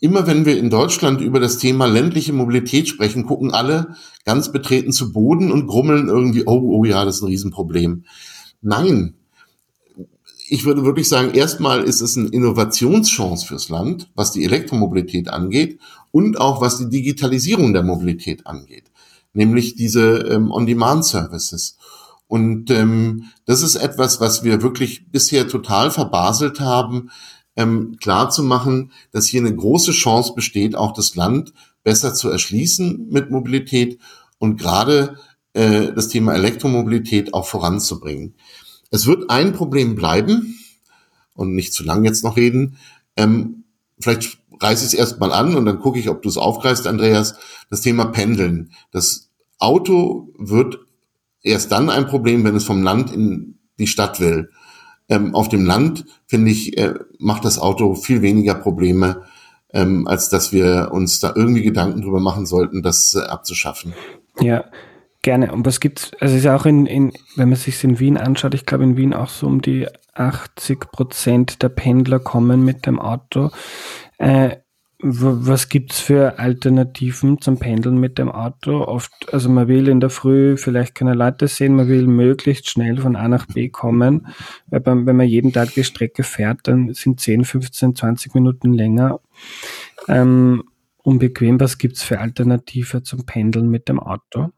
Immer 0.00 0.26
wenn 0.26 0.44
wir 0.44 0.58
in 0.58 0.70
Deutschland 0.70 1.20
über 1.20 1.40
das 1.40 1.58
Thema 1.58 1.86
ländliche 1.86 2.32
Mobilität 2.32 2.88
sprechen, 2.88 3.26
gucken 3.26 3.52
alle 3.52 3.96
ganz 4.24 4.52
betreten 4.52 4.92
zu 4.92 5.12
Boden 5.12 5.50
und 5.50 5.66
grummeln 5.66 6.08
irgendwie, 6.08 6.44
oh, 6.46 6.60
oh 6.60 6.84
ja, 6.84 7.04
das 7.04 7.16
ist 7.16 7.22
ein 7.22 7.28
Riesenproblem. 7.28 8.04
Nein, 8.62 9.14
ich 10.48 10.64
würde 10.64 10.84
wirklich 10.84 11.08
sagen, 11.08 11.32
erstmal 11.34 11.82
ist 11.82 12.00
es 12.00 12.16
eine 12.16 12.28
Innovationschance 12.28 13.46
fürs 13.46 13.68
Land, 13.68 14.08
was 14.14 14.32
die 14.32 14.44
Elektromobilität 14.44 15.28
angeht 15.28 15.80
und 16.12 16.40
auch 16.40 16.60
was 16.60 16.78
die 16.78 16.88
Digitalisierung 16.88 17.72
der 17.72 17.82
Mobilität 17.82 18.46
angeht, 18.46 18.84
nämlich 19.32 19.74
diese 19.74 20.18
ähm, 20.18 20.50
On-Demand-Services. 20.50 21.76
Und 22.28 22.70
ähm, 22.70 23.24
das 23.44 23.62
ist 23.62 23.76
etwas, 23.76 24.20
was 24.20 24.42
wir 24.42 24.62
wirklich 24.62 25.10
bisher 25.10 25.48
total 25.48 25.90
verbaselt 25.90 26.60
haben, 26.60 27.10
ähm, 27.56 27.96
klar 28.00 28.30
zu 28.30 28.42
machen, 28.42 28.92
dass 29.12 29.26
hier 29.26 29.40
eine 29.40 29.54
große 29.54 29.92
Chance 29.92 30.34
besteht, 30.34 30.76
auch 30.76 30.92
das 30.92 31.16
Land 31.16 31.52
besser 31.82 32.14
zu 32.14 32.28
erschließen 32.28 33.08
mit 33.10 33.30
Mobilität 33.30 33.98
und 34.38 34.58
gerade 34.58 35.16
äh, 35.54 35.92
das 35.92 36.08
Thema 36.08 36.34
Elektromobilität 36.34 37.34
auch 37.34 37.46
voranzubringen. 37.46 38.34
Es 38.90 39.06
wird 39.06 39.30
ein 39.30 39.52
Problem 39.52 39.94
bleiben 39.94 40.58
und 41.34 41.54
nicht 41.54 41.72
zu 41.72 41.84
lang 41.84 42.04
jetzt 42.04 42.24
noch 42.24 42.36
reden. 42.36 42.76
Ähm, 43.16 43.64
vielleicht 43.98 44.38
reiße 44.60 44.86
ich 44.86 44.92
es 44.92 44.98
erstmal 44.98 45.32
an 45.32 45.54
und 45.54 45.66
dann 45.66 45.80
gucke 45.80 45.98
ich, 45.98 46.08
ob 46.08 46.22
du 46.22 46.28
es 46.28 46.36
aufgreifst, 46.36 46.86
Andreas. 46.86 47.36
Das 47.70 47.80
Thema 47.80 48.06
Pendeln. 48.06 48.72
Das 48.90 49.30
Auto 49.58 50.32
wird 50.38 50.78
erst 51.42 51.72
dann 51.72 51.90
ein 51.90 52.06
Problem, 52.06 52.44
wenn 52.44 52.56
es 52.56 52.64
vom 52.64 52.82
Land 52.82 53.12
in 53.12 53.58
die 53.78 53.86
Stadt 53.86 54.20
will. 54.20 54.50
Ähm, 55.08 55.34
auf 55.34 55.48
dem 55.48 55.64
Land, 55.64 56.04
finde 56.26 56.50
ich, 56.50 56.76
äh, 56.78 56.94
macht 57.18 57.44
das 57.44 57.58
Auto 57.58 57.94
viel 57.94 58.22
weniger 58.22 58.54
Probleme, 58.54 59.22
ähm, 59.72 60.06
als 60.08 60.28
dass 60.28 60.52
wir 60.52 60.90
uns 60.92 61.20
da 61.20 61.32
irgendwie 61.34 61.62
Gedanken 61.62 62.02
drüber 62.02 62.20
machen 62.20 62.46
sollten, 62.46 62.82
das 62.82 63.14
äh, 63.14 63.24
abzuschaffen. 63.26 63.92
Ja, 64.40 64.64
gerne. 65.22 65.52
Und 65.52 65.66
was 65.66 65.80
gibt's, 65.80 66.10
also 66.18 66.34
es 66.34 66.40
ist 66.40 66.48
auch 66.48 66.66
in, 66.66 66.86
in 66.86 67.12
wenn 67.36 67.48
man 67.48 67.58
sich 67.58 67.82
in 67.84 67.98
Wien 67.98 68.16
anschaut, 68.16 68.54
ich 68.54 68.66
glaube 68.66 68.84
in 68.84 68.96
Wien 68.96 69.14
auch 69.14 69.28
so 69.28 69.46
um 69.46 69.62
die 69.62 69.86
80 70.14 70.80
Prozent 70.90 71.62
der 71.62 71.68
Pendler 71.68 72.18
kommen 72.18 72.64
mit 72.64 72.86
dem 72.86 72.98
Auto. 72.98 73.50
Äh, 74.18 74.56
was 74.98 75.68
gibt's 75.68 76.00
für 76.00 76.38
Alternativen 76.38 77.40
zum 77.40 77.58
Pendeln 77.58 77.98
mit 77.98 78.18
dem 78.18 78.30
Auto? 78.30 78.82
Oft, 78.84 79.12
also 79.32 79.50
man 79.50 79.68
will 79.68 79.88
in 79.88 80.00
der 80.00 80.08
Früh 80.08 80.56
vielleicht 80.56 80.94
keine 80.94 81.14
Leute 81.14 81.48
sehen, 81.48 81.76
man 81.76 81.88
will 81.88 82.06
möglichst 82.06 82.70
schnell 82.70 82.98
von 82.98 83.14
A 83.14 83.28
nach 83.28 83.46
B 83.46 83.68
kommen. 83.68 84.28
Weil 84.68 84.80
beim, 84.80 85.06
wenn 85.06 85.16
man 85.16 85.28
jeden 85.28 85.52
Tag 85.52 85.74
die 85.74 85.84
Strecke 85.84 86.22
fährt, 86.22 86.60
dann 86.64 86.94
sind 86.94 87.20
10, 87.20 87.44
15, 87.44 87.94
20 87.94 88.34
Minuten 88.34 88.72
länger. 88.72 89.20
Ähm, 90.08 90.64
unbequem, 91.02 91.60
was 91.60 91.76
gibt's 91.76 92.02
für 92.02 92.20
Alternative 92.20 93.02
zum 93.02 93.26
Pendeln 93.26 93.68
mit 93.68 93.88
dem 93.88 94.00
Auto? 94.00 94.48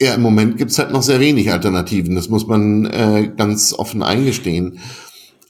Ja, 0.00 0.14
im 0.14 0.22
Moment 0.22 0.56
gibt's 0.56 0.78
halt 0.78 0.92
noch 0.92 1.02
sehr 1.02 1.20
wenig 1.20 1.52
Alternativen. 1.52 2.14
Das 2.14 2.28
muss 2.28 2.46
man 2.46 2.86
äh, 2.86 3.32
ganz 3.36 3.74
offen 3.74 4.02
eingestehen. 4.02 4.78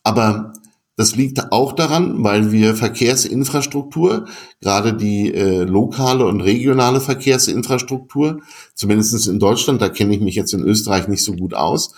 Aber 0.02 0.54
das 1.00 1.16
liegt 1.16 1.50
auch 1.50 1.72
daran, 1.72 2.22
weil 2.24 2.52
wir 2.52 2.76
Verkehrsinfrastruktur, 2.76 4.26
gerade 4.60 4.92
die 4.92 5.32
äh, 5.32 5.62
lokale 5.62 6.26
und 6.26 6.42
regionale 6.42 7.00
Verkehrsinfrastruktur, 7.00 8.42
zumindest 8.74 9.26
in 9.26 9.38
Deutschland, 9.38 9.80
da 9.80 9.88
kenne 9.88 10.14
ich 10.14 10.20
mich 10.20 10.34
jetzt 10.34 10.52
in 10.52 10.62
Österreich 10.62 11.08
nicht 11.08 11.24
so 11.24 11.32
gut 11.32 11.54
aus, 11.54 11.94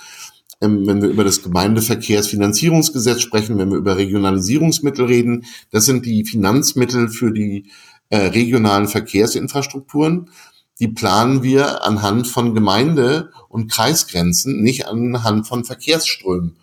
ähm, 0.61 0.87
wenn 0.87 1.03
wir 1.03 1.09
über 1.09 1.25
das 1.25 1.43
Gemeindeverkehrsfinanzierungsgesetz 1.43 3.23
sprechen, 3.23 3.59
wenn 3.59 3.73
wir 3.73 3.79
über 3.79 3.97
Regionalisierungsmittel 3.97 5.07
reden, 5.07 5.47
das 5.73 5.85
sind 5.85 6.07
die 6.07 6.25
Finanzmittel 6.25 7.09
für 7.09 7.33
die 7.33 7.73
äh, 8.09 8.19
regionalen 8.19 8.87
Verkehrsinfrastrukturen. 8.87 10.31
Die 10.79 10.87
planen 10.87 11.43
wir 11.43 11.85
anhand 11.85 12.29
von 12.29 12.55
Gemeinde- 12.55 13.31
und 13.49 13.69
Kreisgrenzen, 13.69 14.63
nicht 14.63 14.87
anhand 14.87 15.49
von 15.49 15.65
Verkehrsströmen. 15.65 16.55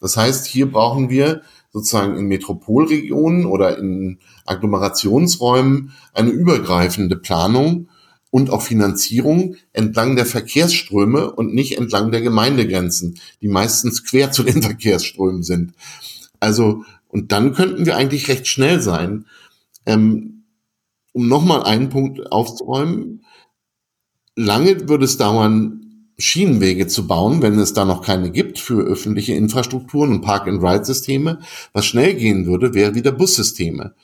Das 0.00 0.16
heißt, 0.16 0.46
hier 0.46 0.72
brauchen 0.72 1.10
wir 1.10 1.42
sozusagen 1.72 2.16
in 2.16 2.26
Metropolregionen 2.26 3.46
oder 3.46 3.78
in 3.78 4.18
Agglomerationsräumen 4.44 5.92
eine 6.12 6.30
übergreifende 6.30 7.16
Planung 7.16 7.88
und 8.30 8.50
auch 8.50 8.62
Finanzierung 8.62 9.56
entlang 9.72 10.16
der 10.16 10.26
Verkehrsströme 10.26 11.32
und 11.32 11.54
nicht 11.54 11.78
entlang 11.78 12.10
der 12.10 12.22
Gemeindegrenzen, 12.22 13.18
die 13.40 13.48
meistens 13.48 14.04
quer 14.04 14.32
zu 14.32 14.42
den 14.42 14.62
Verkehrsströmen 14.62 15.42
sind. 15.42 15.74
Also, 16.40 16.84
und 17.08 17.32
dann 17.32 17.54
könnten 17.54 17.86
wir 17.86 17.96
eigentlich 17.96 18.28
recht 18.28 18.48
schnell 18.48 18.80
sein. 18.80 19.26
Ähm, 19.84 20.44
um 21.12 21.28
nochmal 21.28 21.64
einen 21.64 21.90
Punkt 21.90 22.32
aufzuräumen, 22.32 23.24
lange 24.34 24.88
würde 24.88 25.04
es 25.04 25.18
dauern, 25.18 25.91
Schienenwege 26.18 26.86
zu 26.86 27.06
bauen, 27.06 27.42
wenn 27.42 27.58
es 27.58 27.72
da 27.72 27.84
noch 27.84 28.02
keine 28.02 28.30
gibt 28.30 28.58
für 28.58 28.82
öffentliche 28.82 29.34
Infrastrukturen 29.34 30.12
und 30.12 30.22
Park-and-Ride-Systeme. 30.22 31.40
Was 31.72 31.86
schnell 31.86 32.14
gehen 32.14 32.46
würde, 32.46 32.74
wäre 32.74 32.94
wieder 32.94 33.12
Bussysteme. 33.12 33.94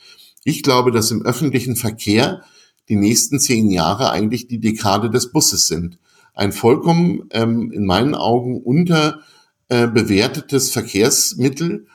Ich 0.44 0.62
glaube, 0.62 0.90
dass 0.90 1.10
im 1.10 1.22
öffentlichen 1.22 1.76
Verkehr 1.76 2.43
die 2.89 2.97
nächsten 2.97 3.39
zehn 3.39 3.70
Jahre 3.70 4.10
eigentlich 4.10 4.48
die 4.48 4.60
Dekade 4.60 5.10
des 5.10 5.30
Busses 5.30 5.66
sind. 5.66 5.98
Ein 6.35 6.52
vollkommen 6.52 7.28
ähm, 7.30 7.70
in 7.72 7.85
meinen 7.85 8.14
Augen 8.14 8.62
unterbewertetes 8.62 10.70
äh, 10.70 10.72
Verkehrsmittel. 10.72 11.86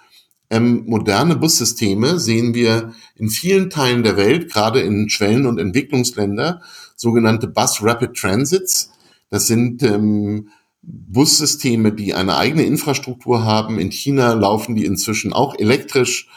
Ähm, 0.49 0.83
moderne 0.85 1.35
Bussysteme 1.35 2.19
sehen 2.19 2.53
wir 2.53 2.93
in 3.15 3.29
vielen 3.29 3.71
Teilen 3.71 4.03
der 4.03 4.17
Welt, 4.17 4.51
gerade 4.51 4.81
in 4.81 5.09
Schwellen- 5.09 5.47
und 5.47 5.59
Entwicklungsländer, 5.59 6.61
sogenannte 6.95 7.47
Bus 7.47 7.81
Rapid 7.81 8.13
Transits 8.13 8.92
das 9.33 9.47
sind 9.47 9.81
ähm, 9.81 10.49
Bussysteme, 10.83 11.91
die 11.91 12.13
eine 12.13 12.37
eigene 12.37 12.65
Infrastruktur 12.65 13.43
haben. 13.43 13.79
In 13.79 13.91
China 13.91 14.33
laufen 14.33 14.75
die 14.75 14.85
inzwischen 14.85 15.33
auch 15.33 15.57
elektrisch, 15.57 16.29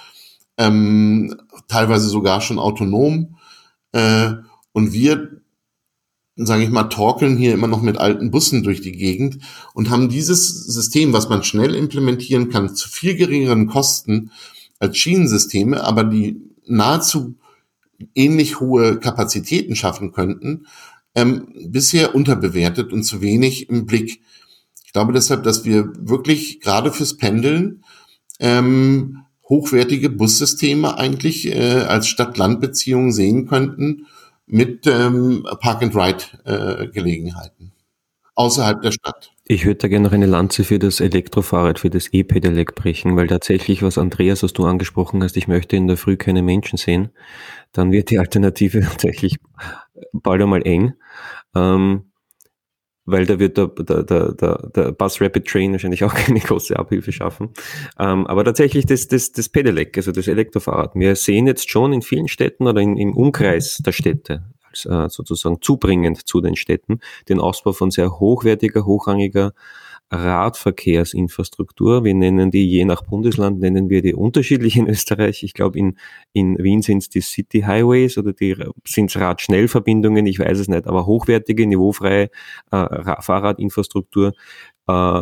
ähm, 0.57 1.37
teilweise 1.69 2.09
sogar 2.09 2.41
schon 2.41 2.59
autonom. 2.59 3.37
Äh, 3.93 4.33
und 4.73 4.95
wir, 4.95 5.43
sage 6.37 6.63
ich 6.63 6.71
mal, 6.71 6.85
torkeln 6.85 7.37
hier 7.37 7.53
immer 7.53 7.67
noch 7.67 7.83
mit 7.83 7.99
alten 7.99 8.31
Bussen 8.31 8.63
durch 8.63 8.81
die 8.81 8.93
Gegend 8.93 9.41
und 9.75 9.91
haben 9.91 10.09
dieses 10.09 10.49
System, 10.65 11.13
was 11.13 11.29
man 11.29 11.45
schnell 11.45 11.75
implementieren 11.75 12.49
kann, 12.49 12.75
zu 12.75 12.89
viel 12.89 13.15
geringeren 13.15 13.67
Kosten 13.67 14.31
als 14.79 14.97
Schienensysteme, 14.97 15.85
aber 15.85 16.03
die 16.03 16.41
nahezu 16.65 17.35
ähnlich 18.15 18.59
hohe 18.59 18.99
Kapazitäten 18.99 19.77
schaffen 19.77 20.13
könnten, 20.13 20.65
ähm, 21.17 21.49
bisher 21.67 22.15
unterbewertet 22.15 22.93
und 22.93 23.03
zu 23.03 23.21
wenig 23.21 23.69
im 23.69 23.87
Blick. 23.87 24.21
Ich 24.85 24.93
glaube 24.93 25.13
deshalb, 25.13 25.43
dass 25.43 25.65
wir 25.65 25.91
wirklich 25.99 26.61
gerade 26.61 26.93
fürs 26.93 27.17
Pendeln 27.17 27.83
ähm, 28.39 29.25
hochwertige 29.49 30.11
Bussysteme 30.11 30.99
eigentlich 30.99 31.47
äh, 31.47 31.81
als 31.81 32.07
Stadt-Land-Beziehung 32.09 33.13
sehen 33.13 33.49
könnten 33.49 34.07
mit 34.47 34.87
ähm, 34.87 35.47
Park-and-Ride-Gelegenheiten 35.61 37.65
äh, 37.65 37.71
außerhalb 38.35 38.83
der 38.83 38.93
Stadt. 38.93 39.33
Ich 39.49 39.65
würde 39.65 39.79
da 39.79 39.87
gerne 39.87 40.09
noch 40.09 40.13
eine 40.13 40.27
Lanze 40.27 40.65
für 40.65 40.81
das 40.81 40.99
Elektrofahrrad, 40.99 41.79
für 41.79 41.89
das 41.89 42.13
E-Pedelec 42.13 42.75
brechen, 42.75 43.17
weil 43.17 43.29
tatsächlich, 43.29 43.81
was 43.81 43.97
Andreas, 43.97 44.43
was 44.43 44.53
du 44.53 44.65
angesprochen 44.65 45.23
hast, 45.23 45.37
ich 45.37 45.47
möchte 45.47 45.77
in 45.77 45.87
der 45.87 45.97
Früh 45.97 46.17
keine 46.17 46.43
Menschen 46.43 46.79
sehen, 46.79 47.11
dann 47.71 47.93
wird 47.93 48.11
die 48.11 48.19
Alternative 48.19 48.81
tatsächlich 48.83 49.37
bald 50.13 50.43
einmal 50.43 50.67
eng. 50.67 50.95
Ähm, 51.55 52.11
weil 53.07 53.25
da 53.25 53.39
wird 53.39 53.57
der, 53.57 53.69
der, 53.69 54.03
der, 54.03 54.33
der, 54.33 54.71
der 54.75 54.93
Bus 54.93 55.21
Rapid 55.21 55.47
Train 55.47 55.73
wahrscheinlich 55.73 56.03
auch 56.03 56.15
keine 56.27 56.41
große 56.41 56.77
Abhilfe 56.77 57.13
schaffen. 57.13 57.51
Ähm, 58.01 58.27
aber 58.27 58.45
tatsächlich 58.45 58.85
das, 58.85 59.07
das, 59.07 59.31
das 59.31 59.49
Pedelec, 59.49 59.97
also 59.97 60.11
das 60.11 60.27
Elektrofahrrad. 60.27 60.97
Wir 60.97 61.15
sehen 61.15 61.47
jetzt 61.47 61.71
schon 61.71 61.93
in 61.93 62.03
vielen 62.03 62.27
Städten 62.27 62.67
oder 62.67 62.81
in, 62.81 62.97
im 62.97 63.17
Umkreis 63.17 63.77
der 63.79 63.93
Städte, 63.93 64.43
sozusagen 64.83 65.59
zubringend 65.61 66.27
zu 66.27 66.41
den 66.41 66.57
Städten, 66.57 67.01
den 67.29 67.41
Ausbau 67.41 67.73
von 67.73 67.91
sehr 67.91 68.19
hochwertiger, 68.19 68.85
hochrangiger 68.85 69.53
Radverkehrsinfrastruktur. 70.11 72.05
Wir 72.05 72.15
nennen 72.15 72.51
die 72.51 72.69
je 72.69 72.85
nach 72.85 73.03
Bundesland, 73.03 73.59
nennen 73.59 73.91
wir 73.91 74.03
die 74.03 74.15
unterschiedlich 74.15 74.77
in 74.77 74.89
Österreich. 74.89 75.43
Ich 75.43 75.53
glaube, 75.53 75.79
in, 75.79 75.99
in 76.33 76.57
Wien 76.59 76.83
sind 76.83 76.99
es 76.99 77.09
die 77.09 77.21
City 77.21 77.63
Highways 77.63 78.17
oder 78.17 78.33
die 78.33 78.57
sind 78.87 79.11
es 79.11 79.21
Radschnellverbindungen, 79.21 80.27
ich 80.27 80.39
weiß 80.39 80.61
es 80.61 80.69
nicht, 80.69 80.87
aber 80.87 81.07
hochwertige, 81.07 81.67
niveaufreie 81.67 82.31
äh, 82.71 83.21
Fahrradinfrastruktur, 83.21 84.35
äh, 84.87 85.21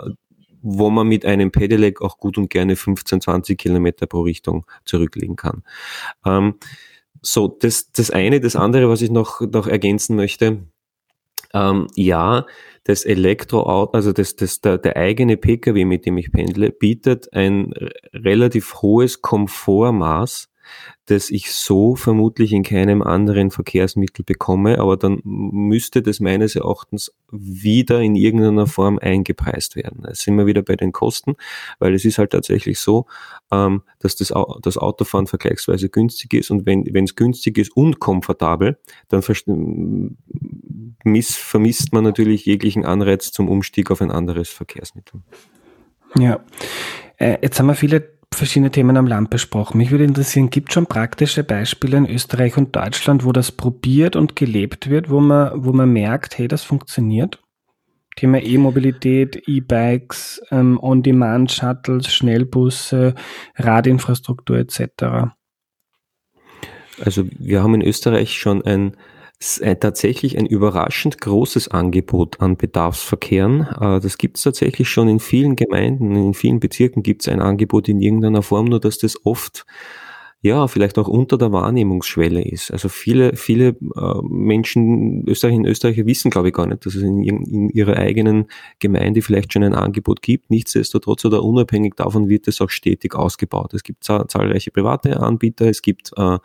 wo 0.66 0.90
man 0.90 1.06
mit 1.06 1.24
einem 1.24 1.51
Pedelec 1.51 2.02
auch 2.02 2.18
gut 2.18 2.36
und 2.36 2.51
gerne 2.51 2.76
15, 2.76 3.22
20 3.22 3.59
Kilometer 3.59 4.06
pro 4.06 4.22
Richtung 4.22 4.66
zurücklegen 4.85 5.36
kann. 5.36 5.62
Ähm, 6.26 6.55
so, 7.24 7.48
das, 7.48 7.90
das 7.92 8.10
eine. 8.10 8.40
Das 8.40 8.56
andere, 8.56 8.88
was 8.88 9.02
ich 9.02 9.10
noch, 9.10 9.40
noch 9.40 9.66
ergänzen 9.66 10.16
möchte, 10.16 10.59
ähm, 11.52 11.86
ja, 11.94 12.46
das 12.84 13.05
Elektroauto, 13.05 13.92
also 13.92 14.12
das, 14.12 14.36
das, 14.36 14.60
der, 14.60 14.78
der 14.78 14.96
eigene 14.96 15.36
Pkw, 15.36 15.84
mit 15.84 16.05
dem 16.05 16.18
ich 16.18 16.32
pendle, 16.32 16.70
bietet 16.70 17.32
ein 17.32 17.72
relativ 18.12 18.82
hohes 18.82 19.22
Komfortmaß 19.22 20.51
das 21.06 21.31
ich 21.31 21.52
so 21.52 21.97
vermutlich 21.97 22.52
in 22.52 22.62
keinem 22.62 23.02
anderen 23.02 23.51
Verkehrsmittel 23.51 24.24
bekomme, 24.24 24.78
aber 24.78 24.97
dann 24.97 25.20
müsste 25.24 26.01
das 26.02 26.20
meines 26.20 26.56
Erachtens 26.56 27.14
wieder 27.31 28.01
in 28.01 28.14
irgendeiner 28.14 28.66
Form 28.66 28.98
eingepreist 28.98 29.76
werden. 29.76 30.02
Da 30.02 30.14
sind 30.14 30.36
wir 30.36 30.47
wieder 30.47 30.62
bei 30.62 30.76
den 30.76 30.93
Kosten, 30.93 31.36
weil 31.78 31.94
es 31.94 32.05
ist 32.05 32.18
halt 32.18 32.31
tatsächlich 32.31 32.78
so, 32.78 33.06
ähm, 33.51 33.82
dass 33.98 34.16
das, 34.16 34.32
das 34.62 34.78
Autofahren 34.78 35.26
vergleichsweise 35.26 35.90
günstig 35.90 36.32
ist 36.35 36.51
und 36.51 36.64
wenn 36.64 37.05
es 37.05 37.16
günstig 37.16 37.59
ist 37.59 37.76
und 37.76 38.01
komfortabel, 38.01 38.78
dann 39.09 39.22
miss, 41.05 41.36
vermisst 41.36 41.93
man 41.93 42.05
natürlich 42.05 42.47
jeglichen 42.47 42.85
Anreiz 42.85 43.31
zum 43.31 43.48
Umstieg 43.48 43.90
auf 43.90 44.01
ein 44.01 44.10
anderes 44.10 44.48
Verkehrsmittel. 44.48 45.20
Ja, 46.16 46.40
äh, 47.18 47.39
jetzt 47.43 47.59
haben 47.59 47.66
wir 47.66 47.74
viele 47.74 48.01
verschiedene 48.35 48.70
Themen 48.70 48.97
am 48.97 49.06
Land 49.06 49.31
besprochen. 49.31 49.78
Mich 49.78 49.90
würde 49.90 50.05
interessieren, 50.05 50.51
gibt 50.51 50.70
es 50.70 50.74
schon 50.74 50.86
praktische 50.86 51.44
Beispiele 51.44 51.97
in 51.97 52.09
Österreich 52.09 52.56
und 52.56 52.74
Deutschland, 52.74 53.24
wo 53.24 53.32
das 53.32 53.52
probiert 53.52 54.16
und 54.16 54.36
gelebt 54.36 54.90
wird, 54.90 55.11
wo 55.11 55.20
man, 55.20 55.65
wo 55.65 55.73
man 55.73 55.93
merkt, 55.93 56.39
hey, 56.39 56.48
das 56.48 56.62
funktioniert? 56.62 57.40
Thema 58.16 58.40
E-Mobilität, 58.40 59.43
E-Bikes, 59.48 60.43
ähm, 60.51 60.78
On-Demand-Shuttles, 60.81 62.12
Schnellbusse, 62.12 63.15
Radinfrastruktur 63.56 64.59
etc. 64.59 65.32
Also 67.05 67.24
wir 67.39 67.62
haben 67.62 67.74
in 67.74 67.82
Österreich 67.82 68.39
schon 68.39 68.62
ein 68.65 68.97
tatsächlich 69.80 70.38
ein 70.38 70.46
überraschend 70.46 71.20
großes 71.20 71.68
Angebot 71.68 72.40
an 72.40 72.56
Bedarfsverkehren. 72.56 73.62
Äh, 73.80 74.00
das 74.00 74.18
gibt 74.18 74.36
es 74.38 74.42
tatsächlich 74.44 74.88
schon 74.88 75.08
in 75.08 75.20
vielen 75.20 75.56
Gemeinden, 75.56 76.16
in 76.16 76.34
vielen 76.34 76.60
Bezirken 76.60 77.02
gibt 77.02 77.22
es 77.22 77.28
ein 77.28 77.40
Angebot 77.40 77.88
in 77.88 78.00
irgendeiner 78.00 78.42
Form, 78.42 78.66
nur 78.66 78.80
dass 78.80 78.98
das 78.98 79.24
oft 79.24 79.66
ja, 80.40 80.68
vielleicht 80.68 80.98
auch 80.98 81.08
unter 81.08 81.38
der 81.38 81.52
Wahrnehmungsschwelle 81.52 82.42
ist. 82.46 82.70
Also 82.70 82.90
viele, 82.90 83.34
viele 83.34 83.68
äh, 83.68 84.22
Menschen 84.28 85.26
Österreich, 85.26 85.54
in 85.54 85.64
Österreich 85.64 86.04
wissen, 86.04 86.30
glaube 86.30 86.48
ich, 86.48 86.54
gar 86.54 86.66
nicht, 86.66 86.84
dass 86.84 86.94
es 86.94 87.02
in, 87.02 87.22
in, 87.22 87.70
ihrer 87.70 87.96
eigenen 87.96 88.48
Gemeinde 88.78 89.22
vielleicht 89.22 89.54
schon 89.54 89.62
ein 89.62 89.72
Angebot 89.72 90.20
gibt. 90.20 90.50
Nichtsdestotrotz 90.50 91.24
oder 91.24 91.42
unabhängig 91.42 91.94
davon 91.96 92.28
wird 92.28 92.46
es 92.46 92.60
auch 92.60 92.68
stetig 92.68 93.14
ausgebaut. 93.14 93.72
Es 93.72 93.82
gibt 93.82 94.04
zahlreiche 94.04 94.70
private 94.70 95.18
Anbieter, 95.18 95.66
es 95.66 95.80
gibt 95.80 96.12
äh, 96.18 96.34
äh, 96.34 96.38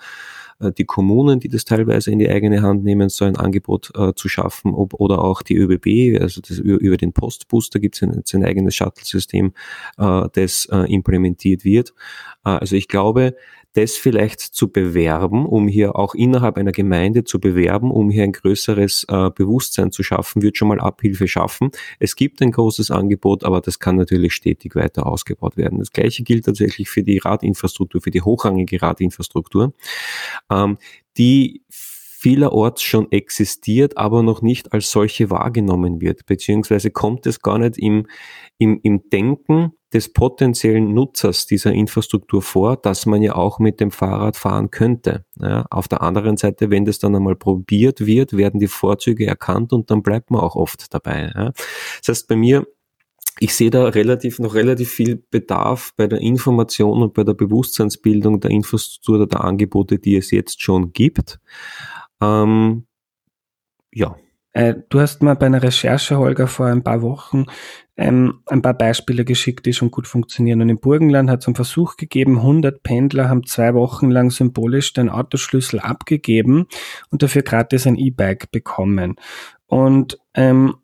die 0.78 0.86
Kommunen, 0.86 1.40
die 1.40 1.48
das 1.48 1.66
teilweise 1.66 2.12
in 2.12 2.20
die 2.20 2.30
eigene 2.30 2.62
Hand 2.62 2.84
nehmen, 2.84 3.10
so 3.10 3.26
ein 3.26 3.38
Angebot 3.38 3.92
äh, 3.96 4.14
zu 4.14 4.28
schaffen, 4.28 4.74
ob, 4.74 4.94
oder 4.96 5.24
auch 5.24 5.42
die 5.42 5.56
ÖBB, 5.56 6.22
also 6.22 6.42
das, 6.42 6.58
über, 6.60 6.98
den 6.98 7.14
Postbus, 7.14 7.70
da 7.70 7.80
gibt 7.80 7.96
es 7.96 8.04
ein, 8.04 8.24
ein, 8.34 8.44
eigenes 8.44 8.76
Shuttle-System, 8.76 9.54
äh, 9.98 10.28
das 10.34 10.68
äh, 10.72 10.94
implementiert 10.94 11.64
wird. 11.64 11.94
Äh, 12.46 12.50
also 12.50 12.76
ich 12.76 12.88
glaube, 12.88 13.36
das 13.74 13.96
vielleicht 13.96 14.40
zu 14.40 14.72
bewerben, 14.72 15.46
um 15.46 15.68
hier 15.68 15.96
auch 15.96 16.16
innerhalb 16.16 16.58
einer 16.58 16.72
Gemeinde 16.72 17.24
zu 17.24 17.40
bewerben, 17.40 17.92
um 17.92 18.10
hier 18.10 18.24
ein 18.24 18.32
größeres 18.32 19.06
äh, 19.10 19.30
Bewusstsein 19.30 19.92
zu 19.92 20.02
schaffen, 20.02 20.42
wird 20.42 20.58
schon 20.58 20.70
mal 20.70 20.80
Abhilfe 20.80 21.28
schaffen. 21.28 21.70
Es 22.00 22.16
gibt 22.16 22.42
ein 22.42 22.52
großes 22.52 22.90
Angebot, 22.90 23.44
aber 23.44 23.62
das 23.62 23.80
kann 23.80 23.96
natürlich 23.96 24.34
stetig 24.34 24.76
weiter 24.76 25.06
ausgebaut 25.06 25.56
werden. 25.56 25.80
Das 25.80 25.92
gleiche 25.92 26.24
gilt 26.24 26.46
tatsächlich 26.46 26.90
für 26.90 27.04
die 27.04 27.20
Radinfrastruktur, 27.20 28.02
für 28.02 28.12
die 28.12 28.22
hochrangige 28.22 28.82
Radinfrastruktur, 28.82 29.74
ähm, 30.50 30.78
die 31.18 31.64
vielerorts 31.70 32.82
schon 32.82 33.10
existiert, 33.12 33.98
aber 33.98 34.24
noch 34.24 34.42
nicht 34.42 34.74
als 34.74 34.92
solche 34.92 35.30
wahrgenommen 35.30 36.02
wird, 36.02 36.26
beziehungsweise 36.26 36.92
kommt 36.92 37.26
es 37.26 37.42
gar 37.42 37.58
nicht 37.60 37.78
im, 37.78 38.08
im, 38.58 38.82
im 38.84 39.10
Denken 39.10 39.72
des 39.94 40.12
potenziellen 40.12 40.94
Nutzers 40.94 41.48
dieser 41.48 41.72
Infrastruktur 41.72 42.42
vor, 42.42 42.76
dass 42.76 43.06
man 43.06 43.22
ja 43.22 43.36
auch 43.36 43.60
mit 43.60 43.80
dem 43.80 43.92
Fahrrad 43.92 44.36
fahren 44.36 44.70
könnte. 44.70 45.26
Ja, 45.40 45.66
auf 45.72 45.88
der 45.88 46.02
anderen 46.02 46.36
Seite, 46.36 46.70
wenn 46.70 46.84
das 46.84 47.00
dann 47.00 47.16
einmal 47.16 47.38
probiert 47.38 48.06
wird, 48.06 48.36
werden 48.36 48.60
die 48.60 48.68
Vorzüge 48.68 49.26
erkannt 49.26 49.72
und 49.72 49.90
dann 49.90 50.04
bleibt 50.04 50.30
man 50.30 50.42
auch 50.42 50.56
oft 50.56 50.94
dabei. 50.94 51.32
Ja. 51.34 51.52
Das 52.00 52.10
heißt, 52.10 52.28
bei 52.28 52.36
mir 52.36 52.68
ich 53.40 53.54
sehe 53.54 53.70
da 53.70 53.86
relativ, 53.86 54.40
noch 54.40 54.54
relativ 54.54 54.90
viel 54.90 55.24
Bedarf 55.30 55.94
bei 55.96 56.08
der 56.08 56.20
Information 56.20 57.02
und 57.02 57.14
bei 57.14 57.24
der 57.24 57.34
Bewusstseinsbildung 57.34 58.40
der 58.40 58.52
Infrastruktur 58.52 59.16
oder 59.16 59.28
der 59.28 59.44
Angebote, 59.44 60.00
die 60.00 60.16
es 60.16 60.32
jetzt 60.32 60.62
schon 60.62 60.92
gibt. 60.94 61.40
Ähm, 62.22 62.86
ja. 63.94 64.16
Äh, 64.52 64.76
du 64.90 65.00
hast 65.00 65.22
mal 65.22 65.36
bei 65.36 65.46
einer 65.46 65.62
Recherche, 65.62 66.18
Holger, 66.18 66.48
vor 66.48 66.66
ein 66.66 66.84
paar 66.84 67.02
Wochen 67.02 67.46
ähm, 68.00 68.40
ein 68.46 68.62
paar 68.62 68.76
Beispiele 68.76 69.26
geschickt, 69.26 69.66
die 69.66 69.74
schon 69.74 69.92
gut 69.92 70.08
funktionieren. 70.08 70.62
Und 70.62 70.70
im 70.70 70.80
Burgenland 70.80 71.30
hat 71.30 71.42
es 71.42 71.48
einen 71.48 71.56
Versuch 71.56 71.98
gegeben, 71.98 72.38
100 72.38 72.82
Pendler 72.82 73.28
haben 73.28 73.46
zwei 73.46 73.74
Wochen 73.74 74.10
lang 74.10 74.32
symbolisch 74.32 74.94
den 74.94 75.10
Autoschlüssel 75.10 75.82
abgegeben 75.82 76.68
und 77.10 77.24
dafür 77.24 77.42
gratis 77.42 77.86
ein 77.86 77.98
E-Bike 77.98 78.52
bekommen. 78.52 79.16
Und 79.68 80.18
ähm, 80.34 80.76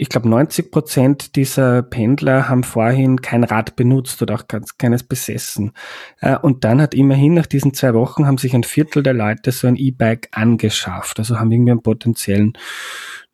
ich 0.00 0.08
glaube, 0.08 0.30
90 0.30 0.70
Prozent 0.70 1.36
dieser 1.36 1.82
Pendler 1.82 2.48
haben 2.48 2.64
vorhin 2.64 3.20
kein 3.20 3.44
Rad 3.44 3.76
benutzt 3.76 4.22
oder 4.22 4.34
auch 4.34 4.48
ganz 4.48 4.78
keines 4.78 5.02
besessen. 5.02 5.72
Äh, 6.20 6.38
und 6.38 6.64
dann 6.64 6.80
hat 6.80 6.94
immerhin 6.94 7.34
nach 7.34 7.44
diesen 7.44 7.74
zwei 7.74 7.92
Wochen 7.92 8.26
haben 8.26 8.38
sich 8.38 8.54
ein 8.54 8.62
Viertel 8.62 9.02
der 9.02 9.12
Leute 9.12 9.52
so 9.52 9.66
ein 9.66 9.76
E-Bike 9.76 10.28
angeschafft. 10.32 11.18
Also 11.18 11.38
haben 11.38 11.52
irgendwie 11.52 11.72
einen 11.72 11.82
potenziellen 11.82 12.54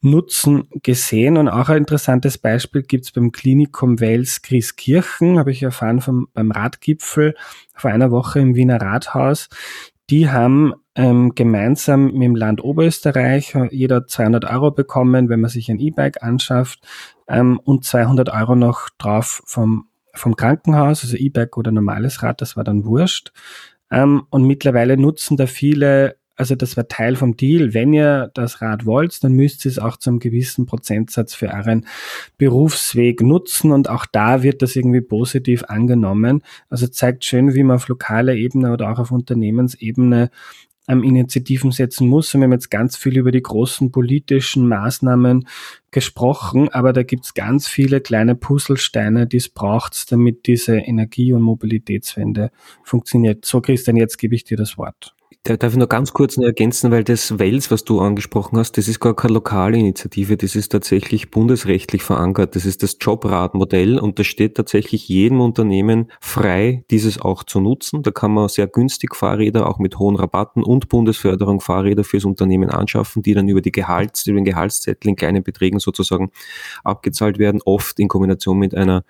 Nutzen 0.01 0.65
gesehen. 0.83 1.37
Und 1.37 1.49
auch 1.49 1.69
ein 1.69 1.79
interessantes 1.79 2.37
Beispiel 2.37 2.83
gibt's 2.83 3.13
beim 3.13 3.31
Klinikum 3.31 4.01
Wels 4.01 4.43
Grieskirchen, 4.43 5.39
habe 5.39 5.53
ich 5.53 5.63
erfahren 5.63 6.01
vom, 6.01 6.27
beim 6.35 6.51
Radgipfel 6.51 7.37
vor 7.77 7.93
einer 7.93 8.11
Woche 8.11 8.41
im 8.41 8.57
Wiener 8.57 8.81
Rathaus. 8.81 9.49
Die 10.11 10.31
haben 10.31 10.75
ähm, 10.97 11.35
gemeinsam 11.35 12.07
mit 12.07 12.23
dem 12.23 12.35
Land 12.35 12.65
Oberösterreich 12.65 13.55
jeder 13.71 14.07
200 14.07 14.47
Euro 14.47 14.71
bekommen, 14.71 15.29
wenn 15.29 15.41
man 15.41 15.51
sich 15.51 15.71
ein 15.71 15.79
E-Bike 15.79 16.23
anschafft 16.23 16.81
ähm, 17.29 17.61
und 17.63 17.85
200 17.85 18.31
Euro 18.31 18.57
noch 18.57 18.89
drauf 18.99 19.43
vom, 19.45 19.89
vom 20.15 20.37
Krankenhaus, 20.37 21.05
also 21.05 21.17
E-Bike 21.17 21.59
oder 21.59 21.71
normales 21.71 22.23
Rad, 22.23 22.41
das 22.41 22.57
war 22.57 22.65
dann 22.65 22.87
wurscht. 22.87 23.33
Ähm, 23.91 24.27
und 24.31 24.45
mittlerweile 24.45 24.97
nutzen 24.97 25.37
da 25.37 25.47
viele 25.47 26.17
also 26.37 26.55
das 26.55 26.77
war 26.77 26.87
Teil 26.87 27.17
vom 27.17 27.37
Deal. 27.37 27.73
Wenn 27.73 27.93
ihr 27.93 28.31
das 28.35 28.61
Rad 28.61 28.85
wollt, 28.85 29.25
dann 29.25 29.33
müsst 29.33 29.65
ihr 29.65 29.71
es 29.71 29.79
auch 29.79 29.97
zu 29.97 30.11
einem 30.11 30.19
gewissen 30.19 30.67
Prozentsatz 30.67 31.35
für 31.35 31.49
euren 31.49 31.87
Berufsweg 32.37 33.23
nutzen 33.23 33.73
und 33.73 33.89
auch 33.89 34.05
da 34.07 34.43
wird 34.43 34.61
das 34.61 34.77
irgendwie 34.77 35.01
positiv 35.01 35.65
angenommen. 35.65 36.43
Also 36.69 36.87
zeigt 36.89 37.25
schön, 37.25 37.55
wie 37.55 37.63
man 37.63 37.77
auf 37.77 37.89
lokaler 37.89 38.35
Ebene 38.35 38.73
oder 38.73 38.93
auch 38.93 38.99
auf 38.99 39.11
Unternehmensebene 39.11 40.31
ähm, 40.89 41.03
Initiativen 41.03 41.73
setzen 41.73 42.09
muss. 42.09 42.35
Und 42.35 42.41
wir 42.41 42.45
haben 42.45 42.53
jetzt 42.53 42.71
ganz 42.71 42.97
viel 42.97 43.19
über 43.19 43.33
die 43.33 43.43
großen 43.43 43.91
politischen 43.91 44.69
Maßnahmen 44.69 45.47
gesprochen, 45.91 46.69
aber 46.69 46.93
da 46.93 47.03
gibt's 47.03 47.35
ganz 47.35 47.69
viele 47.69 48.01
kleine 48.01 48.35
Puzzlesteine, 48.35 49.27
die 49.27 49.39
es 49.39 49.49
braucht, 49.49 50.13
damit 50.13 50.47
diese 50.47 50.77
Energie- 50.77 51.33
und 51.33 51.43
Mobilitätswende 51.43 52.51
funktioniert. 52.83 53.45
So, 53.45 53.61
Christian, 53.61 53.97
jetzt 53.97 54.19
gebe 54.19 54.35
ich 54.35 54.45
dir 54.45 54.57
das 54.57 54.77
Wort. 54.79 55.16
Darf 55.43 55.73
ich 55.73 55.79
noch 55.79 55.89
ganz 55.89 56.13
kurz 56.13 56.37
noch 56.37 56.45
ergänzen, 56.45 56.91
weil 56.91 57.05
das 57.05 57.39
Wels, 57.39 57.71
was 57.71 57.85
du 57.85 58.01
angesprochen 58.01 58.59
hast, 58.59 58.79
das 58.79 58.89
ist 58.89 58.99
gar 58.99 59.15
keine 59.15 59.35
lokale 59.35 59.79
Initiative, 59.79 60.37
das 60.37 60.57
ist 60.57 60.71
tatsächlich 60.71 61.31
bundesrechtlich 61.31 62.03
verankert. 62.03 62.57
Das 62.57 62.65
ist 62.65 62.83
das 62.83 62.97
Jobradmodell 63.01 63.99
und 64.01 64.19
das 64.19 64.27
steht 64.27 64.57
tatsächlich 64.57 65.09
jedem 65.09 65.41
Unternehmen 65.41 66.11
frei, 66.21 66.85
dieses 66.91 67.21
auch 67.21 67.45
zu 67.45 67.61
nutzen. 67.61 68.03
Da 68.03 68.11
kann 68.11 68.33
man 68.33 68.49
sehr 68.49 68.67
günstig 68.67 69.15
Fahrräder 69.15 69.69
auch 69.69 69.79
mit 69.79 70.01
hohen 70.01 70.17
Rabatten 70.17 70.65
und 70.65 70.89
Bundesförderung 70.89 71.61
Fahrräder 71.61 72.03
fürs 72.03 72.25
Unternehmen 72.25 72.71
anschaffen, 72.71 73.23
die 73.23 73.35
dann 73.35 73.49
über 73.49 73.61
die 73.61 73.73
Gehalts, 73.73 74.27
über 74.27 74.41
den 74.41 74.45
Gehaltszettel 74.45 75.11
in 75.11 75.17
kleinen 75.17 75.45
Beträgen 75.45 75.79
sozusagen 75.79 76.33
abgezahlt 76.83 77.39
werden, 77.39 77.61
oft 77.65 78.01
in 78.01 78.09
Kombination 78.09 78.59
mit 78.59 78.75
einer 78.75 79.05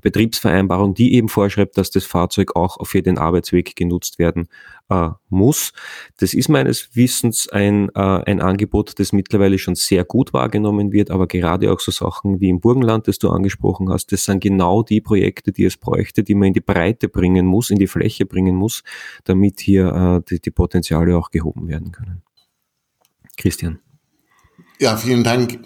Betriebsvereinbarung, 0.00 0.94
die 0.94 1.14
eben 1.14 1.28
vorschreibt, 1.28 1.76
dass 1.76 1.90
das 1.90 2.04
Fahrzeug 2.04 2.56
auch 2.56 2.86
für 2.86 3.02
den 3.02 3.18
Arbeitsweg 3.18 3.76
genutzt 3.76 4.18
werden 4.18 4.48
äh, 4.92 5.10
muss. 5.28 5.72
Das 6.18 6.34
ist 6.34 6.48
meines 6.48 6.94
Wissens 6.94 7.48
ein, 7.48 7.88
äh, 7.94 8.00
ein 8.00 8.40
Angebot, 8.40 8.98
das 8.98 9.12
mittlerweile 9.12 9.58
schon 9.58 9.74
sehr 9.74 10.04
gut 10.04 10.32
wahrgenommen 10.32 10.92
wird, 10.92 11.10
aber 11.10 11.26
gerade 11.26 11.72
auch 11.72 11.80
so 11.80 11.90
Sachen 11.90 12.40
wie 12.40 12.48
im 12.48 12.60
Burgenland, 12.60 13.08
das 13.08 13.18
du 13.18 13.30
angesprochen 13.30 13.88
hast, 13.88 14.12
das 14.12 14.24
sind 14.24 14.40
genau 14.40 14.82
die 14.82 15.00
Projekte, 15.00 15.52
die 15.52 15.64
es 15.64 15.76
bräuchte, 15.76 16.22
die 16.22 16.34
man 16.34 16.48
in 16.48 16.54
die 16.54 16.60
Breite 16.60 17.08
bringen 17.08 17.46
muss, 17.46 17.70
in 17.70 17.78
die 17.78 17.86
Fläche 17.86 18.26
bringen 18.26 18.54
muss, 18.54 18.82
damit 19.24 19.60
hier 19.60 20.22
äh, 20.22 20.28
die, 20.28 20.40
die 20.40 20.50
Potenziale 20.50 21.16
auch 21.16 21.30
gehoben 21.30 21.68
werden 21.68 21.92
können. 21.92 22.22
Christian. 23.36 23.78
Ja, 24.78 24.96
vielen 24.96 25.24
Dank. 25.24 25.60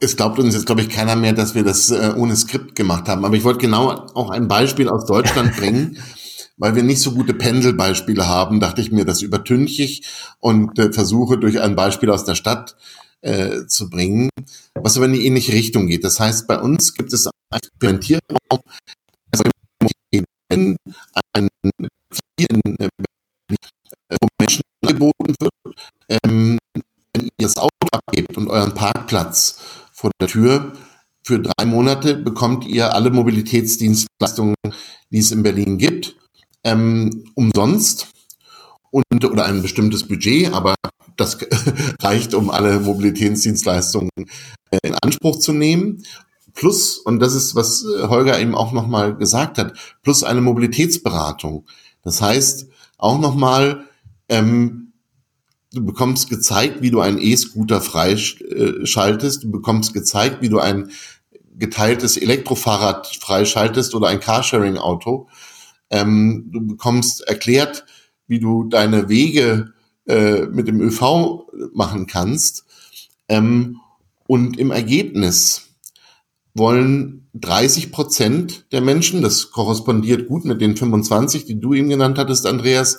Es 0.00 0.16
glaubt 0.16 0.38
uns 0.38 0.54
jetzt, 0.54 0.66
glaube 0.66 0.80
ich, 0.80 0.88
keiner 0.88 1.16
mehr, 1.16 1.32
dass 1.32 1.54
wir 1.54 1.62
das 1.62 1.90
äh, 1.90 2.14
ohne 2.16 2.34
Skript 2.34 2.74
gemacht 2.74 3.08
haben. 3.08 3.24
Aber 3.24 3.36
ich 3.36 3.44
wollte 3.44 3.60
genau 3.60 3.90
auch 4.14 4.30
ein 4.30 4.48
Beispiel 4.48 4.88
aus 4.88 5.06
Deutschland 5.06 5.56
bringen 5.56 5.98
weil 6.56 6.76
wir 6.76 6.82
nicht 6.82 7.00
so 7.00 7.12
gute 7.12 7.34
Pendelbeispiele 7.34 8.26
haben, 8.26 8.60
dachte 8.60 8.80
ich 8.80 8.92
mir, 8.92 9.04
das 9.04 9.22
übertünche 9.22 9.82
ich 9.82 10.06
und 10.40 10.78
äh, 10.78 10.92
versuche 10.92 11.38
durch 11.38 11.60
ein 11.60 11.76
Beispiel 11.76 12.10
aus 12.10 12.24
der 12.24 12.34
Stadt 12.34 12.76
äh, 13.22 13.66
zu 13.66 13.90
bringen, 13.90 14.30
was 14.74 14.96
aber 14.96 15.06
in 15.06 15.14
die 15.14 15.26
ähnliche 15.26 15.52
Richtung 15.52 15.86
geht. 15.86 16.04
Das 16.04 16.20
heißt, 16.20 16.46
bei 16.46 16.60
uns 16.60 16.94
gibt 16.94 17.12
es 17.12 17.28
Experimentierraum, 17.52 18.60
ein 21.32 21.48
angeboten 24.82 25.34
wird, 25.40 25.52
ähm, 26.08 26.58
wenn 27.12 27.24
ihr 27.24 27.30
das 27.46 27.56
Auto 27.56 27.70
abgebt 27.92 28.36
und 28.36 28.48
euren 28.48 28.74
Parkplatz 28.74 29.58
vor 29.92 30.10
der 30.20 30.28
Tür, 30.28 30.72
für 31.26 31.40
drei 31.40 31.64
Monate 31.64 32.16
bekommt 32.16 32.66
ihr 32.66 32.94
alle 32.94 33.10
Mobilitätsdienstleistungen, 33.10 34.54
die 35.10 35.18
es 35.18 35.30
in 35.30 35.42
Berlin 35.42 35.78
gibt, 35.78 36.16
ähm, 36.64 37.24
umsonst 37.34 38.08
und 38.90 39.24
oder 39.24 39.44
ein 39.44 39.62
bestimmtes 39.62 40.06
Budget, 40.06 40.52
aber 40.52 40.74
das 41.16 41.38
reicht, 42.02 42.34
um 42.34 42.50
alle 42.50 42.80
Mobilitätsdienstleistungen 42.80 44.10
äh, 44.70 44.78
in 44.82 44.94
Anspruch 44.94 45.38
zu 45.38 45.52
nehmen. 45.52 46.02
Plus, 46.54 46.98
und 46.98 47.20
das 47.20 47.34
ist, 47.34 47.54
was 47.54 47.84
äh, 47.84 48.08
Holger 48.08 48.40
eben 48.40 48.54
auch 48.54 48.72
nochmal 48.72 49.16
gesagt 49.16 49.58
hat, 49.58 49.74
plus 50.02 50.22
eine 50.22 50.40
Mobilitätsberatung. 50.40 51.66
Das 52.02 52.20
heißt, 52.20 52.68
auch 52.98 53.18
nochmal, 53.18 53.84
ähm, 54.28 54.92
du 55.72 55.84
bekommst 55.84 56.30
gezeigt, 56.30 56.80
wie 56.80 56.90
du 56.90 57.00
einen 57.00 57.18
E-Scooter 57.18 57.80
freischaltest, 57.80 59.44
du 59.44 59.50
bekommst 59.50 59.92
gezeigt, 59.92 60.40
wie 60.40 60.48
du 60.48 60.60
ein 60.60 60.90
geteiltes 61.56 62.16
Elektrofahrrad 62.16 63.06
freischaltest 63.20 63.94
oder 63.94 64.08
ein 64.08 64.20
Carsharing-Auto. 64.20 65.28
Ähm, 65.94 66.50
du 66.50 66.66
bekommst 66.66 67.20
erklärt, 67.20 67.86
wie 68.26 68.40
du 68.40 68.64
deine 68.64 69.08
Wege 69.08 69.74
äh, 70.08 70.46
mit 70.46 70.66
dem 70.66 70.80
ÖV 70.80 71.46
machen 71.72 72.08
kannst. 72.08 72.64
Ähm, 73.28 73.78
und 74.26 74.58
im 74.58 74.72
Ergebnis 74.72 75.68
wollen 76.52 77.28
30 77.34 77.92
Prozent 77.92 78.66
der 78.72 78.80
Menschen, 78.80 79.22
das 79.22 79.52
korrespondiert 79.52 80.26
gut 80.26 80.44
mit 80.44 80.60
den 80.60 80.76
25, 80.76 81.44
die 81.44 81.60
du 81.60 81.74
eben 81.74 81.88
genannt 81.88 82.18
hattest, 82.18 82.44
Andreas, 82.44 82.98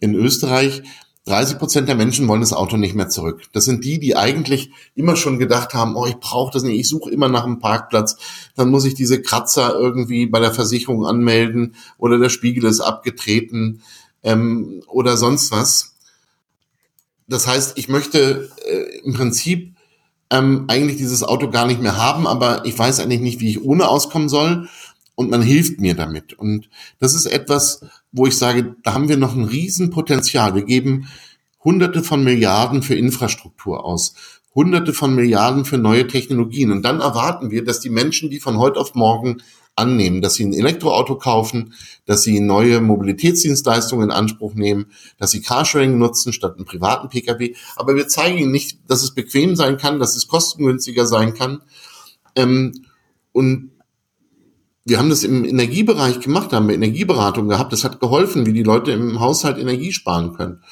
in 0.00 0.14
Österreich, 0.14 0.82
30 1.26 1.58
Prozent 1.58 1.88
der 1.88 1.96
Menschen 1.96 2.28
wollen 2.28 2.40
das 2.40 2.52
Auto 2.52 2.76
nicht 2.76 2.94
mehr 2.94 3.08
zurück. 3.08 3.42
Das 3.52 3.64
sind 3.64 3.84
die, 3.84 4.00
die 4.00 4.16
eigentlich 4.16 4.70
immer 4.94 5.16
schon 5.16 5.38
gedacht 5.38 5.74
haben, 5.74 5.94
oh, 5.94 6.06
ich 6.06 6.16
brauche 6.16 6.52
das 6.52 6.62
nicht, 6.62 6.80
ich 6.80 6.88
suche 6.88 7.10
immer 7.10 7.28
nach 7.28 7.44
einem 7.44 7.58
Parkplatz, 7.58 8.16
dann 8.56 8.70
muss 8.70 8.84
ich 8.86 8.94
diese 8.94 9.20
Kratzer 9.20 9.74
irgendwie 9.74 10.26
bei 10.26 10.40
der 10.40 10.52
Versicherung 10.52 11.06
anmelden 11.06 11.74
oder 11.98 12.18
der 12.18 12.30
Spiegel 12.30 12.64
ist 12.64 12.80
abgetreten 12.80 13.82
ähm, 14.22 14.82
oder 14.86 15.16
sonst 15.16 15.52
was. 15.52 15.94
Das 17.28 17.46
heißt, 17.46 17.78
ich 17.78 17.88
möchte 17.88 18.50
äh, 18.66 18.98
im 19.04 19.12
Prinzip 19.12 19.76
ähm, 20.30 20.64
eigentlich 20.68 20.96
dieses 20.96 21.22
Auto 21.22 21.50
gar 21.50 21.66
nicht 21.66 21.82
mehr 21.82 21.96
haben, 21.96 22.26
aber 22.26 22.64
ich 22.64 22.78
weiß 22.78 22.98
eigentlich 23.00 23.20
nicht, 23.20 23.40
wie 23.40 23.50
ich 23.50 23.62
ohne 23.62 23.88
auskommen 23.88 24.28
soll 24.28 24.68
und 25.14 25.30
man 25.30 25.42
hilft 25.42 25.80
mir 25.80 25.94
damit. 25.94 26.32
Und 26.32 26.70
das 26.98 27.14
ist 27.14 27.26
etwas, 27.26 27.84
wo 28.12 28.26
ich 28.26 28.36
sage, 28.36 28.76
da 28.82 28.94
haben 28.94 29.08
wir 29.08 29.16
noch 29.16 29.34
ein 29.34 29.44
Riesenpotenzial. 29.44 30.54
Wir 30.54 30.64
geben 30.64 31.08
Hunderte 31.62 32.02
von 32.02 32.24
Milliarden 32.24 32.82
für 32.82 32.94
Infrastruktur 32.94 33.84
aus, 33.84 34.14
Hunderte 34.54 34.92
von 34.92 35.14
Milliarden 35.14 35.64
für 35.64 35.78
neue 35.78 36.06
Technologien. 36.06 36.72
Und 36.72 36.82
dann 36.82 37.00
erwarten 37.00 37.50
wir, 37.50 37.64
dass 37.64 37.80
die 37.80 37.90
Menschen, 37.90 38.30
die 38.30 38.40
von 38.40 38.58
heute 38.58 38.80
auf 38.80 38.94
morgen 38.94 39.38
annehmen, 39.76 40.20
dass 40.20 40.34
sie 40.34 40.44
ein 40.44 40.52
Elektroauto 40.52 41.16
kaufen, 41.16 41.74
dass 42.04 42.22
sie 42.22 42.40
neue 42.40 42.80
Mobilitätsdienstleistungen 42.80 44.10
in 44.10 44.10
Anspruch 44.10 44.54
nehmen, 44.54 44.86
dass 45.18 45.30
sie 45.30 45.40
Carsharing 45.40 45.96
nutzen 45.96 46.32
statt 46.32 46.56
einen 46.56 46.64
privaten 46.64 47.08
Pkw. 47.08 47.54
Aber 47.76 47.94
wir 47.94 48.08
zeigen 48.08 48.38
ihnen 48.38 48.50
nicht, 48.50 48.78
dass 48.88 49.02
es 49.02 49.14
bequem 49.14 49.56
sein 49.56 49.78
kann, 49.78 50.00
dass 50.00 50.16
es 50.16 50.26
kostengünstiger 50.26 51.06
sein 51.06 51.34
kann. 51.34 51.62
Ähm, 52.34 52.84
und 53.32 53.70
wir 54.84 54.98
haben 54.98 55.10
das 55.10 55.24
im 55.24 55.44
Energiebereich 55.44 56.20
gemacht, 56.20 56.52
haben 56.52 56.68
wir 56.68 56.74
Energieberatung 56.74 57.48
gehabt. 57.48 57.72
Das 57.72 57.84
hat 57.84 58.00
geholfen, 58.00 58.46
wie 58.46 58.52
die 58.52 58.62
Leute 58.62 58.92
im 58.92 59.20
Haushalt 59.20 59.58
Energie 59.58 59.92
sparen 59.92 60.34
können. 60.34 60.62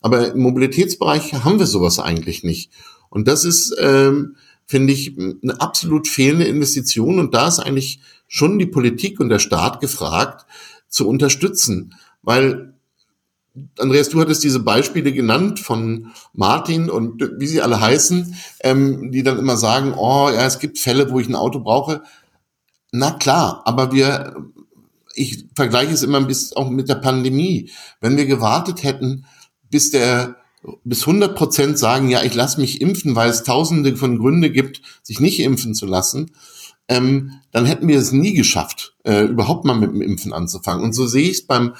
Aber 0.00 0.32
im 0.32 0.40
Mobilitätsbereich 0.40 1.34
haben 1.44 1.58
wir 1.58 1.66
sowas 1.66 1.98
eigentlich 1.98 2.44
nicht. 2.44 2.72
Und 3.10 3.28
das 3.28 3.44
ist, 3.44 3.76
ähm, 3.80 4.36
finde 4.66 4.92
ich, 4.92 5.16
eine 5.18 5.60
absolut 5.60 6.08
fehlende 6.08 6.46
Investition. 6.46 7.18
Und 7.18 7.34
da 7.34 7.48
ist 7.48 7.58
eigentlich 7.58 8.00
schon 8.26 8.58
die 8.58 8.66
Politik 8.66 9.20
und 9.20 9.28
der 9.28 9.38
Staat 9.38 9.80
gefragt, 9.80 10.46
zu 10.88 11.06
unterstützen. 11.06 11.94
Weil, 12.22 12.74
Andreas, 13.78 14.08
du 14.08 14.20
hattest 14.20 14.44
diese 14.44 14.60
Beispiele 14.60 15.12
genannt 15.12 15.60
von 15.60 16.12
Martin 16.32 16.90
und 16.90 17.22
wie 17.38 17.46
sie 17.46 17.60
alle 17.60 17.80
heißen, 17.80 18.34
ähm, 18.60 19.10
die 19.10 19.22
dann 19.22 19.38
immer 19.38 19.56
sagen, 19.56 19.94
oh 19.94 20.30
ja, 20.30 20.46
es 20.46 20.58
gibt 20.58 20.78
Fälle, 20.78 21.10
wo 21.10 21.20
ich 21.20 21.28
ein 21.28 21.34
Auto 21.34 21.60
brauche. 21.60 22.02
Na 22.92 23.12
klar, 23.12 23.62
aber 23.64 23.92
wir, 23.92 24.36
ich 25.14 25.44
vergleiche 25.54 25.92
es 25.92 26.02
immer 26.02 26.18
ein 26.18 26.26
bisschen 26.26 26.56
auch 26.56 26.70
mit 26.70 26.88
der 26.88 26.96
Pandemie. 26.96 27.70
Wenn 28.00 28.16
wir 28.16 28.26
gewartet 28.26 28.82
hätten, 28.82 29.26
bis 29.70 29.90
der 29.90 30.36
bis 30.84 31.06
100 31.06 31.36
Prozent 31.36 31.78
sagen, 31.78 32.08
ja, 32.08 32.22
ich 32.22 32.34
lasse 32.34 32.60
mich 32.60 32.80
impfen, 32.80 33.14
weil 33.14 33.30
es 33.30 33.44
tausende 33.44 33.96
von 33.96 34.18
Gründe 34.18 34.50
gibt, 34.50 34.82
sich 35.02 35.20
nicht 35.20 35.38
impfen 35.40 35.74
zu 35.74 35.86
lassen, 35.86 36.32
ähm, 36.88 37.32
dann 37.52 37.66
hätten 37.66 37.86
wir 37.86 37.98
es 37.98 38.12
nie 38.12 38.34
geschafft, 38.34 38.94
äh, 39.04 39.24
überhaupt 39.24 39.64
mal 39.64 39.76
mit 39.76 39.90
dem 39.90 40.02
Impfen 40.02 40.32
anzufangen. 40.32 40.82
Und 40.82 40.94
so 40.94 41.06
sehe 41.06 41.24
ich 41.24 41.38
es 41.38 41.46
beim 41.46 41.74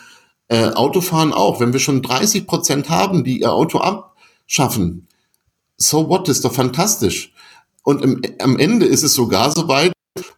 äh, 0.49 0.69
Autofahren 0.69 1.33
auch. 1.33 1.61
Wenn 1.61 1.73
wir 1.73 1.81
schon 1.81 2.03
30 2.03 2.47
Prozent 2.47 2.89
haben, 2.91 3.25
die 3.25 3.41
ihr 3.41 3.53
Auto 3.53 3.79
abschaffen, 3.79 5.09
so 5.77 6.09
what, 6.09 6.29
ist 6.29 6.45
doch 6.45 6.53
fantastisch. 6.53 7.33
Und 7.83 8.03
im, 8.03 8.23
am 8.41 8.59
Ende 8.59 8.87
ist 8.87 9.03
es 9.03 9.15
sogar 9.15 9.51
so 9.51 9.67
weit, 9.69 9.93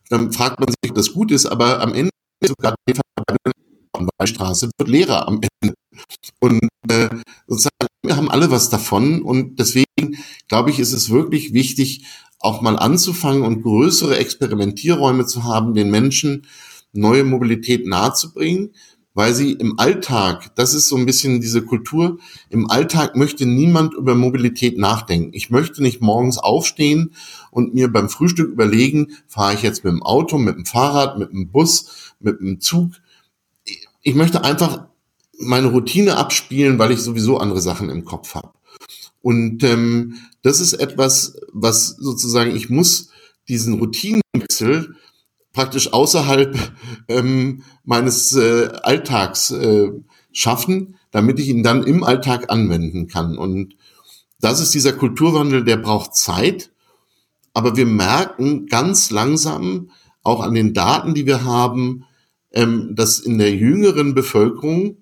dann 0.09 0.33
fragt 0.33 0.61
man 0.61 0.69
sich, 0.69 0.91
ob 0.91 0.97
das 0.97 1.13
gut 1.13 1.31
ist, 1.31 1.47
aber 1.47 1.81
am 1.81 1.95
Ende 1.95 2.11
sogar 2.43 2.75
die 2.87 2.95
Straße 4.27 4.71
wird 4.79 4.89
leerer 4.89 5.29
am 5.29 5.41
Ende. 5.61 5.75
Und 6.41 6.69
äh, 6.89 7.09
sozusagen, 7.47 7.89
wir 8.03 8.17
haben 8.17 8.31
alle 8.31 8.51
was 8.51 8.71
davon 8.71 9.23
und 9.23 9.59
deswegen 9.59 10.17
glaube 10.49 10.71
ich, 10.71 10.79
ist 10.79 10.93
es 10.93 11.11
wirklich 11.11 11.53
wichtig, 11.53 12.05
auch 12.39 12.63
mal 12.63 12.79
anzufangen 12.79 13.43
und 13.43 13.63
größere 13.63 14.17
Experimentierräume 14.17 15.27
zu 15.27 15.45
haben, 15.45 15.75
den 15.75 15.91
Menschen 15.91 16.47
neue 16.93 17.25
Mobilität 17.25 17.87
nahezubringen, 17.87 18.71
weil 19.13 19.35
sie 19.35 19.53
im 19.53 19.79
Alltag, 19.79 20.55
das 20.55 20.73
ist 20.73 20.89
so 20.89 20.97
ein 20.97 21.05
bisschen 21.05 21.41
diese 21.41 21.63
Kultur, 21.63 22.19
im 22.49 22.71
Alltag 22.71 23.17
möchte 23.17 23.45
niemand 23.45 23.93
über 23.93 24.15
Mobilität 24.15 24.79
nachdenken. 24.79 25.31
Ich 25.35 25.51
möchte 25.51 25.83
nicht 25.83 26.01
morgens 26.01 26.39
aufstehen 26.39 27.13
und 27.51 27.75
mir 27.75 27.93
beim 27.93 28.09
Frühstück 28.09 28.51
überlegen, 28.51 29.17
fahre 29.27 29.55
ich 29.55 29.63
jetzt 29.63 29.85
mit 29.85 29.93
dem 29.93 30.03
Auto, 30.03 30.39
mit 30.39 30.57
dem 30.57 30.67
Fahrrad, 30.67 31.19
mit 31.19 31.33
dem 31.33 31.49
Bus, 31.49 32.15
mit 32.21 32.41
dem 32.41 32.61
Zug. 32.61 32.93
Ich 34.03 34.15
möchte 34.15 34.45
einfach 34.45 34.87
meine 35.39 35.69
Routine 35.69 36.17
abspielen, 36.17 36.79
weil 36.79 36.93
ich 36.93 37.01
sowieso 37.01 37.39
andere 37.39 37.61
Sachen 37.61 37.91
im 37.91 38.05
Kopf 38.05 38.35
habe. 38.35 38.53
Und 39.23 39.63
ähm, 39.65 40.17
das 40.43 40.61
ist 40.61 40.75
etwas, 40.75 41.37
was 41.53 41.89
sozusagen, 41.89 42.55
ich 42.55 42.71
muss 42.71 43.11
diesen 43.49 43.75
Routinenwechsel 43.75 44.95
praktisch 45.53 45.93
außerhalb 45.93 46.57
ähm, 47.09 47.63
meines 47.85 48.33
äh, 48.37 48.69
Alltags 48.83 49.51
äh, 49.51 49.91
schaffen, 50.33 50.97
damit 51.11 51.41
ich 51.41 51.49
ihn 51.49 51.63
dann 51.63 51.83
im 51.83 52.05
Alltag 52.05 52.51
anwenden 52.51 53.09
kann. 53.09 53.37
Und 53.37 53.75
das 54.41 54.61
ist 54.61 54.73
dieser 54.75 54.93
Kulturwandel, 54.93 55.65
der 55.65 55.77
braucht 55.77 56.15
Zeit. 56.15 56.71
Aber 57.53 57.77
wir 57.77 57.87
merken 57.87 58.67
ganz 58.67 59.11
langsam, 59.11 59.91
auch 60.23 60.41
an 60.41 60.55
den 60.55 60.75
Daten, 60.75 61.15
die 61.15 61.27
wir 61.27 61.45
haben, 61.45 62.05
ähm, 62.53 62.95
dass 62.95 63.21
in 63.21 63.39
der 63.39 63.55
jüngeren 63.55 64.15
Bevölkerung 64.15 64.99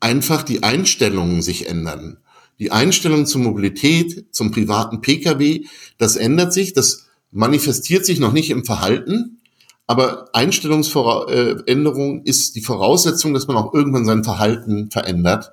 einfach 0.00 0.42
die 0.42 0.62
Einstellungen 0.62 1.42
sich 1.42 1.68
ändern. 1.68 2.18
Die 2.58 2.70
Einstellung 2.70 3.26
zur 3.26 3.40
Mobilität, 3.40 4.26
zum 4.32 4.50
privaten 4.50 5.00
Pkw, 5.00 5.64
das 5.98 6.16
ändert 6.16 6.52
sich, 6.52 6.72
das 6.72 7.06
manifestiert 7.30 8.06
sich 8.06 8.20
noch 8.20 8.32
nicht 8.32 8.50
im 8.50 8.64
Verhalten, 8.64 9.40
aber 9.86 10.28
Einstellungsänderung 10.32 12.22
ist 12.24 12.54
die 12.56 12.62
Voraussetzung, 12.62 13.34
dass 13.34 13.46
man 13.46 13.56
auch 13.56 13.74
irgendwann 13.74 14.06
sein 14.06 14.24
Verhalten 14.24 14.90
verändert. 14.90 15.52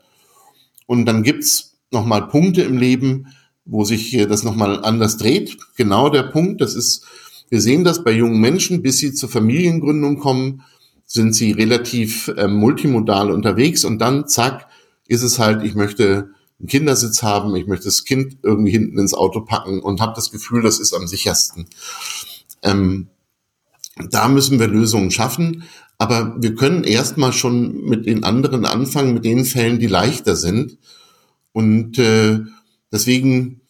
Und 0.86 1.06
dann 1.06 1.24
gibt's 1.24 1.80
nochmal 1.92 2.28
Punkte 2.28 2.62
im 2.62 2.78
Leben, 2.78 3.28
wo 3.66 3.84
sich 3.84 4.18
das 4.28 4.44
nochmal 4.44 4.84
anders 4.84 5.18
dreht. 5.18 5.58
Genau 5.76 6.10
der 6.10 6.24
Punkt, 6.24 6.62
das 6.62 6.76
ist, 6.76 7.06
wir 7.50 7.62
sehen 7.62 7.84
das 7.84 8.04
bei 8.04 8.12
jungen 8.12 8.40
Menschen, 8.40 8.82
bis 8.82 8.98
sie 8.98 9.14
zur 9.14 9.30
Familiengründung 9.30 10.20
kommen, 10.20 10.64
sind 11.06 11.34
sie 11.36 11.52
relativ 11.52 12.30
äh, 12.30 12.48
multimodal 12.48 13.32
unterwegs 13.32 13.84
und 13.84 14.00
dann, 14.00 14.28
zack, 14.28 14.68
ist 15.08 15.24
es 15.24 15.40
halt, 15.40 15.64
ich 15.64 15.76
möchte 15.76 16.30
einen 16.60 16.68
Kindersitz 16.68 17.22
haben, 17.22 17.56
ich 17.56 17.68
möchte 17.68 17.86
das 17.86 18.06
Kind 18.06 18.38
irgendwie 18.44 18.72
hinten 18.72 18.98
ins 18.98 19.14
Auto 19.14 19.42
packen 19.42 19.82
und 19.82 20.00
habe 20.00 20.14
das 20.16 20.32
Gefühl, 20.32 20.62
das 20.62 20.80
ist 20.80 20.94
am 20.94 21.08
sichersten. 21.08 21.66
Ähm, 22.64 23.08
da 24.10 24.30
müssen 24.30 24.60
wir 24.60 24.68
Lösungen 24.68 25.12
schaffen, 25.12 25.64
aber 25.98 26.36
wir 26.40 26.56
können 26.56 26.84
erstmal 26.84 27.34
schon 27.34 27.84
mit 27.86 28.06
den 28.06 28.24
anderen 28.24 28.66
anfangen, 28.66 29.14
mit 29.14 29.26
den 29.26 29.44
Fällen, 29.46 29.80
die 29.80 29.88
leichter 29.88 30.36
sind. 30.36 30.78
Und 31.52 32.00
äh, 32.00 32.40
deswegen 32.92 33.62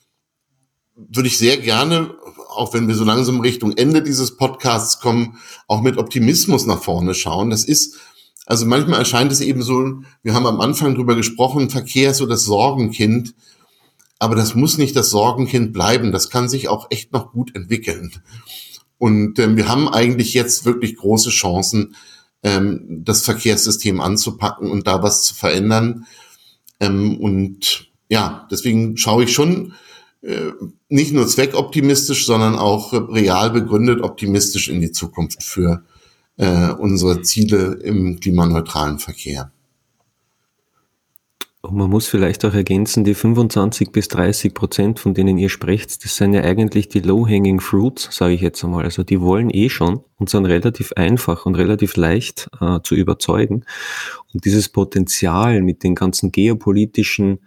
würde 0.95 1.27
ich 1.27 1.37
sehr 1.37 1.57
gerne, 1.57 2.15
auch 2.49 2.73
wenn 2.73 2.87
wir 2.87 2.95
so 2.95 3.03
langsam 3.03 3.39
Richtung 3.39 3.77
Ende 3.77 4.03
dieses 4.03 4.35
Podcasts 4.37 4.99
kommen, 4.99 5.37
auch 5.67 5.81
mit 5.81 5.97
Optimismus 5.97 6.65
nach 6.65 6.83
vorne 6.83 7.13
schauen. 7.13 7.49
Das 7.49 7.63
ist 7.63 7.97
Also 8.45 8.65
manchmal 8.65 8.99
erscheint 8.99 9.31
es 9.31 9.39
eben 9.39 9.61
so, 9.61 10.01
wir 10.23 10.33
haben 10.33 10.45
am 10.45 10.59
Anfang 10.59 10.95
drüber 10.95 11.15
gesprochen, 11.15 11.69
Verkehr 11.69 12.11
ist 12.11 12.17
so 12.17 12.25
das 12.25 12.43
Sorgenkind. 12.43 13.33
Aber 14.19 14.35
das 14.35 14.53
muss 14.53 14.77
nicht 14.77 14.95
das 14.95 15.09
Sorgenkind 15.09 15.73
bleiben. 15.73 16.11
Das 16.11 16.29
kann 16.29 16.47
sich 16.49 16.67
auch 16.67 16.87
echt 16.91 17.11
noch 17.11 17.31
gut 17.31 17.55
entwickeln. 17.55 18.11
Und 18.99 19.39
ähm, 19.39 19.57
wir 19.57 19.67
haben 19.67 19.89
eigentlich 19.89 20.35
jetzt 20.35 20.65
wirklich 20.65 20.95
große 20.95 21.31
Chancen, 21.31 21.95
ähm, 22.43 23.01
das 23.03 23.23
Verkehrssystem 23.23 23.99
anzupacken 23.99 24.69
und 24.69 24.85
da 24.85 25.01
was 25.01 25.23
zu 25.23 25.33
verändern. 25.33 26.05
Ähm, 26.79 27.17
und 27.17 27.90
ja, 28.11 28.45
deswegen 28.51 28.97
schaue 28.97 29.23
ich 29.23 29.33
schon 29.33 29.73
äh, 30.21 30.51
nicht 30.89 31.13
nur 31.13 31.25
zweckoptimistisch, 31.27 32.25
sondern 32.25 32.55
auch 32.55 32.91
real 32.91 33.51
begründet 33.51 34.01
optimistisch 34.01 34.67
in 34.67 34.81
die 34.81 34.91
Zukunft 34.91 35.41
für 35.41 35.85
äh, 36.35 36.71
unsere 36.71 37.21
Ziele 37.21 37.79
im 37.81 38.19
klimaneutralen 38.19 38.99
Verkehr. 38.99 39.53
Und 41.61 41.77
man 41.77 41.89
muss 41.89 42.07
vielleicht 42.07 42.43
auch 42.43 42.53
ergänzen, 42.53 43.05
die 43.05 43.13
25 43.13 43.91
bis 43.93 44.09
30 44.09 44.53
Prozent, 44.53 44.99
von 44.99 45.13
denen 45.13 45.37
ihr 45.37 45.49
sprecht, 45.49 46.03
das 46.03 46.17
sind 46.17 46.33
ja 46.33 46.41
eigentlich 46.41 46.89
die 46.89 46.99
low-hanging 46.99 47.61
fruits, 47.61 48.09
sage 48.11 48.33
ich 48.33 48.41
jetzt 48.41 48.61
einmal. 48.63 48.83
Also 48.83 49.03
die 49.03 49.21
wollen 49.21 49.49
eh 49.49 49.69
schon 49.69 50.01
und 50.17 50.29
sind 50.29 50.45
relativ 50.47 50.91
einfach 50.93 51.45
und 51.45 51.55
relativ 51.55 51.95
leicht 51.95 52.49
äh, 52.59 52.79
zu 52.83 52.95
überzeugen. 52.95 53.63
Und 54.33 54.43
dieses 54.43 54.67
Potenzial 54.67 55.61
mit 55.61 55.83
den 55.83 55.95
ganzen 55.95 56.33
geopolitischen 56.33 57.39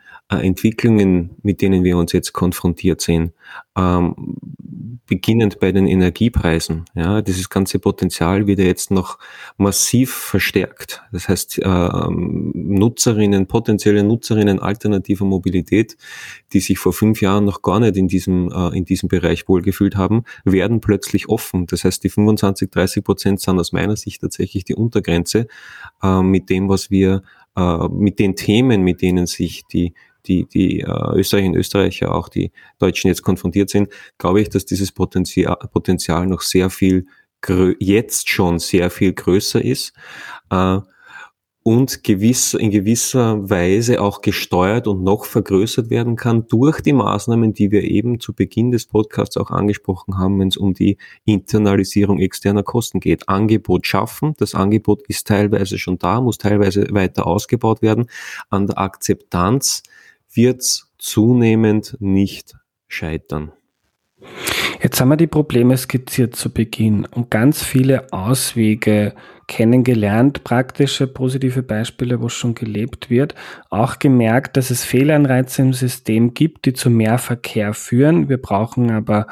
Entwicklungen, 0.42 1.30
mit 1.42 1.62
denen 1.62 1.84
wir 1.84 1.96
uns 1.96 2.12
jetzt 2.12 2.32
konfrontiert 2.32 3.00
sehen, 3.00 3.32
ähm, 3.76 4.36
beginnend 5.06 5.60
bei 5.60 5.70
den 5.70 5.86
Energiepreisen. 5.86 6.84
Ja, 6.94 7.20
dieses 7.20 7.50
ganze 7.50 7.78
Potenzial 7.78 8.46
wird 8.46 8.58
ja 8.58 8.64
jetzt 8.64 8.90
noch 8.90 9.18
massiv 9.58 10.12
verstärkt. 10.12 11.02
Das 11.12 11.28
heißt, 11.28 11.58
äh, 11.58 12.08
Nutzerinnen, 12.10 13.46
potenzielle 13.46 14.02
Nutzerinnen 14.02 14.60
alternativer 14.60 15.26
Mobilität, 15.26 15.96
die 16.52 16.60
sich 16.60 16.78
vor 16.78 16.92
fünf 16.92 17.20
Jahren 17.20 17.44
noch 17.44 17.60
gar 17.62 17.80
nicht 17.80 17.96
in 17.96 18.08
diesem, 18.08 18.50
äh, 18.50 18.76
in 18.76 18.84
diesem 18.84 19.08
Bereich 19.08 19.46
wohlgefühlt 19.48 19.96
haben, 19.96 20.24
werden 20.44 20.80
plötzlich 20.80 21.28
offen. 21.28 21.66
Das 21.66 21.84
heißt, 21.84 22.02
die 22.02 22.08
25, 22.08 22.70
30 22.70 23.04
Prozent 23.04 23.40
sind 23.40 23.58
aus 23.58 23.72
meiner 23.72 23.96
Sicht 23.96 24.22
tatsächlich 24.22 24.64
die 24.64 24.74
Untergrenze 24.74 25.48
äh, 26.02 26.22
mit 26.22 26.48
dem, 26.48 26.68
was 26.68 26.90
wir, 26.90 27.22
äh, 27.56 27.88
mit 27.88 28.18
den 28.18 28.36
Themen, 28.36 28.82
mit 28.82 29.02
denen 29.02 29.26
sich 29.26 29.64
die 29.66 29.92
die, 30.26 30.46
die 30.46 30.80
äh, 30.80 31.14
Österreicher 31.14 31.54
Österreicher, 31.54 32.14
auch 32.14 32.28
die 32.28 32.52
Deutschen 32.78 33.08
jetzt 33.08 33.22
konfrontiert 33.22 33.70
sind, 33.70 33.88
glaube 34.18 34.40
ich, 34.40 34.48
dass 34.48 34.64
dieses 34.64 34.92
Potenzial, 34.92 35.56
Potenzial 35.72 36.26
noch 36.26 36.40
sehr 36.40 36.70
viel, 36.70 37.06
jetzt 37.78 38.28
schon 38.28 38.58
sehr 38.58 38.90
viel 38.90 39.12
größer 39.12 39.62
ist. 39.62 39.92
Äh, 40.50 40.78
und 41.66 42.04
gewiss, 42.04 42.52
in 42.52 42.70
gewisser 42.70 43.48
Weise 43.48 44.02
auch 44.02 44.20
gesteuert 44.20 44.86
und 44.86 45.02
noch 45.02 45.24
vergrößert 45.24 45.88
werden 45.88 46.14
kann 46.14 46.46
durch 46.46 46.82
die 46.82 46.92
Maßnahmen, 46.92 47.54
die 47.54 47.70
wir 47.70 47.84
eben 47.84 48.20
zu 48.20 48.34
Beginn 48.34 48.70
des 48.70 48.84
Podcasts 48.84 49.38
auch 49.38 49.50
angesprochen 49.50 50.18
haben, 50.18 50.38
wenn 50.38 50.48
es 50.48 50.58
um 50.58 50.74
die 50.74 50.98
Internalisierung 51.24 52.18
externer 52.18 52.62
Kosten 52.62 53.00
geht. 53.00 53.30
Angebot 53.30 53.86
schaffen, 53.86 54.34
das 54.36 54.54
Angebot 54.54 55.04
ist 55.08 55.26
teilweise 55.26 55.78
schon 55.78 55.98
da, 55.98 56.20
muss 56.20 56.36
teilweise 56.36 56.86
weiter 56.90 57.26
ausgebaut 57.26 57.80
werden. 57.80 58.10
An 58.50 58.66
der 58.66 58.76
Akzeptanz 58.76 59.82
wird 60.34 60.62
zunehmend 60.98 61.96
nicht 62.00 62.54
scheitern. 62.88 63.52
Jetzt 64.82 65.00
haben 65.00 65.08
wir 65.08 65.16
die 65.16 65.26
Probleme 65.26 65.76
skizziert 65.76 66.36
zu 66.36 66.52
Beginn 66.52 67.06
und 67.06 67.30
ganz 67.30 67.62
viele 67.62 68.12
Auswege 68.12 69.14
kennengelernt, 69.46 70.44
praktische, 70.44 71.06
positive 71.06 71.62
Beispiele, 71.62 72.20
wo 72.20 72.28
schon 72.28 72.54
gelebt 72.54 73.08
wird, 73.10 73.34
auch 73.70 73.98
gemerkt, 73.98 74.56
dass 74.56 74.70
es 74.70 74.84
Fehlanreize 74.84 75.62
im 75.62 75.72
System 75.72 76.34
gibt, 76.34 76.66
die 76.66 76.72
zu 76.72 76.90
mehr 76.90 77.18
Verkehr 77.18 77.72
führen. 77.72 78.28
Wir 78.28 78.38
brauchen 78.38 78.90
aber 78.90 79.26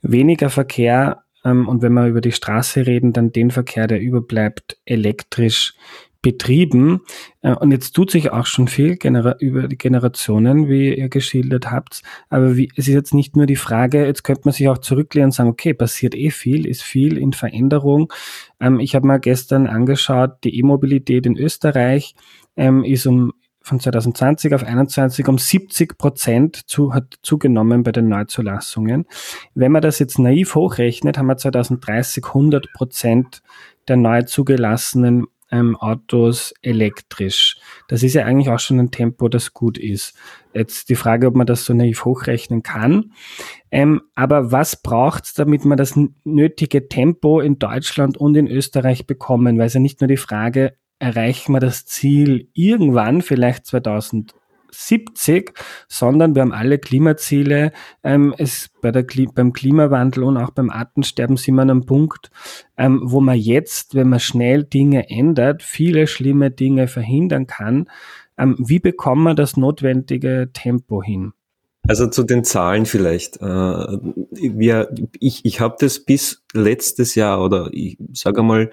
weniger 0.00 0.50
Verkehr 0.50 1.22
ähm, 1.44 1.68
und 1.68 1.82
wenn 1.82 1.92
wir 1.92 2.06
über 2.06 2.20
die 2.20 2.32
Straße 2.32 2.86
reden, 2.86 3.12
dann 3.12 3.32
den 3.32 3.50
Verkehr, 3.50 3.86
der 3.86 4.00
überbleibt, 4.00 4.78
elektrisch 4.84 5.74
betrieben. 6.22 7.00
Äh, 7.42 7.54
und 7.54 7.70
jetzt 7.70 7.92
tut 7.92 8.10
sich 8.10 8.30
auch 8.32 8.46
schon 8.46 8.68
viel 8.68 8.98
über 9.40 9.68
die 9.68 9.78
Generationen, 9.78 10.68
wie 10.68 10.94
ihr 10.94 11.08
geschildert 11.08 11.70
habt. 11.70 12.02
Aber 12.28 12.56
wie, 12.56 12.70
es 12.76 12.88
ist 12.88 12.94
jetzt 12.94 13.14
nicht 13.14 13.36
nur 13.36 13.46
die 13.46 13.56
Frage, 13.56 14.04
jetzt 14.04 14.24
könnte 14.24 14.42
man 14.44 14.52
sich 14.52 14.68
auch 14.68 14.78
zurücklehnen 14.78 15.26
und 15.28 15.32
sagen, 15.32 15.50
okay, 15.50 15.74
passiert 15.74 16.14
eh 16.14 16.30
viel, 16.30 16.66
ist 16.66 16.82
viel 16.82 17.18
in 17.18 17.32
Veränderung. 17.32 18.12
Ähm, 18.60 18.80
ich 18.80 18.94
habe 18.94 19.06
mal 19.06 19.20
gestern 19.20 19.66
angeschaut, 19.66 20.44
die 20.44 20.58
E-Mobilität 20.58 21.26
in 21.26 21.36
Österreich 21.36 22.14
ähm, 22.56 22.84
ist 22.84 23.06
um 23.06 23.32
von 23.60 23.78
2020 23.78 24.54
auf 24.54 24.64
21 24.64 25.28
um 25.28 25.36
70 25.36 25.98
Prozent 25.98 26.68
zu, 26.68 26.94
hat 26.94 27.18
zugenommen 27.22 27.82
bei 27.82 27.92
den 27.92 28.08
Neuzulassungen. 28.08 29.04
Wenn 29.54 29.72
man 29.72 29.82
das 29.82 29.98
jetzt 29.98 30.18
naiv 30.18 30.54
hochrechnet, 30.54 31.18
haben 31.18 31.26
wir 31.26 31.36
2030 31.36 32.24
100 32.24 32.72
Prozent 32.72 33.42
der 33.86 33.96
neu 33.96 34.22
zugelassenen 34.22 35.26
ähm, 35.50 35.76
Autos 35.76 36.54
elektrisch. 36.62 37.56
Das 37.88 38.02
ist 38.02 38.14
ja 38.14 38.24
eigentlich 38.24 38.50
auch 38.50 38.58
schon 38.58 38.78
ein 38.78 38.90
Tempo, 38.90 39.28
das 39.28 39.52
gut 39.52 39.78
ist. 39.78 40.14
Jetzt 40.54 40.88
die 40.88 40.94
Frage, 40.94 41.26
ob 41.26 41.34
man 41.34 41.46
das 41.46 41.64
so 41.64 41.74
naiv 41.74 42.04
hochrechnen 42.04 42.62
kann. 42.62 43.12
Ähm, 43.70 44.02
aber 44.14 44.52
was 44.52 44.76
braucht 44.76 45.24
es, 45.24 45.34
damit 45.34 45.64
man 45.64 45.78
das 45.78 45.98
nötige 46.24 46.88
Tempo 46.88 47.40
in 47.40 47.58
Deutschland 47.58 48.16
und 48.16 48.36
in 48.36 48.46
Österreich 48.46 49.06
bekommen? 49.06 49.58
Weil 49.58 49.66
es 49.66 49.74
ja 49.74 49.80
nicht 49.80 50.00
nur 50.00 50.08
die 50.08 50.16
Frage, 50.16 50.74
erreichen 50.98 51.52
wir 51.52 51.60
das 51.60 51.86
Ziel 51.86 52.48
irgendwann, 52.54 53.22
vielleicht 53.22 53.66
2000 53.66 54.34
70, 54.70 55.52
sondern 55.88 56.34
wir 56.34 56.42
haben 56.42 56.52
alle 56.52 56.78
Klimaziele. 56.78 57.72
Ähm, 58.02 58.34
es 58.38 58.70
bei 58.80 58.92
der, 58.92 59.04
beim 59.34 59.52
Klimawandel 59.52 60.24
und 60.24 60.36
auch 60.36 60.50
beim 60.50 60.70
Artensterben 60.70 61.36
sind 61.36 61.56
wir 61.56 61.62
an 61.62 61.70
einem 61.70 61.86
Punkt, 61.86 62.30
ähm, 62.76 63.00
wo 63.04 63.20
man 63.20 63.38
jetzt, 63.38 63.94
wenn 63.94 64.08
man 64.08 64.20
schnell 64.20 64.64
Dinge 64.64 65.08
ändert, 65.10 65.62
viele 65.62 66.06
schlimme 66.06 66.50
Dinge 66.50 66.88
verhindern 66.88 67.46
kann. 67.46 67.88
Ähm, 68.36 68.56
wie 68.58 68.78
bekommen 68.78 69.24
wir 69.24 69.34
das 69.34 69.56
notwendige 69.56 70.50
Tempo 70.52 71.02
hin? 71.02 71.32
Also 71.86 72.06
zu 72.06 72.22
den 72.22 72.44
Zahlen 72.44 72.86
vielleicht. 72.86 73.38
Äh, 73.38 73.44
wir, 73.44 74.94
ich 75.18 75.44
ich 75.44 75.60
habe 75.60 75.76
das 75.80 76.00
bis 76.00 76.42
letztes 76.52 77.14
Jahr 77.14 77.42
oder 77.42 77.70
ich 77.72 77.98
sage 78.12 78.42
mal 78.42 78.70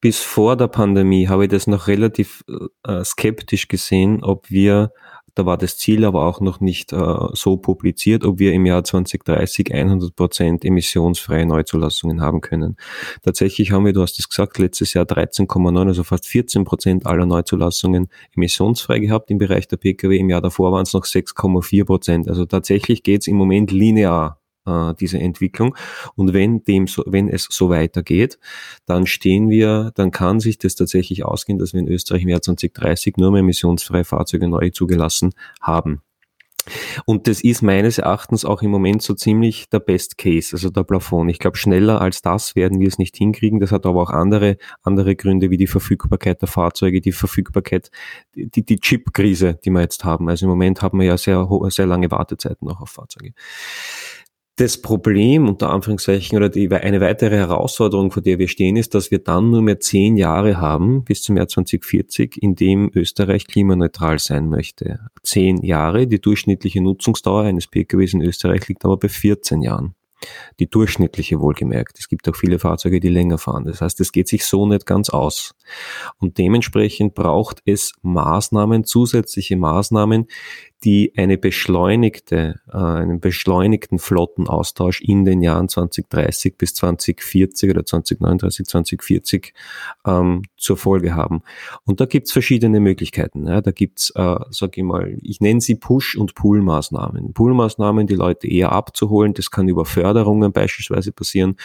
bis 0.00 0.20
vor 0.20 0.56
der 0.56 0.68
Pandemie 0.68 1.28
habe 1.28 1.44
ich 1.44 1.50
das 1.50 1.66
noch 1.66 1.86
relativ 1.86 2.42
äh, 2.86 3.04
skeptisch 3.04 3.68
gesehen, 3.68 4.24
ob 4.24 4.50
wir 4.50 4.92
da 5.34 5.46
war 5.46 5.56
das 5.56 5.76
Ziel 5.78 6.04
aber 6.04 6.26
auch 6.26 6.40
noch 6.40 6.60
nicht 6.60 6.92
äh, 6.92 7.16
so 7.32 7.56
publiziert, 7.56 8.24
ob 8.24 8.38
wir 8.38 8.52
im 8.52 8.66
Jahr 8.66 8.84
2030 8.84 9.72
100 9.72 10.16
Prozent 10.16 10.64
emissionsfreie 10.64 11.46
Neuzulassungen 11.46 12.20
haben 12.20 12.40
können. 12.40 12.76
Tatsächlich 13.22 13.72
haben 13.72 13.84
wir, 13.84 13.92
du 13.92 14.02
hast 14.02 14.18
es 14.18 14.28
gesagt, 14.28 14.58
letztes 14.58 14.94
Jahr 14.94 15.04
13,9, 15.04 15.86
also 15.86 16.04
fast 16.04 16.26
14 16.26 16.64
Prozent 16.64 17.06
aller 17.06 17.26
Neuzulassungen 17.26 18.08
emissionsfrei 18.34 18.98
gehabt 18.98 19.30
im 19.30 19.38
Bereich 19.38 19.68
der 19.68 19.76
Pkw. 19.76 20.16
Im 20.16 20.30
Jahr 20.30 20.40
davor 20.40 20.72
waren 20.72 20.82
es 20.82 20.92
noch 20.92 21.04
6,4 21.04 21.84
Prozent. 21.84 22.28
Also 22.28 22.44
tatsächlich 22.44 23.02
geht 23.02 23.22
es 23.22 23.26
im 23.26 23.36
Moment 23.36 23.70
linear 23.70 24.39
äh, 24.66 24.94
diese 24.98 25.18
Entwicklung. 25.18 25.76
Und 26.16 26.32
wenn 26.32 26.62
dem 26.64 26.86
so, 26.86 27.04
wenn 27.06 27.28
es 27.28 27.46
so 27.50 27.70
weitergeht, 27.70 28.38
dann 28.86 29.06
stehen 29.06 29.48
wir, 29.48 29.92
dann 29.94 30.10
kann 30.10 30.40
sich 30.40 30.58
das 30.58 30.74
tatsächlich 30.74 31.24
ausgehen, 31.24 31.58
dass 31.58 31.72
wir 31.72 31.80
in 31.80 31.88
Österreich 31.88 32.22
im 32.22 32.28
Jahr 32.28 32.42
2030 32.42 33.16
nur 33.16 33.32
mehr 33.32 33.40
emissionsfreie 33.40 34.04
Fahrzeuge 34.04 34.48
neu 34.48 34.70
zugelassen 34.70 35.32
haben. 35.60 36.02
Und 37.04 37.26
das 37.26 37.42
ist 37.42 37.62
meines 37.62 37.98
Erachtens 37.98 38.44
auch 38.44 38.62
im 38.62 38.70
Moment 38.70 39.02
so 39.02 39.14
ziemlich 39.14 39.68
der 39.70 39.80
Best 39.80 40.18
Case, 40.18 40.54
also 40.54 40.70
der 40.70 40.84
Plafond. 40.84 41.30
Ich 41.30 41.38
glaube, 41.38 41.56
schneller 41.56 42.00
als 42.00 42.22
das 42.22 42.54
werden 42.54 42.80
wir 42.80 42.88
es 42.88 42.98
nicht 42.98 43.16
hinkriegen. 43.16 43.60
Das 43.60 43.72
hat 43.72 43.86
aber 43.86 44.02
auch 44.02 44.10
andere, 44.10 44.56
andere 44.82 45.16
Gründe 45.16 45.50
wie 45.50 45.56
die 45.56 45.66
Verfügbarkeit 45.66 46.40
der 46.40 46.48
Fahrzeuge, 46.48 47.00
die 47.00 47.12
Verfügbarkeit, 47.12 47.90
die, 48.34 48.64
die 48.64 48.78
Chip-Krise, 48.78 49.58
die 49.64 49.70
wir 49.70 49.80
jetzt 49.80 50.04
haben. 50.04 50.28
Also 50.28 50.46
im 50.46 50.50
Moment 50.50 50.82
haben 50.82 50.98
wir 50.98 51.06
ja 51.06 51.16
sehr, 51.16 51.48
sehr 51.68 51.86
lange 51.86 52.10
Wartezeiten 52.10 52.66
noch 52.68 52.80
auf 52.80 52.90
Fahrzeuge. 52.90 53.32
Das 54.60 54.76
Problem, 54.76 55.48
unter 55.48 55.70
Anführungszeichen, 55.70 56.36
oder 56.36 56.50
die, 56.50 56.70
eine 56.70 57.00
weitere 57.00 57.34
Herausforderung, 57.34 58.10
vor 58.10 58.22
der 58.22 58.38
wir 58.38 58.46
stehen, 58.46 58.76
ist, 58.76 58.94
dass 58.94 59.10
wir 59.10 59.18
dann 59.20 59.48
nur 59.48 59.62
mehr 59.62 59.80
zehn 59.80 60.18
Jahre 60.18 60.58
haben, 60.58 61.02
bis 61.02 61.22
zum 61.22 61.38
Jahr 61.38 61.48
2040, 61.48 62.36
in 62.42 62.56
dem 62.56 62.90
Österreich 62.94 63.46
klimaneutral 63.46 64.18
sein 64.18 64.50
möchte. 64.50 65.00
Zehn 65.22 65.62
Jahre. 65.62 66.06
Die 66.06 66.20
durchschnittliche 66.20 66.82
Nutzungsdauer 66.82 67.44
eines 67.44 67.68
PKWs 67.68 68.12
in 68.12 68.20
Österreich 68.20 68.68
liegt 68.68 68.84
aber 68.84 68.98
bei 68.98 69.08
14 69.08 69.62
Jahren. 69.62 69.94
Die 70.58 70.68
durchschnittliche 70.68 71.40
wohlgemerkt. 71.40 71.98
Es 71.98 72.08
gibt 72.08 72.28
auch 72.28 72.36
viele 72.36 72.58
Fahrzeuge, 72.58 73.00
die 73.00 73.08
länger 73.08 73.38
fahren. 73.38 73.64
Das 73.64 73.80
heißt, 73.80 73.98
es 74.00 74.12
geht 74.12 74.28
sich 74.28 74.44
so 74.44 74.66
nicht 74.66 74.84
ganz 74.84 75.08
aus. 75.08 75.54
Und 76.18 76.38
dementsprechend 76.38 77.14
braucht 77.14 77.62
es 77.64 77.92
Maßnahmen, 78.02 78.84
zusätzliche 78.84 79.56
Maßnahmen, 79.56 80.26
die 80.84 81.12
eine 81.16 81.36
beschleunigte, 81.36 82.60
äh, 82.72 82.76
einen 82.76 83.20
beschleunigten 83.20 83.98
Flottenaustausch 83.98 85.02
in 85.02 85.24
den 85.24 85.42
Jahren 85.42 85.68
2030 85.68 86.56
bis 86.56 86.74
2040 86.74 87.70
oder 87.70 87.84
2039, 87.84 88.66
2040 88.66 89.52
ähm, 90.06 90.42
zur 90.56 90.76
Folge 90.78 91.14
haben. 91.14 91.42
Und 91.84 92.00
da 92.00 92.06
gibt's 92.06 92.32
verschiedene 92.32 92.80
Möglichkeiten. 92.80 93.46
Ja. 93.46 93.60
Da 93.60 93.72
gibt's, 93.72 94.10
äh, 94.16 94.36
sag 94.50 94.78
ich 94.78 94.82
mal, 94.82 95.18
ich 95.22 95.40
nenne 95.40 95.60
sie 95.60 95.74
Push- 95.74 96.16
und 96.16 96.34
Pull-Maßnahmen. 96.34 97.34
Pull-Maßnahmen, 97.34 98.06
die 98.06 98.14
Leute 98.14 98.48
eher 98.48 98.72
abzuholen, 98.72 99.34
das 99.34 99.50
kann 99.50 99.68
über 99.68 99.84
Förderungen 99.84 100.52
beispielsweise 100.52 101.12
passieren, 101.12 101.56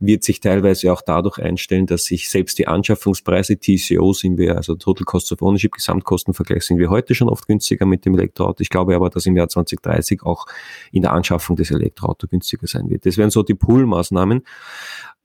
wird 0.00 0.24
sich 0.24 0.40
teilweise 0.40 0.92
auch 0.92 1.02
dadurch 1.02 1.38
einstellen, 1.38 1.86
dass 1.86 2.06
sich 2.06 2.28
selbst 2.28 2.58
die 2.58 2.66
Anschaffungspreise, 2.66 3.53
TCO 3.56 4.12
sind 4.12 4.38
wir, 4.38 4.56
also 4.56 4.74
Total 4.74 5.04
Cost 5.04 5.32
of 5.32 5.42
Ownership, 5.42 5.72
Gesamtkostenvergleich 5.72 6.64
sind 6.64 6.78
wir 6.78 6.90
heute 6.90 7.14
schon 7.14 7.28
oft 7.28 7.46
günstiger 7.46 7.86
mit 7.86 8.04
dem 8.04 8.14
Elektroauto 8.14 8.60
ich 8.60 8.70
glaube 8.70 8.94
aber, 8.94 9.10
dass 9.10 9.26
im 9.26 9.36
Jahr 9.36 9.48
2030 9.48 10.22
auch 10.22 10.46
in 10.92 11.02
der 11.02 11.12
Anschaffung 11.12 11.56
des 11.56 11.70
Elektroauto 11.70 12.26
günstiger 12.28 12.66
sein 12.66 12.88
wird. 12.90 13.06
Das 13.06 13.16
wären 13.16 13.30
so 13.30 13.42
die 13.42 13.54
Pull-Maßnahmen. 13.54 14.42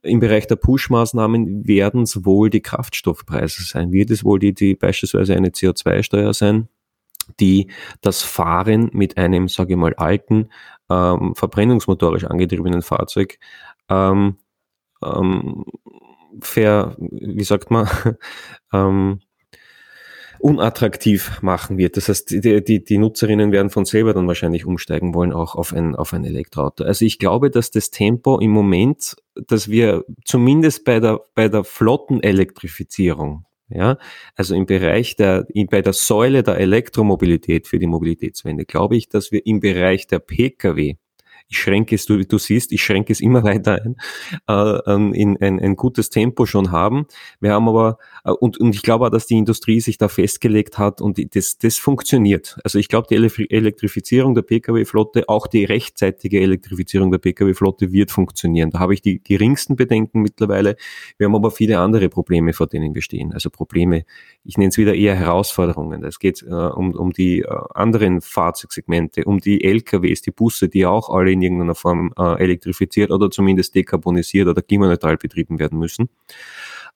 Im 0.02 0.20
Bereich 0.20 0.46
der 0.46 0.56
Push-Maßnahmen 0.56 1.66
werden 1.66 2.02
es 2.02 2.24
wohl 2.24 2.48
die 2.48 2.62
Kraftstoffpreise 2.62 3.62
sein. 3.64 3.92
Wird 3.92 4.10
es 4.10 4.24
wohl 4.24 4.38
die, 4.38 4.54
die 4.54 4.74
beispielsweise 4.74 5.34
eine 5.36 5.48
CO2-Steuer 5.48 6.32
sein? 6.32 6.68
die 7.38 7.70
das 8.00 8.22
Fahren 8.22 8.90
mit 8.92 9.16
einem, 9.16 9.46
sage 9.46 9.74
ich 9.74 9.78
mal, 9.78 9.94
alten, 9.94 10.48
ähm, 10.88 11.34
verbrennungsmotorisch 11.36 12.24
angetriebenen 12.24 12.82
Fahrzeug 12.82 13.38
ähm, 13.88 14.36
ähm, 15.02 15.64
ver, 16.40 16.96
wie 16.98 17.44
sagt 17.44 17.70
man, 17.70 17.88
ähm, 18.72 19.20
unattraktiv 20.40 21.42
machen 21.42 21.76
wird. 21.76 21.96
Das 21.96 22.08
heißt, 22.08 22.30
die, 22.30 22.64
die, 22.64 22.82
die 22.82 22.98
Nutzerinnen 22.98 23.52
werden 23.52 23.70
von 23.70 23.84
selber 23.84 24.14
dann 24.14 24.26
wahrscheinlich 24.26 24.64
umsteigen 24.64 25.14
wollen, 25.14 25.32
auch 25.32 25.54
auf 25.54 25.72
ein, 25.72 25.94
auf 25.94 26.14
ein 26.14 26.24
Elektroauto. 26.24 26.84
Also 26.84 27.04
ich 27.04 27.18
glaube, 27.18 27.50
dass 27.50 27.70
das 27.70 27.90
Tempo 27.90 28.38
im 28.38 28.50
Moment, 28.50 29.16
dass 29.34 29.68
wir 29.68 30.04
zumindest 30.24 30.84
bei 30.84 30.98
der, 30.98 31.20
bei 31.34 31.48
der 31.48 31.64
Flottenelektrifizierung, 31.64 33.44
ja, 33.68 33.98
also 34.34 34.54
im 34.54 34.66
Bereich 34.66 35.14
der, 35.14 35.46
in, 35.52 35.66
bei 35.66 35.82
der 35.82 35.92
Säule 35.92 36.42
der 36.42 36.56
Elektromobilität 36.56 37.68
für 37.68 37.78
die 37.78 37.86
Mobilitätswende, 37.86 38.64
glaube 38.64 38.96
ich, 38.96 39.08
dass 39.08 39.30
wir 39.30 39.46
im 39.46 39.60
Bereich 39.60 40.06
der 40.06 40.20
Pkw 40.20 40.96
ich 41.50 41.58
schränke 41.58 41.96
es, 41.96 42.06
du, 42.06 42.24
du 42.24 42.38
siehst, 42.38 42.72
ich 42.72 42.82
schränke 42.82 43.12
es 43.12 43.20
immer 43.20 43.42
weiter 43.50 43.82
ein, 43.82 43.96
äh, 44.48 44.92
ähm, 44.92 45.12
in 45.12 45.36
ein, 45.40 45.60
ein 45.60 45.76
gutes 45.76 46.08
Tempo 46.08 46.46
schon 46.46 46.70
haben. 46.70 47.06
Wir 47.40 47.52
haben 47.52 47.68
aber, 47.68 47.98
äh, 48.24 48.30
und, 48.30 48.58
und 48.58 48.74
ich 48.74 48.82
glaube 48.82 49.06
auch, 49.06 49.10
dass 49.10 49.26
die 49.26 49.36
Industrie 49.36 49.80
sich 49.80 49.98
da 49.98 50.08
festgelegt 50.08 50.78
hat 50.78 51.00
und 51.00 51.18
das, 51.34 51.58
das 51.58 51.76
funktioniert. 51.76 52.58
Also 52.64 52.78
ich 52.78 52.88
glaube, 52.88 53.08
die 53.10 53.16
Elektrifizierung 53.16 54.34
der 54.34 54.42
Pkw-Flotte, 54.42 55.28
auch 55.28 55.48
die 55.48 55.64
rechtzeitige 55.64 56.40
Elektrifizierung 56.40 57.10
der 57.10 57.18
Pkw-Flotte 57.18 57.92
wird 57.92 58.10
funktionieren. 58.12 58.70
Da 58.70 58.78
habe 58.78 58.94
ich 58.94 59.02
die 59.02 59.20
geringsten 59.22 59.74
Bedenken 59.74 60.22
mittlerweile. 60.22 60.76
Wir 61.18 61.26
haben 61.26 61.34
aber 61.34 61.50
viele 61.50 61.80
andere 61.80 62.08
Probleme, 62.08 62.52
vor 62.52 62.68
denen 62.68 62.94
wir 62.94 63.02
stehen. 63.02 63.32
Also 63.32 63.50
Probleme, 63.50 64.04
ich 64.44 64.56
nenne 64.56 64.68
es 64.68 64.78
wieder 64.78 64.94
eher 64.94 65.16
Herausforderungen. 65.16 66.04
Es 66.04 66.20
geht 66.20 66.42
äh, 66.42 66.52
um, 66.54 66.94
um 66.94 67.12
die 67.12 67.40
äh, 67.40 67.48
anderen 67.74 68.20
Fahrzeugsegmente, 68.20 69.24
um 69.24 69.40
die 69.40 69.64
LKWs, 69.64 70.22
die 70.22 70.30
Busse, 70.30 70.68
die 70.68 70.86
auch 70.86 71.10
alle 71.10 71.39
in 71.40 71.42
irgendeiner 71.42 71.74
Form 71.74 72.12
äh, 72.18 72.42
elektrifiziert 72.42 73.10
oder 73.10 73.30
zumindest 73.30 73.74
dekarbonisiert 73.74 74.48
oder 74.48 74.62
klimaneutral 74.62 75.16
betrieben 75.16 75.58
werden 75.58 75.78
müssen. 75.78 76.08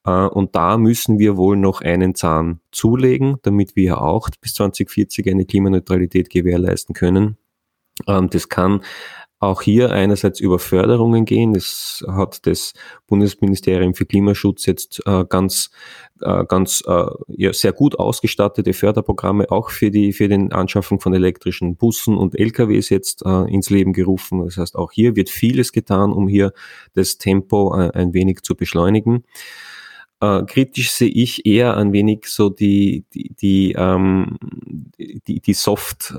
Äh, 0.05 0.11
und 0.11 0.55
da 0.55 0.77
müssen 0.77 1.19
wir 1.19 1.37
wohl 1.37 1.57
noch 1.57 1.81
einen 1.81 2.15
Zahn 2.15 2.61
zulegen, 2.71 3.37
damit 3.43 3.77
wir 3.77 4.01
auch 4.01 4.29
bis 4.41 4.55
2040 4.55 5.29
eine 5.31 5.45
Klimaneutralität 5.45 6.31
gewährleisten 6.31 6.95
können. 6.95 7.37
Ähm, 8.07 8.29
das 8.31 8.49
kann 8.49 8.83
auch 9.45 9.63
hier 9.63 9.91
einerseits 9.91 10.41
über 10.41 10.59
Förderungen 10.59 11.25
gehen. 11.25 11.53
Das 11.53 12.05
hat 12.09 12.47
das 12.47 12.73
Bundesministerium 13.07 13.95
für 13.95 14.07
Klimaschutz 14.07 14.67
jetzt 14.67 15.03
äh, 15.07 15.25
ganz, 15.29 15.71
äh, 16.21 16.45
ganz 16.47 16.83
äh, 16.87 17.07
ja, 17.29 17.53
sehr 17.53 17.73
gut 17.73 17.99
ausgestattete 17.99 18.73
Förderprogramme 18.73 19.51
auch 19.51 19.71
für 19.71 19.91
die 19.91 20.13
für 20.13 20.29
den 20.29 20.53
Anschaffung 20.53 21.01
von 21.01 21.15
elektrischen 21.15 21.77
Bussen 21.77 22.17
und 22.17 22.39
LKWs 22.39 22.89
jetzt 22.89 23.25
äh, 23.25 23.53
ins 23.53 23.71
Leben 23.71 23.93
gerufen. 23.93 24.45
Das 24.45 24.57
heißt, 24.57 24.77
auch 24.77 24.93
hier 24.93 25.17
wird 25.17 25.31
vieles 25.31 25.73
getan, 25.73 26.13
um 26.13 26.29
hier 26.29 26.53
das 26.95 27.19
Tempo 27.19 27.75
äh, 27.79 27.91
ein 27.95 28.15
wenig 28.15 28.43
zu 28.43 28.55
beschleunigen. 28.55 29.25
Äh, 30.21 30.45
kritisch 30.47 30.93
sehe 30.93 31.09
ich 31.09 31.45
eher 31.45 31.77
ein 31.77 31.93
wenig 31.93 32.27
so 32.27 32.49
die, 32.49 33.05
die, 33.13 33.35
die, 33.35 33.73
ähm, 33.77 34.39
die, 34.99 35.41
die 35.41 35.55
soft, 35.55 36.15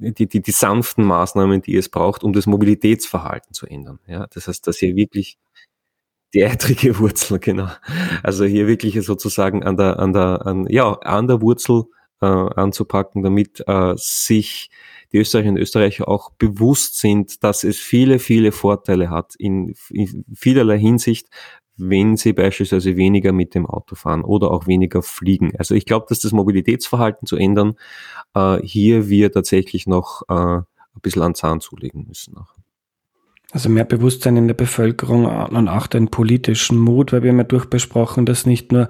äh, 0.00 0.12
die, 0.12 0.26
die, 0.26 0.40
die 0.40 0.50
sanften 0.50 1.04
Maßnahmen, 1.04 1.62
die 1.62 1.76
es 1.76 1.88
braucht, 1.88 2.24
um 2.24 2.32
das 2.32 2.46
Mobilitätsverhalten 2.46 3.52
zu 3.52 3.66
ändern. 3.66 3.98
Ja, 4.06 4.26
das 4.28 4.48
heißt, 4.48 4.66
dass 4.66 4.78
hier 4.78 4.96
wirklich 4.96 5.38
die 6.34 6.44
eitrige 6.44 6.98
Wurzel, 6.98 7.38
genau. 7.38 7.68
Also 8.22 8.44
hier 8.44 8.66
wirklich 8.66 9.04
sozusagen 9.04 9.62
an 9.64 9.76
der, 9.76 9.98
an 9.98 10.12
der, 10.12 10.46
an, 10.46 10.66
ja, 10.68 10.92
an 10.92 11.26
der 11.26 11.42
Wurzel 11.42 11.84
äh, 12.20 12.26
anzupacken, 12.26 13.22
damit 13.22 13.62
äh, 13.66 13.94
sich 13.96 14.70
die 15.12 15.18
Österreicherinnen 15.18 15.56
und 15.58 15.62
Österreicher 15.62 16.08
auch 16.08 16.30
bewusst 16.30 16.98
sind, 16.98 17.44
dass 17.44 17.64
es 17.64 17.78
viele, 17.78 18.18
viele 18.18 18.52
Vorteile 18.52 19.10
hat 19.10 19.34
in, 19.36 19.74
in 19.90 20.24
vielerlei 20.34 20.78
Hinsicht, 20.78 21.28
wenn 21.88 22.16
sie 22.16 22.32
beispielsweise 22.32 22.96
weniger 22.96 23.32
mit 23.32 23.54
dem 23.54 23.66
Auto 23.66 23.94
fahren 23.94 24.22
oder 24.22 24.50
auch 24.50 24.66
weniger 24.66 25.02
fliegen. 25.02 25.52
Also 25.58 25.74
ich 25.74 25.86
glaube, 25.86 26.06
dass 26.08 26.20
das 26.20 26.32
Mobilitätsverhalten 26.32 27.26
zu 27.26 27.36
ändern, 27.36 27.74
äh, 28.34 28.58
hier 28.62 29.08
wir 29.08 29.32
tatsächlich 29.32 29.86
noch 29.86 30.22
äh, 30.28 30.34
ein 30.34 31.00
bisschen 31.00 31.22
an 31.22 31.34
Zahn 31.34 31.60
zulegen 31.60 32.06
müssen. 32.06 32.36
Auch. 32.36 32.54
Also 33.52 33.68
mehr 33.68 33.84
Bewusstsein 33.84 34.38
in 34.38 34.46
der 34.46 34.54
Bevölkerung 34.54 35.26
und 35.26 35.68
auch 35.68 35.86
den 35.86 36.08
politischen 36.08 36.78
Mut, 36.78 37.12
weil 37.12 37.22
wir 37.22 37.30
haben 37.30 37.38
ja 37.38 37.44
durchbesprochen, 37.44 38.24
dass 38.24 38.46
nicht 38.46 38.72
nur 38.72 38.88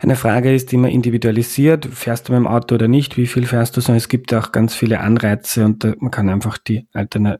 eine 0.00 0.14
Frage 0.14 0.54
ist, 0.54 0.72
die 0.72 0.76
man 0.76 0.90
individualisiert, 0.90 1.86
fährst 1.86 2.28
du 2.28 2.32
mit 2.32 2.40
dem 2.40 2.46
Auto 2.46 2.74
oder 2.74 2.86
nicht, 2.86 3.16
wie 3.16 3.26
viel 3.26 3.46
fährst 3.46 3.78
du, 3.78 3.80
sondern 3.80 3.96
es 3.96 4.10
gibt 4.10 4.34
auch 4.34 4.52
ganz 4.52 4.74
viele 4.74 5.00
Anreize 5.00 5.64
und 5.64 5.84
man 6.02 6.10
kann 6.10 6.28
einfach 6.28 6.58
die 6.58 6.86
Altern 6.92 7.38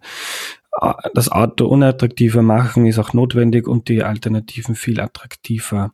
das 1.15 1.31
Auto 1.31 1.67
unattraktiver 1.67 2.43
machen 2.43 2.87
ist 2.87 2.99
auch 2.99 3.13
notwendig 3.13 3.69
und 3.69 3.89
die 3.89 4.03
Alternativen 4.03 4.75
viel 4.75 5.01
attraktiver 5.01 5.93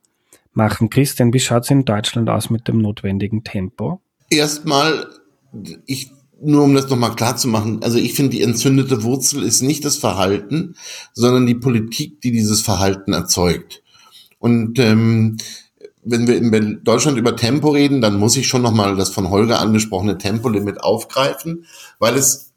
machen. 0.53 0.91
Christian, 0.91 1.33
wie 1.33 1.41
schaut 1.41 1.65
es 1.65 1.71
in 1.71 1.85
Deutschland 1.85 2.29
aus 2.29 2.51
mit 2.51 2.67
dem 2.69 2.79
notwendigen 2.79 3.45
Tempo? 3.45 4.01
Erstmal, 4.31 5.07
ich, 5.87 6.11
nur 6.41 6.65
um 6.65 6.75
das 6.75 6.89
nochmal 6.89 7.15
klar 7.15 7.37
zu 7.37 7.49
machen, 7.49 7.83
also 7.83 7.99
ich 7.99 8.15
finde, 8.15 8.31
die 8.31 8.43
entzündete 8.43 9.03
Wurzel 9.03 9.43
ist 9.43 9.63
nicht 9.63 9.85
das 9.85 9.97
Verhalten, 9.97 10.77
sondern 11.13 11.47
die 11.47 11.55
Politik, 11.55 12.21
die 12.21 12.33
dieses 12.33 12.63
Verhalten 12.63 13.13
erzeugt. 13.13 13.83
Und 14.39 14.79
ähm, 14.79 15.37
wenn 16.03 16.27
wir 16.27 16.37
in 16.37 16.83
Deutschland 16.83 17.19
über 17.19 17.37
Tempo 17.37 17.71
reden, 17.71 18.01
dann 18.01 18.19
muss 18.19 18.37
ich 18.37 18.49
schon 18.49 18.63
nochmal 18.63 18.97
das 18.97 19.11
von 19.11 19.29
Holger 19.29 19.61
angesprochene 19.61 20.17
Tempolimit 20.17 20.81
aufgreifen, 20.81 21.67
weil 21.99 22.15
es 22.17 22.50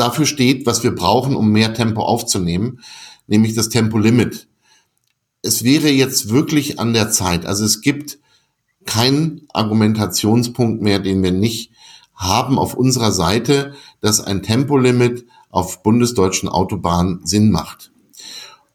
dafür 0.00 0.26
steht, 0.26 0.66
was 0.66 0.82
wir 0.82 0.94
brauchen, 0.94 1.36
um 1.36 1.52
mehr 1.52 1.74
Tempo 1.74 2.02
aufzunehmen, 2.02 2.80
nämlich 3.26 3.54
das 3.54 3.68
Tempolimit. 3.68 4.48
Es 5.42 5.62
wäre 5.62 5.88
jetzt 5.88 6.30
wirklich 6.30 6.78
an 6.78 6.92
der 6.92 7.10
Zeit. 7.10 7.46
Also 7.46 7.64
es 7.64 7.80
gibt 7.80 8.18
keinen 8.86 9.46
Argumentationspunkt 9.52 10.82
mehr, 10.82 10.98
den 10.98 11.22
wir 11.22 11.32
nicht 11.32 11.70
haben 12.14 12.58
auf 12.58 12.74
unserer 12.74 13.12
Seite, 13.12 13.74
dass 14.00 14.20
ein 14.20 14.42
Tempolimit 14.42 15.26
auf 15.50 15.82
bundesdeutschen 15.82 16.48
Autobahnen 16.48 17.20
Sinn 17.24 17.50
macht. 17.50 17.92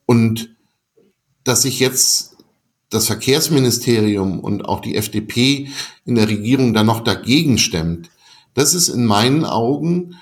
Und 0.06 0.56
dass 1.44 1.64
sich 1.64 1.80
jetzt 1.80 2.38
das 2.90 3.08
Verkehrsministerium 3.08 4.40
und 4.40 4.66
auch 4.66 4.82
die 4.82 4.96
FDP 4.96 5.70
in 6.06 6.16
der 6.16 6.28
Regierung 6.28 6.74
da 6.74 6.84
noch 6.84 7.04
dagegen 7.04 7.58
stemmt, 7.58 8.10
das 8.54 8.74
ist 8.74 8.90
in 8.90 9.06
meinen 9.06 9.46
Augen 9.46 10.16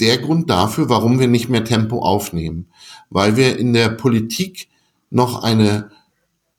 der 0.00 0.18
Grund 0.18 0.50
dafür, 0.50 0.88
warum 0.88 1.18
wir 1.18 1.28
nicht 1.28 1.48
mehr 1.48 1.64
Tempo 1.64 2.00
aufnehmen, 2.00 2.68
weil 3.10 3.36
wir 3.36 3.58
in 3.58 3.72
der 3.72 3.88
Politik 3.90 4.68
noch 5.10 5.42
eine 5.42 5.90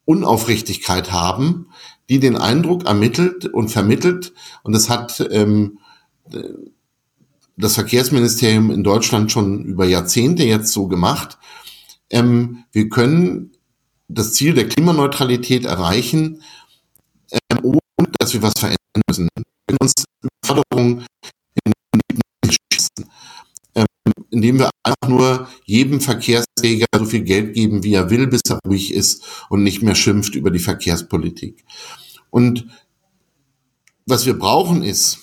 Unaufrichtigkeit 0.05 1.11
haben, 1.11 1.67
die 2.09 2.19
den 2.19 2.37
Eindruck 2.37 2.85
ermittelt 2.85 3.45
und 3.45 3.69
vermittelt, 3.69 4.33
und 4.63 4.73
das 4.73 4.89
hat 4.89 5.25
ähm, 5.31 5.79
das 7.57 7.75
Verkehrsministerium 7.75 8.71
in 8.71 8.83
Deutschland 8.83 9.31
schon 9.31 9.63
über 9.63 9.85
Jahrzehnte 9.85 10.43
jetzt 10.43 10.71
so 10.71 10.87
gemacht, 10.87 11.37
ähm, 12.09 12.65
wir 12.71 12.89
können 12.89 13.51
das 14.07 14.33
Ziel 14.33 14.53
der 14.53 14.67
Klimaneutralität 14.67 15.65
erreichen, 15.65 16.41
ähm, 17.31 17.59
ohne 17.63 18.09
dass 18.19 18.33
wir 18.33 18.41
was 18.41 18.53
verändern 18.57 19.01
müssen. 19.07 19.29
Wir 19.35 19.43
können 19.67 19.77
uns 19.81 19.93
Förderung 20.43 21.05
indem 24.31 24.59
wir 24.59 24.69
einfach 24.83 25.09
nur 25.09 25.47
jedem 25.65 26.01
Verkehrsträger 26.01 26.87
so 26.97 27.05
viel 27.05 27.21
Geld 27.21 27.53
geben, 27.53 27.83
wie 27.83 27.93
er 27.93 28.09
will, 28.09 28.27
bis 28.27 28.41
er 28.49 28.59
ruhig 28.65 28.93
ist 28.93 29.23
und 29.49 29.63
nicht 29.63 29.83
mehr 29.83 29.95
schimpft 29.95 30.35
über 30.35 30.49
die 30.49 30.59
Verkehrspolitik. 30.59 31.63
Und 32.29 32.65
was 34.05 34.25
wir 34.25 34.39
brauchen 34.39 34.83
ist, 34.83 35.19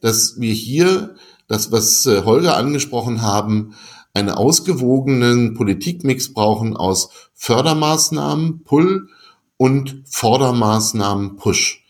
dass 0.00 0.40
wir 0.40 0.52
hier 0.52 1.16
das, 1.48 1.72
was 1.72 2.06
äh, 2.06 2.22
Holger 2.24 2.56
angesprochen 2.56 3.22
haben, 3.22 3.74
einen 4.14 4.30
ausgewogenen 4.30 5.54
Politikmix 5.54 6.32
brauchen 6.32 6.76
aus 6.76 7.10
Fördermaßnahmen, 7.34 8.62
Pull 8.62 9.08
und 9.56 10.02
Fordermaßnahmen, 10.06 11.36
Push. 11.36 11.84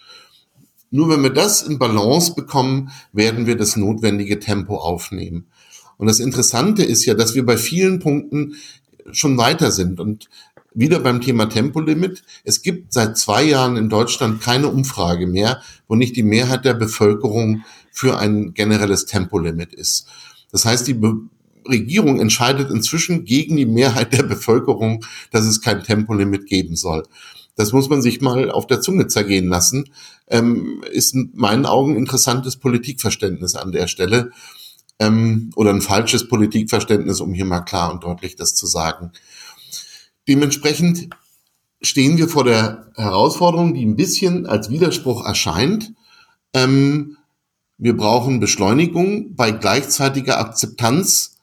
Nur 0.91 1.11
wenn 1.11 1.23
wir 1.23 1.33
das 1.33 1.63
in 1.63 1.79
Balance 1.79 2.35
bekommen, 2.35 2.91
werden 3.13 3.47
wir 3.47 3.57
das 3.57 3.77
notwendige 3.77 4.39
Tempo 4.39 4.77
aufnehmen. 4.77 5.49
Und 5.97 6.07
das 6.07 6.21
Interessante 6.21 6.83
ist 6.83 7.05
ja, 7.05 7.15
dass 7.15 7.35
wir 7.35 7.45
bei 7.47 7.57
vielen 7.57 7.99
Punkten 7.99 8.55
schon 9.13 9.37
weiter 9.37 9.71
sind. 9.71 10.01
Und 10.01 10.29
wieder 10.75 10.99
beim 10.99 11.21
Thema 11.21 11.47
Tempolimit. 11.47 12.25
Es 12.43 12.63
gibt 12.63 12.93
seit 12.93 13.17
zwei 13.17 13.45
Jahren 13.45 13.77
in 13.77 13.89
Deutschland 13.89 14.41
keine 14.43 14.69
Umfrage 14.69 15.27
mehr, 15.27 15.63
wo 15.87 15.95
nicht 15.95 16.17
die 16.17 16.25
Mehrheit 16.25 16.65
der 16.65 16.75
Bevölkerung 16.75 17.63
für 17.93 18.19
ein 18.19 18.55
generelles 18.55 19.07
Tempolimit 19.07 19.73
ist. 19.73 20.09
Das 20.51 20.65
heißt, 20.65 20.87
die 20.87 20.95
Be 20.95 21.15
Regierung 21.67 22.21
entscheidet 22.21 22.71
inzwischen 22.71 23.25
gegen 23.25 23.57
die 23.57 23.65
Mehrheit 23.65 24.13
der 24.13 24.23
Bevölkerung, 24.25 25.03
dass 25.31 25.47
es 25.47 25.63
kein 25.63 25.83
Tempolimit 25.83 26.45
geben 26.45 26.77
soll. 26.77 27.05
Das 27.57 27.73
muss 27.73 27.89
man 27.89 28.03
sich 28.03 28.21
mal 28.21 28.51
auf 28.51 28.67
der 28.67 28.83
Zunge 28.83 29.07
zergehen 29.07 29.49
lassen. 29.49 29.89
Ähm, 30.29 30.85
ist 30.93 31.15
in 31.15 31.31
meinen 31.35 31.65
Augen 31.65 31.97
interessantes 31.97 32.57
Politikverständnis 32.57 33.55
an 33.55 33.73
der 33.73 33.87
Stelle 33.87 34.31
ähm, 34.99 35.51
oder 35.57 35.71
ein 35.71 35.81
falsches 35.81 36.29
Politikverständnis, 36.29 37.21
um 37.21 37.35
hier 37.35 37.45
mal 37.45 37.61
klar 37.61 37.93
und 37.93 38.05
deutlich 38.05 38.37
das 38.37 38.55
zu 38.55 38.67
sagen. 38.67 39.13
Dementsprechend 40.29 41.11
stehen 41.83 42.17
wir 42.17 42.29
vor 42.29 42.45
der 42.45 42.91
Herausforderung, 42.97 43.75
die 43.75 43.85
ein 43.85 43.97
bisschen 43.97 44.47
als 44.47 44.71
Widerspruch 44.71 45.25
erscheint. 45.25 45.93
Ähm, 46.55 47.19
wir 47.77 47.97
brauchen 47.97 48.41
Beschleunigung 48.41 49.35
bei 49.35 49.51
gleichzeitiger 49.51 50.39
Akzeptanz 50.39 51.39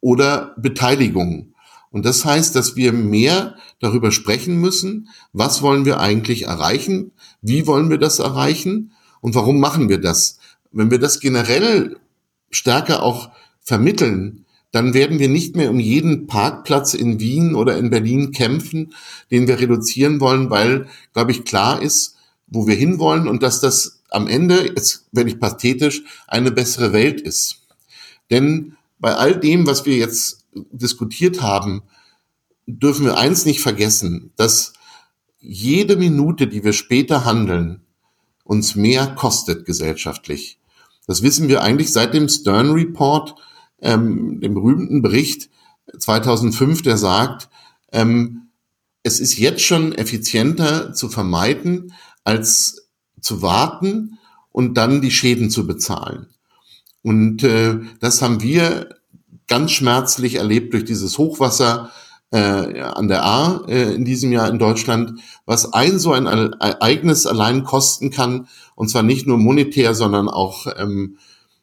oder 0.00 0.54
Beteiligung. 0.56 1.54
Und 1.90 2.04
das 2.04 2.24
heißt, 2.24 2.54
dass 2.54 2.76
wir 2.76 2.92
mehr 2.92 3.54
darüber 3.80 4.10
sprechen 4.10 4.60
müssen, 4.60 5.08
was 5.32 5.62
wollen 5.62 5.84
wir 5.84 6.00
eigentlich 6.00 6.44
erreichen, 6.44 7.12
wie 7.40 7.66
wollen 7.66 7.90
wir 7.90 7.98
das 7.98 8.18
erreichen 8.18 8.92
und 9.20 9.34
warum 9.34 9.60
machen 9.60 9.88
wir 9.88 9.98
das. 10.00 10.38
Wenn 10.72 10.90
wir 10.90 10.98
das 10.98 11.20
generell 11.20 11.96
stärker 12.50 13.02
auch 13.02 13.30
vermitteln, 13.60 14.44
dann 14.70 14.92
werden 14.94 15.18
wir 15.18 15.28
nicht 15.28 15.56
mehr 15.56 15.70
um 15.70 15.80
jeden 15.80 16.26
Parkplatz 16.26 16.94
in 16.94 17.20
Wien 17.20 17.54
oder 17.54 17.78
in 17.78 17.90
Berlin 17.90 18.32
kämpfen, 18.32 18.92
den 19.30 19.48
wir 19.48 19.60
reduzieren 19.60 20.20
wollen, 20.20 20.50
weil, 20.50 20.88
glaube 21.14 21.32
ich, 21.32 21.44
klar 21.44 21.80
ist, 21.80 22.16
wo 22.46 22.66
wir 22.66 22.74
hinwollen 22.74 23.28
und 23.28 23.42
dass 23.42 23.60
das 23.60 24.02
am 24.10 24.26
Ende, 24.26 24.66
jetzt 24.66 25.06
werde 25.12 25.30
ich 25.30 25.40
pathetisch, 25.40 26.02
eine 26.26 26.50
bessere 26.50 26.92
Welt 26.92 27.20
ist. 27.20 27.62
Denn 28.30 28.76
bei 28.98 29.14
all 29.14 29.38
dem, 29.38 29.66
was 29.66 29.86
wir 29.86 29.96
jetzt 29.96 30.46
diskutiert 30.52 31.42
haben, 31.42 31.82
dürfen 32.66 33.04
wir 33.04 33.18
eins 33.18 33.44
nicht 33.44 33.60
vergessen, 33.60 34.32
dass 34.36 34.72
jede 35.40 35.96
Minute, 35.96 36.46
die 36.46 36.64
wir 36.64 36.72
später 36.72 37.24
handeln, 37.24 37.82
uns 38.44 38.74
mehr 38.74 39.06
kostet 39.14 39.64
gesellschaftlich. 39.66 40.58
Das 41.08 41.22
wissen 41.22 41.48
wir 41.48 41.62
eigentlich 41.62 41.92
seit 41.92 42.14
dem 42.14 42.28
Stern 42.28 42.70
Report, 42.70 43.34
ähm, 43.80 44.40
dem 44.40 44.54
berühmten 44.54 45.02
Bericht 45.02 45.50
2005, 45.98 46.82
der 46.82 46.98
sagt, 46.98 47.48
ähm, 47.92 48.50
es 49.02 49.18
ist 49.18 49.38
jetzt 49.38 49.62
schon 49.62 49.92
effizienter 49.94 50.92
zu 50.92 51.08
vermeiden, 51.08 51.94
als 52.24 52.90
zu 53.20 53.40
warten 53.40 54.18
und 54.50 54.74
dann 54.74 55.00
die 55.00 55.10
Schäden 55.10 55.50
zu 55.50 55.66
bezahlen. 55.66 56.26
Und 57.02 57.42
äh, 57.42 57.78
das 58.00 58.20
haben 58.20 58.42
wir 58.42 58.90
ganz 59.46 59.70
schmerzlich 59.70 60.34
erlebt 60.34 60.74
durch 60.74 60.84
dieses 60.84 61.16
Hochwasser 61.16 61.90
äh, 62.30 62.80
an 62.80 63.08
der 63.08 63.24
A 63.24 63.64
äh, 63.68 63.94
in 63.94 64.04
diesem 64.04 64.32
Jahr 64.32 64.48
in 64.48 64.58
Deutschland, 64.58 65.20
was 65.46 65.72
ein 65.72 65.98
so 65.98 66.12
ein 66.12 66.26
Ereignis 66.26 67.26
allein 67.26 67.64
kosten 67.64 68.10
kann, 68.10 68.48
und 68.74 68.88
zwar 68.88 69.02
nicht 69.02 69.26
nur 69.26 69.38
monetär, 69.38 69.94
sondern 69.94 70.28
auch 70.28 70.66
ähm, 70.76 71.18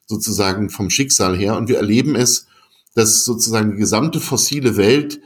sozusagen 0.08 0.70
vom 0.70 0.90
Schicksal 0.90 1.38
her. 1.38 1.56
Und 1.56 1.70
wir 1.70 1.78
erleben 1.78 2.16
es, 2.16 2.48
dass 2.96 3.26
sozusagen 3.26 3.72
die 3.72 3.78
gesamte 3.78 4.20
fossile 4.20 4.78
Welt 4.78 5.20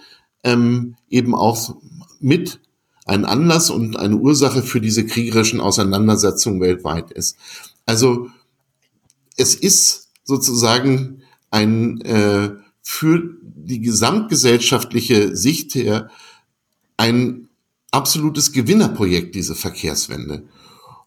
ähm, 0.44 0.96
eben 1.10 1.36
auch 1.36 1.76
mit 2.20 2.60
ein 3.06 3.26
Anlass 3.26 3.70
und 3.70 3.98
eine 3.98 4.18
Ursache 4.18 4.62
für 4.62 4.82
diese 4.82 5.06
kriegerischen 5.06 5.60
Auseinandersetzungen 5.62 6.62
weltweit 6.62 7.12
ist. 7.12 7.38
Also 7.86 8.30
es 9.36 9.56
ist 9.56 10.10
sozusagen 10.24 11.24
ein 11.50 12.02
äh, 12.02 12.52
für 12.82 13.38
die 13.42 13.82
gesamtgesellschaftliche 13.82 15.36
Sicht 15.36 15.76
her 15.76 16.10
ein 16.98 17.50
absolutes 17.92 18.52
Gewinnerprojekt, 18.52 19.36
diese 19.36 19.56
Verkehrswende. 19.56 20.48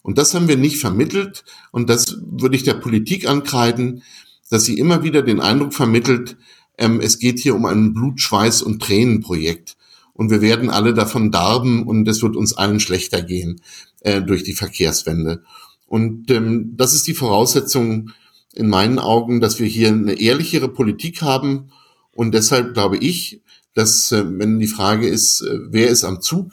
Und 0.01 0.17
das 0.17 0.33
haben 0.33 0.47
wir 0.47 0.57
nicht 0.57 0.77
vermittelt 0.77 1.45
und 1.71 1.89
das 1.89 2.17
würde 2.21 2.55
ich 2.55 2.63
der 2.63 2.73
Politik 2.73 3.27
ankreiden, 3.27 4.03
dass 4.49 4.65
sie 4.65 4.77
immer 4.77 5.03
wieder 5.03 5.21
den 5.21 5.39
Eindruck 5.39 5.73
vermittelt, 5.73 6.35
ähm, 6.77 6.99
es 6.99 7.19
geht 7.19 7.39
hier 7.39 7.55
um 7.55 7.65
ein 7.65 7.93
Blut, 7.93 8.19
Schweiß 8.19 8.61
und 8.61 8.81
Tränenprojekt 8.81 9.77
und 10.13 10.29
wir 10.29 10.41
werden 10.41 10.69
alle 10.69 10.93
davon 10.93 11.31
darben 11.31 11.87
und 11.87 12.07
es 12.07 12.21
wird 12.21 12.35
uns 12.35 12.53
allen 12.53 12.79
schlechter 12.79 13.21
gehen 13.21 13.61
äh, 14.01 14.21
durch 14.21 14.43
die 14.43 14.53
Verkehrswende. 14.53 15.43
Und 15.87 16.29
ähm, 16.31 16.73
das 16.75 16.93
ist 16.93 17.07
die 17.07 17.13
Voraussetzung 17.13 18.11
in 18.53 18.69
meinen 18.69 18.99
Augen, 18.99 19.41
dass 19.41 19.59
wir 19.59 19.67
hier 19.67 19.89
eine 19.89 20.19
ehrlichere 20.19 20.69
Politik 20.69 21.21
haben 21.21 21.71
und 22.11 22.33
deshalb 22.33 22.73
glaube 22.73 22.97
ich, 22.97 23.41
dass 23.73 24.11
äh, 24.11 24.23
wenn 24.25 24.59
die 24.59 24.67
Frage 24.67 25.07
ist, 25.07 25.41
äh, 25.41 25.59
wer 25.69 25.89
ist 25.89 26.03
am 26.03 26.21
Zug, 26.21 26.51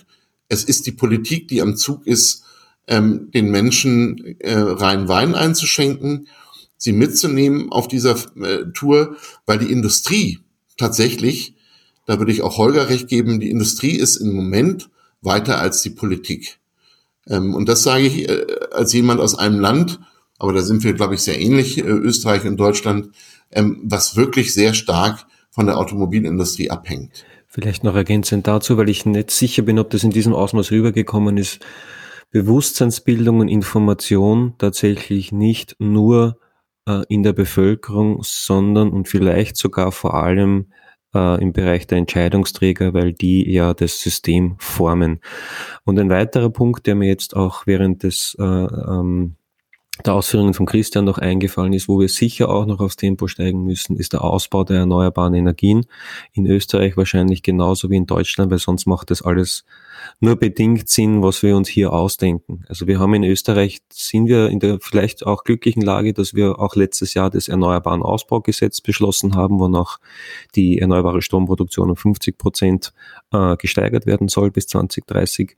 es 0.48 0.64
ist 0.64 0.86
die 0.86 0.92
Politik, 0.92 1.48
die 1.48 1.60
am 1.60 1.76
Zug 1.76 2.06
ist, 2.06 2.44
ähm, 2.86 3.30
den 3.32 3.50
Menschen 3.50 4.40
äh, 4.40 4.58
rein 4.58 5.08
Wein 5.08 5.34
einzuschenken, 5.34 6.28
sie 6.76 6.92
mitzunehmen 6.92 7.70
auf 7.70 7.88
dieser 7.88 8.16
äh, 8.36 8.64
Tour, 8.74 9.16
weil 9.46 9.58
die 9.58 9.70
Industrie 9.70 10.40
tatsächlich, 10.78 11.54
da 12.06 12.18
würde 12.18 12.32
ich 12.32 12.42
auch 12.42 12.56
Holger 12.56 12.88
recht 12.88 13.06
geben, 13.08 13.38
die 13.38 13.50
Industrie 13.50 13.92
ist 13.92 14.16
im 14.16 14.32
Moment 14.34 14.88
weiter 15.20 15.60
als 15.60 15.82
die 15.82 15.90
Politik. 15.90 16.58
Ähm, 17.28 17.54
und 17.54 17.68
das 17.68 17.82
sage 17.82 18.06
ich 18.06 18.28
als 18.72 18.94
jemand 18.94 19.20
aus 19.20 19.38
einem 19.38 19.60
Land, 19.60 20.00
aber 20.40 20.54
da 20.54 20.62
sind 20.62 20.82
wir, 20.82 20.94
glaube 20.94 21.14
ich, 21.14 21.20
sehr 21.20 21.38
ähnlich, 21.38 21.78
äh, 21.78 21.82
Österreich 21.82 22.44
und 22.46 22.56
Deutschland, 22.58 23.10
ähm, 23.52 23.80
was 23.84 24.16
wirklich 24.16 24.54
sehr 24.54 24.74
stark 24.74 25.26
von 25.50 25.66
der 25.66 25.78
Automobilindustrie 25.78 26.70
abhängt. 26.70 27.24
Vielleicht 27.46 27.84
noch 27.84 27.94
ergänzend 27.94 28.46
dazu, 28.46 28.76
weil 28.76 28.88
ich 28.88 29.04
nicht 29.04 29.30
sicher 29.30 29.62
bin, 29.62 29.78
ob 29.78 29.90
das 29.90 30.02
in 30.02 30.10
diesem 30.10 30.34
Ausmaß 30.34 30.70
rübergekommen 30.70 31.36
ist. 31.36 31.60
Bewusstseinsbildung 32.30 33.40
und 33.40 33.48
Information 33.48 34.54
tatsächlich 34.56 35.32
nicht 35.32 35.76
nur 35.78 36.38
äh, 36.86 37.02
in 37.08 37.22
der 37.22 37.32
Bevölkerung, 37.32 38.20
sondern 38.22 38.90
und 38.90 39.08
vielleicht 39.08 39.56
sogar 39.56 39.92
vor 39.92 40.14
allem 40.14 40.72
äh, 41.14 41.42
im 41.42 41.52
Bereich 41.52 41.86
der 41.86 41.98
Entscheidungsträger, 41.98 42.94
weil 42.94 43.12
die 43.12 43.50
ja 43.50 43.74
das 43.74 44.00
System 44.00 44.54
formen. 44.58 45.20
Und 45.84 45.98
ein 45.98 46.08
weiterer 46.08 46.50
Punkt, 46.50 46.86
der 46.86 46.94
mir 46.94 47.08
jetzt 47.08 47.36
auch 47.36 47.66
während 47.66 48.04
des 48.04 48.36
äh, 48.38 48.44
ähm, 48.44 49.36
der 50.06 50.14
Ausführungen 50.14 50.54
von 50.54 50.66
Christian 50.66 51.04
noch 51.04 51.18
eingefallen 51.18 51.72
ist, 51.72 51.88
wo 51.88 52.00
wir 52.00 52.08
sicher 52.08 52.48
auch 52.48 52.66
noch 52.66 52.80
aufs 52.80 52.96
Tempo 52.96 53.26
steigen 53.26 53.64
müssen, 53.64 53.96
ist 53.96 54.12
der 54.12 54.22
Ausbau 54.22 54.64
der 54.64 54.78
erneuerbaren 54.78 55.34
Energien. 55.34 55.86
In 56.32 56.46
Österreich 56.46 56.96
wahrscheinlich 56.96 57.42
genauso 57.42 57.90
wie 57.90 57.96
in 57.96 58.06
Deutschland, 58.06 58.50
weil 58.50 58.58
sonst 58.58 58.86
macht 58.86 59.10
das 59.10 59.22
alles 59.22 59.64
nur 60.20 60.36
bedingt 60.36 60.88
Sinn, 60.88 61.22
was 61.22 61.42
wir 61.42 61.56
uns 61.56 61.68
hier 61.68 61.92
ausdenken. 61.92 62.64
Also 62.68 62.86
wir 62.86 62.98
haben 62.98 63.14
in 63.14 63.24
Österreich, 63.24 63.80
sind 63.90 64.28
wir 64.28 64.48
in 64.48 64.60
der 64.60 64.78
vielleicht 64.80 65.26
auch 65.26 65.44
glücklichen 65.44 65.82
Lage, 65.82 66.12
dass 66.12 66.34
wir 66.34 66.58
auch 66.58 66.76
letztes 66.76 67.14
Jahr 67.14 67.30
das 67.30 67.48
Erneuerbaren 67.48 68.02
Ausbaugesetz 68.02 68.80
beschlossen 68.80 69.34
haben, 69.34 69.58
wonach 69.58 69.98
die 70.54 70.78
erneuerbare 70.78 71.22
Stromproduktion 71.22 71.90
um 71.90 71.96
50 71.96 72.38
Prozent 72.38 72.92
äh, 73.32 73.56
gesteigert 73.56 74.06
werden 74.06 74.28
soll 74.28 74.50
bis 74.50 74.66
2030. 74.68 75.56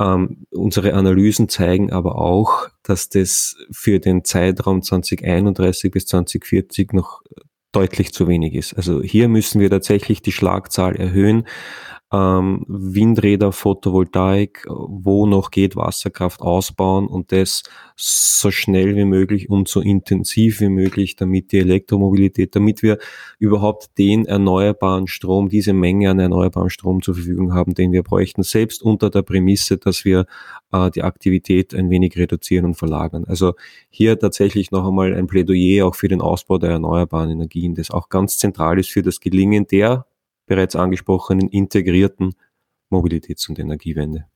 Ähm, 0.00 0.46
unsere 0.50 0.94
Analysen 0.94 1.48
zeigen 1.48 1.92
aber 1.92 2.16
auch, 2.16 2.68
dass 2.82 3.08
das 3.08 3.56
für 3.70 3.98
den 3.98 4.24
Zeitraum 4.24 4.82
2031 4.82 5.90
bis 5.90 6.06
2040 6.06 6.92
noch 6.92 7.22
deutlich 7.72 8.12
zu 8.12 8.28
wenig 8.28 8.54
ist. 8.54 8.74
Also 8.74 9.02
hier 9.02 9.28
müssen 9.28 9.60
wir 9.60 9.70
tatsächlich 9.70 10.22
die 10.22 10.32
Schlagzahl 10.32 10.96
erhöhen. 10.96 11.46
Ähm, 12.12 12.64
Windräder, 12.68 13.52
Photovoltaik, 13.52 14.66
wo 14.68 15.26
noch 15.26 15.50
geht, 15.50 15.76
Wasserkraft 15.76 16.40
ausbauen 16.40 17.06
und 17.06 17.32
das 17.32 17.64
so 17.96 18.50
schnell 18.50 18.96
wie 18.96 19.04
möglich 19.04 19.50
und 19.50 19.68
so 19.68 19.80
intensiv 19.80 20.60
wie 20.60 20.70
möglich, 20.70 21.16
damit 21.16 21.52
die 21.52 21.58
Elektromobilität, 21.58 22.56
damit 22.56 22.82
wir 22.82 22.98
überhaupt 23.38 23.98
den 23.98 24.24
erneuerbaren 24.24 25.06
Strom, 25.06 25.48
diese 25.48 25.74
Menge 25.74 26.10
an 26.10 26.18
erneuerbarem 26.18 26.70
Strom 26.70 27.02
zur 27.02 27.14
Verfügung 27.14 27.52
haben, 27.52 27.74
den 27.74 27.92
wir 27.92 28.02
bräuchten, 28.02 28.42
selbst 28.42 28.82
unter 28.82 29.10
der 29.10 29.22
Prämisse, 29.22 29.76
dass 29.76 30.04
wir 30.04 30.26
äh, 30.72 30.90
die 30.90 31.02
Aktivität 31.02 31.74
ein 31.74 31.90
wenig 31.90 32.16
reduzieren 32.16 32.64
und 32.64 32.74
verlagern. 32.74 33.24
Also 33.26 33.54
hier 33.90 34.18
tatsächlich 34.18 34.70
noch 34.70 34.86
einmal 34.86 35.14
ein 35.14 35.26
Plädoyer 35.26 35.86
auch 35.86 35.94
für 35.94 36.08
den 36.08 36.22
Ausbau 36.22 36.58
der 36.58 36.70
erneuerbaren 36.70 37.30
Energien, 37.30 37.74
das 37.74 37.90
auch 37.90 38.08
ganz 38.08 38.38
zentral 38.38 38.78
ist 38.78 38.90
für 38.90 39.02
das 39.02 39.20
Gelingen 39.20 39.66
der 39.66 40.06
bereits 40.48 40.74
angesprochenen 40.74 41.48
integrierten 41.48 42.34
Mobilitäts- 42.90 43.48
und 43.48 43.58
Energiewende. 43.58 44.26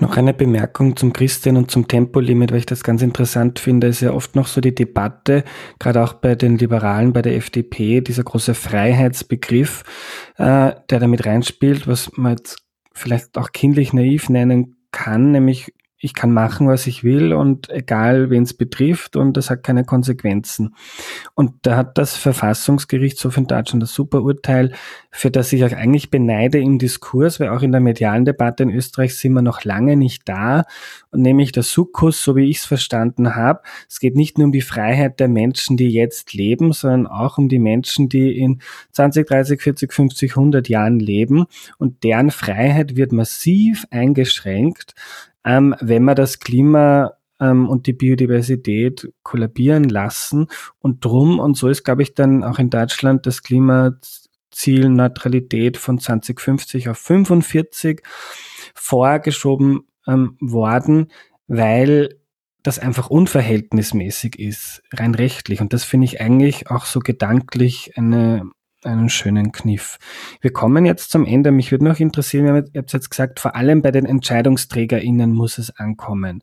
Noch 0.00 0.16
eine 0.16 0.34
Bemerkung 0.34 0.96
zum 0.96 1.12
Christian 1.12 1.56
und 1.56 1.70
zum 1.70 1.86
Tempolimit, 1.86 2.50
weil 2.50 2.58
ich 2.58 2.66
das 2.66 2.82
ganz 2.82 3.02
interessant 3.02 3.60
finde, 3.60 3.86
ist 3.86 4.00
ja 4.00 4.12
oft 4.12 4.34
noch 4.34 4.48
so 4.48 4.60
die 4.60 4.74
Debatte, 4.74 5.44
gerade 5.78 6.02
auch 6.02 6.14
bei 6.14 6.34
den 6.34 6.58
Liberalen, 6.58 7.12
bei 7.12 7.22
der 7.22 7.36
FDP, 7.36 8.00
dieser 8.00 8.24
große 8.24 8.54
Freiheitsbegriff, 8.54 9.84
äh, 10.36 10.72
der 10.90 11.00
damit 11.00 11.26
reinspielt, 11.26 11.86
was 11.86 12.10
man 12.16 12.32
jetzt 12.32 12.64
vielleicht 12.92 13.38
auch 13.38 13.52
kindlich 13.52 13.92
naiv 13.92 14.28
nennen 14.28 14.76
kann, 14.90 15.30
nämlich 15.30 15.72
ich 16.04 16.12
kann 16.12 16.32
machen, 16.32 16.68
was 16.68 16.86
ich 16.86 17.02
will 17.02 17.32
und 17.32 17.70
egal, 17.70 18.28
wen 18.28 18.42
es 18.42 18.52
betrifft 18.52 19.16
und 19.16 19.38
das 19.38 19.48
hat 19.48 19.62
keine 19.62 19.84
Konsequenzen. 19.84 20.74
Und 21.34 21.52
da 21.62 21.76
hat 21.78 21.96
das 21.96 22.14
Verfassungsgerichtshof 22.14 23.38
in 23.38 23.46
Deutschland 23.46 23.82
das 23.82 23.94
super 23.94 24.22
Urteil, 24.22 24.72
für 25.10 25.30
das 25.30 25.50
ich 25.54 25.64
auch 25.64 25.72
eigentlich 25.72 26.10
beneide 26.10 26.58
im 26.58 26.78
Diskurs, 26.78 27.40
weil 27.40 27.48
auch 27.48 27.62
in 27.62 27.72
der 27.72 27.80
medialen 27.80 28.26
Debatte 28.26 28.64
in 28.64 28.70
Österreich 28.70 29.16
sind 29.16 29.32
wir 29.32 29.40
noch 29.40 29.64
lange 29.64 29.96
nicht 29.96 30.28
da. 30.28 30.64
Und 31.10 31.22
nämlich 31.22 31.52
der 31.52 31.62
Sukkus, 31.62 32.22
so 32.22 32.36
wie 32.36 32.50
ich 32.50 32.58
es 32.58 32.64
verstanden 32.66 33.34
habe, 33.34 33.62
es 33.88 33.98
geht 33.98 34.14
nicht 34.14 34.36
nur 34.36 34.46
um 34.46 34.52
die 34.52 34.60
Freiheit 34.60 35.20
der 35.20 35.28
Menschen, 35.28 35.78
die 35.78 35.88
jetzt 35.88 36.34
leben, 36.34 36.74
sondern 36.74 37.06
auch 37.06 37.38
um 37.38 37.48
die 37.48 37.58
Menschen, 37.58 38.10
die 38.10 38.38
in 38.38 38.60
20, 38.92 39.26
30, 39.26 39.62
40, 39.62 39.92
50, 39.92 40.32
100 40.32 40.68
Jahren 40.68 41.00
leben. 41.00 41.46
Und 41.78 42.04
deren 42.04 42.30
Freiheit 42.30 42.94
wird 42.94 43.12
massiv 43.12 43.86
eingeschränkt 43.90 44.94
ähm, 45.44 45.74
wenn 45.80 46.04
wir 46.04 46.14
das 46.14 46.40
Klima 46.40 47.12
ähm, 47.40 47.68
und 47.68 47.86
die 47.86 47.92
Biodiversität 47.92 49.12
kollabieren 49.22 49.84
lassen. 49.84 50.48
Und 50.78 51.04
drum, 51.04 51.38
und 51.38 51.56
so 51.56 51.68
ist, 51.68 51.84
glaube 51.84 52.02
ich, 52.02 52.14
dann 52.14 52.44
auch 52.44 52.58
in 52.58 52.70
Deutschland 52.70 53.26
das 53.26 53.42
Klimaziel 53.42 54.88
Neutralität 54.88 55.76
von 55.76 55.98
2050 55.98 56.88
auf 56.88 56.98
45 56.98 58.02
vorgeschoben 58.74 59.82
ähm, 60.06 60.36
worden, 60.40 61.10
weil 61.46 62.18
das 62.62 62.78
einfach 62.78 63.10
unverhältnismäßig 63.10 64.38
ist, 64.38 64.82
rein 64.92 65.14
rechtlich. 65.14 65.60
Und 65.60 65.74
das 65.74 65.84
finde 65.84 66.06
ich 66.06 66.20
eigentlich 66.20 66.70
auch 66.70 66.86
so 66.86 67.00
gedanklich 67.00 67.98
eine 67.98 68.50
einen 68.86 69.08
schönen 69.08 69.52
Kniff. 69.52 69.98
Wir 70.40 70.52
kommen 70.52 70.86
jetzt 70.86 71.10
zum 71.10 71.24
Ende. 71.24 71.50
Mich 71.50 71.70
würde 71.70 71.84
noch 71.84 72.00
interessieren, 72.00 72.46
ihr 72.46 72.80
habt 72.80 72.92
jetzt 72.92 73.10
gesagt, 73.10 73.40
vor 73.40 73.56
allem 73.56 73.82
bei 73.82 73.90
den 73.90 74.06
EntscheidungsträgerInnen 74.06 75.32
muss 75.32 75.58
es 75.58 75.76
ankommen. 75.76 76.42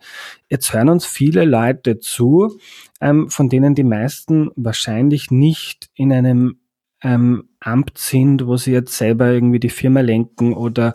Jetzt 0.50 0.74
hören 0.74 0.90
uns 0.90 1.06
viele 1.06 1.46
Leute 1.46 2.00
zu, 2.00 2.58
ähm, 3.00 3.30
von 3.30 3.50
denen 3.50 3.76
die 3.76 3.84
meisten 3.84 4.50
wahrscheinlich 4.56 5.32
nicht 5.32 5.90
in 5.96 6.12
einem 6.12 6.60
ähm, 7.04 7.50
Amt 7.60 7.98
sind, 7.98 8.46
wo 8.46 8.58
sie 8.58 8.72
jetzt 8.72 8.98
selber 8.98 9.32
irgendwie 9.32 9.60
die 9.60 9.70
Firma 9.70 10.02
lenken 10.02 10.54
oder 10.54 10.94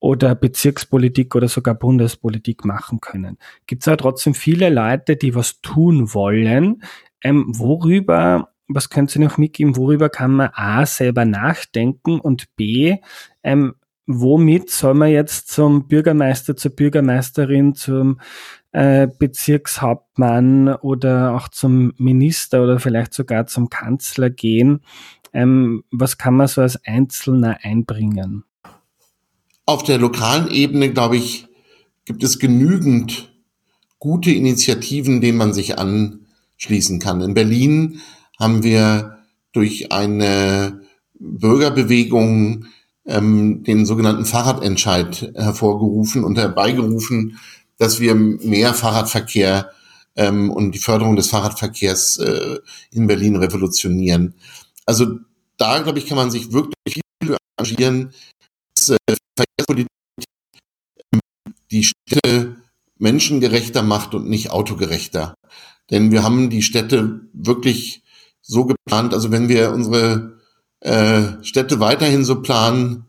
oder 0.00 0.34
Bezirkspolitik 0.34 1.34
oder 1.34 1.48
sogar 1.48 1.74
Bundespolitik 1.74 2.64
machen 2.64 3.00
können. 3.00 3.36
Gibt 3.66 3.82
es 3.82 3.88
aber 3.88 3.96
trotzdem 3.96 4.34
viele 4.34 4.70
Leute, 4.70 5.16
die 5.16 5.34
was 5.34 5.60
tun 5.60 6.14
wollen. 6.14 6.82
Ähm, 7.20 7.46
worüber 7.48 8.52
was 8.68 8.90
könnt 8.90 9.14
ihr 9.16 9.22
noch 9.22 9.38
mitgeben, 9.38 9.76
worüber 9.76 10.08
kann 10.08 10.32
man 10.32 10.50
A 10.52 10.86
selber 10.86 11.24
nachdenken 11.24 12.20
und 12.20 12.54
B, 12.56 12.96
ähm, 13.42 13.74
womit 14.06 14.70
soll 14.70 14.94
man 14.94 15.10
jetzt 15.10 15.48
zum 15.48 15.86
Bürgermeister, 15.86 16.56
zur 16.56 16.74
Bürgermeisterin, 16.74 17.74
zum 17.74 18.20
äh, 18.72 19.06
Bezirkshauptmann 19.06 20.74
oder 20.74 21.34
auch 21.34 21.48
zum 21.48 21.92
Minister 21.98 22.62
oder 22.62 22.78
vielleicht 22.78 23.12
sogar 23.14 23.46
zum 23.46 23.68
Kanzler 23.68 24.30
gehen? 24.30 24.80
Ähm, 25.32 25.84
was 25.90 26.16
kann 26.16 26.34
man 26.34 26.48
so 26.48 26.62
als 26.62 26.82
Einzelner 26.84 27.58
einbringen? 27.62 28.44
Auf 29.66 29.82
der 29.82 29.98
lokalen 29.98 30.50
Ebene, 30.50 30.90
glaube 30.90 31.18
ich, 31.18 31.46
gibt 32.06 32.24
es 32.24 32.38
genügend 32.38 33.30
gute 33.98 34.30
Initiativen, 34.30 35.20
denen 35.20 35.36
man 35.36 35.52
sich 35.52 35.78
anschließen 35.78 36.98
kann. 36.98 37.20
In 37.20 37.34
Berlin 37.34 38.00
haben 38.38 38.62
wir 38.62 39.18
durch 39.52 39.92
eine 39.92 40.82
Bürgerbewegung 41.18 42.66
ähm, 43.06 43.64
den 43.64 43.86
sogenannten 43.86 44.24
Fahrradentscheid 44.24 45.32
hervorgerufen 45.34 46.24
und 46.24 46.38
herbeigerufen, 46.38 47.38
dass 47.78 48.00
wir 48.00 48.14
mehr 48.14 48.74
Fahrradverkehr 48.74 49.70
ähm, 50.16 50.50
und 50.50 50.72
die 50.72 50.78
Förderung 50.78 51.16
des 51.16 51.28
Fahrradverkehrs 51.28 52.18
äh, 52.18 52.58
in 52.92 53.06
Berlin 53.06 53.36
revolutionieren. 53.36 54.34
Also 54.84 55.18
da, 55.56 55.80
glaube 55.80 55.98
ich, 55.98 56.06
kann 56.06 56.16
man 56.16 56.30
sich 56.30 56.52
wirklich 56.52 57.02
viel 57.22 57.36
engagieren, 57.56 58.12
dass 58.74 58.90
äh, 58.90 59.16
Verkehrspolitik 59.36 59.88
ähm, 61.12 61.20
die 61.70 61.84
Städte 61.84 62.56
menschengerechter 62.98 63.82
macht 63.82 64.14
und 64.14 64.28
nicht 64.28 64.50
autogerechter. 64.50 65.34
Denn 65.90 66.10
wir 66.10 66.22
haben 66.22 66.50
die 66.50 66.62
Städte 66.62 67.20
wirklich 67.32 68.02
so 68.48 68.64
geplant. 68.64 69.14
Also 69.14 69.30
wenn 69.30 69.48
wir 69.48 69.72
unsere 69.72 70.38
äh, 70.80 71.42
Städte 71.42 71.78
weiterhin 71.78 72.24
so 72.24 72.42
planen, 72.42 73.04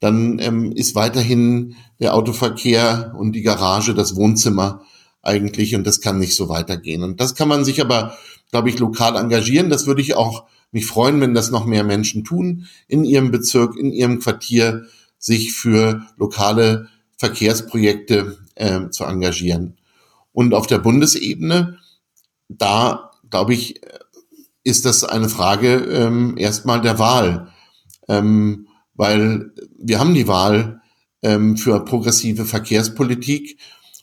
dann 0.00 0.38
ähm, 0.38 0.72
ist 0.72 0.94
weiterhin 0.94 1.74
der 2.00 2.14
Autoverkehr 2.14 3.14
und 3.18 3.32
die 3.32 3.42
Garage 3.42 3.94
das 3.94 4.16
Wohnzimmer 4.16 4.82
eigentlich 5.22 5.74
und 5.74 5.86
das 5.86 6.00
kann 6.00 6.18
nicht 6.18 6.36
so 6.36 6.48
weitergehen. 6.48 7.02
Und 7.02 7.20
das 7.20 7.34
kann 7.34 7.48
man 7.48 7.64
sich 7.64 7.80
aber, 7.80 8.16
glaube 8.50 8.68
ich, 8.68 8.78
lokal 8.78 9.16
engagieren. 9.16 9.70
Das 9.70 9.86
würde 9.86 10.02
ich 10.02 10.14
auch 10.14 10.44
mich 10.70 10.86
freuen, 10.86 11.20
wenn 11.20 11.34
das 11.34 11.50
noch 11.50 11.66
mehr 11.66 11.84
Menschen 11.84 12.22
tun, 12.22 12.66
in 12.86 13.04
ihrem 13.04 13.30
Bezirk, 13.30 13.76
in 13.76 13.92
ihrem 13.92 14.20
Quartier, 14.20 14.86
sich 15.18 15.52
für 15.52 16.02
lokale 16.16 16.88
Verkehrsprojekte 17.16 18.36
äh, 18.54 18.90
zu 18.90 19.04
engagieren. 19.04 19.78
Und 20.32 20.54
auf 20.54 20.66
der 20.66 20.78
Bundesebene, 20.78 21.78
da 22.48 23.06
glaube 23.30 23.54
ich, 23.54 23.80
ist 24.66 24.84
das 24.84 25.04
eine 25.04 25.28
Frage 25.28 25.76
ähm, 25.76 26.34
erstmal 26.36 26.80
der 26.80 26.98
Wahl. 26.98 27.52
Ähm, 28.08 28.66
weil 28.94 29.52
wir 29.78 30.00
haben 30.00 30.12
die 30.12 30.26
Wahl 30.26 30.80
ähm, 31.22 31.56
für 31.56 31.84
progressive 31.84 32.44
Verkehrspolitik 32.44 33.58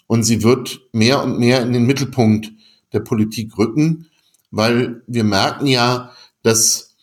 und 0.08 0.24
sie 0.24 0.42
wird 0.42 0.80
mehr 0.94 1.22
und 1.22 1.38
mehr 1.38 1.62
in 1.62 1.74
den 1.74 1.86
Mittelpunkt 1.86 2.54
der 2.94 3.02
Politik 3.02 3.58
rücken, 3.58 4.10
weil 4.52 5.04
wir 5.06 5.26
merken 5.26 5.68
ja, 5.68 6.12
dass, 6.44 6.96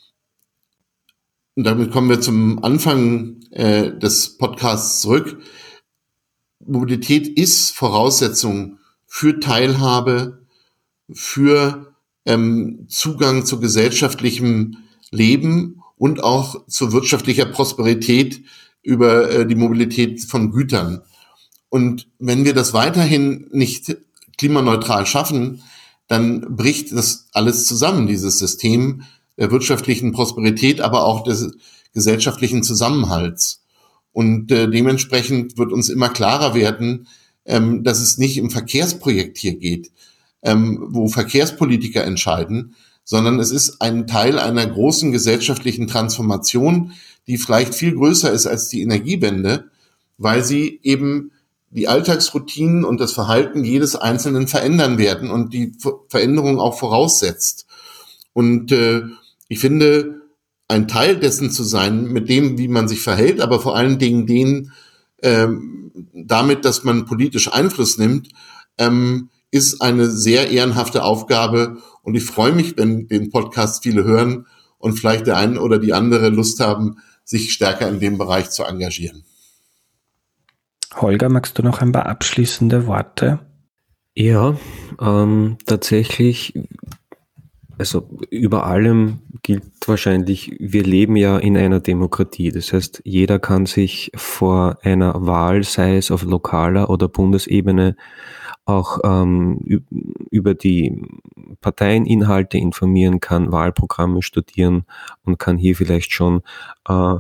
und 1.55 1.65
damit 1.65 1.91
kommen 1.91 2.09
wir 2.09 2.23
zum 2.23 2.65
Anfang 2.65 3.43
äh, 3.51 3.91
des 3.99 4.39
Podcasts 4.39 5.03
zurück, 5.03 5.39
Mobilität 6.61 7.29
ist 7.29 7.73
Voraussetzung 7.73 8.79
für 9.07 9.39
Teilhabe, 9.39 10.47
für 11.13 11.90
ähm, 12.27 12.87
Zugang 12.89 13.45
zu 13.45 13.61
gesellschaftlichem 13.61 14.79
Leben 15.11 15.83
und 15.97 16.23
auch 16.23 16.67
zu 16.67 16.93
wirtschaftlicher 16.93 17.47
Prosperität 17.47 18.43
über 18.83 19.31
äh, 19.31 19.47
die 19.47 19.55
Mobilität 19.55 20.25
von 20.25 20.51
Gütern. 20.51 21.03
Und 21.69 22.09
wenn 22.19 22.45
wir 22.45 22.55
das 22.55 22.73
weiterhin 22.73 23.49
nicht 23.53 23.97
klimaneutral 24.39 25.07
schaffen, 25.07 25.63
dann 26.09 26.57
bricht 26.57 26.93
das 26.93 27.29
alles 27.33 27.67
zusammen, 27.67 28.07
dieses 28.07 28.39
System 28.39 29.03
der 29.39 29.51
wirtschaftlichen 29.51 30.13
Prosperität, 30.13 30.81
aber 30.81 31.05
auch 31.05 31.23
des 31.23 31.53
gesellschaftlichen 31.95 32.63
Zusammenhalts. 32.63 33.63
Und 34.13 34.51
äh, 34.51 34.69
dementsprechend 34.69 35.57
wird 35.57 35.73
uns 35.73 35.89
immer 35.89 36.09
klarer 36.09 36.55
werden, 36.55 37.07
ähm, 37.45 37.85
dass 37.85 38.01
es 38.01 38.19
nicht 38.19 38.39
im 38.39 38.51
Verkehrsprojekt 38.51 39.39
hier 39.39 39.57
geht, 39.57 39.93
ähm, 40.43 40.87
wo 40.91 41.09
Verkehrspolitiker 41.09 42.05
entscheiden, 42.05 42.75
sondern 43.05 43.39
es 43.41 43.51
ist 43.51 43.81
ein 43.81 44.07
Teil 44.07 44.39
einer 44.39 44.67
großen 44.67 45.13
gesellschaftlichen 45.13 45.87
Transformation, 45.87 46.93
die 47.27 47.39
vielleicht 47.39 47.75
viel 47.75 47.95
größer 47.95 48.31
ist 48.31 48.47
als 48.47 48.69
die 48.69 48.83
Energiewende, 48.83 49.71
weil 50.19 50.45
sie 50.45 50.81
eben 50.83 51.33
die 51.71 51.89
Alltagsroutinen 51.89 52.85
und 52.85 53.01
das 53.01 53.13
Verhalten 53.13 53.65
jedes 53.65 53.95
Einzelnen 53.95 54.49
verändern 54.49 54.99
werden 54.99 55.31
und 55.31 55.55
die 55.55 55.73
Veränderung 56.09 56.59
auch 56.59 56.79
voraussetzt. 56.79 57.67
Und 58.33 58.73
äh, 58.73 59.03
ich 59.49 59.61
finde, 59.61 60.23
ein 60.69 60.89
Teil 60.89 61.17
dessen 61.17 61.51
zu 61.51 61.65
sein, 61.65 62.05
mit 62.05 62.29
dem, 62.29 62.59
wie 62.59 62.69
man 62.69 62.89
sich 62.89 63.01
verhält, 63.01 63.41
aber 63.41 63.61
vor 63.61 63.77
allen 63.77 63.99
Dingen 63.99 64.27
den, 64.27 64.73
ähm, 65.23 65.91
damit, 66.15 66.65
dass 66.65 66.85
man 66.85 67.07
politisch 67.07 67.53
Einfluss 67.53 67.99
nimmt, 67.99 68.29
ähm, 68.79 69.31
ist 69.51 69.81
eine 69.83 70.11
sehr 70.11 70.51
ehrenhafte 70.51 71.03
Aufgabe. 71.03 71.79
Und 72.03 72.15
ich 72.15 72.25
freue 72.25 72.53
mich, 72.53 72.77
wenn 72.77 73.09
den 73.09 73.31
Podcast 73.31 73.83
viele 73.83 74.05
hören 74.05 74.47
und 74.79 74.99
vielleicht 74.99 75.27
der 75.27 75.37
eine 75.37 75.61
oder 75.61 75.79
die 75.79 75.93
andere 75.93 76.29
Lust 76.29 76.61
haben, 76.61 76.99
sich 77.25 77.53
stärker 77.53 77.89
in 77.89 78.01
dem 78.01 78.19
Bereich 78.19 78.51
zu 78.51 78.65
engagieren. 78.65 79.25
Holger, 80.97 81.29
magst 81.29 81.59
du 81.59 81.63
noch 81.63 81.81
ein 81.81 81.93
paar 81.93 82.07
abschließende 82.07 82.87
Worte? 82.87 83.41
Ja, 84.15 84.57
ähm, 85.01 85.57
tatsächlich 85.67 86.55
also 87.81 88.07
über 88.29 88.67
allem 88.67 89.21
gilt 89.43 89.65
wahrscheinlich, 89.87 90.55
wir 90.61 90.83
leben 90.83 91.17
ja 91.17 91.39
in 91.39 91.57
einer 91.57 91.81
Demokratie. 91.81 92.53
Das 92.53 92.75
heißt, 92.75 93.01
jeder 93.05 93.39
kann 93.39 93.65
sich 93.65 94.13
vor 94.15 94.77
einer 94.83 95.27
Wahl, 95.27 95.65
sei 95.65 95.97
es 95.97 96.11
auf 96.11 96.23
lokaler 96.23 96.91
oder 96.91 97.09
Bundesebene, 97.09 97.97
auch 98.71 98.99
ähm, 99.05 99.59
über 100.31 100.55
die 100.55 101.03
Parteieninhalte 101.61 102.59
informieren, 102.59 103.21
kann 103.21 103.53
Wahlprogramme 103.53 104.23
studieren 104.23 104.85
und 105.25 105.39
kann 105.39 105.59
hier 105.59 105.77
vielleicht 105.77 106.13
schon 106.13 106.43
äh, 106.89 107.17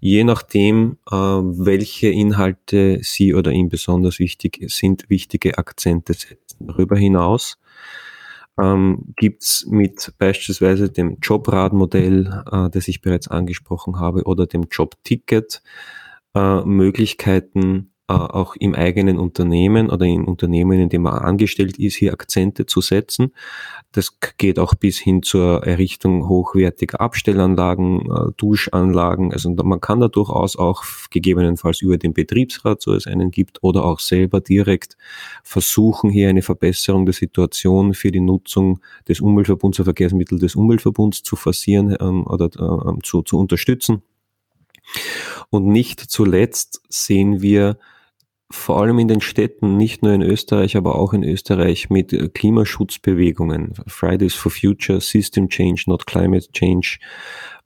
je 0.00 0.24
nachdem, 0.24 0.98
äh, 1.10 1.14
welche 1.14 2.08
Inhalte 2.08 3.00
Sie 3.02 3.34
oder 3.34 3.52
ihm 3.52 3.68
besonders 3.68 4.18
wichtig 4.18 4.64
sind, 4.68 5.08
wichtige 5.08 5.58
Akzente 5.58 6.14
setzen. 6.14 6.66
Darüber 6.66 6.96
hinaus 6.96 7.58
ähm, 8.60 9.14
gibt 9.16 9.66
mit 9.68 10.12
beispielsweise 10.18 10.90
dem 10.90 11.18
Jobradmodell, 11.20 12.44
äh, 12.50 12.70
das 12.70 12.88
ich 12.88 13.00
bereits 13.00 13.28
angesprochen 13.28 13.98
habe, 13.98 14.24
oder 14.24 14.46
dem 14.46 14.64
Jobticket 14.70 15.62
äh, 16.34 16.64
Möglichkeiten, 16.64 17.92
auch 18.14 18.56
im 18.56 18.74
eigenen 18.74 19.18
Unternehmen 19.18 19.90
oder 19.90 20.06
im 20.06 20.24
Unternehmen, 20.24 20.80
in 20.80 20.88
dem 20.88 21.02
man 21.02 21.18
angestellt 21.18 21.78
ist, 21.78 21.96
hier 21.96 22.12
Akzente 22.12 22.64
zu 22.64 22.80
setzen. 22.80 23.34
Das 23.92 24.18
geht 24.38 24.58
auch 24.58 24.74
bis 24.74 24.98
hin 24.98 25.22
zur 25.22 25.66
Errichtung 25.66 26.26
hochwertiger 26.26 27.00
Abstellanlagen, 27.00 28.10
äh, 28.10 28.32
Duschanlagen. 28.36 29.32
Also 29.32 29.50
man 29.50 29.80
kann 29.80 30.00
da 30.00 30.08
durchaus 30.08 30.56
auch 30.56 30.84
gegebenenfalls 31.10 31.82
über 31.82 31.98
den 31.98 32.14
Betriebsrat, 32.14 32.80
so 32.80 32.94
es 32.94 33.06
einen 33.06 33.30
gibt, 33.30 33.62
oder 33.62 33.84
auch 33.84 34.00
selber 34.00 34.40
direkt 34.40 34.96
versuchen, 35.42 36.10
hier 36.10 36.30
eine 36.30 36.42
Verbesserung 36.42 37.04
der 37.04 37.14
Situation 37.14 37.92
für 37.92 38.10
die 38.10 38.20
Nutzung 38.20 38.80
des 39.06 39.20
Umweltverbunds, 39.20 39.76
der 39.76 39.84
Verkehrsmittel 39.84 40.38
des 40.38 40.56
Umweltverbunds 40.56 41.22
zu 41.22 41.36
forcieren 41.36 41.94
ähm, 42.00 42.26
oder 42.26 42.46
äh, 42.46 42.98
zu, 43.02 43.22
zu 43.22 43.38
unterstützen. 43.38 44.02
Und 45.50 45.66
nicht 45.66 46.00
zuletzt 46.00 46.82
sehen 46.88 47.42
wir 47.42 47.78
vor 48.50 48.80
allem 48.80 48.98
in 48.98 49.08
den 49.08 49.20
Städten, 49.20 49.76
nicht 49.76 50.02
nur 50.02 50.12
in 50.12 50.22
Österreich, 50.22 50.76
aber 50.76 50.94
auch 50.94 51.12
in 51.12 51.22
Österreich 51.22 51.90
mit 51.90 52.12
äh, 52.14 52.28
Klimaschutzbewegungen. 52.28 53.74
Fridays 53.86 54.34
for 54.34 54.50
Future, 54.50 55.00
System 55.00 55.48
Change, 55.48 55.84
not 55.86 56.06
Climate 56.06 56.50
Change. 56.52 56.98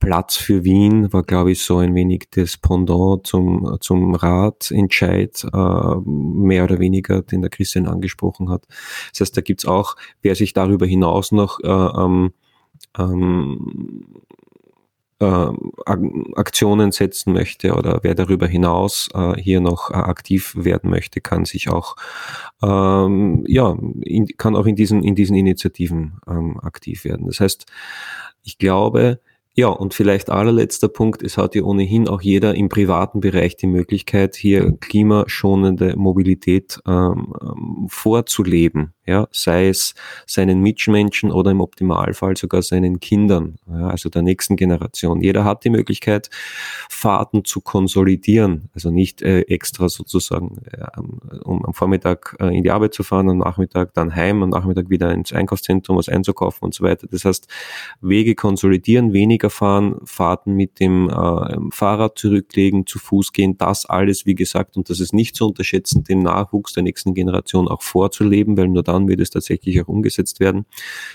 Platz 0.00 0.36
für 0.36 0.64
Wien 0.64 1.12
war, 1.12 1.22
glaube 1.22 1.52
ich, 1.52 1.62
so 1.62 1.78
ein 1.78 1.94
wenig 1.94 2.28
das 2.32 2.56
Pendant 2.56 3.24
zum, 3.24 3.76
zum 3.80 4.16
Ratentscheid, 4.16 5.44
äh, 5.52 5.94
mehr 6.04 6.64
oder 6.64 6.80
weniger, 6.80 7.22
den 7.22 7.42
der 7.42 7.50
Christian 7.50 7.86
angesprochen 7.86 8.48
hat. 8.48 8.66
Das 9.12 9.20
heißt, 9.20 9.36
da 9.36 9.40
gibt's 9.40 9.64
auch, 9.64 9.94
wer 10.20 10.34
sich 10.34 10.52
darüber 10.52 10.86
hinaus 10.86 11.30
noch 11.30 11.60
äh, 11.60 11.68
ähm, 11.68 12.32
ähm, 12.98 14.04
äh, 14.18 14.41
Aktionen 15.23 16.93
setzen 16.93 17.32
möchte 17.32 17.74
oder 17.74 18.01
wer 18.03 18.15
darüber 18.15 18.47
hinaus 18.47 19.09
äh, 19.15 19.35
hier 19.40 19.61
noch 19.61 19.90
äh, 19.90 19.94
aktiv 19.94 20.55
werden 20.57 20.90
möchte, 20.90 21.20
kann 21.20 21.44
sich 21.44 21.69
auch 21.69 21.97
ähm, 22.62 23.44
ja 23.47 23.77
in, 24.03 24.27
kann 24.36 24.57
auch 24.57 24.66
in 24.66 24.77
diesen 24.77 25.03
in 25.03 25.15
diesen 25.15 25.36
Initiativen 25.36 26.20
ähm, 26.27 26.59
aktiv 26.61 27.05
werden. 27.05 27.27
Das 27.27 27.40
heißt, 27.40 27.66
ich 28.43 28.59
glaube, 28.59 29.20
ja, 29.55 29.69
und 29.69 29.93
vielleicht 29.93 30.31
allerletzter 30.31 30.89
Punkt, 30.89 31.23
es 31.23 31.37
hat 31.37 31.55
ja 31.55 31.62
ohnehin 31.62 32.09
auch 32.09 32.23
jeder 32.23 32.55
im 32.55 32.69
privaten 32.70 33.20
Bereich 33.20 33.57
die 33.57 33.66
Möglichkeit, 33.66 34.35
hier 34.35 34.73
klimaschonende 34.81 35.95
Mobilität 35.97 36.81
ähm, 36.87 37.35
ähm 37.43 37.87
vorzuleben 37.89 38.95
ja, 39.05 39.27
sei 39.33 39.69
es 39.69 39.95
seinen 40.27 40.61
Mitmenschen 40.61 41.33
oder 41.33 41.51
im 41.51 41.61
Optimalfall 41.61 42.37
sogar 42.37 42.62
seinen 42.62 43.01
Kindern, 43.01 43.57
ja, 43.69 43.89
also 43.89 44.09
der 44.09 44.23
nächsten 44.23 44.55
Generation. 44.55 45.20
Jeder 45.20 45.45
hat 45.45 45.65
die 45.65 45.70
Möglichkeit, 45.70 46.31
Fahrten 46.89 47.45
zu 47.45 47.61
konsolidieren, 47.61 48.70
also 48.74 48.91
nicht 48.91 49.20
äh, 49.20 49.41
extra 49.43 49.89
sozusagen, 49.89 50.62
äh, 50.70 51.01
um 51.43 51.65
am 51.65 51.74
Vormittag 51.74 52.37
äh, 52.39 52.57
in 52.57 52.62
die 52.62 52.70
Arbeit 52.70 52.95
zu 52.95 53.03
fahren, 53.03 53.29
am 53.29 53.39
Nachmittag 53.39 53.93
dann 53.95 54.15
heim, 54.15 54.43
am 54.45 54.51
Nachmittag 54.51 54.89
wieder 54.89 55.12
ins 55.12 55.33
Einkaufszentrum 55.33 55.97
was 55.97 56.09
einzukaufen 56.09 56.66
und 56.66 56.74
so 56.74 56.85
weiter. 56.85 57.09
Das 57.11 57.24
heißt, 57.24 57.49
Wege 58.01 58.37
konsolidieren, 58.37 59.12
weniger 59.43 59.51
fahren, 59.51 59.97
Fahrten 60.05 60.55
mit 60.55 60.78
dem 60.81 61.09
äh, 61.09 61.56
Fahrrad 61.73 62.19
zurücklegen, 62.19 62.86
zu 62.86 62.98
Fuß 62.98 63.32
gehen, 63.32 63.59
das 63.59 63.86
alles, 63.86 64.27
wie 64.27 64.35
gesagt, 64.35 64.77
und 64.77 64.89
das 64.89 65.01
ist 65.01 65.12
nicht 65.12 65.35
zu 65.36 65.47
unterschätzen, 65.47 66.05
den 66.05 66.23
Nachwuchs 66.23 66.73
der 66.73 66.82
nächsten 66.82 67.14
Generation 67.14 67.69
auch 67.69 67.82
vorzuleben, 67.82 68.56
weil 68.56 68.69
nur 68.69 68.82
dann 68.82 69.09
wird 69.09 69.20
es 69.20 69.31
tatsächlich 69.31 69.81
auch 69.82 69.89
umgesetzt 69.89 70.40
werden. 70.40 70.66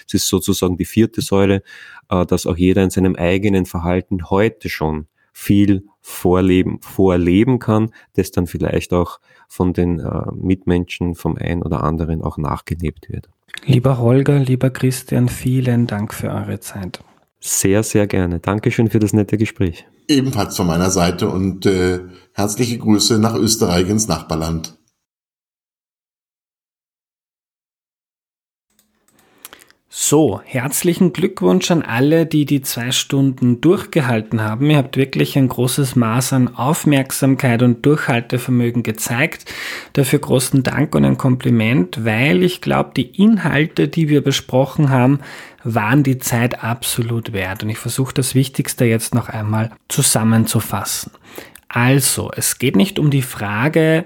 Es 0.05 0.13
ist 0.13 0.27
sozusagen 0.27 0.77
die 0.77 0.85
vierte 0.85 1.21
Säule, 1.21 1.63
äh, 2.09 2.25
dass 2.25 2.45
auch 2.45 2.57
jeder 2.57 2.83
in 2.83 2.89
seinem 2.89 3.15
eigenen 3.15 3.65
Verhalten 3.65 4.29
heute 4.29 4.69
schon 4.69 5.07
viel 5.31 5.83
vorleben, 6.01 6.79
vorleben 6.81 7.59
kann, 7.59 7.91
das 8.15 8.31
dann 8.31 8.47
vielleicht 8.47 8.91
auch 8.91 9.19
von 9.47 9.71
den 9.71 9.99
äh, 9.99 10.31
Mitmenschen 10.33 11.15
vom 11.15 11.37
einen 11.37 11.61
oder 11.61 11.83
anderen 11.83 12.23
auch 12.23 12.37
nachgelebt 12.37 13.09
wird. 13.09 13.29
Lieber 13.65 13.99
Holger, 13.99 14.39
lieber 14.39 14.69
Christian, 14.71 15.29
vielen 15.29 15.87
Dank 15.87 16.13
für 16.13 16.29
eure 16.29 16.59
Zeit. 16.59 16.99
Sehr, 17.47 17.81
sehr 17.81 18.07
gerne. 18.07 18.41
Dankeschön 18.41 18.89
für 18.89 18.99
das 18.99 19.13
nette 19.13 19.37
Gespräch. 19.37 19.85
Ebenfalls 20.09 20.57
von 20.57 20.67
meiner 20.67 20.91
Seite 20.91 21.29
und 21.29 21.65
äh, 21.65 22.01
herzliche 22.33 22.77
Grüße 22.77 23.19
nach 23.19 23.35
Österreich 23.35 23.87
ins 23.87 24.09
Nachbarland. 24.09 24.77
So, 29.89 30.41
herzlichen 30.43 31.11
Glückwunsch 31.11 31.71
an 31.71 31.81
alle, 31.81 32.25
die 32.25 32.45
die 32.45 32.61
zwei 32.61 32.91
Stunden 32.91 33.61
durchgehalten 33.61 34.41
haben. 34.41 34.69
Ihr 34.69 34.77
habt 34.77 34.95
wirklich 34.95 35.37
ein 35.37 35.47
großes 35.47 35.95
Maß 35.95 36.33
an 36.33 36.55
Aufmerksamkeit 36.55 37.63
und 37.63 37.85
Durchhaltevermögen 37.85 38.83
gezeigt. 38.83 39.51
Dafür 39.93 40.19
großen 40.19 40.63
Dank 40.63 40.93
und 40.95 41.03
ein 41.03 41.17
Kompliment, 41.17 42.05
weil 42.05 42.43
ich 42.43 42.61
glaube, 42.61 42.91
die 42.95 43.21
Inhalte, 43.21 43.87
die 43.87 44.07
wir 44.07 44.21
besprochen 44.21 44.89
haben, 44.89 45.19
waren 45.75 46.03
die 46.03 46.17
Zeit 46.17 46.63
absolut 46.63 47.33
wert. 47.33 47.63
Und 47.63 47.69
ich 47.69 47.77
versuche 47.77 48.13
das 48.13 48.35
Wichtigste 48.35 48.85
jetzt 48.85 49.13
noch 49.13 49.27
einmal 49.27 49.71
zusammenzufassen. 49.89 51.11
Also, 51.67 52.31
es 52.35 52.57
geht 52.57 52.77
nicht 52.77 52.99
um 52.99 53.11
die 53.11 53.21
Frage, 53.21 54.05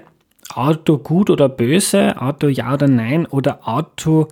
Auto 0.52 0.98
gut 0.98 1.30
oder 1.30 1.48
böse, 1.48 2.20
Auto 2.20 2.48
ja 2.48 2.74
oder 2.74 2.88
nein 2.88 3.26
oder 3.26 3.66
Auto 3.66 4.28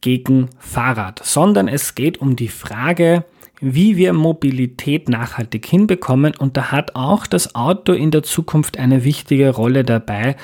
gegen 0.00 0.50
Fahrrad, 0.58 1.20
sondern 1.24 1.68
es 1.68 1.94
geht 1.94 2.20
um 2.20 2.34
die 2.34 2.48
Frage, 2.48 3.24
wie 3.60 3.96
wir 3.96 4.12
Mobilität 4.12 5.08
nachhaltig 5.08 5.64
hinbekommen 5.64 6.34
und 6.36 6.56
da 6.56 6.72
hat 6.72 6.96
auch 6.96 7.28
das 7.28 7.54
Auto 7.54 7.92
in 7.92 8.10
der 8.10 8.24
Zukunft 8.24 8.76
eine 8.76 9.04
wichtige 9.04 9.50
Rolle 9.50 9.84
dabei 9.84 10.36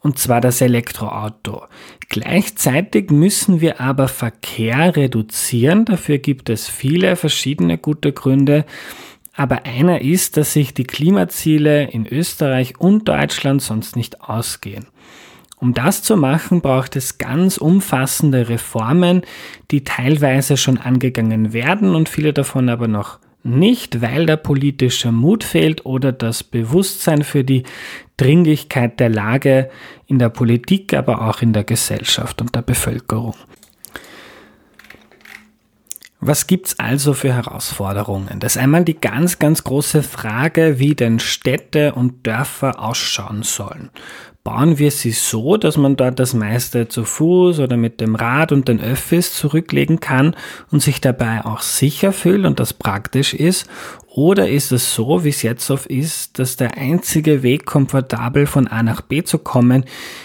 und 0.00 0.18
zwar 0.18 0.42
das 0.42 0.60
Elektroauto. 0.60 1.62
Gleichzeitig 2.08 3.10
müssen 3.10 3.60
wir 3.60 3.80
aber 3.80 4.08
Verkehr 4.08 4.96
reduzieren, 4.96 5.84
dafür 5.84 6.18
gibt 6.18 6.48
es 6.48 6.66
viele 6.66 7.16
verschiedene 7.16 7.76
gute 7.76 8.12
Gründe, 8.12 8.64
aber 9.34 9.66
einer 9.66 10.00
ist, 10.00 10.36
dass 10.36 10.54
sich 10.54 10.72
die 10.72 10.84
Klimaziele 10.84 11.90
in 11.90 12.06
Österreich 12.06 12.80
und 12.80 13.08
Deutschland 13.08 13.60
sonst 13.60 13.94
nicht 13.94 14.22
ausgehen. 14.22 14.86
Um 15.60 15.74
das 15.74 16.02
zu 16.02 16.16
machen, 16.16 16.60
braucht 16.60 16.96
es 16.96 17.18
ganz 17.18 17.58
umfassende 17.58 18.48
Reformen, 18.48 19.22
die 19.70 19.84
teilweise 19.84 20.56
schon 20.56 20.78
angegangen 20.78 21.52
werden 21.52 21.94
und 21.94 22.08
viele 22.08 22.32
davon 22.32 22.68
aber 22.68 22.88
noch 22.88 23.18
nicht, 23.48 24.00
weil 24.00 24.26
der 24.26 24.36
politische 24.36 25.10
Mut 25.10 25.42
fehlt 25.44 25.84
oder 25.86 26.12
das 26.12 26.44
Bewusstsein 26.44 27.22
für 27.22 27.44
die 27.44 27.64
Dringlichkeit 28.16 29.00
der 29.00 29.08
Lage 29.08 29.70
in 30.06 30.18
der 30.18 30.28
Politik, 30.28 30.94
aber 30.94 31.22
auch 31.28 31.42
in 31.42 31.52
der 31.52 31.64
Gesellschaft 31.64 32.40
und 32.40 32.54
der 32.54 32.62
Bevölkerung. 32.62 33.34
Was 36.20 36.48
gibt's 36.48 36.76
also 36.80 37.14
für 37.14 37.32
Herausforderungen? 37.32 38.40
Das 38.40 38.56
ist 38.56 38.62
einmal 38.62 38.84
die 38.84 39.00
ganz, 39.00 39.38
ganz 39.38 39.62
große 39.62 40.02
Frage, 40.02 40.80
wie 40.80 40.96
denn 40.96 41.20
Städte 41.20 41.94
und 41.94 42.26
Dörfer 42.26 42.82
ausschauen 42.82 43.44
sollen. 43.44 43.90
Bauen 44.48 44.78
wir 44.78 44.90
sie 44.90 45.10
so, 45.10 45.58
dass 45.58 45.76
man 45.76 45.96
dort 45.96 46.18
das 46.18 46.32
meiste 46.32 46.88
zu 46.88 47.04
Fuß 47.04 47.58
oder 47.58 47.76
mit 47.76 48.00
dem 48.00 48.14
Rad 48.14 48.50
und 48.50 48.66
den 48.66 48.80
Öffis 48.80 49.34
zurücklegen 49.34 50.00
kann 50.00 50.34
und 50.70 50.80
sich 50.80 51.02
dabei 51.02 51.44
auch 51.44 51.60
sicher 51.60 52.14
fühlt 52.14 52.46
und 52.46 52.58
das 52.58 52.72
praktisch 52.72 53.34
ist? 53.34 53.68
Oder 54.06 54.48
ist 54.48 54.72
es 54.72 54.94
so, 54.94 55.22
wie 55.22 55.28
es 55.28 55.42
jetzt 55.42 55.70
oft 55.70 55.84
ist, 55.84 56.38
dass 56.38 56.56
der 56.56 56.78
einzige 56.78 57.42
Weg, 57.42 57.66
komfortabel 57.66 58.46
von 58.46 58.68
A 58.68 58.82
nach 58.82 59.02
B 59.02 59.22
zu 59.22 59.36
kommen, 59.36 59.84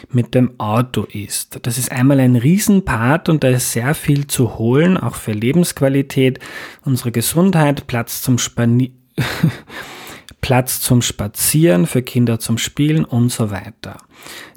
mit 0.10 0.34
dem 0.36 0.58
Auto 0.58 1.04
ist? 1.04 1.60
Das 1.64 1.78
ist 1.78 1.92
einmal 1.92 2.22
ein 2.22 2.38
Riesenpart 2.38 3.28
und 3.28 3.44
da 3.44 3.50
ist 3.50 3.74
sehr 3.74 3.94
viel 3.94 4.28
zu 4.28 4.58
holen, 4.58 4.96
auch 4.96 5.16
für 5.16 5.34
Lebensqualität, 5.34 6.40
unsere 6.86 7.12
Gesundheit, 7.12 7.88
Platz 7.88 8.22
zum 8.22 8.38
Spanieren. 8.38 8.94
Platz 10.44 10.82
zum 10.82 11.02
Spazieren, 11.02 11.88
für 11.88 12.02
Kinder 12.02 12.38
zum 12.38 12.58
Spielen 12.58 13.06
und 13.06 13.32
so 13.32 13.50
weiter. 13.50 13.96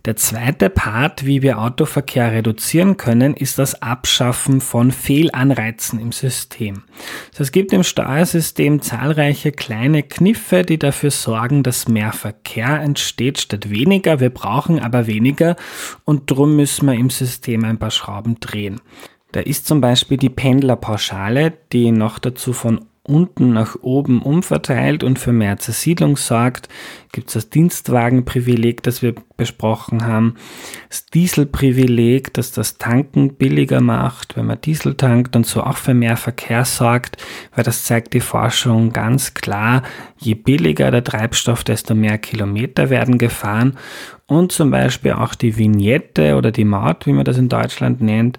Der 0.05 0.17
zweite 0.17 0.69
Part, 0.69 1.25
wie 1.25 1.43
wir 1.43 1.61
Autoverkehr 1.61 2.33
reduzieren 2.33 2.97
können, 2.97 3.35
ist 3.35 3.61
das 3.61 3.83
Abschaffen 3.83 4.61
von 4.61 4.91
Fehlanreizen 4.91 6.01
im 6.01 6.11
System. 6.11 6.83
Es 7.39 7.53
gibt 7.53 7.73
im 7.73 7.85
Steuersystem 7.85 8.83
zahlreiche 8.83 9.53
kleine 9.53 10.03
Kniffe, 10.03 10.65
die 10.65 10.81
dafür 10.81 11.13
sorgen, 11.13 11.63
dass 11.63 11.87
mehr 11.87 12.13
Verkehr 12.13 12.81
entsteht 12.81 13.39
statt 13.39 13.71
weniger. 13.71 14.19
Wir 14.19 14.31
brauchen 14.31 14.81
aber 14.81 15.07
weniger 15.07 15.55
und 16.05 16.29
drum 16.29 16.57
müssen 16.57 16.87
wir 16.87 16.95
im 16.95 17.11
System 17.11 17.65
ein 17.65 17.79
paar 17.79 17.93
Schrauben 17.93 18.41
drehen. 18.41 18.81
Da 19.31 19.39
ist 19.39 19.69
zum 19.69 19.81
Beispiel 19.81 20.17
die 20.17 20.31
Pendlerpauschale, 20.31 21.53
die 21.73 21.93
noch 21.93 22.19
dazu 22.19 22.53
von 22.53 22.87
unten 23.07 23.53
nach 23.53 23.77
oben 23.83 24.23
umverteilt 24.23 25.05
und 25.05 25.19
für 25.19 25.33
mehr 25.33 25.59
Zersiedlung 25.59 26.17
sorgt. 26.17 26.69
Gibt 27.13 27.29
es 27.29 27.35
das 27.35 27.51
Dienstwagenprivileg, 27.51 28.83
das 28.83 29.01
wir 29.01 29.15
besprochen 29.37 30.05
haben, 30.05 30.35
das 30.89 31.07
Dieselprivileg, 31.07 32.35
das 32.35 32.53
das 32.53 32.79
Tanken 32.79 33.35
billiger 33.35 33.81
macht, 33.81 34.37
wenn 34.37 34.47
man 34.47 34.61
Diesel 34.61 34.95
tankt 34.95 35.37
und 35.37 35.47
so 35.47 35.63
auch 35.63 35.77
für 35.77 35.95
mehr 35.95 36.17
Verkehr 36.17 36.65
sorgt, 36.65 37.17
weil 37.55 37.65
das 37.65 37.85
zeigt 37.85 38.13
die 38.13 38.21
Forschung 38.21 38.93
ganz 38.93 39.35
klar, 39.35 39.83
je 40.19 40.35
billiger 40.35 40.91
der 40.91 41.05
Treibstoff, 41.05 41.65
desto 41.65 41.95
mehr 41.95 42.19
Kilometer 42.19 42.91
werden 42.91 43.19
gefahren 43.19 43.77
und 44.27 44.53
zum 44.53 44.71
Beispiel 44.71 45.13
auch 45.13 45.35
die 45.35 45.57
Vignette 45.57 46.37
oder 46.37 46.51
die 46.51 46.65
Maut, 46.65 47.07
wie 47.07 47.13
man 47.13 47.25
das 47.25 47.39
in 47.39 47.49
Deutschland 47.49 48.01
nennt, 48.01 48.39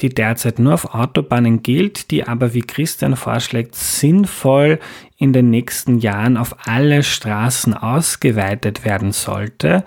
die 0.00 0.08
derzeit 0.08 0.58
nur 0.58 0.74
auf 0.74 0.94
Autobahnen 0.94 1.62
gilt, 1.62 2.10
die 2.10 2.24
aber, 2.26 2.54
wie 2.54 2.62
Christian 2.62 3.16
vorschlägt, 3.16 3.74
sinnvoll 3.74 4.78
in 5.16 5.32
den 5.32 5.50
nächsten 5.50 5.98
Jahren 5.98 6.36
auf 6.36 6.56
alle 6.66 7.02
Straßen 7.02 7.74
ausgeweitet 7.74 8.84
werden 8.84 9.12
sollte. 9.12 9.84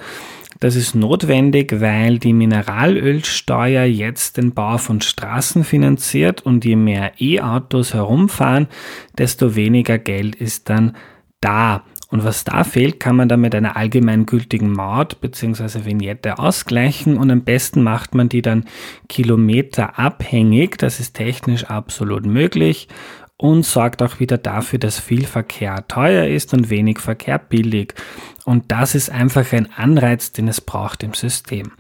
Das 0.60 0.76
ist 0.76 0.96
notwendig, 0.96 1.82
weil 1.82 2.18
die 2.18 2.34
Mineralölsteuer 2.34 3.84
jetzt 3.84 4.38
den 4.38 4.54
Bau 4.54 4.80
von 4.80 5.02
Straßen 5.02 5.64
finanziert 5.64 6.42
und 6.42 6.66
je 6.66 6.76
mehr 6.76 7.14
E-Autos 7.20 7.94
herumfahren, 7.94 8.68
desto 9.18 9.56
weniger 9.56 10.00
Geld 10.00 10.36
ist 10.36 10.70
dann 10.70 10.96
da. 11.42 11.84
Und 12.10 12.24
was 12.24 12.46
da 12.46 12.64
fehlt, 12.64 13.00
kann 13.02 13.18
man 13.18 13.28
dann 13.28 13.42
mit 13.42 13.54
einer 13.54 13.76
allgemeingültigen 13.76 14.72
Maut 14.72 15.20
bzw. 15.20 15.84
Vignette 15.84 16.40
ausgleichen 16.40 17.18
und 17.18 17.30
am 17.30 17.42
besten 17.42 17.84
macht 17.84 18.16
man 18.16 18.30
die 18.30 18.42
dann 18.42 18.66
kilometerabhängig. 19.10 20.78
Das 20.78 21.02
ist 21.02 21.16
technisch 21.16 21.66
absolut 21.66 22.26
möglich 22.26 22.88
und 23.38 23.64
sorgt 23.64 24.02
auch 24.02 24.20
wieder 24.20 24.40
dafür, 24.40 24.80
dass 24.80 25.00
viel 25.00 25.26
Verkehr 25.26 25.88
teuer 25.88 26.26
ist 26.26 26.54
und 26.54 26.72
wenig 26.72 26.98
Verkehr 27.00 27.38
billig. 27.38 27.94
Und 28.46 28.72
das 28.72 28.96
ist 28.96 29.12
einfach 29.12 29.52
ein 29.54 29.72
Anreiz, 29.76 30.32
den 30.32 30.48
es 30.48 30.60
braucht 30.60 31.04
im 31.04 31.14
System. 31.14 31.74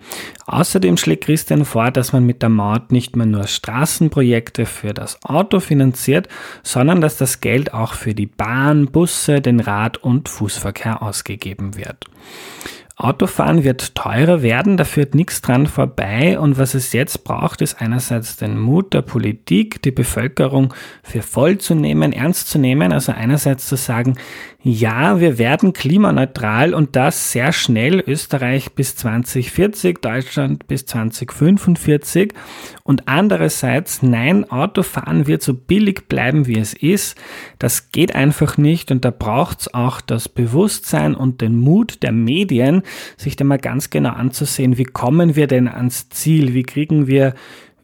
Außerdem 0.46 0.98
schlägt 0.98 1.24
Christian 1.24 1.66
vor, 1.66 1.90
dass 1.90 2.14
man 2.14 2.26
mit 2.26 2.42
der 2.44 2.50
Maut 2.50 2.92
nicht 2.92 3.16
mehr 3.16 3.26
nur 3.26 3.48
Straßenprojekte 3.48 4.66
für 4.66 4.94
das 4.94 5.18
Auto 5.24 5.60
finanziert, 5.60 6.28
sondern 6.62 7.02
dass 7.02 7.18
das 7.18 7.42
Geld 7.42 7.74
auch 7.74 7.94
für 7.94 8.14
die 8.14 8.28
Bahn, 8.28 8.88
Busse, 8.88 9.42
den 9.42 9.60
Rad- 9.60 9.98
und 9.98 10.30
Fußverkehr 10.30 11.02
ausgegeben 11.02 11.76
wird. 11.76 12.06
Autofahren 13.00 13.64
wird 13.64 13.94
teurer 13.94 14.42
werden, 14.42 14.76
da 14.76 14.84
führt 14.84 15.14
nichts 15.14 15.44
dran 15.44 15.68
vorbei. 15.68 16.40
Und 16.40 16.58
was 16.58 16.74
es 16.74 16.94
jetzt 16.94 17.24
braucht, 17.24 17.62
ist 17.62 17.80
einerseits 17.80 18.38
den 18.38 18.60
Mut 18.60 18.92
der 18.92 19.04
Politik, 19.04 19.84
die 19.84 19.92
Bevölkerung 19.92 20.74
für 21.04 21.22
voll 21.22 21.60
zu 21.60 21.76
nehmen, 21.76 22.12
ernst 22.12 22.50
zu 22.50 22.58
nehmen, 22.58 22.92
also 22.92 23.12
einerseits 23.12 23.68
zu 23.68 23.76
sagen, 23.76 24.16
ja, 24.64 25.20
wir 25.20 25.38
werden 25.38 25.72
klimaneutral 25.72 26.74
und 26.74 26.96
das 26.96 27.32
sehr 27.32 27.54
schnell, 27.54 28.04
Österreich 28.06 28.74
bis 28.74 28.96
2040, 28.96 30.00
Deutschland 30.00 30.68
bis 30.68 30.86
2045 30.88 32.34
und 32.84 33.08
andererseits, 33.08 34.02
nein, 34.02 34.50
Autofahren 34.50 35.28
wird 35.28 35.42
so 35.42 35.54
billig 35.54 36.10
bleiben, 36.10 36.48
wie 36.48 36.58
es 36.58 36.74
ist, 36.74 37.18
das 37.60 37.92
geht 37.92 38.16
einfach 38.16 38.58
nicht. 38.58 38.92
Und 38.92 39.06
da 39.06 39.12
braucht 39.12 39.62
es 39.62 39.74
auch 39.74 40.02
das 40.02 40.28
Bewusstsein 40.28 41.16
und 41.16 41.42
den 41.42 41.58
Mut 41.58 42.02
der 42.04 42.12
Medien, 42.12 42.84
sich 43.18 43.36
da 43.36 43.44
mal 43.44 43.58
ganz 43.58 43.90
genau 43.90 44.12
anzusehen, 44.12 44.78
wie 44.78 44.86
kommen 44.86 45.36
wir 45.36 45.48
denn 45.48 45.68
ans 45.68 46.10
Ziel, 46.10 46.54
wie 46.54 46.64
kriegen 46.64 47.08
wir 47.08 47.34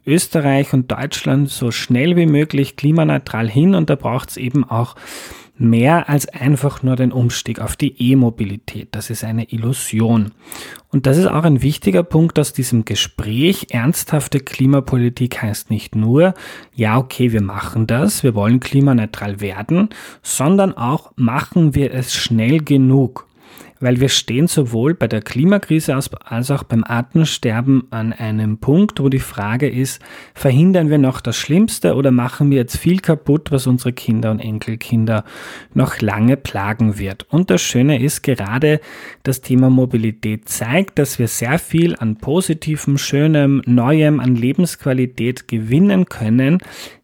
Österreich 0.06 0.72
und 0.72 0.90
Deutschland 0.90 1.48
so 1.48 1.70
schnell 1.70 2.16
wie 2.16 2.26
möglich 2.26 2.76
klimaneutral 2.76 3.48
hin 3.48 3.74
und 3.74 3.88
da 3.88 3.94
braucht 3.94 4.30
es 4.30 4.36
eben 4.36 4.64
auch 4.64 4.96
mehr 5.56 6.08
als 6.08 6.26
einfach 6.28 6.82
nur 6.82 6.96
den 6.96 7.12
Umstieg 7.12 7.60
auf 7.60 7.76
die 7.76 7.94
E-Mobilität. 8.10 8.88
Das 8.90 9.08
ist 9.08 9.22
eine 9.22 9.52
Illusion. 9.52 10.32
Und 10.88 11.06
das 11.06 11.16
ist 11.16 11.26
auch 11.26 11.44
ein 11.44 11.62
wichtiger 11.62 12.02
Punkt 12.02 12.38
aus 12.38 12.52
diesem 12.52 12.84
Gespräch. 12.84 13.68
Ernsthafte 13.70 14.40
Klimapolitik 14.40 15.42
heißt 15.42 15.70
nicht 15.70 15.94
nur, 15.94 16.34
ja, 16.74 16.98
okay, 16.98 17.32
wir 17.32 17.42
machen 17.42 17.86
das, 17.86 18.24
wir 18.24 18.34
wollen 18.34 18.60
klimaneutral 18.60 19.40
werden, 19.40 19.90
sondern 20.22 20.76
auch 20.76 21.12
machen 21.16 21.74
wir 21.74 21.94
es 21.94 22.12
schnell 22.14 22.58
genug 22.58 23.28
weil 23.80 24.00
wir 24.00 24.08
stehen 24.08 24.46
sowohl 24.46 24.94
bei 24.94 25.08
der 25.08 25.20
Klimakrise 25.20 25.94
als 25.94 26.50
auch 26.50 26.62
beim 26.62 26.84
Artensterben 26.84 27.84
an 27.90 28.12
einem 28.12 28.58
Punkt, 28.58 29.00
wo 29.00 29.08
die 29.08 29.18
Frage 29.18 29.68
ist, 29.68 30.00
verhindern 30.34 30.90
wir 30.90 30.98
noch 30.98 31.20
das 31.20 31.36
Schlimmste 31.36 31.94
oder 31.94 32.10
machen 32.10 32.50
wir 32.50 32.58
jetzt 32.58 32.76
viel 32.76 33.00
kaputt, 33.00 33.50
was 33.50 33.66
unsere 33.66 33.92
Kinder 33.92 34.30
und 34.30 34.40
Enkelkinder 34.40 35.24
noch 35.74 36.00
lange 36.00 36.36
plagen 36.36 36.98
wird. 36.98 37.26
Und 37.30 37.50
das 37.50 37.62
Schöne 37.62 38.02
ist 38.02 38.22
gerade, 38.22 38.80
das 39.22 39.40
Thema 39.40 39.70
Mobilität 39.70 40.48
zeigt, 40.48 40.98
dass 40.98 41.18
wir 41.18 41.28
sehr 41.28 41.58
viel 41.58 41.96
an 41.96 42.16
positivem, 42.16 42.98
schönem, 42.98 43.62
neuem, 43.66 44.20
an 44.20 44.36
Lebensqualität 44.36 45.48
gewinnen 45.48 46.06
können, 46.06 46.58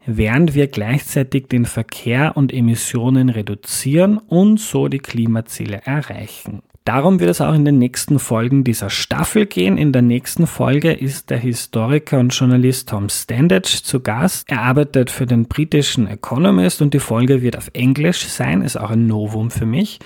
während 0.06 0.54
wir 0.54 0.66
gleichzeitig 0.66 1.48
den 1.48 1.64
Verkehr 1.64 2.36
und 2.36 2.52
Emissionen 2.52 3.28
reduzieren 3.28 4.18
und 4.18 4.58
so 4.58 4.88
die 4.88 4.98
Klimaziele 4.98 5.82
erreichen. 5.84 6.62
Darum 6.90 7.20
wird 7.20 7.30
es 7.30 7.40
auch 7.40 7.54
in 7.54 7.64
den 7.64 7.78
nächsten 7.78 8.18
Folgen 8.18 8.64
dieser 8.64 8.90
Staffel 8.90 9.46
gehen. 9.46 9.78
In 9.78 9.92
der 9.92 10.02
nächsten 10.02 10.48
Folge 10.48 10.90
ist 10.90 11.30
der 11.30 11.38
Historiker 11.38 12.18
und 12.18 12.30
Journalist 12.30 12.88
Tom 12.88 13.08
Standage 13.08 13.84
zu 13.84 14.00
Gast. 14.00 14.50
Er 14.50 14.62
arbeitet 14.62 15.08
für 15.08 15.24
den 15.24 15.46
britischen 15.46 16.08
Economist 16.08 16.82
und 16.82 16.92
die 16.92 16.98
Folge 16.98 17.42
wird 17.42 17.56
auf 17.56 17.70
Englisch 17.74 18.26
sein, 18.26 18.62
ist 18.62 18.76
auch 18.76 18.90
ein 18.90 19.06
Novum 19.06 19.52
für 19.52 19.66
mich. 19.66 20.00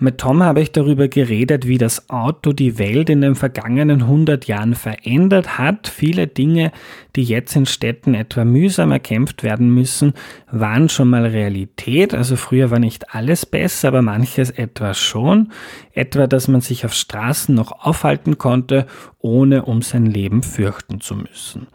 Mit 0.00 0.18
Tom 0.18 0.42
habe 0.42 0.60
ich 0.60 0.72
darüber 0.72 1.06
geredet, 1.06 1.68
wie 1.68 1.78
das 1.78 2.10
Auto 2.10 2.52
die 2.52 2.80
Welt 2.80 3.10
in 3.10 3.20
den 3.20 3.36
vergangenen 3.36 4.02
100 4.02 4.48
Jahren 4.48 4.74
verändert 4.74 5.56
hat. 5.56 5.86
Viele 5.86 6.26
Dinge, 6.26 6.72
die 7.14 7.22
jetzt 7.22 7.54
in 7.54 7.64
Städten 7.64 8.14
etwa 8.14 8.44
mühsam 8.44 8.90
erkämpft 8.90 9.44
werden 9.44 9.72
müssen, 9.72 10.14
waren 10.50 10.88
schon 10.88 11.10
mal 11.10 11.26
Realität. 11.26 12.12
Also 12.12 12.34
früher 12.34 12.72
war 12.72 12.80
nicht 12.80 13.14
alles 13.14 13.46
besser, 13.46 13.86
aber 13.86 14.02
manches 14.02 14.50
etwa 14.50 14.94
schon. 14.94 15.52
Etwa, 15.92 16.23
dass 16.26 16.48
man 16.48 16.60
sich 16.60 16.84
auf 16.84 16.94
Straßen 16.94 17.54
noch 17.54 17.84
aufhalten 17.84 18.38
konnte, 18.38 18.86
ohne 19.18 19.64
um 19.64 19.82
sein 19.82 20.06
Leben 20.06 20.42
fürchten 20.42 21.00
zu 21.00 21.16
müssen. 21.16 21.66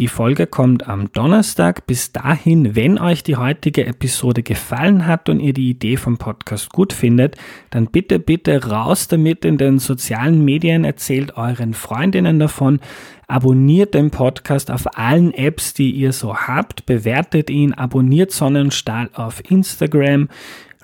Die 0.00 0.08
Folge 0.08 0.46
kommt 0.46 0.88
am 0.88 1.12
Donnerstag. 1.12 1.86
Bis 1.86 2.10
dahin, 2.10 2.74
wenn 2.74 2.98
euch 2.98 3.22
die 3.22 3.36
heutige 3.36 3.84
Episode 3.84 4.42
gefallen 4.42 5.06
hat 5.06 5.28
und 5.28 5.40
ihr 5.40 5.52
die 5.52 5.68
Idee 5.68 5.98
vom 5.98 6.16
Podcast 6.16 6.72
gut 6.72 6.94
findet, 6.94 7.36
dann 7.68 7.84
bitte, 7.84 8.18
bitte 8.18 8.64
raus 8.64 9.08
damit 9.08 9.44
in 9.44 9.58
den 9.58 9.78
sozialen 9.78 10.42
Medien, 10.42 10.84
erzählt 10.84 11.36
euren 11.36 11.74
Freundinnen 11.74 12.38
davon, 12.38 12.80
abonniert 13.26 13.92
den 13.92 14.10
Podcast 14.10 14.70
auf 14.70 14.96
allen 14.96 15.34
Apps, 15.34 15.74
die 15.74 15.90
ihr 15.90 16.14
so 16.14 16.34
habt, 16.34 16.86
bewertet 16.86 17.50
ihn, 17.50 17.74
abonniert 17.74 18.32
Sonnenstahl 18.32 19.10
auf 19.12 19.42
Instagram, 19.50 20.28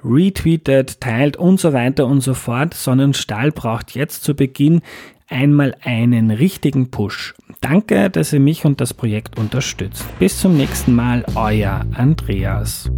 retweetet, 0.07 1.01
teilt 1.01 1.36
und 1.36 1.60
so 1.60 1.73
weiter 1.73 2.07
und 2.07 2.20
so 2.20 2.35
fort. 2.35 2.75
Sonnenstahl 2.75 3.52
braucht 3.52 3.94
jetzt 3.94 4.25
zu 4.25 4.35
Beginn 4.35 4.83
einmal 5.28 5.75
einen 5.83 6.31
richtigen 6.31 6.91
Push. 6.91 7.35
Danke, 7.60 8.10
dass 8.10 8.33
ihr 8.33 8.41
mich 8.41 8.65
und 8.65 8.81
das 8.81 8.94
Projekt 8.94 9.39
unterstützt. 9.39 10.07
Bis 10.18 10.39
zum 10.39 10.57
nächsten 10.57 10.94
Mal, 10.94 11.25
euer 11.35 11.85
Andreas. 11.94 12.91